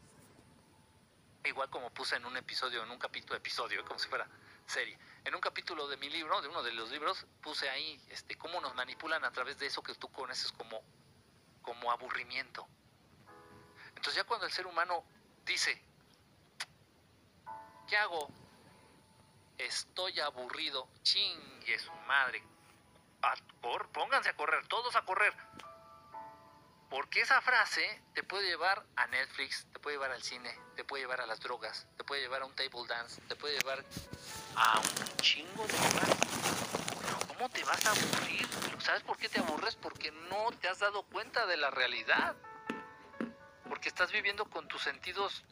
igual 1.48 1.70
como 1.70 1.90
puse 1.90 2.16
en 2.16 2.24
un 2.26 2.36
episodio, 2.36 2.82
en 2.82 2.90
un 2.90 2.98
capítulo, 2.98 3.36
episodio, 3.36 3.84
como 3.84 3.98
si 3.98 4.08
fuera 4.08 4.28
serie. 4.66 4.98
En 5.24 5.34
un 5.34 5.40
capítulo 5.40 5.88
de 5.88 5.96
mi 5.96 6.08
libro, 6.10 6.40
de 6.40 6.48
uno 6.48 6.62
de 6.62 6.72
los 6.72 6.90
libros, 6.90 7.26
puse 7.42 7.68
ahí 7.68 8.00
este, 8.10 8.36
cómo 8.36 8.60
nos 8.60 8.74
manipulan 8.74 9.24
a 9.24 9.30
través 9.30 9.58
de 9.58 9.66
eso 9.66 9.82
que 9.82 9.94
tú 9.94 10.10
conoces 10.10 10.52
como, 10.52 10.82
como 11.62 11.90
aburrimiento. 11.90 12.66
Entonces 13.88 14.14
ya 14.14 14.24
cuando 14.24 14.46
el 14.46 14.52
ser 14.52 14.66
humano 14.66 15.04
dice, 15.44 15.82
¿qué 17.88 17.96
hago? 17.96 18.28
Estoy 19.58 20.20
aburrido, 20.20 20.88
chingue 21.02 21.78
su 21.78 21.92
madre. 22.06 22.42
por, 23.60 23.88
pónganse 23.88 24.30
a 24.30 24.36
correr, 24.36 24.66
todos 24.68 24.94
a 24.96 25.04
correr. 25.04 25.34
Porque 26.90 27.20
esa 27.20 27.40
frase 27.40 28.02
te 28.14 28.22
puede 28.22 28.46
llevar 28.46 28.84
a 28.96 29.06
Netflix, 29.08 29.66
te 29.72 29.78
puede 29.80 29.96
llevar 29.96 30.12
al 30.12 30.22
cine, 30.22 30.56
te 30.76 30.84
puede 30.84 31.02
llevar 31.02 31.20
a 31.20 31.26
las 31.26 31.40
drogas, 31.40 31.86
te 31.96 32.04
puede 32.04 32.22
llevar 32.22 32.42
a 32.42 32.46
un 32.46 32.54
table 32.54 32.86
dance, 32.88 33.20
te 33.22 33.34
puede 33.36 33.58
llevar 33.58 33.84
a 34.54 34.78
un 34.78 35.16
chingo 35.18 35.66
de 35.66 35.76
cosas. 35.76 37.26
¿cómo 37.36 37.48
te 37.50 37.62
vas 37.64 37.84
a 37.86 37.90
aburrir? 37.90 38.48
¿Sabes 38.78 39.02
por 39.02 39.16
qué 39.18 39.28
te 39.28 39.40
aburres? 39.40 39.76
Porque 39.76 40.10
no 40.10 40.50
te 40.60 40.68
has 40.68 40.78
dado 40.78 41.02
cuenta 41.04 41.46
de 41.46 41.56
la 41.56 41.70
realidad. 41.70 42.34
Porque 43.68 43.88
estás 43.88 44.12
viviendo 44.12 44.46
con 44.46 44.68
tus 44.68 44.82
sentidos 44.82 45.44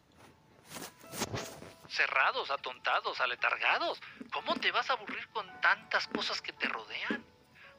cerrados, 1.88 2.50
atontados, 2.50 3.20
aletargados. 3.20 4.00
¿Cómo 4.32 4.56
te 4.56 4.72
vas 4.72 4.88
a 4.90 4.94
aburrir 4.94 5.28
con 5.28 5.60
tantas 5.60 6.08
cosas 6.08 6.40
que 6.40 6.52
te 6.52 6.68
rodean? 6.68 7.24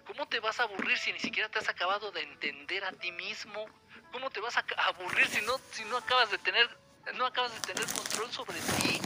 ¿Cómo 0.05 0.27
te 0.27 0.39
vas 0.39 0.59
a 0.59 0.63
aburrir 0.63 0.97
si 0.97 1.11
ni 1.11 1.19
siquiera 1.19 1.49
te 1.49 1.59
has 1.59 1.67
acabado 1.67 2.11
de 2.11 2.21
entender 2.21 2.83
a 2.83 2.91
ti 2.91 3.11
mismo? 3.11 3.65
¿Cómo 4.11 4.29
te 4.29 4.39
vas 4.39 4.55
a 4.55 4.65
aburrir 4.87 5.27
si 5.27 5.41
no, 5.41 5.59
si 5.71 5.83
no 5.85 5.97
acabas 5.97 6.31
de 6.31 6.37
tener, 6.37 6.69
no 7.15 7.25
acabas 7.25 7.53
de 7.53 7.73
tener 7.73 7.85
control 7.91 8.31
sobre 8.31 8.59
ti? 8.59 9.01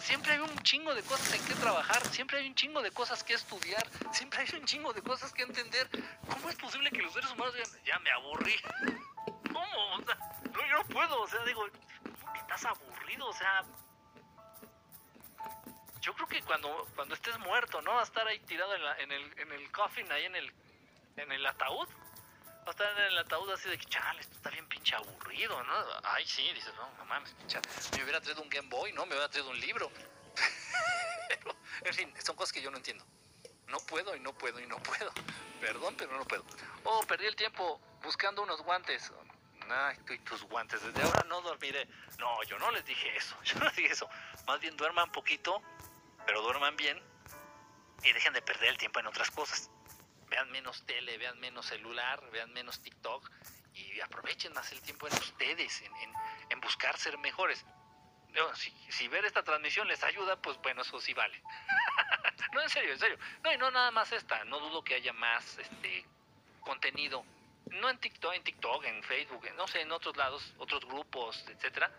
Siempre 0.00 0.32
hay 0.32 0.38
un 0.40 0.58
chingo 0.62 0.94
de 0.94 1.02
cosas 1.02 1.34
en 1.34 1.44
que 1.44 1.54
trabajar, 1.54 2.04
siempre 2.08 2.38
hay 2.38 2.48
un 2.48 2.54
chingo 2.54 2.82
de 2.82 2.90
cosas 2.90 3.22
que 3.22 3.34
estudiar, 3.34 3.86
siempre 4.12 4.40
hay 4.40 4.58
un 4.58 4.64
chingo 4.64 4.92
de 4.92 5.02
cosas 5.02 5.32
que 5.32 5.42
entender. 5.42 5.88
¿Cómo 6.28 6.48
es 6.48 6.56
posible 6.56 6.90
que 6.90 7.02
los 7.02 7.12
seres 7.12 7.30
humanos 7.30 7.54
digan, 7.54 7.70
ya 7.84 7.98
me 8.00 8.10
aburrí? 8.10 8.56
¿Cómo? 9.52 9.98
No, 9.98 10.66
yo 10.66 10.78
no 10.78 10.84
puedo, 10.84 11.20
o 11.20 11.28
sea, 11.28 11.44
digo, 11.44 11.66
¿cómo 12.02 12.32
que 12.32 12.38
estás 12.40 12.64
aburrido? 12.64 13.28
O 13.28 13.32
sea, 13.32 13.64
yo 16.08 16.14
creo 16.14 16.26
que 16.26 16.40
cuando, 16.40 16.88
cuando 16.94 17.14
estés 17.14 17.38
muerto, 17.40 17.82
¿no? 17.82 17.92
Va 17.92 18.00
a 18.00 18.04
estar 18.04 18.26
ahí 18.26 18.38
tirado 18.40 18.74
en, 18.74 19.12
el, 19.12 19.38
en 19.38 19.52
el 19.52 19.70
coffin, 19.70 20.10
ahí 20.10 20.24
en 20.24 20.36
el, 20.36 20.50
en 21.18 21.30
el 21.30 21.44
ataúd. 21.44 21.86
Va 21.86 22.68
a 22.68 22.70
estar 22.70 22.98
en 22.98 23.12
el 23.12 23.18
ataúd 23.18 23.50
así 23.50 23.68
de 23.68 23.76
que, 23.76 23.84
chale, 23.84 24.22
esto 24.22 24.34
está 24.36 24.48
bien 24.48 24.66
pinche 24.68 24.96
aburrido, 24.96 25.62
¿no? 25.64 25.74
Ay, 26.04 26.26
sí, 26.26 26.50
dices, 26.54 26.72
no, 26.76 26.88
no 26.96 27.04
mames, 27.04 27.34
pinche. 27.34 27.60
Me 27.94 28.04
hubiera 28.04 28.22
traído 28.22 28.40
un 28.40 28.48
Game 28.48 28.70
Boy, 28.70 28.90
¿no? 28.94 29.04
Me 29.04 29.12
hubiera 29.12 29.28
traído 29.28 29.50
un 29.50 29.60
libro. 29.60 29.92
en 31.84 31.92
fin, 31.92 32.14
son 32.24 32.36
cosas 32.36 32.54
que 32.54 32.62
yo 32.62 32.70
no 32.70 32.78
entiendo. 32.78 33.04
No 33.66 33.76
puedo 33.80 34.16
y 34.16 34.20
no 34.20 34.32
puedo 34.32 34.58
y 34.60 34.66
no 34.66 34.78
puedo. 34.78 35.12
Perdón, 35.60 35.94
pero 35.98 36.16
no 36.16 36.24
puedo. 36.24 36.42
Oh, 36.84 37.02
perdí 37.06 37.26
el 37.26 37.36
tiempo 37.36 37.82
buscando 38.02 38.40
unos 38.40 38.62
guantes. 38.62 39.12
Ay, 39.68 39.98
tus 40.24 40.42
guantes. 40.44 40.82
Desde 40.82 41.02
ahora 41.02 41.22
no 41.28 41.42
dormiré. 41.42 41.86
No, 42.18 42.42
yo 42.44 42.58
no 42.58 42.70
les 42.70 42.86
dije 42.86 43.14
eso. 43.14 43.36
Yo 43.44 43.58
no 43.58 43.66
les 43.66 43.76
dije 43.76 43.92
eso. 43.92 44.08
Más 44.46 44.58
bien 44.60 44.74
duerman 44.74 45.12
poquito 45.12 45.62
pero 46.28 46.42
duerman 46.42 46.76
bien 46.76 47.02
y 48.02 48.12
dejen 48.12 48.34
de 48.34 48.42
perder 48.42 48.68
el 48.68 48.76
tiempo 48.76 49.00
en 49.00 49.06
otras 49.06 49.30
cosas. 49.30 49.70
vean 50.28 50.50
menos 50.50 50.84
tele, 50.84 51.16
vean 51.16 51.40
menos 51.40 51.64
celular, 51.64 52.22
vean 52.30 52.52
menos 52.52 52.82
TikTok 52.82 53.30
y 53.72 53.98
aprovechen 54.00 54.52
más 54.52 54.70
el 54.72 54.82
tiempo 54.82 55.08
en 55.08 55.14
ustedes, 55.14 55.80
en, 55.80 55.96
en, 55.96 56.12
en 56.50 56.60
buscar 56.60 56.98
ser 56.98 57.16
mejores. 57.16 57.64
No, 58.34 58.54
si, 58.56 58.70
si, 58.90 59.08
ver 59.08 59.24
esta 59.24 59.42
transmisión 59.42 59.88
les 59.88 60.04
ayuda, 60.04 60.36
pues 60.36 60.58
bueno, 60.58 60.82
eso 60.82 61.00
sí 61.00 61.14
vale. 61.14 61.42
no, 62.52 62.60
en 62.60 62.68
serio, 62.68 62.92
en 62.92 62.98
serio. 62.98 63.18
No, 63.42 63.50
y 63.50 63.56
no 63.56 63.70
nada 63.70 63.90
más 63.90 64.12
esta. 64.12 64.44
No 64.44 64.60
dudo 64.60 64.84
que 64.84 64.96
haya 64.96 65.14
más 65.14 65.56
este 65.56 66.04
contenido. 66.60 67.24
No 67.70 67.88
en 67.88 67.96
TikTok, 67.96 68.34
en 68.34 68.44
TikTok, 68.44 68.84
en 68.84 69.02
Facebook, 69.02 69.48
no 69.56 69.66
sé, 69.66 69.80
en 69.80 69.92
otros 69.92 70.14
lados, 70.18 70.54
otros 70.58 70.84
grupos, 70.84 71.42
etcétera. 71.48 71.90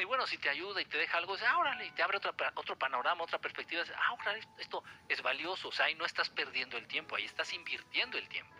Y 0.00 0.04
bueno, 0.04 0.26
si 0.26 0.38
te 0.38 0.48
ayuda 0.48 0.80
y 0.80 0.84
te 0.86 0.98
deja 0.98 1.18
algo, 1.18 1.34
dices, 1.34 1.48
ah, 1.50 1.58
órale, 1.58 1.86
y 1.86 1.90
te 1.90 2.02
abre 2.02 2.16
otra, 2.16 2.32
otro 2.54 2.76
panorama, 2.78 3.24
otra 3.24 3.38
perspectiva, 3.38 3.82
dices, 3.82 3.96
ah, 3.98 4.12
órale, 4.14 4.40
esto 4.58 4.82
es 5.08 5.20
valioso. 5.22 5.68
O 5.68 5.72
sea, 5.72 5.86
ahí 5.86 5.94
no 5.94 6.04
estás 6.04 6.30
perdiendo 6.30 6.76
el 6.76 6.86
tiempo, 6.86 7.16
ahí 7.16 7.24
estás 7.24 7.52
invirtiendo 7.52 8.16
el 8.16 8.28
tiempo. 8.28 8.54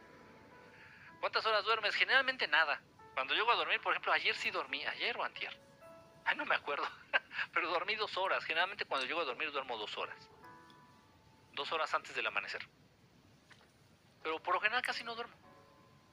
¿Cuántas 1.20 1.44
horas 1.46 1.64
duermes? 1.64 1.94
Generalmente 1.94 2.46
nada. 2.48 2.80
Cuando 3.14 3.34
llego 3.34 3.50
a 3.50 3.56
dormir, 3.56 3.80
por 3.80 3.92
ejemplo, 3.92 4.12
ayer 4.12 4.34
sí 4.34 4.50
dormí, 4.50 4.84
ayer 4.86 5.16
o 5.16 5.24
antier. 5.24 5.56
Ay, 6.24 6.36
no 6.36 6.44
me 6.44 6.54
acuerdo. 6.54 6.86
Pero 7.52 7.70
dormí 7.70 7.94
dos 7.94 8.16
horas. 8.16 8.44
Generalmente 8.44 8.84
cuando 8.84 9.06
llego 9.06 9.20
a 9.20 9.24
dormir 9.24 9.50
duermo 9.52 9.76
dos 9.76 9.96
horas. 9.98 10.30
Dos 11.52 11.70
horas 11.72 11.92
antes 11.94 12.14
del 12.14 12.26
amanecer. 12.26 12.66
Pero 14.22 14.42
por 14.42 14.54
lo 14.54 14.60
general 14.60 14.82
casi 14.82 15.04
no 15.04 15.14
duermo. 15.14 15.34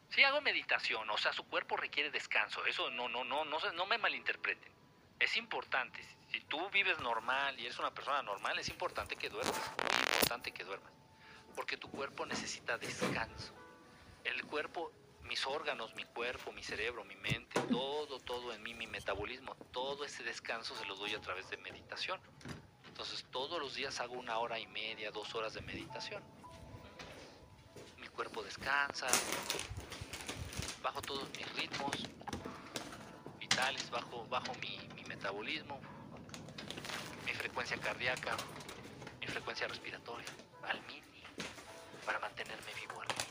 Sí 0.10 0.24
hago 0.24 0.40
meditación, 0.40 1.10
o 1.10 1.18
sea, 1.18 1.34
su 1.34 1.46
cuerpo 1.48 1.76
requiere 1.76 2.10
descanso. 2.12 2.66
Eso 2.66 2.90
no, 2.90 3.10
no, 3.10 3.26
no, 3.26 3.44
no, 3.44 3.60
no 3.74 3.86
me 3.86 3.98
malinterpreten. 3.98 4.77
Es 5.20 5.38
importante. 5.38 6.04
Si 6.32 6.42
tú 6.42 6.70
vives 6.70 7.00
normal 7.00 7.60
y 7.60 7.66
eres 7.66 7.80
una 7.80 7.94
persona 7.94 8.22
normal, 8.22 8.60
es 8.60 8.70
importante 8.70 9.16
que 9.16 9.30
duermas. 9.30 9.56
Muy 9.78 10.04
importante 10.14 10.52
que 10.52 10.64
duermas. 10.64 10.92
Porque 11.56 11.78
tu 11.78 11.90
cuerpo 11.90 12.26
necesita 12.26 12.78
descanso. 12.78 13.54
El 14.24 14.46
cuerpo 14.46 14.92
mis 15.28 15.46
órganos, 15.46 15.94
mi 15.96 16.06
cuerpo, 16.06 16.52
mi 16.52 16.64
cerebro, 16.64 17.04
mi 17.04 17.16
mente, 17.16 17.60
todo, 17.70 18.20
todo 18.20 18.54
en 18.54 18.64
mí, 18.64 18.74
mi 18.74 18.88
metabolismo, 18.88 19.56
todo 19.72 20.06
ese 20.06 20.24
descanso 20.24 20.76
se 20.76 20.86
lo 20.86 20.96
doy 20.96 21.14
a 21.16 21.22
través 21.22 21.50
de 21.50 21.58
meditación. 21.58 22.20
Entonces 22.88 23.26
todos 23.30 23.60
los 23.60 23.76
días 23.76 24.00
hago 24.00 24.14
una 24.14 24.38
hora 24.40 24.58
y 24.58 24.68
media, 24.68 25.12
dos 25.12 25.36
horas 25.36 25.54
de 25.54 25.62
meditación. 25.62 26.24
Mi 27.98 28.08
cuerpo 28.08 28.42
descansa, 28.42 29.08
bajo 30.82 31.02
todos 31.02 31.28
mis 31.38 31.54
ritmos 31.56 31.96
vitales, 33.40 33.90
bajo, 33.90 34.26
bajo 34.30 34.54
mi, 34.56 34.80
metabolismo, 35.18 35.80
mi 37.26 37.34
frecuencia 37.34 37.78
cardíaca, 37.78 38.38
mi 39.20 39.28
frecuencia 39.28 39.68
respiratoria, 39.68 40.28
al 40.70 40.80
mínimo, 40.82 41.06
para 42.06 42.20
mantenerme 42.20 42.74
vivo 42.76 43.02
al 43.02 43.08
mínimo 43.08 43.28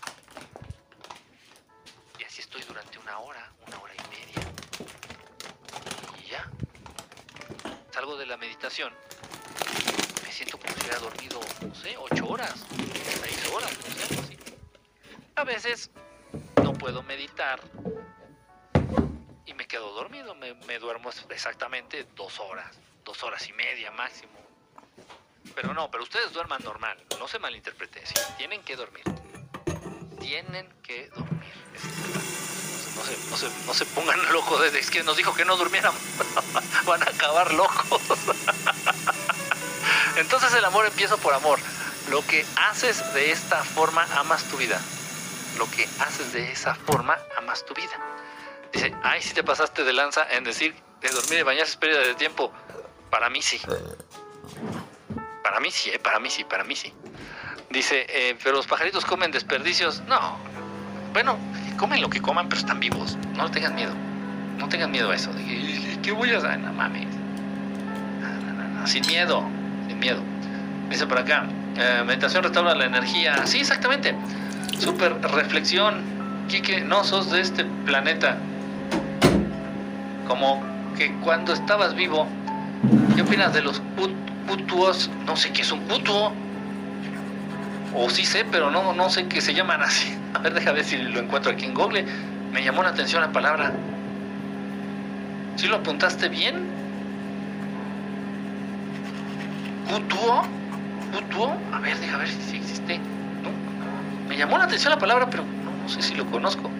estoy 2.40 2.62
durante 2.62 2.98
una 2.98 3.18
hora, 3.18 3.50
una 3.66 3.80
hora 3.80 3.94
y 3.94 4.08
media. 4.08 4.40
Y 6.22 6.30
ya. 6.30 6.50
Salgo 7.92 8.16
de 8.16 8.26
la 8.26 8.36
meditación. 8.36 8.92
Me 10.22 10.30
siento 10.30 10.58
como 10.58 10.72
si 10.74 10.80
hubiera 10.80 10.98
dormido, 10.98 11.40
no 11.66 11.74
sé, 11.74 11.96
ocho 11.96 12.28
horas, 12.28 12.54
seis 13.20 13.50
horas, 13.52 13.72
no 13.72 13.94
sé, 13.94 14.20
así. 14.20 14.38
A 15.34 15.44
veces 15.44 15.90
no 16.62 16.72
puedo 16.74 17.02
meditar 17.02 17.60
dormido. 19.78 20.34
Me, 20.34 20.78
duermo 20.78 21.10
exactamente 21.30 22.06
dos 22.14 22.40
horas, 22.40 22.76
dos 23.04 23.22
horas 23.22 23.46
y 23.48 23.52
media 23.52 23.90
máximo. 23.90 24.32
Pero 25.54 25.74
no, 25.74 25.90
pero 25.90 26.02
ustedes 26.02 26.32
duerman 26.32 26.62
normal, 26.64 26.98
no 27.18 27.28
se 27.28 27.38
malinterpreten, 27.38 28.02
tienen 28.36 28.62
que 28.62 28.76
dormir. 28.76 29.04
Tienen 30.20 30.68
que 30.82 31.08
dormir. 31.08 31.52
No 32.96 33.04
se, 33.04 33.30
no 33.30 33.36
se, 33.36 33.66
no 33.66 33.74
se 33.74 33.86
pongan 33.86 34.20
locos, 34.32 34.62
es 34.74 34.90
que 34.90 35.02
nos 35.02 35.16
dijo 35.16 35.34
que 35.34 35.44
no 35.44 35.56
durmiéramos. 35.56 36.00
Van 36.84 37.02
a 37.02 37.06
acabar 37.06 37.52
locos. 37.54 38.02
Entonces 40.16 40.52
el 40.54 40.64
amor 40.64 40.86
empieza 40.86 41.16
por 41.16 41.34
amor. 41.34 41.58
Lo 42.10 42.24
que 42.26 42.44
haces 42.56 43.14
de 43.14 43.32
esta 43.32 43.62
forma 43.64 44.06
amas 44.16 44.44
tu 44.44 44.56
vida. 44.56 44.80
Lo 45.58 45.70
que 45.70 45.88
haces 46.00 46.32
de 46.32 46.52
esa 46.52 46.74
forma 46.74 47.18
amas 47.36 47.64
tu 47.64 47.74
vida. 47.74 48.15
Ay, 49.02 49.22
si 49.22 49.34
te 49.34 49.42
pasaste 49.42 49.84
de 49.84 49.92
lanza 49.92 50.26
en 50.30 50.44
decir 50.44 50.74
de 51.00 51.08
dormir 51.10 51.40
y 51.40 51.42
bañarse 51.42 51.72
es 51.72 51.76
pérdida 51.76 52.00
de 52.00 52.14
tiempo. 52.14 52.52
Para 53.10 53.30
mí 53.30 53.42
sí. 53.42 53.60
Para 55.42 55.60
mí 55.60 55.70
sí, 55.70 55.90
eh, 55.90 55.98
para 55.98 56.18
mí 56.18 56.30
sí, 56.30 56.44
para 56.44 56.64
mí 56.64 56.74
sí. 56.76 56.92
Dice, 57.70 58.06
eh, 58.08 58.36
pero 58.42 58.56
los 58.56 58.66
pajaritos 58.66 59.04
comen 59.04 59.30
desperdicios. 59.30 60.00
No. 60.02 60.38
Bueno, 61.12 61.38
comen 61.78 62.00
lo 62.00 62.10
que 62.10 62.20
coman, 62.20 62.48
pero 62.48 62.60
están 62.60 62.80
vivos. 62.80 63.16
No 63.34 63.50
tengan 63.50 63.74
miedo. 63.74 63.92
No 64.58 64.68
tengan 64.68 64.90
miedo 64.90 65.10
a 65.10 65.14
eso. 65.14 65.30
¿Qué 66.02 66.12
voy 66.12 66.32
a 66.32 66.38
hacer? 66.38 66.58
No 66.58 66.72
mames. 66.72 67.06
Sin 68.86 69.06
miedo. 69.06 69.42
Sin 69.88 69.98
miedo. 69.98 70.20
Dice 70.88 71.06
por 71.06 71.18
acá. 71.18 71.46
Eh, 71.76 72.02
meditación 72.06 72.42
restaura 72.42 72.74
la 72.74 72.86
energía. 72.86 73.46
Sí, 73.46 73.60
exactamente. 73.60 74.14
Super 74.78 75.20
reflexión. 75.20 76.02
Quique, 76.48 76.80
no 76.80 77.04
sos 77.04 77.30
de 77.30 77.40
este 77.40 77.64
planeta. 77.84 78.38
Como 80.28 80.62
que 80.96 81.12
cuando 81.16 81.52
estabas 81.52 81.94
vivo, 81.94 82.26
¿qué 83.14 83.22
opinas 83.22 83.52
de 83.54 83.62
los 83.62 83.80
putuos? 84.46 85.10
No 85.26 85.36
sé 85.36 85.52
qué 85.52 85.62
es 85.62 85.72
un 85.72 85.80
putuo. 85.80 86.32
O 87.94 88.10
sí 88.10 88.24
sé, 88.24 88.44
pero 88.50 88.70
no, 88.70 88.92
no 88.92 89.08
sé 89.08 89.26
qué 89.26 89.40
se 89.40 89.54
llaman 89.54 89.82
así. 89.82 90.16
A 90.34 90.38
ver, 90.38 90.54
déjame 90.54 90.76
ver 90.76 90.84
si 90.84 90.98
lo 90.98 91.20
encuentro 91.20 91.52
aquí 91.52 91.64
en 91.64 91.74
Google. 91.74 92.04
Me 92.52 92.62
llamó 92.62 92.82
la 92.82 92.90
atención 92.90 93.22
la 93.22 93.32
palabra. 93.32 93.72
¿Sí 95.56 95.66
lo 95.68 95.76
apuntaste 95.76 96.28
bien? 96.28 96.66
¿Putuo? 99.88 100.42
¿Putuo? 101.12 101.56
A 101.72 101.78
ver, 101.78 101.98
déjame 101.98 102.24
ver 102.24 102.32
si 102.32 102.56
existe. 102.56 102.98
No, 103.42 104.28
me 104.28 104.36
llamó 104.36 104.58
la 104.58 104.64
atención 104.64 104.92
la 104.92 104.98
palabra, 104.98 105.28
pero 105.30 105.44
no, 105.44 105.88
sé 105.88 106.02
si 106.02 106.14
lo 106.14 106.26
conozco. 106.26 106.70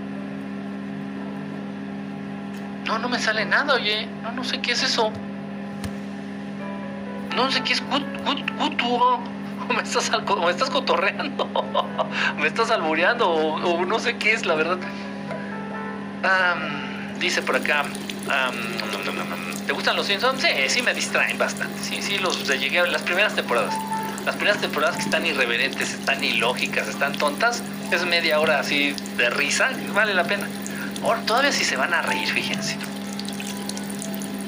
No, 2.87 2.99
no 2.99 3.09
me 3.09 3.19
sale 3.19 3.45
nada, 3.45 3.75
oye. 3.75 4.07
No, 4.23 4.33
no 4.33 4.45
sé 4.45 4.61
qué 4.61 4.73
es 4.73 4.83
eso. 4.83 5.11
No 7.35 7.51
sé 7.51 7.63
qué 7.63 7.75
es 7.75 7.83
cutuo 8.59 9.21
me 9.75 9.83
estás, 9.83 10.11
me 10.11 10.51
estás 10.51 10.71
cotorreando, 10.71 11.49
me 12.41 12.47
estás 12.47 12.71
albureando, 12.71 13.29
o, 13.29 13.85
no 13.85 13.99
sé 13.99 14.17
qué 14.17 14.33
es, 14.33 14.47
la 14.47 14.55
verdad. 14.55 14.79
dice 17.19 17.43
por 17.43 17.57
acá, 17.57 17.85
¿te 19.67 19.73
gustan 19.73 19.97
los 19.97 20.07
Simpsons? 20.07 20.41
Sí, 20.41 20.49
sí 20.69 20.83
me 20.83 20.95
distraen 20.95 21.39
bastante. 21.39 21.83
Sí, 21.83 22.01
sí, 22.03 22.19
los 22.19 22.47
llegué 22.49 22.81
a 22.81 22.87
las 22.87 23.03
primeras 23.03 23.35
temporadas. 23.35 23.75
Las 24.25 24.35
primeras 24.35 24.61
temporadas 24.61 24.97
que 24.97 25.03
están 25.03 25.25
irreverentes, 25.25 25.93
están 25.93 26.23
ilógicas, 26.23 26.89
están 26.89 27.13
tontas, 27.13 27.63
es 27.93 28.05
media 28.07 28.41
hora 28.41 28.59
así 28.59 28.95
de 29.17 29.31
risa, 29.31 29.71
vale 29.95 30.15
la 30.15 30.25
pena. 30.25 30.49
Ahora, 31.07 31.20
todavía 31.23 31.53
si 31.53 31.65
se 31.65 31.77
van 31.77 31.95
a 31.95 32.03
reír, 32.03 32.27
fíjense. 32.27 32.77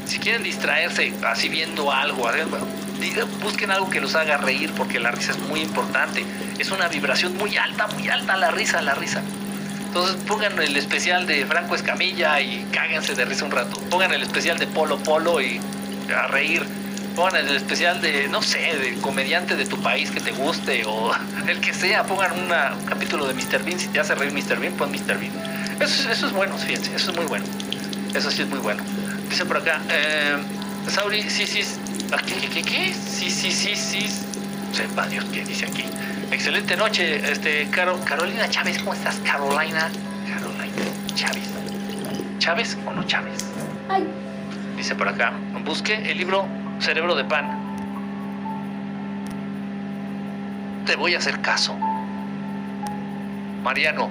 Si 0.07 0.19
quieren 0.19 0.43
distraerse 0.43 1.15
así 1.25 1.49
viendo 1.49 1.93
algo, 1.93 2.29
busquen 3.41 3.71
algo 3.71 3.89
que 3.89 4.01
los 4.01 4.17
haga 4.17 4.39
reír 4.39 4.73
porque 4.77 4.99
la 4.99 5.13
risa 5.13 5.31
es 5.31 5.39
muy 5.39 5.61
importante. 5.61 6.25
Es 6.59 6.73
una 6.73 6.89
vibración 6.89 7.37
muy 7.37 7.57
alta, 7.57 7.87
muy 7.87 8.09
alta 8.09 8.37
la 8.37 8.51
risa, 8.51 8.83
la 8.83 8.95
risa. 8.95 9.23
Entonces 9.87 10.17
pongan 10.27 10.61
el 10.61 10.77
especial 10.77 11.29
de 11.29 11.47
Franco 11.47 11.77
Escamilla 11.77 12.41
y 12.41 12.67
cáguense 12.73 13.15
de 13.15 13.25
risa 13.25 13.45
un 13.45 13.53
rato. 13.53 13.79
Pongan 13.89 14.13
el 14.13 14.25
especial 14.25 14.59
de 14.59 14.67
Polo 14.67 14.99
Polo 14.99 15.41
y 15.41 15.61
a 16.13 16.27
reír. 16.27 16.67
Pongan 17.19 17.49
el 17.49 17.57
especial 17.57 18.01
de, 18.01 18.29
no 18.29 18.41
sé, 18.43 18.61
del 18.77 19.01
comediante 19.01 19.57
de 19.57 19.67
tu 19.67 19.77
país 19.83 20.09
que 20.09 20.21
te 20.21 20.31
guste 20.31 20.85
o 20.87 21.11
el 21.49 21.61
que 21.61 21.75
sea. 21.75 22.05
Pongan 22.05 22.31
un 22.39 22.49
capítulo 22.85 23.27
de 23.27 23.35
Mr. 23.35 23.65
Bean. 23.65 23.77
Si 23.77 23.89
te 23.89 23.99
hace 23.99 24.15
reír 24.15 24.33
Mr. 24.33 24.61
Bean, 24.61 24.75
pon 24.75 24.93
Mr. 24.93 25.19
Bean. 25.19 25.33
Eso, 25.81 26.09
eso 26.09 26.27
es 26.29 26.33
bueno, 26.33 26.57
fíjense, 26.57 26.95
eso 26.95 27.11
es 27.11 27.17
muy 27.17 27.27
bueno. 27.27 27.45
Eso 28.15 28.31
sí 28.31 28.43
es 28.43 28.49
muy 28.49 28.61
bueno. 28.61 28.85
Dice 29.29 29.45
por 29.45 29.57
acá, 29.57 29.81
eh, 29.91 30.37
Sauri, 30.87 31.29
sí, 31.29 31.45
sí, 31.45 31.61
¿Qué, 32.25 32.49
qué, 32.51 32.63
qué, 32.63 32.95
Sí, 32.95 33.29
sí, 33.29 33.51
sí, 33.51 33.75
sí. 33.75 34.07
Sepa 34.73 35.09
Dios 35.09 35.25
qué 35.33 35.45
dice 35.45 35.67
aquí. 35.67 35.87
Excelente 36.31 36.77
noche, 36.77 37.17
este, 37.33 37.69
Caro, 37.71 37.99
Carolina 38.05 38.49
Chávez, 38.49 38.79
¿cómo 38.79 38.95
estás, 38.95 39.17
Carolina? 39.25 39.91
Carolina 40.33 40.85
Chávez. 41.17 41.49
¿Chávez 42.39 42.79
o 42.87 42.93
no 42.93 43.03
Chávez? 43.03 43.45
Ay. 43.89 44.07
Dice 44.77 44.95
por 44.95 45.09
acá, 45.09 45.33
busque 45.65 45.95
el 46.09 46.17
libro 46.17 46.47
Cerebro 46.81 47.15
de 47.15 47.25
Pan. 47.25 47.47
Te 50.87 50.97
voy 50.97 51.15
a 51.15 51.19
hacer 51.19 51.41
caso. 51.41 51.77
Mariano. 53.63 54.09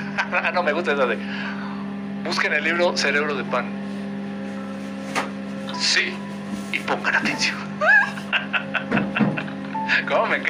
no 0.54 0.62
me 0.62 0.72
gusta 0.72 0.92
eso 0.92 1.06
de. 1.06 1.18
Busquen 2.24 2.52
el 2.52 2.64
libro 2.64 2.96
Cerebro 2.96 3.34
de 3.34 3.44
Pan. 3.44 3.66
Sí, 5.78 6.14
y 6.72 6.78
pongan 6.78 7.16
atención. 7.16 7.56
¿Cómo 10.08 10.26
me 10.26 10.36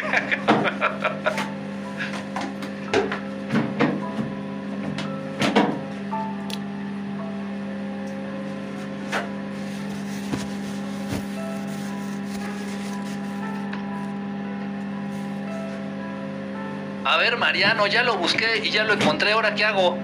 ver, 17.22 17.36
Mariano, 17.36 17.86
ya 17.86 18.02
lo 18.02 18.16
busqué 18.16 18.60
y 18.64 18.70
ya 18.70 18.82
lo 18.84 18.94
encontré. 18.94 19.32
¿Ahora 19.32 19.54
qué 19.54 19.64
hago? 19.64 19.96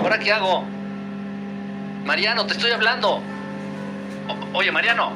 ¿Ahora 0.00 0.18
qué 0.18 0.32
hago? 0.32 0.64
Mariano, 2.04 2.46
te 2.46 2.52
estoy 2.54 2.70
hablando. 2.70 3.20
O- 4.28 4.58
oye, 4.58 4.70
Mariano. 4.70 5.12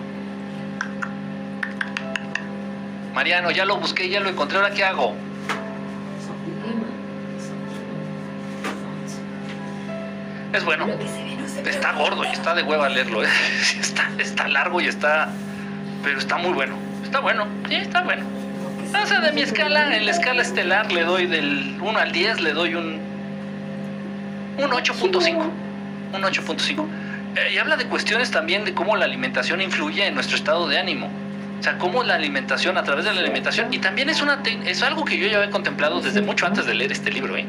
Mariano, 3.14 3.50
ya 3.52 3.64
lo 3.64 3.76
busqué, 3.78 4.08
ya 4.08 4.20
lo 4.20 4.28
encontré. 4.28 4.58
¿Ahora 4.58 4.72
qué 4.74 4.84
hago? 4.84 5.14
Es 10.52 10.64
bueno. 10.64 10.86
Está 11.64 11.92
gordo 11.92 12.24
y 12.24 12.28
está 12.28 12.54
de 12.54 12.62
hueva 12.62 12.88
leerlo. 12.88 13.22
¿eh? 13.24 13.28
Está, 13.80 14.10
está 14.18 14.48
largo 14.48 14.80
y 14.80 14.86
está. 14.86 15.28
Pero 16.02 16.18
está 16.18 16.36
muy 16.36 16.52
bueno. 16.52 16.76
Está 17.04 17.20
bueno. 17.20 17.46
Sí, 17.68 17.76
está 17.76 18.02
bueno. 18.02 18.24
O 18.94 19.06
sea, 19.06 19.20
de 19.20 19.32
mi 19.32 19.42
escala, 19.42 19.96
en 19.96 20.04
la 20.04 20.10
escala 20.10 20.42
estelar 20.42 20.90
le 20.92 21.04
doy 21.04 21.26
del 21.26 21.76
1 21.80 21.98
al 21.98 22.12
10, 22.12 22.40
le 22.40 22.52
doy 22.52 22.74
un. 22.74 23.00
Un 24.58 24.70
8.5. 24.70 25.50
Un 26.14 26.22
8.5. 26.22 26.86
Eh, 27.36 27.52
y 27.54 27.58
habla 27.58 27.76
de 27.76 27.86
cuestiones 27.86 28.30
también 28.30 28.64
de 28.64 28.72
cómo 28.72 28.96
la 28.96 29.04
alimentación 29.04 29.60
influye 29.60 30.06
en 30.06 30.14
nuestro 30.14 30.36
estado 30.36 30.68
de 30.68 30.78
ánimo. 30.78 31.10
O 31.58 31.62
sea, 31.62 31.78
cómo 31.78 32.02
la 32.02 32.14
alimentación, 32.14 32.78
a 32.78 32.82
través 32.82 33.04
de 33.04 33.12
la 33.12 33.20
alimentación, 33.20 33.72
y 33.72 33.78
también 33.78 34.08
es, 34.08 34.20
una 34.22 34.42
es 34.64 34.82
algo 34.82 35.04
que 35.04 35.18
yo 35.18 35.26
ya 35.26 35.38
había 35.38 35.50
contemplado 35.50 36.00
desde 36.00 36.22
mucho 36.22 36.46
antes 36.46 36.66
de 36.66 36.74
leer 36.74 36.92
este 36.92 37.10
libro, 37.10 37.36
¿eh? 37.36 37.46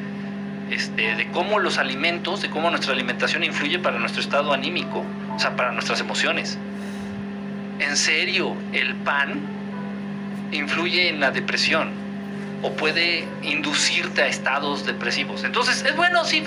Este, 0.71 1.15
de 1.15 1.27
cómo 1.31 1.59
los 1.59 1.77
alimentos, 1.77 2.41
de 2.41 2.49
cómo 2.49 2.69
nuestra 2.69 2.93
alimentación 2.93 3.43
influye 3.43 3.79
para 3.79 3.99
nuestro 3.99 4.21
estado 4.21 4.51
anímico, 4.51 5.05
o 5.33 5.39
sea, 5.39 5.55
para 5.55 5.71
nuestras 5.71 6.01
emociones. 6.01 6.57
En 7.79 7.95
serio, 7.95 8.55
el 8.73 8.95
pan 8.95 9.56
influye 10.51 11.09
en 11.09 11.19
la 11.19 11.31
depresión 11.31 11.91
o 12.61 12.71
puede 12.71 13.27
inducirte 13.43 14.23
a 14.23 14.27
estados 14.27 14.85
depresivos. 14.85 15.43
Entonces, 15.43 15.83
es 15.83 15.95
bueno, 15.95 16.25
sí, 16.25 16.43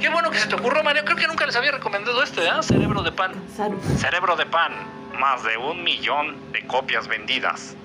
qué 0.00 0.08
bueno 0.08 0.30
que 0.30 0.38
se 0.38 0.48
te 0.48 0.54
ocurrió, 0.54 0.82
Mario. 0.82 1.04
Creo 1.04 1.16
que 1.16 1.26
nunca 1.28 1.46
les 1.46 1.56
había 1.56 1.72
recomendado 1.72 2.22
este, 2.22 2.44
¿eh? 2.44 2.50
Cerebro 2.62 3.02
de 3.02 3.12
pan. 3.12 3.32
Salud. 3.56 3.78
Cerebro 3.98 4.36
de 4.36 4.46
pan, 4.46 4.72
más 5.18 5.44
de 5.44 5.56
un 5.56 5.82
millón 5.84 6.36
de 6.52 6.66
copias 6.66 7.06
vendidas 7.06 7.76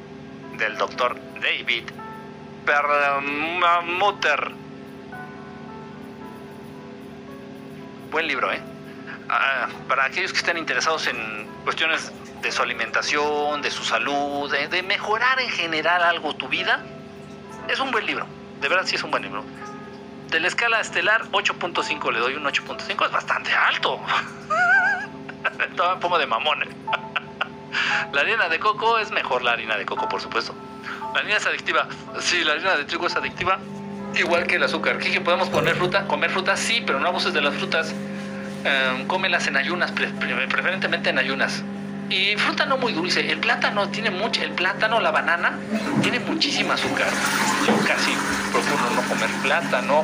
del 0.57 0.77
doctor 0.77 1.15
David 1.41 1.83
Perlmutter. 2.65 4.51
Buen 8.11 8.27
libro, 8.27 8.51
¿eh? 8.51 8.61
Ah, 9.29 9.67
para 9.87 10.05
aquellos 10.05 10.31
que 10.31 10.37
estén 10.37 10.57
interesados 10.57 11.07
en 11.07 11.47
cuestiones 11.63 12.11
de 12.43 12.51
su 12.51 12.61
alimentación, 12.61 13.61
de 13.61 13.71
su 13.71 13.83
salud, 13.83 14.51
de, 14.51 14.83
mejorar 14.83 15.39
en 15.39 15.49
general 15.49 16.03
algo 16.03 16.35
tu 16.35 16.47
vida, 16.49 16.81
es 17.69 17.79
un 17.79 17.89
buen 17.91 18.05
libro. 18.05 18.27
De 18.61 18.67
verdad 18.69 18.83
sí 18.85 18.95
es 18.95 19.03
un 19.03 19.11
buen 19.11 19.23
libro. 19.23 19.43
De 20.29 20.39
la 20.39 20.47
escala 20.47 20.79
estelar, 20.79 21.23
8.5 21.31 22.11
le 22.11 22.19
doy 22.19 22.35
un 22.35 22.43
8.5, 22.43 23.05
es 23.05 23.11
bastante 23.11 23.51
alto. 23.53 23.99
Todavía 25.75 25.99
pongo 25.99 26.17
de 26.17 26.25
mamón. 26.27 26.63
¿eh? 26.63 26.67
La 28.11 28.21
harina 28.21 28.49
de 28.49 28.59
coco 28.59 28.99
es 28.99 29.11
mejor 29.11 29.43
la 29.43 29.51
harina 29.53 29.77
de 29.77 29.85
coco, 29.85 30.07
por 30.09 30.21
supuesto. 30.21 30.53
La 31.13 31.19
harina 31.21 31.37
es 31.37 31.45
adictiva. 31.45 31.87
Sí, 32.19 32.43
la 32.43 32.53
harina 32.53 32.75
de 32.75 32.85
trigo 32.85 33.07
es 33.07 33.15
adictiva. 33.15 33.59
Igual 34.15 34.45
que 34.47 34.55
el 34.55 34.63
azúcar. 34.63 34.97
¿Qué 34.99 35.21
podemos 35.21 35.49
poner 35.49 35.75
fruta? 35.75 36.05
Comer 36.07 36.29
frutas, 36.29 36.59
sí, 36.59 36.83
pero 36.85 36.99
no 36.99 37.07
abuses 37.07 37.33
de 37.33 37.41
las 37.41 37.53
frutas. 37.55 37.93
Eh, 38.65 39.03
cómelas 39.07 39.47
en 39.47 39.57
ayunas, 39.57 39.91
pre- 39.91 40.07
pre- 40.09 40.47
preferentemente 40.47 41.09
en 41.09 41.17
ayunas. 41.19 41.63
Y 42.09 42.35
fruta 42.37 42.65
no 42.65 42.77
muy 42.77 42.93
dulce. 42.93 43.31
El 43.31 43.39
plátano 43.39 43.89
tiene 43.89 44.11
mucho. 44.11 44.41
El 44.43 44.51
plátano, 44.51 44.99
la 44.99 45.11
banana, 45.11 45.57
tiene 46.01 46.19
muchísima 46.19 46.75
azúcar. 46.75 47.07
Yo 47.67 47.75
casi 47.87 48.11
procuro 48.51 48.89
no 48.95 49.01
comer 49.07 49.29
plátano. 49.41 50.03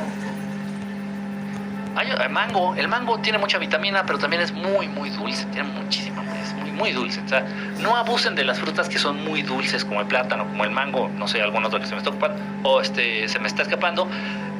Hay, 1.96 2.08
el 2.08 2.30
mango, 2.30 2.74
el 2.76 2.88
mango 2.88 3.18
tiene 3.18 3.38
mucha 3.38 3.58
vitamina, 3.58 4.04
pero 4.06 4.18
también 4.18 4.42
es 4.42 4.52
muy, 4.52 4.88
muy 4.88 5.10
dulce. 5.10 5.44
Tiene 5.46 5.68
muchísima, 5.68 6.22
es 6.42 6.54
muy, 6.54 6.70
muy 6.72 6.92
dulce. 6.92 7.20
O 7.24 7.28
sea, 7.28 7.44
no 7.80 7.96
abusen 7.96 8.34
de 8.34 8.44
las 8.44 8.58
frutas 8.58 8.88
que 8.88 8.98
son 8.98 9.22
muy 9.24 9.42
dulces, 9.42 9.84
como 9.84 10.00
el 10.00 10.06
plátano, 10.06 10.46
como 10.46 10.64
el 10.64 10.70
mango, 10.70 11.10
no 11.16 11.28
sé, 11.28 11.42
algún 11.42 11.64
otro 11.64 11.80
que 11.80 11.86
se 11.86 11.92
me 11.92 11.98
está 11.98 12.10
ocupando, 12.10 12.40
o 12.62 12.80
este, 12.80 13.28
se 13.28 13.38
me 13.38 13.48
está 13.48 13.62
escapando. 13.62 14.08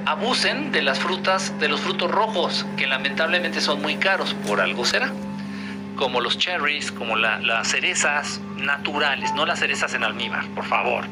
Abusen 0.06 0.72
de 0.72 0.82
las 0.82 0.98
frutas, 0.98 1.58
de 1.60 1.68
los 1.68 1.80
frutos 1.80 2.10
rojos, 2.10 2.66
que 2.76 2.86
lamentablemente 2.86 3.60
son 3.60 3.80
muy 3.80 3.96
caros, 3.96 4.34
por 4.46 4.60
algo 4.60 4.84
será. 4.84 5.10
Como 6.00 6.22
los 6.22 6.38
cherries, 6.38 6.90
como 6.90 7.14
la- 7.14 7.38
las 7.40 7.68
cerezas 7.68 8.40
naturales, 8.56 9.34
no 9.34 9.44
las 9.44 9.58
cerezas 9.58 9.92
en 9.92 10.02
almíbar, 10.02 10.46
por 10.54 10.64
favor. 10.64 11.04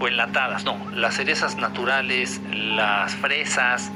O 0.00 0.08
enlatadas, 0.08 0.64
no, 0.64 0.76
las 0.92 1.14
cerezas 1.14 1.56
naturales, 1.56 2.40
las 2.52 3.14
fresas, 3.14 3.92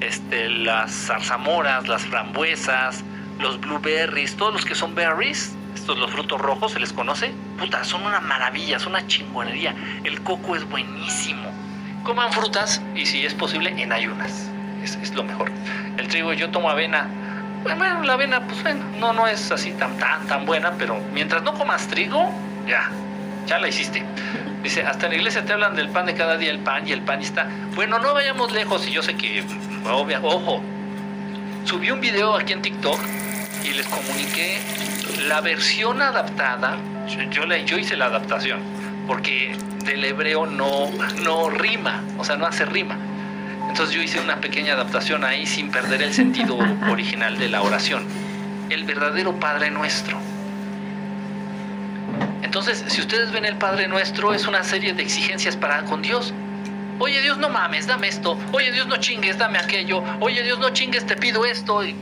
este, 0.00 0.48
las 0.50 0.90
zarzamoras, 1.06 1.86
las 1.86 2.02
frambuesas, 2.02 3.04
los 3.38 3.60
blueberries, 3.60 4.36
todos 4.36 4.52
los 4.52 4.64
que 4.64 4.74
son 4.74 4.96
berries, 4.96 5.54
estos 5.76 5.96
los 5.98 6.10
frutos 6.10 6.40
rojos, 6.40 6.72
se 6.72 6.80
les 6.80 6.92
conoce, 6.92 7.32
puta, 7.56 7.84
son 7.84 8.02
una 8.04 8.20
maravilla, 8.20 8.80
son 8.80 8.90
una 8.94 9.06
chingonería. 9.06 9.72
El 10.02 10.20
coco 10.22 10.56
es 10.56 10.68
buenísimo. 10.68 11.48
Coman 12.02 12.32
frutas 12.32 12.82
y 12.96 13.06
si 13.06 13.24
es 13.24 13.34
posible 13.34 13.70
en 13.80 13.92
ayunas, 13.92 14.50
es 14.82 15.14
lo 15.14 15.22
mejor. 15.22 15.52
El 15.96 16.08
trigo, 16.08 16.32
yo 16.32 16.50
tomo 16.50 16.70
avena. 16.70 17.08
Bueno, 17.62 18.02
la 18.02 18.14
avena, 18.14 18.40
pues 18.46 18.62
bueno, 18.62 18.84
no, 18.98 19.12
no 19.12 19.26
es 19.26 19.50
así 19.52 19.72
tan, 19.72 19.96
tan, 19.98 20.26
tan 20.26 20.46
buena, 20.46 20.72
pero 20.78 20.98
mientras 21.12 21.42
no 21.42 21.52
comas 21.54 21.86
trigo, 21.88 22.30
ya, 22.66 22.90
ya 23.46 23.58
la 23.58 23.68
hiciste. 23.68 24.02
Dice, 24.62 24.82
hasta 24.82 25.06
en 25.06 25.12
la 25.12 25.18
iglesia 25.18 25.44
te 25.44 25.52
hablan 25.52 25.74
del 25.76 25.88
pan 25.88 26.06
de 26.06 26.14
cada 26.14 26.36
día, 26.36 26.50
el 26.50 26.58
pan 26.60 26.86
y 26.88 26.92
el 26.92 27.02
pan 27.02 27.20
y 27.20 27.24
está. 27.24 27.48
Bueno, 27.74 27.98
no 27.98 28.14
vayamos 28.14 28.52
lejos 28.52 28.86
y 28.88 28.92
yo 28.92 29.02
sé 29.02 29.14
que, 29.14 29.44
obvia, 29.90 30.20
ojo, 30.22 30.62
subí 31.64 31.90
un 31.90 32.00
video 32.00 32.34
aquí 32.34 32.52
en 32.52 32.62
TikTok 32.62 32.98
y 33.64 33.72
les 33.74 33.86
comuniqué 33.88 34.58
la 35.28 35.40
versión 35.40 36.00
adaptada. 36.02 36.76
Yo, 37.08 37.22
yo, 37.30 37.46
la- 37.46 37.58
yo 37.58 37.78
hice 37.78 37.96
la 37.96 38.06
adaptación 38.06 38.60
porque 39.06 39.56
del 39.84 40.04
hebreo 40.04 40.46
no, 40.46 40.90
no 41.22 41.50
rima, 41.50 42.02
o 42.18 42.24
sea, 42.24 42.36
no 42.36 42.46
hace 42.46 42.64
rima. 42.64 42.96
Entonces 43.70 43.94
yo 43.94 44.02
hice 44.02 44.20
una 44.20 44.40
pequeña 44.40 44.74
adaptación 44.74 45.24
ahí 45.24 45.46
sin 45.46 45.70
perder 45.70 46.02
el 46.02 46.12
sentido 46.12 46.58
original 46.90 47.38
de 47.38 47.48
la 47.48 47.62
oración. 47.62 48.04
El 48.68 48.84
verdadero 48.84 49.38
Padre 49.38 49.70
Nuestro. 49.70 50.18
Entonces, 52.42 52.84
si 52.88 53.00
ustedes 53.00 53.30
ven 53.30 53.44
el 53.44 53.56
Padre 53.56 53.86
Nuestro, 53.86 54.34
es 54.34 54.46
una 54.46 54.64
serie 54.64 54.92
de 54.92 55.02
exigencias 55.02 55.56
para 55.56 55.82
con 55.84 56.02
Dios. 56.02 56.34
Oye 56.98 57.20
Dios, 57.22 57.38
no 57.38 57.48
mames, 57.48 57.86
dame 57.86 58.08
esto. 58.08 58.36
Oye 58.52 58.72
Dios, 58.72 58.86
no 58.88 58.96
chingues, 58.96 59.38
dame 59.38 59.58
aquello. 59.58 60.02
Oye 60.20 60.42
Dios, 60.42 60.58
no 60.58 60.70
chingues, 60.70 61.06
te 61.06 61.16
pido 61.16 61.44
esto. 61.46 61.84
Y 61.84 61.94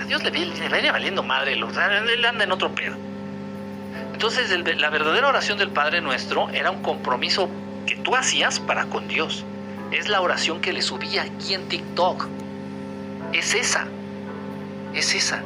a 0.00 0.04
Dios 0.04 0.22
le, 0.22 0.30
vi- 0.30 0.44
le 0.44 0.68
viene 0.68 0.90
valiendo 0.92 1.22
madre, 1.22 1.56
lo- 1.56 1.70
él 1.70 2.24
anda 2.24 2.44
en 2.44 2.52
otro 2.52 2.74
pedo. 2.74 2.94
Entonces, 4.12 4.50
el- 4.50 4.80
la 4.80 4.90
verdadera 4.90 5.28
oración 5.28 5.58
del 5.58 5.70
Padre 5.70 6.00
Nuestro 6.02 6.50
era 6.50 6.70
un 6.70 6.82
compromiso 6.82 7.48
que 7.86 7.96
tú 7.96 8.14
hacías 8.14 8.60
para 8.60 8.84
con 8.84 9.08
Dios. 9.08 9.44
Es 9.92 10.08
la 10.08 10.20
oración 10.20 10.60
que 10.60 10.72
le 10.72 10.82
subí 10.82 11.18
aquí 11.18 11.54
en 11.54 11.68
TikTok. 11.68 12.26
Es 13.32 13.54
esa. 13.54 13.86
Es 14.94 15.14
esa. 15.14 15.42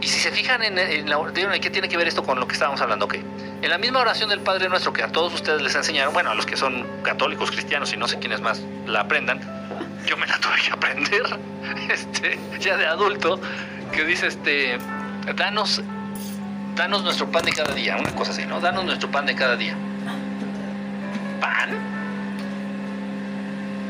Y 0.00 0.08
si 0.08 0.20
se 0.20 0.30
fijan 0.30 0.62
en, 0.62 0.78
en 0.78 1.08
la 1.08 1.18
¿qué 1.60 1.70
tiene 1.70 1.88
que 1.88 1.96
ver 1.96 2.06
esto 2.06 2.22
con 2.22 2.38
lo 2.38 2.46
que 2.46 2.52
estábamos 2.52 2.80
hablando? 2.80 3.08
En 3.12 3.70
la 3.70 3.78
misma 3.78 4.00
oración 4.00 4.28
del 4.28 4.40
Padre 4.40 4.68
Nuestro 4.68 4.92
que 4.92 5.02
a 5.02 5.08
todos 5.08 5.32
ustedes 5.34 5.62
les 5.62 5.74
enseñaron, 5.74 6.12
bueno, 6.12 6.30
a 6.30 6.34
los 6.34 6.44
que 6.44 6.56
son 6.56 6.86
católicos, 7.02 7.50
cristianos 7.50 7.92
y 7.92 7.96
no 7.96 8.06
sé 8.06 8.18
quiénes 8.18 8.40
más 8.40 8.62
la 8.86 9.00
aprendan, 9.00 9.40
yo 10.06 10.16
me 10.16 10.26
la 10.26 10.38
tuve 10.38 10.54
que 10.64 10.72
aprender, 10.72 11.22
este, 11.90 12.38
ya 12.60 12.76
de 12.76 12.86
adulto, 12.86 13.40
que 13.92 14.04
dice, 14.04 14.26
este, 14.26 14.78
danos, 15.34 15.82
danos 16.76 17.02
nuestro 17.02 17.30
pan 17.30 17.44
de 17.44 17.52
cada 17.52 17.74
día, 17.74 17.96
una 17.96 18.14
cosa 18.14 18.32
así, 18.32 18.44
¿no? 18.44 18.60
Danos 18.60 18.84
nuestro 18.84 19.10
pan 19.10 19.26
de 19.26 19.34
cada 19.34 19.56
día. 19.56 19.74
¿Pan? 21.40 21.95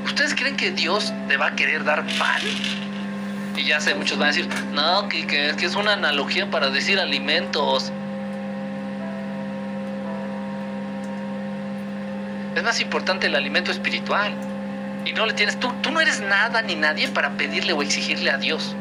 ¿Ustedes 0.06 0.36
creen 0.36 0.56
que 0.56 0.70
Dios 0.70 1.12
te 1.26 1.36
va 1.36 1.48
a 1.48 1.56
querer 1.56 1.82
dar 1.82 2.06
pan? 2.16 2.40
Y 3.56 3.64
ya 3.64 3.80
sé, 3.80 3.94
muchos 3.96 4.16
van 4.18 4.28
a 4.28 4.32
decir, 4.32 4.48
no, 4.72 5.08
que, 5.08 5.26
que, 5.26 5.52
que 5.58 5.66
es 5.66 5.74
una 5.74 5.94
analogía 5.94 6.48
para 6.48 6.70
decir 6.70 7.00
alimentos. 7.00 7.90
Es 12.54 12.62
más 12.62 12.80
importante 12.80 13.26
el 13.26 13.34
alimento 13.34 13.72
espiritual. 13.72 14.32
Y 15.04 15.12
no 15.12 15.26
le 15.26 15.32
tienes, 15.32 15.58
tú, 15.58 15.72
tú 15.82 15.90
no 15.90 16.00
eres 16.00 16.20
nada 16.20 16.62
ni 16.62 16.76
nadie 16.76 17.08
para 17.08 17.30
pedirle 17.30 17.72
o 17.72 17.82
exigirle 17.82 18.30
a 18.30 18.38
Dios. 18.38 18.76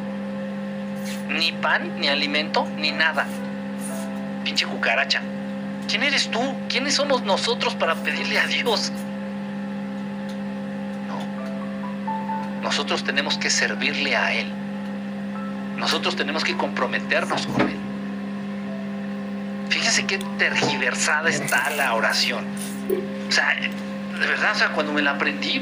Ni 1.28 1.52
pan, 1.54 2.00
ni 2.00 2.08
alimento, 2.08 2.68
ni 2.78 2.92
nada. 2.92 3.26
Pinche 4.44 4.68
cucaracha. 4.68 5.22
¿Quién 5.88 6.04
eres 6.04 6.30
tú? 6.30 6.56
¿Quiénes 6.70 6.94
somos 6.94 7.24
nosotros 7.24 7.74
para 7.74 7.96
pedirle 7.96 8.40
a 8.40 8.46
Dios? 8.46 8.92
Nosotros 12.66 13.04
tenemos 13.04 13.38
que 13.38 13.52
servirle 13.52 14.16
a 14.16 14.34
Él. 14.34 14.48
Nosotros 15.78 16.16
tenemos 16.16 16.44
que 16.44 16.58
comprometernos 16.58 17.46
con 17.46 17.62
Él. 17.70 17.78
Fíjense 19.70 20.06
qué 20.08 20.18
tergiversada 20.40 21.30
está 21.30 21.70
la 21.70 21.94
oración. 21.94 22.44
O 23.30 23.32
sea, 23.32 23.56
de 23.56 24.28
verdad, 24.28 24.52
o 24.54 24.58
sea, 24.58 24.70
cuando 24.70 24.94
me 24.94 25.04
la 25.04 25.12
aprendí, 25.12 25.62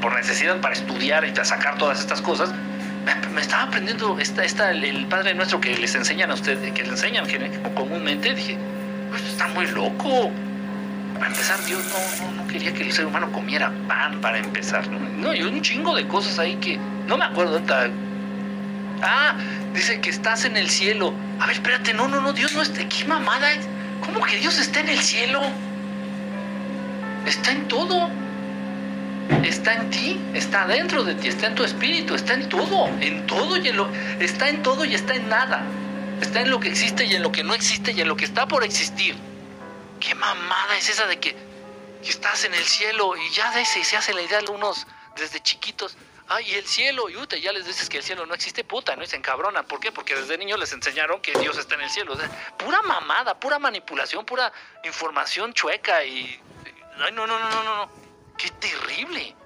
por, 0.00 0.14
necesidad 0.16 0.60
para 0.60 0.74
estudiar 0.74 1.24
y 1.24 1.30
para 1.30 1.44
sacar 1.44 1.78
todas 1.78 2.00
estas 2.00 2.20
cosas, 2.20 2.52
me, 3.32 3.40
estaba 3.40 3.62
aprendiendo 3.62 4.18
esta, 4.18 4.44
esta, 4.44 4.72
el, 4.72 5.06
Padre 5.06 5.34
Nuestro 5.34 5.60
que 5.60 5.76
les 5.76 5.94
enseñan 5.94 6.32
a 6.32 6.34
ustedes, 6.34 6.72
que 6.72 6.82
les 6.82 6.90
enseñan 6.90 7.26
gener- 7.26 7.72
comúnmente, 7.74 8.34
dije, 8.34 8.58
pues 9.10 9.22
está 9.26 9.46
muy 9.46 9.66
loco. 9.68 10.32
Para 11.22 11.34
empezar, 11.34 11.64
Dios 11.66 11.84
no, 11.84 12.26
no, 12.26 12.32
no 12.42 12.48
quería 12.48 12.74
que 12.74 12.82
el 12.82 12.92
ser 12.92 13.06
humano 13.06 13.30
comiera 13.30 13.72
pan 13.86 14.20
para 14.20 14.38
empezar. 14.38 14.88
No, 14.90 15.32
y 15.32 15.42
un 15.44 15.62
chingo 15.62 15.94
de 15.94 16.04
cosas 16.08 16.36
ahí 16.40 16.56
que 16.56 16.80
no 17.06 17.16
me 17.16 17.24
acuerdo 17.24 17.52
ahorita. 17.52 17.90
Ah, 19.02 19.36
dice 19.72 20.00
que 20.00 20.10
estás 20.10 20.44
en 20.46 20.56
el 20.56 20.68
cielo. 20.68 21.14
A 21.38 21.46
ver, 21.46 21.54
espérate, 21.54 21.94
no, 21.94 22.08
no, 22.08 22.20
no, 22.20 22.32
Dios 22.32 22.54
no 22.54 22.62
está. 22.62 22.88
¿Qué 22.88 23.04
mamada 23.04 23.52
es? 23.52 23.60
¿Cómo 24.04 24.20
que 24.26 24.34
Dios 24.34 24.58
está 24.58 24.80
en 24.80 24.88
el 24.88 24.98
cielo? 24.98 25.42
Está 27.24 27.52
en 27.52 27.68
todo. 27.68 28.10
Está 29.44 29.74
en 29.74 29.90
ti, 29.90 30.20
está 30.34 30.66
dentro 30.66 31.04
de 31.04 31.14
ti, 31.14 31.28
está 31.28 31.46
en 31.46 31.54
tu 31.54 31.62
espíritu, 31.62 32.16
está 32.16 32.34
en 32.34 32.48
todo, 32.48 32.88
en 33.00 33.24
todo 33.28 33.56
y 33.58 33.68
en 33.68 33.76
lo 33.76 33.88
está 34.18 34.48
en 34.48 34.60
todo 34.64 34.84
y 34.84 34.96
está 34.96 35.14
en 35.14 35.28
nada. 35.28 35.62
Está 36.20 36.40
en 36.40 36.50
lo 36.50 36.58
que 36.58 36.68
existe 36.68 37.04
y 37.04 37.14
en 37.14 37.22
lo 37.22 37.30
que 37.30 37.44
no 37.44 37.54
existe 37.54 37.92
y 37.92 38.00
en 38.00 38.08
lo 38.08 38.16
que 38.16 38.24
está 38.24 38.48
por 38.48 38.64
existir. 38.64 39.14
¿Qué 40.02 40.16
mamada 40.16 40.76
es 40.76 40.88
esa 40.88 41.06
de 41.06 41.20
que, 41.20 41.36
estás 42.02 42.42
en 42.44 42.54
el 42.54 42.64
cielo 42.64 43.16
y 43.16 43.30
ya 43.30 43.52
de 43.52 43.60
ese 43.60 43.84
se 43.84 43.96
hace 43.96 44.12
la 44.12 44.22
idea 44.22 44.40
de 44.40 44.50
unos 44.50 44.86
desde 45.14 45.40
chiquitos? 45.40 45.96
Ay, 46.28 46.54
el 46.54 46.66
cielo, 46.66 47.08
y 47.08 47.40
ya 47.40 47.52
les 47.52 47.66
dices 47.66 47.88
que 47.88 47.98
el 47.98 48.02
cielo 48.02 48.26
no 48.26 48.34
existe, 48.34 48.64
puta, 48.64 48.96
¿no? 48.96 49.04
Y 49.04 49.06
se 49.06 49.16
encabronan. 49.16 49.66
¿Por 49.66 49.78
qué? 49.78 49.92
Porque 49.92 50.16
desde 50.16 50.36
niños 50.38 50.58
les 50.58 50.72
enseñaron 50.72 51.20
que 51.20 51.32
Dios 51.38 51.56
está 51.56 51.76
en 51.76 51.82
el 51.82 51.90
cielo. 51.90 52.16
Pura 52.56 52.82
mamada, 52.82 53.38
pura 53.38 53.58
manipulación, 53.58 54.24
pura 54.24 54.52
información 54.82 55.52
chueca 55.52 56.04
y... 56.04 56.40
Ay, 56.98 57.12
no, 57.12 57.26
no, 57.26 57.38
no, 57.38 57.50
no, 57.50 57.62
no, 57.62 57.76
no. 57.76 57.92
Qué 58.36 58.50
terrible, 58.50 59.36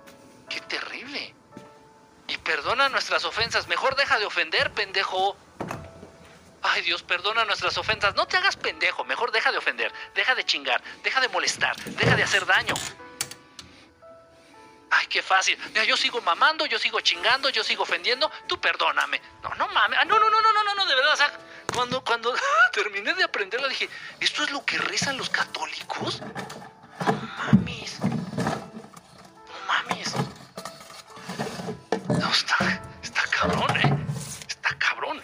qué 0.48 0.60
terrible. 0.62 1.34
Y 2.28 2.38
perdona 2.38 2.88
nuestras 2.88 3.24
ofensas. 3.24 3.68
Mejor 3.68 3.94
deja 3.96 4.18
de 4.18 4.24
ofender, 4.24 4.72
pendejo. 4.72 5.36
Ay, 6.68 6.82
Dios, 6.82 7.02
perdona 7.02 7.44
nuestras 7.44 7.78
ofensas. 7.78 8.14
No 8.14 8.26
te 8.26 8.36
hagas 8.36 8.56
pendejo. 8.56 9.04
Mejor 9.04 9.30
deja 9.30 9.52
de 9.52 9.58
ofender. 9.58 9.92
Deja 10.14 10.34
de 10.34 10.44
chingar. 10.44 10.82
Deja 11.02 11.20
de 11.20 11.28
molestar. 11.28 11.76
Deja 11.76 12.16
de 12.16 12.22
hacer 12.22 12.44
daño. 12.44 12.74
Ay, 14.90 15.06
qué 15.06 15.22
fácil. 15.22 15.58
Mira, 15.68 15.84
yo 15.84 15.96
sigo 15.96 16.20
mamando, 16.22 16.66
yo 16.66 16.78
sigo 16.78 17.00
chingando, 17.00 17.50
yo 17.50 17.62
sigo 17.62 17.82
ofendiendo. 17.82 18.30
Tú 18.46 18.60
perdóname. 18.60 19.20
No, 19.42 19.54
no 19.54 19.68
mames. 19.68 19.98
Ah, 20.00 20.04
no, 20.04 20.18
no, 20.18 20.30
no, 20.30 20.40
no, 20.40 20.52
no, 20.52 20.74
no, 20.74 20.86
de 20.86 20.94
verdad. 20.94 21.12
O 21.12 21.16
sea, 21.16 21.32
cuando, 21.72 22.02
cuando 22.02 22.34
terminé 22.72 23.14
de 23.14 23.24
aprenderlo 23.24 23.68
dije, 23.68 23.88
¿esto 24.20 24.44
es 24.44 24.50
lo 24.50 24.64
que 24.64 24.78
rezan 24.78 25.16
los 25.16 25.30
católicos? 25.30 26.20
No 27.00 27.12
mames. 27.12 28.00
No 28.00 28.16
mames. 29.68 30.14
No, 32.08 32.30
está, 32.30 32.82
está 33.02 33.22
cabrón, 33.28 33.76
¿eh? 33.76 34.06
Está 34.48 34.76
cabrón. 34.78 35.22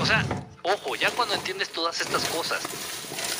O 0.00 0.06
sea, 0.06 0.24
ojo, 0.62 0.96
ya 0.96 1.10
cuando 1.10 1.34
entiendes 1.34 1.70
todas 1.70 2.00
estas 2.00 2.24
cosas 2.26 2.62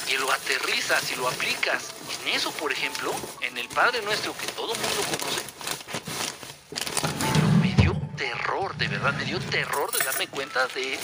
y 0.08 0.16
lo 0.16 0.30
aterrizas 0.32 1.10
y 1.10 1.16
lo 1.16 1.28
aplicas 1.28 1.94
en 2.22 2.28
eso, 2.28 2.52
por 2.52 2.70
ejemplo, 2.70 3.12
en 3.40 3.58
el 3.58 3.68
Padre 3.68 4.00
Nuestro 4.02 4.36
que 4.36 4.46
todo 4.48 4.74
mundo 4.74 5.02
conoce, 5.18 5.42
me 7.60 7.74
dio, 7.74 7.92
terror, 8.16 8.76
de 8.76 8.88
verdad, 8.88 9.12
me 9.14 9.24
dio 9.24 9.40
terror 9.40 9.90
de 9.90 10.04
darme 10.04 10.28
cuenta 10.28 10.66
de, 10.68 10.98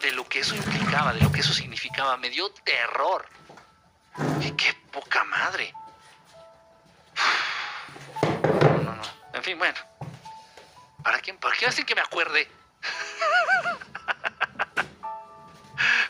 de 0.00 0.12
lo 0.12 0.26
que 0.26 0.40
eso 0.40 0.54
implicaba, 0.54 1.12
de 1.12 1.20
lo 1.20 1.30
que 1.30 1.40
eso 1.40 1.52
significaba. 1.52 2.16
Me 2.16 2.30
dio 2.30 2.50
terror. 2.50 3.26
Y 4.40 4.52
qué 4.52 4.72
poca 4.92 5.24
madre. 5.24 5.72
No, 8.22 8.82
no, 8.82 8.96
no. 8.96 9.02
En 9.34 9.42
fin, 9.42 9.58
bueno. 9.58 9.78
¿Para 11.02 11.20
qué, 11.20 11.34
para 11.34 11.56
qué 11.56 11.66
hacen 11.66 11.84
que 11.84 11.94
me 11.94 12.00
acuerde? 12.00 12.48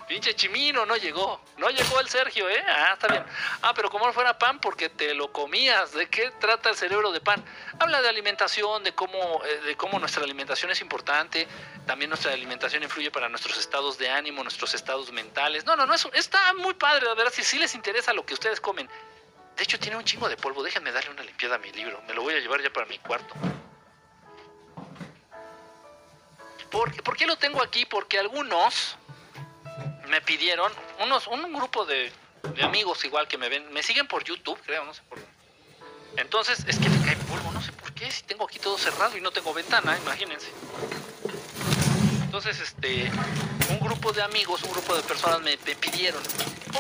Pinche 0.07 0.35
chimino, 0.37 0.87
no 0.87 0.97
llegó. 0.97 1.41
No 1.57 1.69
llegó 1.69 1.99
el 1.99 2.09
Sergio, 2.09 2.49
¿eh? 2.49 2.63
Ah, 2.65 2.93
está 2.93 3.09
bien. 3.09 3.25
Ah, 3.63 3.73
pero 3.75 3.91
como 3.91 4.07
no 4.07 4.13
fuera 4.13 4.39
pan, 4.39 4.61
porque 4.61 4.89
te 4.89 5.15
lo 5.15 5.33
comías. 5.33 5.93
¿De 5.93 6.09
qué 6.09 6.31
trata 6.39 6.71
el 6.71 6.77
cerebro 6.77 7.11
de 7.11 7.21
pan? 7.21 7.45
Habla 7.81 8.01
de 8.03 8.09
alimentación, 8.09 8.85
de 8.85 8.95
cómo, 8.95 9.43
eh, 9.45 9.61
de 9.63 9.77
cómo 9.77 9.99
nuestra 9.99 10.23
alimentación 10.23 10.71
es 10.71 10.81
importante. 10.81 11.49
También 11.87 12.09
nuestra 12.09 12.33
alimentación 12.33 12.85
influye 12.85 13.11
para 13.11 13.29
nuestros 13.29 13.59
estados 13.59 13.99
de 13.99 14.09
ánimo, 14.09 14.45
nuestros 14.45 14.75
estados 14.75 15.11
mentales. 15.11 15.65
No, 15.65 15.75
no, 15.75 15.87
no, 15.87 15.95
eso 15.95 16.13
está 16.13 16.55
muy 16.55 16.75
padre, 16.75 17.07
la 17.07 17.15
verdad. 17.15 17.33
Si 17.33 17.43
sí 17.43 17.59
les 17.59 17.75
interesa 17.75 18.13
lo 18.13 18.25
que 18.25 18.35
ustedes 18.35 18.61
comen. 18.61 18.89
De 19.57 19.63
hecho, 19.65 19.81
tiene 19.81 19.97
un 19.97 20.05
chingo 20.05 20.29
de 20.29 20.37
polvo. 20.37 20.63
Déjenme 20.63 20.93
darle 20.93 21.11
una 21.11 21.25
limpiada 21.25 21.57
a 21.57 21.59
mi 21.59 21.73
libro. 21.73 22.01
Me 22.07 22.15
lo 22.15 22.23
voy 22.23 22.35
a 22.35 22.39
llevar 22.39 22.63
ya 22.63 22.73
para 22.73 22.87
mi 22.87 22.99
cuarto. 23.01 23.35
¿Por, 26.71 27.03
¿por 27.03 27.17
qué 27.17 27.27
lo 27.27 27.37
tengo 27.37 27.61
aquí? 27.61 27.87
Porque 27.87 28.19
algunos 28.19 28.97
me 30.09 30.21
pidieron, 30.21 30.73
unos, 31.01 31.27
un 31.27 31.53
grupo 31.53 31.85
de, 31.85 32.13
amigos 32.63 33.05
igual 33.05 33.29
que 33.29 33.39
me 33.39 33.49
ven, 33.49 33.73
me 33.73 33.83
siguen 33.83 34.07
por 34.07 34.25
YouTube, 34.25 34.59
creo, 34.65 34.85
no 34.85 34.95
sé 34.95 35.03
por 35.09 35.19
Entonces, 36.17 36.65
es 36.67 36.79
que 36.79 36.89
me 36.89 37.05
cae 37.05 37.17
polvo, 37.17 37.51
no 37.53 37.63
sé 37.63 37.73
por 37.73 37.93
qué, 37.93 38.11
si 38.11 38.23
tengo 38.23 38.45
aquí 38.45 38.59
todo 38.59 38.79
cerrado 38.79 39.17
y 39.17 39.21
no 39.21 39.31
tengo 39.31 39.53
ventana, 39.53 39.97
imagínense. 39.99 40.49
Entonces, 42.25 42.61
este, 42.61 43.11
un 43.71 43.81
grupo 43.81 44.13
de 44.13 44.23
amigos, 44.23 44.63
un 44.63 44.73
grupo 44.73 44.95
de 44.95 45.03
personas 45.03 45.41
me, 45.41 45.57
me 45.57 45.77
pidieron, 45.77 46.23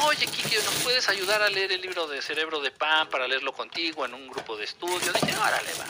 oye, 0.05 0.27
Kiki, 0.27 0.56
¿nos 0.56 0.74
puedes 0.82 1.09
ayudar 1.09 1.43
a 1.43 1.48
leer 1.48 1.73
el 1.73 1.81
libro 1.81 2.06
de 2.06 2.20
Cerebro 2.23 2.60
de 2.60 2.70
Pan 2.70 3.09
para 3.09 3.27
leerlo 3.27 3.52
contigo 3.52 4.05
en 4.05 4.14
un 4.14 4.28
grupo 4.28 4.56
de 4.56 4.64
estudio? 4.64 5.12
Dije, 5.12 5.36
órale, 5.36 5.70
va. 5.81 5.86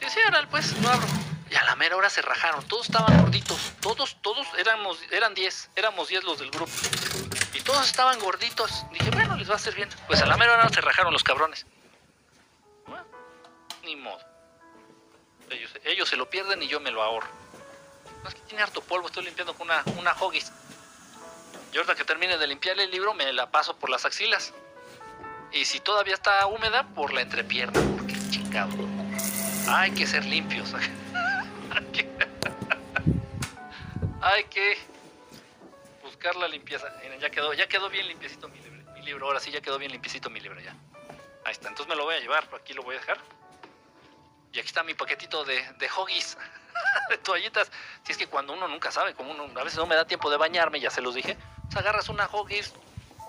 Sí, 0.00 0.06
sí, 0.08 0.20
órale, 0.26 0.46
pues, 0.48 0.80
lo 0.80 0.88
abro. 0.88 1.06
Y 1.50 1.56
a 1.56 1.64
la 1.64 1.74
mera 1.74 1.96
hora 1.96 2.08
se 2.08 2.22
rajaron, 2.22 2.66
todos 2.68 2.86
estaban 2.86 3.20
gorditos, 3.20 3.72
todos, 3.80 4.16
todos 4.22 4.46
éramos, 4.56 4.98
eran 5.10 5.34
10, 5.34 5.70
éramos 5.74 6.08
10 6.08 6.22
los 6.22 6.38
del 6.38 6.50
grupo. 6.50 6.70
Y 7.52 7.60
todos 7.60 7.86
estaban 7.86 8.20
gorditos. 8.20 8.86
Dije, 8.92 9.10
bueno, 9.10 9.36
les 9.36 9.48
va 9.48 9.54
a 9.54 9.56
hacer 9.56 9.74
bien. 9.74 9.88
Pues 10.06 10.22
a 10.22 10.26
la 10.26 10.36
mera 10.36 10.54
hora 10.54 10.68
se 10.68 10.80
rajaron 10.80 11.12
los 11.12 11.24
cabrones. 11.24 11.66
Ni 13.82 13.96
modo. 13.96 14.20
Ellos, 15.84 16.08
se 16.08 16.16
lo 16.16 16.30
pierden 16.30 16.62
y 16.62 16.68
yo 16.68 16.78
me 16.78 16.92
lo 16.92 17.02
ahorro. 17.02 17.26
No 18.22 18.28
es 18.28 18.34
que 18.36 18.42
tiene 18.42 18.62
harto 18.62 18.80
polvo, 18.80 19.08
estoy 19.08 19.24
limpiando 19.24 19.54
con 19.54 19.68
una, 19.68 19.82
una 19.98 20.12
Hoggies. 20.12 20.52
Y 21.72 21.76
ahorita 21.76 21.96
que 21.96 22.04
termine 22.04 22.38
de 22.38 22.46
limpiar 22.46 22.78
el 22.78 22.90
libro, 22.92 23.14
me 23.14 23.32
la 23.32 23.50
paso 23.50 23.76
por 23.76 23.90
las 23.90 24.04
axilas. 24.04 24.52
Y 25.50 25.64
si 25.64 25.80
todavía 25.80 26.14
está 26.14 26.46
húmeda, 26.46 26.84
por 26.94 27.12
la 27.12 27.22
entrepierna. 27.22 27.80
Porque 27.96 28.14
chingado. 28.30 28.70
Hay 29.68 29.90
que 29.90 30.06
ser 30.06 30.24
limpios. 30.24 30.72
Hay 34.22 34.44
que- 34.44 34.78
buscar 36.02 36.34
la 36.36 36.48
limpieza. 36.48 36.86
Miren, 37.02 37.20
ya 37.20 37.30
quedó, 37.30 37.52
ya 37.54 37.66
quedó 37.68 37.88
bien 37.88 38.06
limpiecito 38.08 38.48
mi 38.48 38.58
libro, 38.60 38.92
mi 38.92 39.02
libro. 39.02 39.26
Ahora 39.26 39.40
sí 39.40 39.50
ya 39.50 39.60
quedó 39.60 39.78
bien 39.78 39.92
limpiecito 39.92 40.28
mi 40.30 40.40
libro 40.40 40.60
ya. 40.60 40.74
Ahí 41.44 41.52
está. 41.52 41.68
Entonces 41.68 41.88
me 41.88 41.96
lo 41.96 42.04
voy 42.04 42.16
a 42.16 42.20
llevar. 42.20 42.48
Aquí 42.54 42.74
lo 42.74 42.82
voy 42.82 42.96
a 42.96 42.98
dejar. 42.98 43.18
Y 44.52 44.58
aquí 44.58 44.66
está 44.66 44.82
mi 44.82 44.94
paquetito 44.94 45.44
de, 45.44 45.62
de 45.78 45.88
hoggies, 45.96 46.36
de 47.10 47.18
toallitas. 47.18 47.70
Si 48.04 48.12
es 48.12 48.18
que 48.18 48.26
cuando 48.26 48.52
uno 48.52 48.66
nunca 48.68 48.90
sabe, 48.90 49.14
como 49.14 49.30
uno 49.30 49.44
a 49.60 49.64
veces 49.64 49.78
no 49.78 49.86
me 49.86 49.94
da 49.94 50.04
tiempo 50.06 50.30
de 50.30 50.36
bañarme, 50.36 50.80
ya 50.80 50.90
se 50.90 51.00
los 51.00 51.14
dije. 51.14 51.36
Pues 51.64 51.76
agarras 51.76 52.08
una 52.08 52.26
hoggies, 52.26 52.74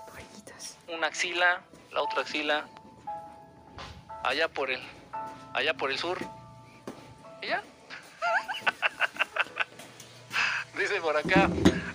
Toallitas. 0.08 0.76
una 0.88 1.06
axila, 1.06 1.62
la 1.92 2.02
otra 2.02 2.22
axila, 2.22 2.66
allá 4.24 4.48
por 4.48 4.70
el, 4.70 4.82
allá 5.54 5.74
por 5.74 5.92
el 5.92 5.98
sur. 5.98 6.18
Y 7.40 7.46
ya. 7.46 7.62
Dice 10.78 11.00
por 11.00 11.16
acá, 11.16 11.50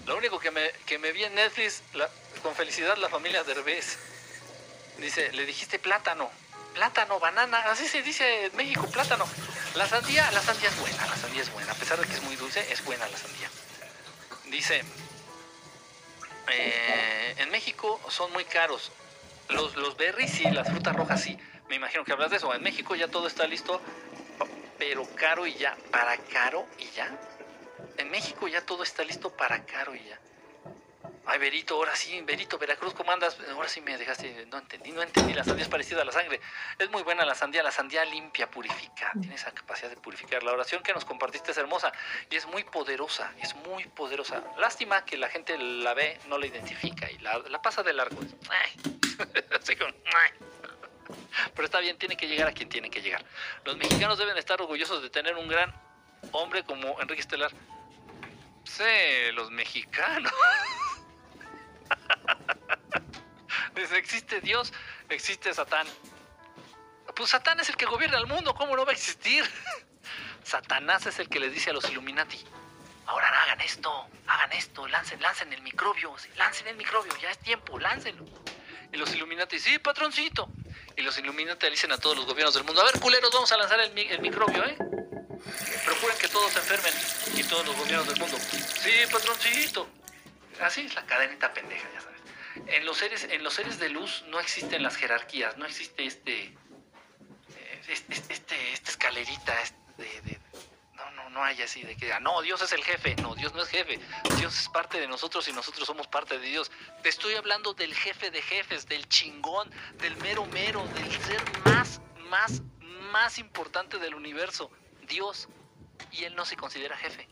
lo 0.06 0.18
único 0.18 0.40
que 0.40 0.52
me, 0.52 0.72
que 0.86 1.00
me 1.00 1.12
vi 1.12 1.24
en 1.24 1.36
Netflix, 1.36 1.84
la- 1.94 2.10
con 2.42 2.56
felicidad, 2.56 2.96
la 2.98 3.10
familia 3.10 3.44
Derbez. 3.44 3.98
Dice, 4.98 5.32
le 5.34 5.46
dijiste 5.46 5.80
plátano, 5.80 6.32
plátano, 6.74 7.20
banana, 7.20 7.60
así 7.72 7.88
se 7.88 8.02
dice 8.02 8.46
en 8.46 8.56
México, 8.56 8.88
plátano. 8.88 9.28
La 9.76 9.88
sandía, 9.88 10.30
la 10.32 10.42
sandía 10.42 10.70
es 10.70 10.80
buena, 10.80 11.06
la 11.08 11.16
sandía 11.16 11.42
es 11.42 11.52
buena, 11.52 11.72
a 11.72 11.76
pesar 11.76 12.00
de 12.00 12.06
que 12.08 12.14
es 12.14 12.24
muy 12.24 12.36
dulce, 12.36 12.72
es 12.72 12.84
buena 12.84 13.08
la 13.08 13.18
sandía. 13.18 13.50
Dice, 14.46 14.84
eh, 16.50 17.36
en 17.38 17.50
México 17.50 18.00
son 18.10 18.32
muy 18.32 18.46
caros. 18.46 18.92
Los, 19.50 19.76
los 19.76 19.96
berries 19.98 20.32
sí, 20.32 20.44
las 20.52 20.68
frutas 20.70 20.96
rojas 20.96 21.22
sí. 21.22 21.38
Me 21.70 21.76
imagino 21.76 22.04
que 22.06 22.12
hablas 22.14 22.32
de 22.32 22.38
eso. 22.38 22.54
En 22.54 22.62
México 22.64 22.96
ya 22.96 23.08
todo 23.08 23.28
está 23.28 23.48
listo, 23.48 23.82
pero 24.78 25.06
caro 25.16 25.46
y 25.48 25.54
ya. 25.56 25.78
Para 25.92 26.18
caro 26.18 26.66
y 26.78 26.90
ya. 26.92 27.08
En 27.98 28.10
México 28.10 28.48
ya 28.48 28.66
todo 28.66 28.84
está 28.84 29.04
listo 29.04 29.30
para 29.36 29.66
caro 29.66 29.96
y 29.96 30.04
ya. 30.04 30.20
Ay, 31.30 31.40
Berito, 31.40 31.76
ahora 31.76 31.94
sí, 31.94 32.22
Berito, 32.22 32.58
Veracruz, 32.58 32.94
¿cómo 32.94 33.12
andas? 33.12 33.38
Ahora 33.52 33.68
sí 33.68 33.82
me 33.82 33.98
dejaste, 33.98 34.46
no 34.46 34.60
entendí, 34.60 34.94
no 34.94 35.02
entendí, 35.02 35.34
la 35.34 35.44
sandía 35.44 35.64
es 35.64 35.70
parecida 35.70 36.02
a 36.02 36.06
la 36.06 36.14
sangre. 36.14 36.40
Es 36.80 36.90
muy 36.90 37.04
buena 37.04 37.26
la 37.26 37.36
sandía, 37.36 37.62
la 37.64 37.72
sandía 37.72 38.06
limpia, 38.06 38.50
purifica, 38.50 39.12
tiene 39.20 39.36
esa 39.36 39.52
capacidad 39.52 39.90
de 39.90 39.98
purificar. 39.98 40.42
La 40.44 40.54
oración 40.54 40.82
que 40.84 40.94
nos 40.94 41.04
compartiste 41.04 41.52
es 41.52 41.58
hermosa 41.58 41.92
y 42.30 42.38
es 42.38 42.46
muy 42.46 42.64
poderosa, 42.64 43.34
es 43.42 43.54
muy 43.56 43.84
poderosa. 43.88 44.42
Lástima 44.58 45.04
que 45.04 45.18
la 45.18 45.28
gente 45.28 45.58
la 45.58 45.94
ve, 45.94 46.18
no 46.28 46.38
la 46.38 46.48
identifica 46.48 47.12
y 47.12 47.18
la, 47.18 47.40
la 47.40 47.62
pasa 47.62 47.84
de 47.84 47.92
largo. 47.92 48.22
Pero 51.56 51.66
está 51.66 51.80
bien, 51.80 51.98
tiene 51.98 52.16
que 52.16 52.28
llegar 52.28 52.48
a 52.48 52.54
quien 52.54 52.70
tiene 52.70 52.90
que 52.90 53.02
llegar. 53.02 53.26
Los 53.66 53.76
mexicanos 53.76 54.18
deben 54.18 54.38
estar 54.38 54.62
orgullosos 54.62 55.04
de 55.04 55.10
tener 55.10 55.36
un 55.36 55.50
gran 55.50 55.74
hombre 56.32 56.64
como 56.64 57.00
Enrique 57.02 57.22
Estelar. 57.22 57.52
Sí, 58.64 58.84
los 59.34 59.52
mexicanos. 59.52 60.32
Dice, 63.76 63.98
existe 63.98 64.42
Dios, 64.42 64.74
existe 65.10 65.54
Satán. 65.54 65.88
Pues 67.16 67.30
Satán 67.30 67.60
es 67.60 67.70
el 67.70 67.78
que 67.78 67.86
gobierna 67.86 68.18
el 68.18 68.28
mundo, 68.28 68.54
¿cómo 68.54 68.76
no 68.76 68.86
va 68.86 68.92
a 68.92 68.94
existir? 68.94 69.44
Satanás 70.44 71.06
es 71.06 71.20
el 71.20 71.30
que 71.30 71.40
les 71.40 71.52
dice 71.52 71.72
a 71.72 71.74
los 71.74 71.90
Illuminati, 71.90 72.44
ahora 73.06 73.28
hagan 73.44 73.62
esto, 73.62 74.08
hagan 74.28 74.52
esto, 74.54 74.88
lancen, 74.88 75.22
lancen 75.22 75.52
el 75.52 75.62
microbio, 75.62 76.16
lancen 76.36 76.68
el 76.68 76.78
microbio, 76.78 77.16
ya 77.18 77.32
es 77.32 77.40
tiempo, 77.40 77.80
láncenlo. 77.80 78.26
Y 78.92 78.98
los 78.98 79.14
Illuminati, 79.14 79.60
sí, 79.60 79.80
patroncito. 79.80 80.50
Y 80.96 81.02
los 81.02 81.18
Illuminati 81.18 81.70
dicen 81.70 81.92
a 81.92 81.98
todos 81.98 82.18
los 82.18 82.26
gobiernos 82.26 82.54
del 82.56 82.64
mundo, 82.64 82.82
a 82.82 82.86
ver, 82.86 83.00
culeros, 83.00 83.32
vamos 83.32 83.52
a 83.52 83.58
lanzar 83.58 83.80
el, 83.80 83.98
el 83.98 84.22
microbio, 84.22 84.64
¿eh? 84.66 84.78
Procuren 85.86 86.18
que 86.18 86.28
todos 86.28 86.52
se 86.52 86.60
enfermen 86.60 86.94
y 87.36 87.44
todos 87.44 87.66
los 87.66 87.76
gobiernos 87.78 88.08
del 88.08 88.20
mundo. 88.20 88.38
Sí, 88.38 88.92
patroncito. 89.12 89.88
Así 90.62 90.82
es 90.82 90.96
la 90.96 91.06
cadenita 91.06 91.54
pendeja, 91.54 91.88
ya 91.94 92.02
sabes. 92.02 92.22
En 92.68 92.86
los 92.86 92.98
seres, 92.98 93.24
en 93.30 93.44
los 93.44 93.54
seres 93.54 93.80
de 93.80 93.90
luz 93.90 94.26
no 94.30 94.40
existen 94.40 94.82
las 94.82 94.96
jerarquías, 94.96 95.58
no 95.58 95.66
existe 95.66 96.06
este, 96.06 96.46
eh, 96.46 97.82
este, 97.88 98.14
este, 98.14 98.34
este 98.34 98.74
esta 98.74 98.90
escalerita 98.92 99.56
de, 99.98 100.22
de, 100.22 100.40
no, 101.38 101.44
hay 101.44 101.62
así 101.62 101.84
de 101.84 101.96
que, 101.96 102.12
ah, 102.12 102.20
no, 102.20 102.42
Dios 102.42 102.62
es 102.64 102.72
el 102.72 102.84
jefe, 102.84 103.16
no, 103.22 103.36
Dios 103.36 103.54
no 103.54 103.62
es 103.62 103.70
jefe, 103.70 104.00
Dios 104.38 104.60
es 104.60 104.70
parte 104.70 105.00
de 105.00 105.08
nosotros 105.08 105.48
y 105.48 105.54
nosotros 105.54 105.86
somos 105.86 106.08
parte 106.08 106.40
de 106.40 106.48
Dios. 106.48 106.72
Te 107.04 107.10
estoy 107.10 107.36
hablando 107.36 107.74
del 107.74 107.94
jefe 107.94 108.32
de 108.32 108.42
jefes, 108.42 108.88
del 108.88 109.08
chingón, 109.08 109.70
del 110.00 110.18
mero 110.18 110.48
mero, 110.48 110.84
del 110.96 111.12
ser 111.22 111.42
más, 111.66 112.02
más, 112.30 112.64
más 113.12 113.38
importante 113.38 114.00
del 114.00 114.16
universo, 114.16 114.72
Dios. 115.04 115.48
Y 116.12 116.24
Él 116.24 116.36
no 116.36 116.44
se 116.44 116.56
considera 116.56 116.98
jefe, 116.98 117.28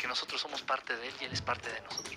que 0.00 0.08
nosotros 0.08 0.40
somos 0.40 0.62
parte 0.62 0.96
de 0.96 1.06
Él 1.06 1.14
y 1.20 1.24
Él 1.26 1.32
es 1.32 1.42
parte 1.42 1.70
de 1.70 1.80
nosotros. 1.82 2.16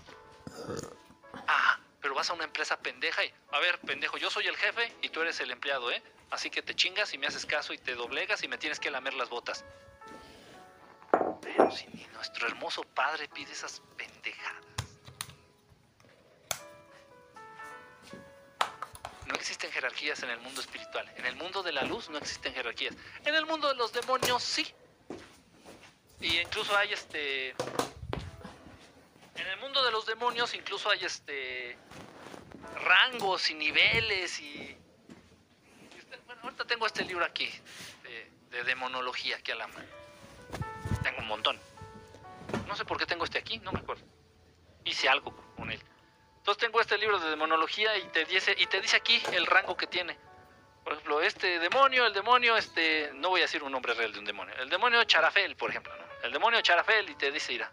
Ah, 1.47 1.79
pero 2.01 2.15
vas 2.15 2.29
a 2.31 2.33
una 2.33 2.45
empresa 2.45 2.79
pendeja 2.79 3.23
y, 3.23 3.31
a 3.51 3.59
ver, 3.59 3.79
pendejo, 3.81 4.17
yo 4.17 4.31
soy 4.31 4.47
el 4.47 4.57
jefe 4.57 4.91
y 5.03 5.09
tú 5.09 5.21
eres 5.21 5.39
el 5.41 5.51
empleado, 5.51 5.91
¿eh? 5.91 6.01
Así 6.31 6.49
que 6.49 6.63
te 6.63 6.75
chingas 6.75 7.13
y 7.13 7.19
me 7.19 7.27
haces 7.27 7.45
caso 7.45 7.71
y 7.71 7.77
te 7.77 7.93
doblegas 7.93 8.41
y 8.43 8.47
me 8.47 8.57
tienes 8.57 8.79
que 8.79 8.89
lamer 8.89 9.13
las 9.13 9.29
botas. 9.29 9.63
Si 11.67 11.85
ni 11.93 12.05
nuestro 12.13 12.47
hermoso 12.47 12.83
padre 12.83 13.27
pide 13.27 13.51
esas 13.51 13.81
pendejadas. 13.97 14.65
No 19.27 19.35
existen 19.35 19.71
jerarquías 19.71 20.23
en 20.23 20.31
el 20.31 20.39
mundo 20.39 20.61
espiritual. 20.61 21.11
En 21.17 21.25
el 21.25 21.35
mundo 21.35 21.61
de 21.61 21.71
la 21.71 21.83
luz 21.83 22.09
no 22.09 22.17
existen 22.17 22.53
jerarquías. 22.53 22.95
En 23.25 23.35
el 23.35 23.45
mundo 23.45 23.67
de 23.67 23.75
los 23.75 23.93
demonios 23.93 24.41
sí. 24.41 24.73
Y 26.21 26.39
incluso 26.39 26.75
hay 26.75 26.93
este. 26.93 27.49
En 29.35 29.47
el 29.47 29.57
mundo 29.59 29.83
de 29.83 29.91
los 29.91 30.05
demonios 30.05 30.53
incluso 30.55 30.89
hay 30.89 31.05
este. 31.05 31.77
rangos 32.83 33.49
y 33.51 33.53
niveles 33.53 34.39
y. 34.39 34.75
Bueno, 36.25 36.41
ahorita 36.43 36.65
tengo 36.65 36.87
este 36.87 37.03
libro 37.05 37.25
aquí 37.25 37.49
de, 38.03 38.31
de 38.49 38.63
demonología 38.63 39.37
aquí 39.37 39.51
a 39.51 39.55
la 39.55 39.67
mano. 39.67 39.98
Montón. 41.29 41.59
No 42.67 42.75
sé 42.75 42.83
por 42.83 42.97
qué 42.97 43.05
tengo 43.05 43.23
este 43.23 43.37
aquí, 43.37 43.59
no 43.59 43.71
me 43.71 43.79
acuerdo. 43.79 44.03
Hice 44.83 45.07
algo 45.07 45.33
con 45.55 45.71
él. 45.71 45.81
Entonces 46.37 46.59
tengo 46.59 46.81
este 46.81 46.97
libro 46.97 47.19
de 47.19 47.29
demonología 47.29 47.97
y 47.97 48.03
te 48.09 48.25
dice, 48.25 48.55
y 48.57 48.65
te 48.65 48.81
dice 48.81 48.97
aquí 48.97 49.21
el 49.31 49.45
rango 49.45 49.77
que 49.77 49.87
tiene. 49.87 50.17
Por 50.83 50.93
ejemplo, 50.93 51.21
este 51.21 51.59
demonio, 51.59 52.05
el 52.05 52.13
demonio, 52.13 52.57
este, 52.57 53.11
no 53.13 53.29
voy 53.29 53.41
a 53.41 53.43
decir 53.43 53.63
un 53.63 53.71
nombre 53.71 53.93
real 53.93 54.11
de 54.11 54.19
un 54.19 54.25
demonio. 54.25 54.55
El 54.55 54.69
demonio 54.69 55.03
Charafel, 55.03 55.55
por 55.55 55.69
ejemplo, 55.69 55.95
¿no? 55.95 56.05
El 56.23 56.33
demonio 56.33 56.61
Charafel 56.61 57.09
y 57.09 57.15
te 57.15 57.31
dice, 57.31 57.53
mira, 57.53 57.71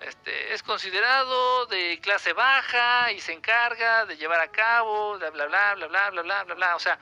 este, 0.00 0.54
es 0.54 0.62
considerado 0.62 1.66
de 1.66 1.98
clase 2.00 2.32
baja 2.32 3.10
y 3.12 3.20
se 3.20 3.32
encarga 3.32 4.06
de 4.06 4.16
llevar 4.16 4.40
a 4.40 4.50
cabo, 4.50 5.18
bla, 5.18 5.30
bla, 5.30 5.46
bla, 5.46 5.74
bla, 5.74 5.86
bla, 5.88 6.10
bla, 6.10 6.22
bla, 6.22 6.44
bla, 6.44 6.54
bla. 6.54 6.76
O 6.76 6.78
sea, 6.78 6.98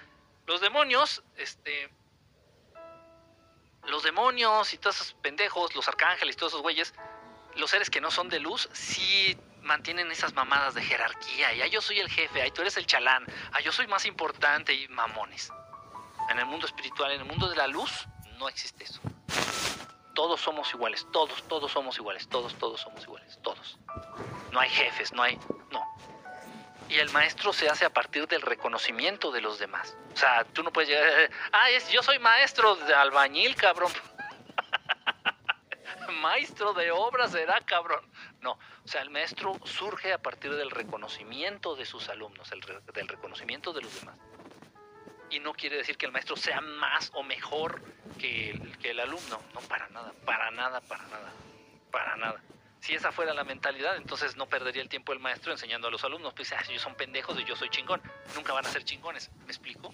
los 0.46 0.60
demonios, 0.60 1.22
este, 1.36 1.90
los 3.88 4.02
demonios 4.02 4.72
y 4.74 4.78
todos 4.78 4.96
esos 4.96 5.14
pendejos, 5.14 5.74
los 5.74 5.88
arcángeles, 5.88 6.36
todos 6.36 6.52
esos 6.52 6.62
güeyes, 6.62 6.94
los 7.56 7.70
seres 7.70 7.90
que 7.90 8.00
no 8.00 8.10
son 8.10 8.28
de 8.28 8.40
luz, 8.40 8.68
sí 8.72 9.36
mantienen 9.62 10.10
esas 10.10 10.34
mamadas 10.34 10.74
de 10.74 10.82
jerarquía. 10.82 11.52
Y 11.54 11.62
ah, 11.62 11.66
yo 11.66 11.80
soy 11.80 12.00
el 12.00 12.08
jefe, 12.08 12.42
ahí 12.42 12.50
tú 12.50 12.62
eres 12.62 12.76
el 12.76 12.86
chalán, 12.86 13.26
ah, 13.52 13.60
yo 13.60 13.72
soy 13.72 13.86
más 13.86 14.06
importante 14.06 14.72
y 14.72 14.88
mamones. 14.88 15.52
En 16.30 16.38
el 16.38 16.46
mundo 16.46 16.66
espiritual, 16.66 17.12
en 17.12 17.20
el 17.20 17.26
mundo 17.26 17.48
de 17.48 17.56
la 17.56 17.66
luz, 17.66 18.06
no 18.38 18.48
existe 18.48 18.84
eso. 18.84 19.00
Todos 20.14 20.40
somos 20.40 20.72
iguales, 20.72 21.06
todos, 21.12 21.46
todos 21.46 21.70
somos 21.70 21.98
iguales, 21.98 22.26
todos, 22.28 22.54
todos 22.54 22.80
somos 22.80 23.02
iguales, 23.04 23.38
todos. 23.42 23.78
No 24.50 24.60
hay 24.60 24.70
jefes, 24.70 25.12
no 25.12 25.22
hay... 25.22 25.38
No. 25.70 25.84
Y 26.88 26.98
el 26.98 27.10
maestro 27.10 27.52
se 27.52 27.68
hace 27.68 27.84
a 27.84 27.90
partir 27.90 28.28
del 28.28 28.42
reconocimiento 28.42 29.32
de 29.32 29.40
los 29.40 29.58
demás. 29.58 29.96
O 30.14 30.16
sea, 30.16 30.44
tú 30.44 30.62
no 30.62 30.72
puedes 30.72 30.88
llegar... 30.88 31.30
Ah, 31.52 31.68
es, 31.70 31.88
yo 31.90 32.02
soy 32.02 32.18
maestro 32.20 32.76
de 32.76 32.94
albañil, 32.94 33.56
cabrón. 33.56 33.92
maestro 36.20 36.72
de 36.74 36.90
obra 36.92 37.26
será, 37.28 37.60
cabrón. 37.62 38.00
No, 38.40 38.52
o 38.52 38.88
sea, 38.88 39.02
el 39.02 39.10
maestro 39.10 39.58
surge 39.64 40.12
a 40.12 40.18
partir 40.18 40.54
del 40.54 40.70
reconocimiento 40.70 41.74
de 41.74 41.84
sus 41.84 42.08
alumnos, 42.08 42.52
el 42.52 42.62
re- 42.62 42.80
del 42.94 43.08
reconocimiento 43.08 43.72
de 43.72 43.82
los 43.82 44.00
demás. 44.00 44.16
Y 45.30 45.40
no 45.40 45.52
quiere 45.54 45.76
decir 45.78 45.98
que 45.98 46.06
el 46.06 46.12
maestro 46.12 46.36
sea 46.36 46.60
más 46.60 47.10
o 47.14 47.24
mejor 47.24 47.82
que 48.18 48.56
el 48.84 49.00
alumno. 49.00 49.40
No, 49.54 49.60
para 49.62 49.88
nada, 49.88 50.12
para 50.24 50.52
nada, 50.52 50.80
para 50.82 51.02
nada, 51.04 51.32
para 51.90 52.16
nada. 52.16 52.40
Si 52.80 52.94
esa 52.94 53.10
fuera 53.10 53.34
la 53.34 53.44
mentalidad, 53.44 53.96
entonces 53.96 54.36
no 54.36 54.48
perdería 54.48 54.82
el 54.82 54.88
tiempo 54.88 55.12
el 55.12 55.18
maestro 55.18 55.52
enseñando 55.52 55.88
a 55.88 55.90
los 55.90 56.04
alumnos. 56.04 56.34
Pues, 56.34 56.52
ah, 56.52 56.62
ellos 56.68 56.82
son 56.82 56.94
pendejos 56.94 57.38
y 57.40 57.44
yo 57.44 57.56
soy 57.56 57.68
chingón. 57.68 58.00
Nunca 58.34 58.52
van 58.52 58.66
a 58.66 58.70
ser 58.70 58.84
chingones. 58.84 59.30
¿Me 59.44 59.46
explico? 59.46 59.92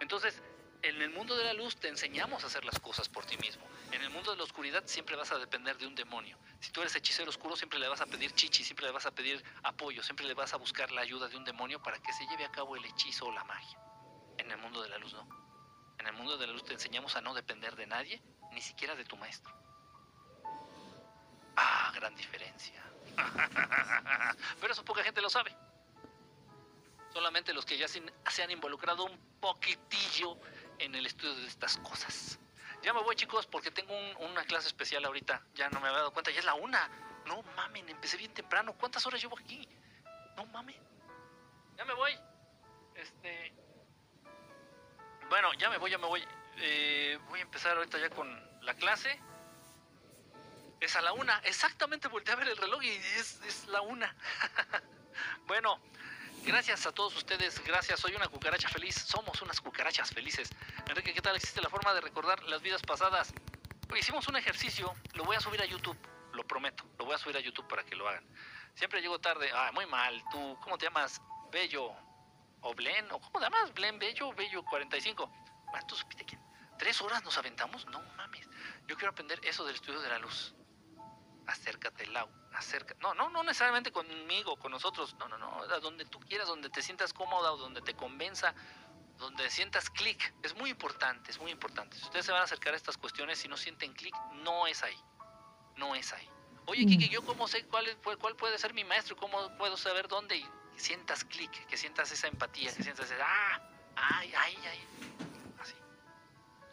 Entonces, 0.00 0.42
en 0.82 1.02
el 1.02 1.10
mundo 1.10 1.36
de 1.36 1.44
la 1.44 1.52
luz 1.52 1.76
te 1.76 1.88
enseñamos 1.88 2.44
a 2.44 2.46
hacer 2.46 2.64
las 2.64 2.78
cosas 2.78 3.08
por 3.08 3.24
ti 3.24 3.36
mismo. 3.38 3.66
En 3.92 4.02
el 4.02 4.10
mundo 4.10 4.30
de 4.30 4.36
la 4.36 4.44
oscuridad 4.44 4.84
siempre 4.86 5.16
vas 5.16 5.32
a 5.32 5.38
depender 5.38 5.76
de 5.78 5.86
un 5.86 5.94
demonio. 5.94 6.38
Si 6.60 6.70
tú 6.70 6.80
eres 6.80 6.94
hechicero 6.94 7.28
oscuro, 7.28 7.56
siempre 7.56 7.78
le 7.78 7.88
vas 7.88 8.00
a 8.00 8.06
pedir 8.06 8.32
chichi, 8.32 8.62
siempre 8.62 8.86
le 8.86 8.92
vas 8.92 9.06
a 9.06 9.10
pedir 9.10 9.42
apoyo, 9.62 10.02
siempre 10.02 10.26
le 10.26 10.34
vas 10.34 10.54
a 10.54 10.58
buscar 10.58 10.90
la 10.92 11.00
ayuda 11.00 11.28
de 11.28 11.36
un 11.36 11.44
demonio 11.44 11.82
para 11.82 11.98
que 11.98 12.12
se 12.12 12.26
lleve 12.28 12.44
a 12.44 12.50
cabo 12.50 12.76
el 12.76 12.84
hechizo 12.84 13.26
o 13.26 13.32
la 13.32 13.44
magia. 13.44 13.78
En 14.38 14.50
el 14.50 14.58
mundo 14.58 14.82
de 14.82 14.88
la 14.88 14.98
luz 14.98 15.12
no. 15.12 15.26
En 15.98 16.06
el 16.06 16.12
mundo 16.12 16.36
de 16.36 16.46
la 16.46 16.52
luz 16.52 16.64
te 16.64 16.74
enseñamos 16.74 17.16
a 17.16 17.20
no 17.20 17.34
depender 17.34 17.74
de 17.74 17.86
nadie, 17.86 18.22
ni 18.52 18.60
siquiera 18.60 18.94
de 18.94 19.04
tu 19.04 19.16
maestro. 19.16 19.65
Ah, 21.56 21.90
gran 21.94 22.14
diferencia. 22.14 22.82
Pero 24.60 24.72
eso 24.72 24.84
poca 24.84 25.02
gente 25.02 25.20
lo 25.20 25.30
sabe. 25.30 25.54
Solamente 27.12 27.54
los 27.54 27.64
que 27.64 27.78
ya 27.78 27.88
se, 27.88 28.02
han 28.42 28.50
involucrado 28.50 29.04
un 29.04 29.18
poquitillo 29.40 30.36
en 30.78 30.94
el 30.94 31.06
estudio 31.06 31.34
de 31.34 31.46
estas 31.46 31.78
cosas. 31.78 32.38
Ya 32.82 32.92
me 32.92 33.00
voy, 33.02 33.16
chicos, 33.16 33.46
porque 33.46 33.70
tengo 33.70 33.96
un- 33.96 34.16
una 34.30 34.44
clase 34.44 34.66
especial 34.68 35.04
ahorita. 35.04 35.42
Ya 35.54 35.70
no 35.70 35.80
me 35.80 35.88
había 35.88 35.98
dado 36.00 36.12
cuenta, 36.12 36.30
ya 36.30 36.40
es 36.40 36.44
la 36.44 36.54
una. 36.54 36.88
No 37.24 37.42
mamen, 37.56 37.88
empecé 37.88 38.16
bien 38.18 38.34
temprano. 38.34 38.74
¿Cuántas 38.74 39.06
horas 39.06 39.20
llevo 39.20 39.38
aquí? 39.38 39.66
No 40.36 40.44
mamen. 40.46 40.76
Ya 41.76 41.84
me 41.86 41.94
voy. 41.94 42.12
Este. 42.94 43.54
Bueno, 45.30 45.52
ya 45.54 45.70
me 45.70 45.78
voy, 45.78 45.90
ya 45.90 45.98
me 45.98 46.06
voy. 46.06 46.24
Eh, 46.58 47.18
voy 47.28 47.40
a 47.40 47.42
empezar 47.42 47.76
ahorita 47.76 47.98
ya 47.98 48.10
con 48.10 48.28
la 48.64 48.74
clase. 48.74 49.18
Es 50.86 50.94
a 50.94 51.02
la 51.02 51.12
una. 51.12 51.40
Exactamente, 51.42 52.06
volteé 52.06 52.32
a 52.32 52.36
ver 52.36 52.46
el 52.46 52.56
reloj 52.56 52.80
y 52.84 52.90
es, 52.90 53.66
la 53.66 53.80
una. 53.80 54.14
bueno, 55.48 55.80
gracias 56.44 56.86
a 56.86 56.92
todos 56.92 57.16
ustedes. 57.16 57.60
Gracias, 57.64 57.98
soy 57.98 58.14
una 58.14 58.28
cucaracha 58.28 58.68
feliz. 58.68 58.94
Somos 58.94 59.42
unas 59.42 59.60
cucarachas 59.60 60.12
felices. 60.12 60.48
Enrique, 60.88 61.12
¿qué 61.12 61.20
tal? 61.20 61.34
¿Existe 61.34 61.60
la 61.60 61.68
forma 61.68 61.92
de 61.92 62.02
recordar 62.02 62.40
las 62.44 62.62
vidas 62.62 62.82
pasadas? 62.82 63.34
Hicimos 63.98 64.28
un 64.28 64.36
ejercicio. 64.36 64.94
Lo 65.14 65.24
voy 65.24 65.34
a 65.34 65.40
subir 65.40 65.60
a 65.60 65.64
YouTube. 65.64 65.98
Lo 66.34 66.46
prometo. 66.46 66.84
Lo 67.00 67.04
voy 67.04 67.16
a 67.16 67.18
subir 67.18 67.36
a 67.36 67.40
YouTube 67.40 67.66
para 67.66 67.82
que 67.82 67.96
lo 67.96 68.08
hagan. 68.08 68.24
Siempre 68.74 69.00
llego 69.00 69.18
tarde. 69.18 69.50
Ah, 69.52 69.72
muy 69.74 69.86
mal. 69.86 70.22
¿Tú 70.30 70.56
cómo 70.62 70.78
te 70.78 70.86
llamas? 70.86 71.20
Bello. 71.50 71.90
¿O 72.60 72.74
Blen? 72.74 73.10
¿O 73.10 73.18
cómo 73.18 73.40
te 73.40 73.46
llamas? 73.46 73.74
Blen 73.74 73.98
Bello, 73.98 74.32
Bello 74.34 74.64
45. 74.64 75.26
Bueno, 75.68 75.86
tú 75.88 75.96
supiste 75.96 76.24
quién. 76.24 76.40
¿Tres 76.78 77.00
horas 77.00 77.24
nos 77.24 77.36
aventamos? 77.36 77.84
No 77.86 78.00
mames. 78.16 78.48
Yo 78.86 78.94
quiero 78.94 79.10
aprender 79.10 79.40
eso 79.42 79.64
del 79.64 79.74
estudio 79.74 80.00
de 80.00 80.10
la 80.10 80.20
luz 80.20 80.55
acércate, 81.46 82.06
Lau, 82.06 82.28
acerca. 82.52 82.94
No, 83.00 83.14
no, 83.14 83.30
no 83.30 83.42
necesariamente 83.42 83.92
conmigo, 83.92 84.56
con 84.56 84.72
nosotros, 84.72 85.14
no, 85.18 85.28
no, 85.28 85.38
no, 85.38 85.62
a 85.62 85.78
donde 85.80 86.04
tú 86.04 86.18
quieras, 86.20 86.48
donde 86.48 86.70
te 86.70 86.82
sientas 86.82 87.12
cómoda 87.12 87.52
o 87.52 87.56
donde 87.56 87.80
te 87.82 87.94
convenza, 87.94 88.54
donde 89.18 89.48
sientas 89.50 89.88
clic. 89.90 90.34
Es 90.42 90.54
muy 90.54 90.70
importante, 90.70 91.30
es 91.30 91.38
muy 91.38 91.50
importante. 91.50 91.96
Si 91.96 92.04
ustedes 92.04 92.26
se 92.26 92.32
van 92.32 92.40
a 92.42 92.44
acercar 92.44 92.74
a 92.74 92.76
estas 92.76 92.96
cuestiones 92.98 93.44
y 93.44 93.48
no 93.48 93.56
sienten 93.56 93.92
clic, 93.94 94.14
no 94.42 94.66
es 94.66 94.82
ahí, 94.82 94.98
no 95.76 95.94
es 95.94 96.12
ahí. 96.12 96.28
Oye, 96.66 96.84
Mm. 96.84 96.88
Kiki, 96.88 97.08
¿yo 97.08 97.22
cómo 97.24 97.46
sé 97.46 97.64
cuál, 97.66 97.86
es- 97.86 97.96
cuál 98.18 98.34
puede 98.36 98.58
ser 98.58 98.74
mi 98.74 98.82
maestro? 98.84 99.16
¿Cómo 99.16 99.56
puedo 99.56 99.76
saber 99.76 100.08
dónde? 100.08 100.36
Y 100.36 100.46
sientas 100.76 101.24
clic, 101.24 101.50
que 101.68 101.76
sientas 101.76 102.10
esa 102.10 102.26
empatía, 102.26 102.74
que 102.74 102.82
sientas 102.82 103.06
ese, 103.10 103.22
ah, 103.22 103.60
ay, 103.94 104.32
ay, 104.36 104.58
ay, 104.68 104.80
así, 105.60 105.74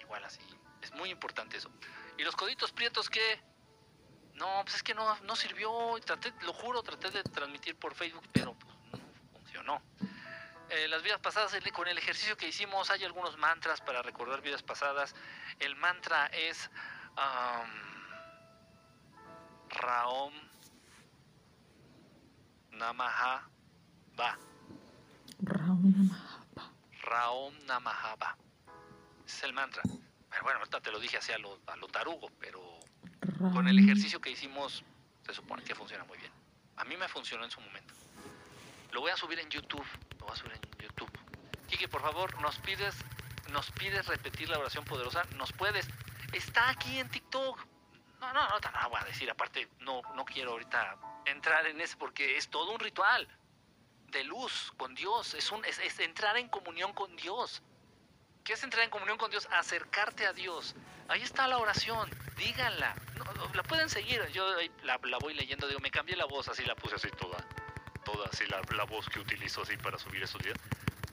igual 0.01 0.23
así, 0.25 0.41
es 0.81 0.91
muy 0.93 1.09
importante 1.11 1.57
eso. 1.57 1.69
Y 2.17 2.23
los 2.23 2.35
coditos 2.35 2.71
prietos 2.71 3.09
que, 3.09 3.39
no, 4.35 4.61
pues 4.63 4.75
es 4.75 4.83
que 4.83 4.93
no, 4.93 5.17
no 5.21 5.35
sirvió, 5.35 5.71
traté, 6.05 6.33
lo 6.41 6.53
juro, 6.53 6.81
traté 6.83 7.09
de 7.11 7.23
transmitir 7.23 7.75
por 7.75 7.93
Facebook, 7.93 8.27
pero 8.31 8.53
pues, 8.53 8.73
no 8.91 8.99
funcionó. 9.31 9.81
Eh, 10.69 10.87
las 10.87 11.03
vidas 11.03 11.19
pasadas, 11.19 11.55
con 11.71 11.87
el 11.87 11.97
ejercicio 11.97 12.35
que 12.35 12.47
hicimos, 12.47 12.89
hay 12.89 13.03
algunos 13.03 13.37
mantras 13.37 13.81
para 13.81 14.01
recordar 14.01 14.41
vidas 14.41 14.63
pasadas. 14.63 15.13
El 15.59 15.75
mantra 15.75 16.27
es 16.27 16.69
um, 17.17 17.69
Raom 19.69 20.33
Namaha 22.71 23.47
Va. 24.19 24.37
Raom 25.41 25.81
Namahaba. 25.81 26.71
Raom 27.01 27.53
Namahaba. 27.65 28.37
Es 29.25 29.43
el 29.43 29.53
mantra. 29.53 29.81
Pero 30.29 30.43
bueno, 30.43 30.59
ahorita 30.59 30.81
te 30.81 30.91
lo 30.91 30.99
dije 30.99 31.17
hacia 31.17 31.37
lo, 31.37 31.59
a 31.67 31.75
lo 31.75 31.87
tarugo, 31.87 32.29
pero 32.39 32.79
con 33.51 33.67
el 33.67 33.79
ejercicio 33.79 34.21
que 34.21 34.29
hicimos 34.29 34.83
se 35.25 35.33
supone 35.33 35.63
que 35.63 35.75
funciona 35.75 36.03
muy 36.03 36.17
bien. 36.17 36.31
A 36.77 36.83
mí 36.85 36.95
me 36.97 37.07
funcionó 37.07 37.43
en 37.43 37.51
su 37.51 37.61
momento. 37.61 37.93
Lo 38.91 39.01
voy 39.01 39.11
a 39.11 39.17
subir 39.17 39.39
en 39.39 39.49
YouTube. 39.49 39.85
Lo 40.19 40.25
voy 40.25 40.33
a 40.33 40.35
subir 40.35 40.53
en 40.53 40.79
YouTube. 40.79 41.09
Kike, 41.67 41.87
por 41.87 42.01
favor, 42.01 42.39
nos 42.41 42.57
pides, 42.59 42.95
nos 43.51 43.71
pides 43.71 44.05
repetir 44.07 44.49
la 44.49 44.59
oración 44.59 44.85
poderosa. 44.85 45.23
Nos 45.35 45.51
puedes. 45.53 45.87
Está 46.31 46.69
aquí 46.69 46.99
en 46.99 47.09
TikTok. 47.09 47.57
No, 48.19 48.33
no, 48.33 48.47
no, 48.47 48.59
no 48.59 48.89
voy 48.89 48.99
a 49.01 49.05
decir. 49.05 49.29
Aparte, 49.29 49.67
no, 49.79 50.01
no 50.15 50.25
quiero 50.25 50.51
ahorita 50.51 50.97
entrar 51.25 51.65
en 51.67 51.79
ese 51.81 51.97
porque 51.97 52.37
es 52.37 52.49
todo 52.49 52.71
un 52.71 52.79
ritual 52.79 53.27
de 54.07 54.23
luz 54.23 54.73
con 54.77 54.93
Dios. 54.95 55.33
Es, 55.33 55.51
un, 55.51 55.63
es, 55.65 55.79
es 55.79 55.99
entrar 55.99 56.37
en 56.37 56.47
comunión 56.49 56.93
con 56.93 57.15
Dios. 57.15 57.61
¿Qué 58.43 58.53
es 58.53 58.63
entrar 58.63 58.83
en 58.83 58.89
comunión 58.89 59.17
con 59.17 59.31
Dios? 59.31 59.47
Acercarte 59.51 60.25
a 60.25 60.33
Dios. 60.33 60.75
Ahí 61.07 61.21
está 61.21 61.47
la 61.47 61.57
oración, 61.57 62.09
díganla. 62.37 62.95
La 63.53 63.63
pueden 63.63 63.89
seguir. 63.89 64.21
Yo 64.33 64.45
la, 64.83 64.99
la, 65.03 65.17
voy 65.19 65.33
leyendo, 65.33 65.67
digo, 65.67 65.79
me 65.79 65.91
cambié 65.91 66.15
la 66.15 66.25
voz, 66.25 66.47
así 66.47 66.63
la 66.65 66.75
puse 66.75 66.95
así 66.95 67.09
toda. 67.09 67.37
Toda 68.03 68.27
así, 68.31 68.45
la, 68.47 68.61
la 68.75 68.83
voz 68.83 69.07
que 69.09 69.19
utilizo 69.19 69.61
así 69.61 69.77
para 69.77 69.97
subir 69.97 70.23
esos 70.23 70.41
días. 70.41 70.57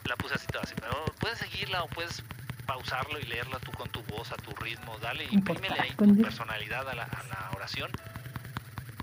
La 0.05 0.17
puse 0.17 0.35
así 0.35 0.47
toda 0.47 0.65
así. 0.65 0.75
Pero 0.77 1.05
puedes 1.21 1.39
seguirla 1.39 1.83
o 1.85 1.89
puedes 1.89 2.23
pausarlo 2.67 3.19
y 3.19 3.25
leerla 3.25 3.59
tú 3.61 3.73
con 3.73 3.89
tu 3.91 4.03
voz, 4.05 4.33
a 4.33 4.37
tu 4.37 4.55
ritmo. 4.57 4.99
Dale, 4.99 5.25
imprímele 5.31 5.79
ahí 5.81 5.91
tu 5.95 6.17
personalidad 6.21 6.89
a 6.89 6.95
la, 6.95 7.05
a 7.05 7.23
la 7.25 7.51
oración 7.55 7.91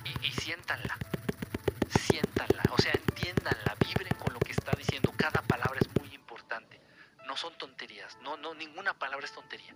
y, 0.06 0.28
y 0.28 0.32
siéntanla. 0.32 0.98
Siéntanla. 1.90 2.64
O 2.72 2.78
sea, 2.78 2.92
entiéndanla, 2.94 3.76
vibren 3.86 4.16
con 4.16 4.34
lo 4.34 4.40
que 4.40 4.52
está 4.52 4.72
diciendo. 4.72 5.14
Cada 5.18 5.42
palabra 5.42 5.80
es 5.80 5.88
muy 6.00 6.14
importante. 6.14 6.80
No 7.26 7.38
son 7.38 7.58
tonterías. 7.58 8.18
No, 8.22 8.38
no, 8.38 8.54
ninguna 8.54 8.94
palabra 8.94 9.26
es 9.26 9.34
tontería. 9.34 9.76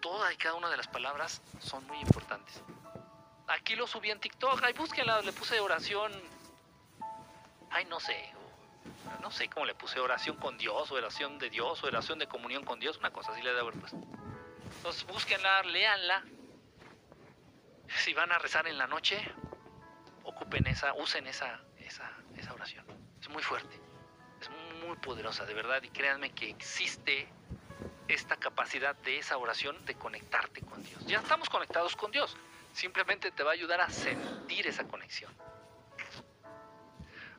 Toda 0.00 0.32
y 0.32 0.36
cada 0.36 0.54
una 0.54 0.70
de 0.70 0.76
las 0.76 0.88
palabras 0.88 1.42
son 1.60 1.86
muy 1.86 1.98
importantes. 1.98 2.62
Aquí 3.48 3.74
lo 3.76 3.86
subí 3.86 4.10
en 4.10 4.20
TikTok. 4.20 4.62
Ay, 4.62 4.72
búsquenla. 4.72 5.22
Le 5.22 5.32
puse 5.32 5.58
oración. 5.60 6.12
Ay, 7.70 7.84
no 7.86 8.00
sé. 8.00 8.32
No 9.20 9.30
sé 9.30 9.48
cómo 9.48 9.66
le 9.66 9.74
puse 9.74 10.00
oración 10.00 10.36
con 10.36 10.56
Dios, 10.56 10.90
oración 10.92 11.38
de 11.38 11.50
Dios, 11.50 11.82
o 11.82 11.86
oración 11.86 12.18
de 12.18 12.26
comunión 12.26 12.64
con 12.64 12.80
Dios. 12.80 12.96
Una 12.98 13.10
cosa 13.12 13.32
así 13.32 13.42
le 13.42 13.52
de 13.52 13.60
haber. 13.60 13.74
Entonces, 13.74 15.04
búsquenla, 15.06 15.62
léanla. 15.64 16.24
Si 17.88 18.14
van 18.14 18.30
a 18.32 18.38
rezar 18.38 18.66
en 18.68 18.78
la 18.78 18.86
noche, 18.86 19.20
ocupen 20.22 20.66
esa, 20.68 20.94
usen 20.94 21.26
esa, 21.26 21.60
esa, 21.78 22.10
esa 22.36 22.54
oración. 22.54 22.86
Es 23.20 23.28
muy 23.28 23.42
fuerte, 23.42 23.78
es 24.40 24.48
muy 24.86 24.96
poderosa, 24.98 25.44
de 25.44 25.54
verdad, 25.54 25.82
y 25.82 25.90
créanme 25.90 26.32
que 26.32 26.48
existe 26.48 27.28
esta 28.14 28.36
capacidad 28.36 28.94
de 28.96 29.18
esa 29.18 29.36
oración 29.36 29.84
de 29.84 29.94
conectarte 29.94 30.62
con 30.62 30.82
Dios. 30.82 31.04
Ya 31.06 31.18
estamos 31.18 31.48
conectados 31.48 31.96
con 31.96 32.10
Dios, 32.10 32.36
simplemente 32.72 33.30
te 33.30 33.42
va 33.42 33.50
a 33.50 33.54
ayudar 33.54 33.80
a 33.80 33.90
sentir 33.90 34.66
esa 34.66 34.86
conexión. 34.86 35.32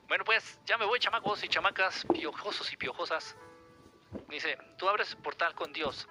Bueno, 0.08 0.26
pues 0.26 0.60
ya 0.66 0.78
me 0.78 0.86
voy, 0.86 1.00
chamacos 1.00 1.44
y 1.44 1.48
chamacas, 1.48 2.06
piojosos 2.12 2.72
y 2.74 2.78
piojosas. 2.78 3.36
Dice, 4.28 4.58
tú 4.78 4.90
abres 4.90 5.16
portal 5.16 5.56
con 5.56 5.72
Dios. 5.72 6.08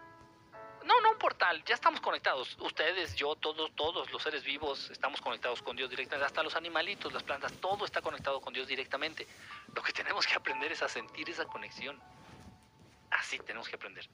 No, 0.85 0.99
no 1.03 1.11
un 1.11 1.19
portal, 1.19 1.63
ya 1.65 1.75
estamos 1.75 2.01
conectados. 2.01 2.57
Ustedes, 2.61 3.15
yo, 3.15 3.37
todos, 3.37 3.71
todos 3.75 4.11
los 4.11 4.23
seres 4.23 4.43
vivos 4.43 4.89
estamos 4.91 5.21
conectados 5.21 5.61
con 5.61 5.77
Dios 5.77 5.91
directamente. 5.91 6.25
Hasta 6.25 6.43
los 6.43 6.57
animalitos, 6.57 7.13
las 7.13 7.23
plantas, 7.23 7.53
todo 7.61 7.85
está 7.85 8.01
conectado 8.01 8.41
con 8.41 8.55
Dios 8.55 8.67
directamente. 8.67 9.27
Lo 9.75 9.83
que 9.83 9.93
tenemos 9.93 10.27
que 10.27 10.35
aprender 10.35 10.73
es 10.73 10.83
a 10.83 10.89
sentir 10.89 11.29
esa 11.29 11.45
conexión. 11.45 12.01
Así 13.11 13.39
tenemos 13.41 13.69
que 13.69 13.77
aprender. 13.77 14.09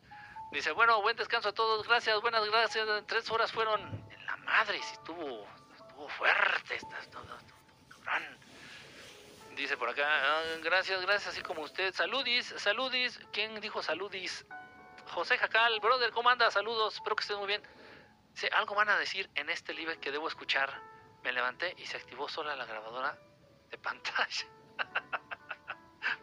Dice, 0.53 0.73
bueno, 0.73 1.03
buen 1.03 1.17
descanso 1.17 1.49
a 1.51 1.53
todos, 1.53 1.87
gracias, 1.87 2.21
buenas 2.21 2.45
gracias. 2.47 2.87
Tres 3.07 3.31
horas 3.31 3.53
fueron 3.53 3.81
en 4.11 4.27
la 4.27 4.37
madre, 4.39 4.81
si 4.83 4.93
estuvo, 4.95 5.47
estuvo 5.77 6.09
fuerte, 6.09 6.79
todo, 7.11 7.37
Dice 9.57 9.77
por 9.79 9.89
acá, 9.89 10.05
ah, 10.07 10.43
gracias, 10.63 11.01
gracias, 11.01 11.33
así 11.33 11.43
como 11.43 11.63
usted. 11.63 11.95
Saludis, 11.95 12.55
saludis. 12.59 13.19
¿Quién 13.33 13.59
dijo 13.61 13.83
saludis? 13.83 14.47
José 15.07 15.39
Jacal, 15.39 15.81
brother, 15.81 16.13
¿cómo 16.13 16.29
anda? 16.29 16.51
Saludos, 16.51 16.95
espero 16.95 17.17
que 17.17 17.23
estés 17.23 17.39
muy 17.39 17.47
bien. 17.47 17.63
Algo 18.53 18.75
van 18.75 18.91
a 18.91 18.99
decir 18.99 19.31
en 19.35 19.49
este 19.49 19.73
live 19.73 19.99
que 19.99 20.13
debo 20.13 20.29
escuchar. 20.29 20.71
Me 21.23 21.33
levanté 21.33 21.75
y 21.79 21.87
se 21.87 21.97
activó 21.97 22.29
sola 22.29 22.55
la 22.55 22.67
grabadora 22.67 23.19
de 23.71 23.79
pantalla. 23.79 24.47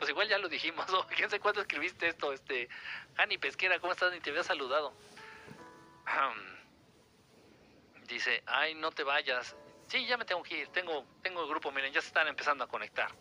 pues 0.03 0.09
igual 0.09 0.27
ya 0.27 0.37
lo 0.37 0.49
dijimos. 0.49 0.85
¿Quién 1.15 1.29
sé 1.29 1.39
cuándo 1.39 1.61
escribiste 1.61 2.09
esto? 2.09 2.33
Este, 2.33 2.67
Hani 3.15 3.37
Pesquera, 3.37 3.79
¿cómo 3.79 3.93
estás? 3.93 4.11
Ni 4.11 4.19
te 4.19 4.31
había 4.31 4.43
saludado. 4.43 4.93
dice, 8.09 8.43
ay, 8.45 8.75
no 8.75 8.91
te 8.91 9.03
vayas. 9.03 9.55
Sí, 9.87 10.05
ya 10.05 10.17
me 10.17 10.25
tengo 10.25 10.43
que 10.43 10.57
ir. 10.57 10.67
Tengo, 10.73 11.05
tengo 11.21 11.43
el 11.43 11.47
grupo, 11.47 11.71
miren, 11.71 11.93
ya 11.93 12.01
se 12.01 12.07
están 12.07 12.27
empezando 12.27 12.65
a 12.65 12.67
conectar. 12.67 13.15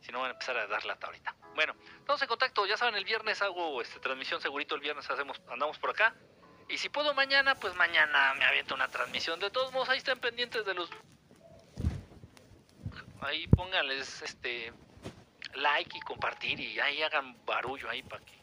Si 0.00 0.10
no 0.10 0.18
van 0.18 0.30
a 0.30 0.32
empezar 0.32 0.56
a 0.56 0.66
dar 0.66 0.84
lata 0.84 1.06
ahorita. 1.06 1.36
Bueno, 1.54 1.76
estamos 2.00 2.20
en 2.20 2.26
contacto. 2.26 2.66
Ya 2.66 2.76
saben, 2.76 2.96
el 2.96 3.04
viernes 3.04 3.40
hago 3.40 3.80
este, 3.80 4.00
transmisión 4.00 4.40
segurito. 4.40 4.74
El 4.74 4.80
viernes 4.80 5.08
hacemos, 5.08 5.40
andamos 5.48 5.78
por 5.78 5.90
acá. 5.90 6.16
Y 6.68 6.78
si 6.78 6.88
puedo 6.88 7.14
mañana, 7.14 7.54
pues 7.54 7.76
mañana 7.76 8.34
me 8.34 8.44
aviento 8.44 8.74
una 8.74 8.88
transmisión. 8.88 9.38
De 9.38 9.50
todos 9.50 9.72
modos, 9.72 9.88
ahí 9.88 9.98
estén 9.98 10.18
pendientes 10.18 10.66
de 10.66 10.74
los. 10.74 10.90
Ahí 13.20 13.46
pónganles 13.46 14.20
este 14.22 14.72
like 15.54 15.96
y 15.96 16.00
compartir 16.00 16.60
y 16.60 16.78
ahí 16.80 17.02
hagan 17.02 17.36
barullo 17.44 17.88
ahí 17.88 18.02
para 18.02 18.24
que 18.24 18.38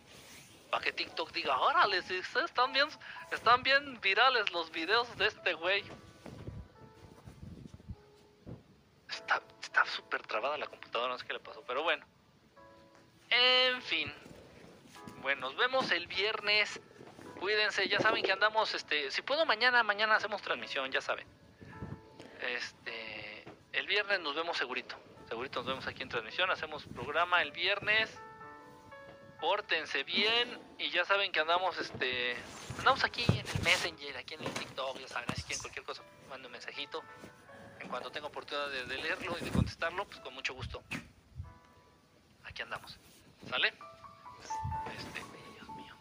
para 0.69 0.83
que 0.83 0.91
TikTok 0.91 1.31
diga, 1.31 1.57
órale, 1.59 2.01
si 2.01 2.15
están 2.15 2.73
bien, 2.73 2.87
están 3.31 3.63
bien 3.63 4.01
virales 4.01 4.51
los 4.51 4.71
videos 4.71 5.15
de 5.17 5.27
este 5.27 5.53
güey. 5.53 5.83
Está 9.07 9.41
está 9.61 9.85
súper 9.85 10.21
trabada 10.21 10.57
la 10.57 10.67
computadora, 10.67 11.13
no 11.13 11.19
sé 11.19 11.25
qué 11.27 11.33
le 11.33 11.39
pasó, 11.39 11.63
pero 11.67 11.83
bueno. 11.83 12.05
En 13.29 13.81
fin. 13.81 14.13
Bueno, 15.21 15.41
nos 15.41 15.57
vemos 15.57 15.91
el 15.91 16.07
viernes. 16.07 16.79
Cuídense, 17.39 17.87
ya 17.89 17.99
saben 17.99 18.23
que 18.23 18.31
andamos, 18.31 18.73
este, 18.73 19.11
si 19.11 19.21
puedo 19.21 19.45
mañana, 19.45 19.83
mañana 19.83 20.15
hacemos 20.15 20.41
transmisión, 20.41 20.91
ya 20.91 21.01
saben. 21.01 21.27
Este, 22.41 23.43
el 23.73 23.87
viernes 23.87 24.21
nos 24.21 24.35
vemos 24.35 24.57
segurito. 24.57 24.95
Segurito 25.35 25.59
nos 25.59 25.67
vemos 25.67 25.87
aquí 25.87 26.01
en 26.01 26.07
transmisión, 26.07 26.49
hacemos 26.49 26.85
programa 26.85 27.41
el 27.41 27.51
viernes. 27.51 28.09
Pórtense 29.41 30.05
bien 30.05 30.57
y 30.79 30.89
ya 30.91 31.03
saben 31.03 31.33
que 31.33 31.41
andamos, 31.41 31.77
este, 31.77 32.37
andamos 32.79 33.03
aquí 33.03 33.25
en 33.27 33.45
el 33.45 33.61
Messenger, 33.61 34.15
aquí 34.15 34.35
en 34.35 34.45
el 34.45 34.51
TikTok, 34.53 34.97
ya 34.97 35.09
saben, 35.09 35.29
así 35.29 35.43
que 35.43 35.55
en 35.55 35.59
cualquier 35.59 35.83
cosa 35.83 36.03
mando 36.29 36.47
un 36.47 36.53
mensajito 36.53 37.03
cuando 37.89 38.09
tenga 38.13 38.27
oportunidad 38.27 38.69
de, 38.69 38.97
leerlo 38.97 39.35
y 39.41 39.43
de 39.43 39.51
contestarlo, 39.51 40.05
pues 40.05 40.21
con 40.21 40.33
mucho 40.33 40.53
gusto. 40.53 40.81
Aquí 42.45 42.61
andamos. 42.61 42.97
¿Sale? 43.49 43.73
Este, 44.97 45.21
Dios 45.53 45.67
mío. 45.75 45.97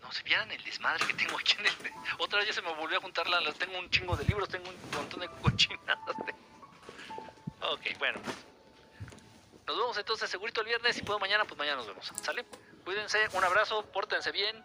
No, 0.00 0.10
si 0.12 0.22
vieran 0.22 0.50
el 0.50 0.64
desmadre 0.64 1.06
que 1.06 1.12
tengo 1.12 1.38
aquí 1.38 1.56
en 1.58 1.66
el... 1.66 1.72
Otra 2.16 2.38
vez 2.38 2.48
ya 2.48 2.54
se 2.54 2.62
me 2.62 2.72
volvió 2.72 2.96
a 2.96 3.02
juntar 3.02 3.28
las... 3.28 3.54
Tengo 3.56 3.78
un 3.78 3.90
chingo 3.90 4.16
de 4.16 4.24
libros, 4.24 4.48
tengo 4.48 4.70
un 4.70 4.90
montón 4.96 5.20
de 5.20 5.28
cochinadas. 5.42 6.16
Ok, 7.62 7.98
bueno. 7.98 8.20
Nos 9.66 9.76
vemos 9.76 9.98
entonces 9.98 10.30
segurito 10.30 10.60
el 10.60 10.66
viernes. 10.66 10.96
Si 10.96 11.02
puedo 11.02 11.18
mañana, 11.18 11.44
pues 11.44 11.58
mañana 11.58 11.76
nos 11.76 11.86
vemos. 11.86 12.12
¿Sale? 12.22 12.44
Cuídense, 12.84 13.18
un 13.34 13.44
abrazo, 13.44 13.84
pórtense 13.92 14.32
bien 14.32 14.64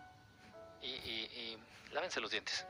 y, 0.82 0.88
y, 0.88 1.58
y 1.92 1.94
lávense 1.94 2.20
los 2.20 2.32
dientes. 2.32 2.66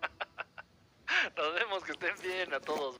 Nos 1.36 1.54
vemos, 1.54 1.84
que 1.84 1.92
estén 1.92 2.14
bien 2.20 2.52
a 2.54 2.60
todos. 2.60 2.98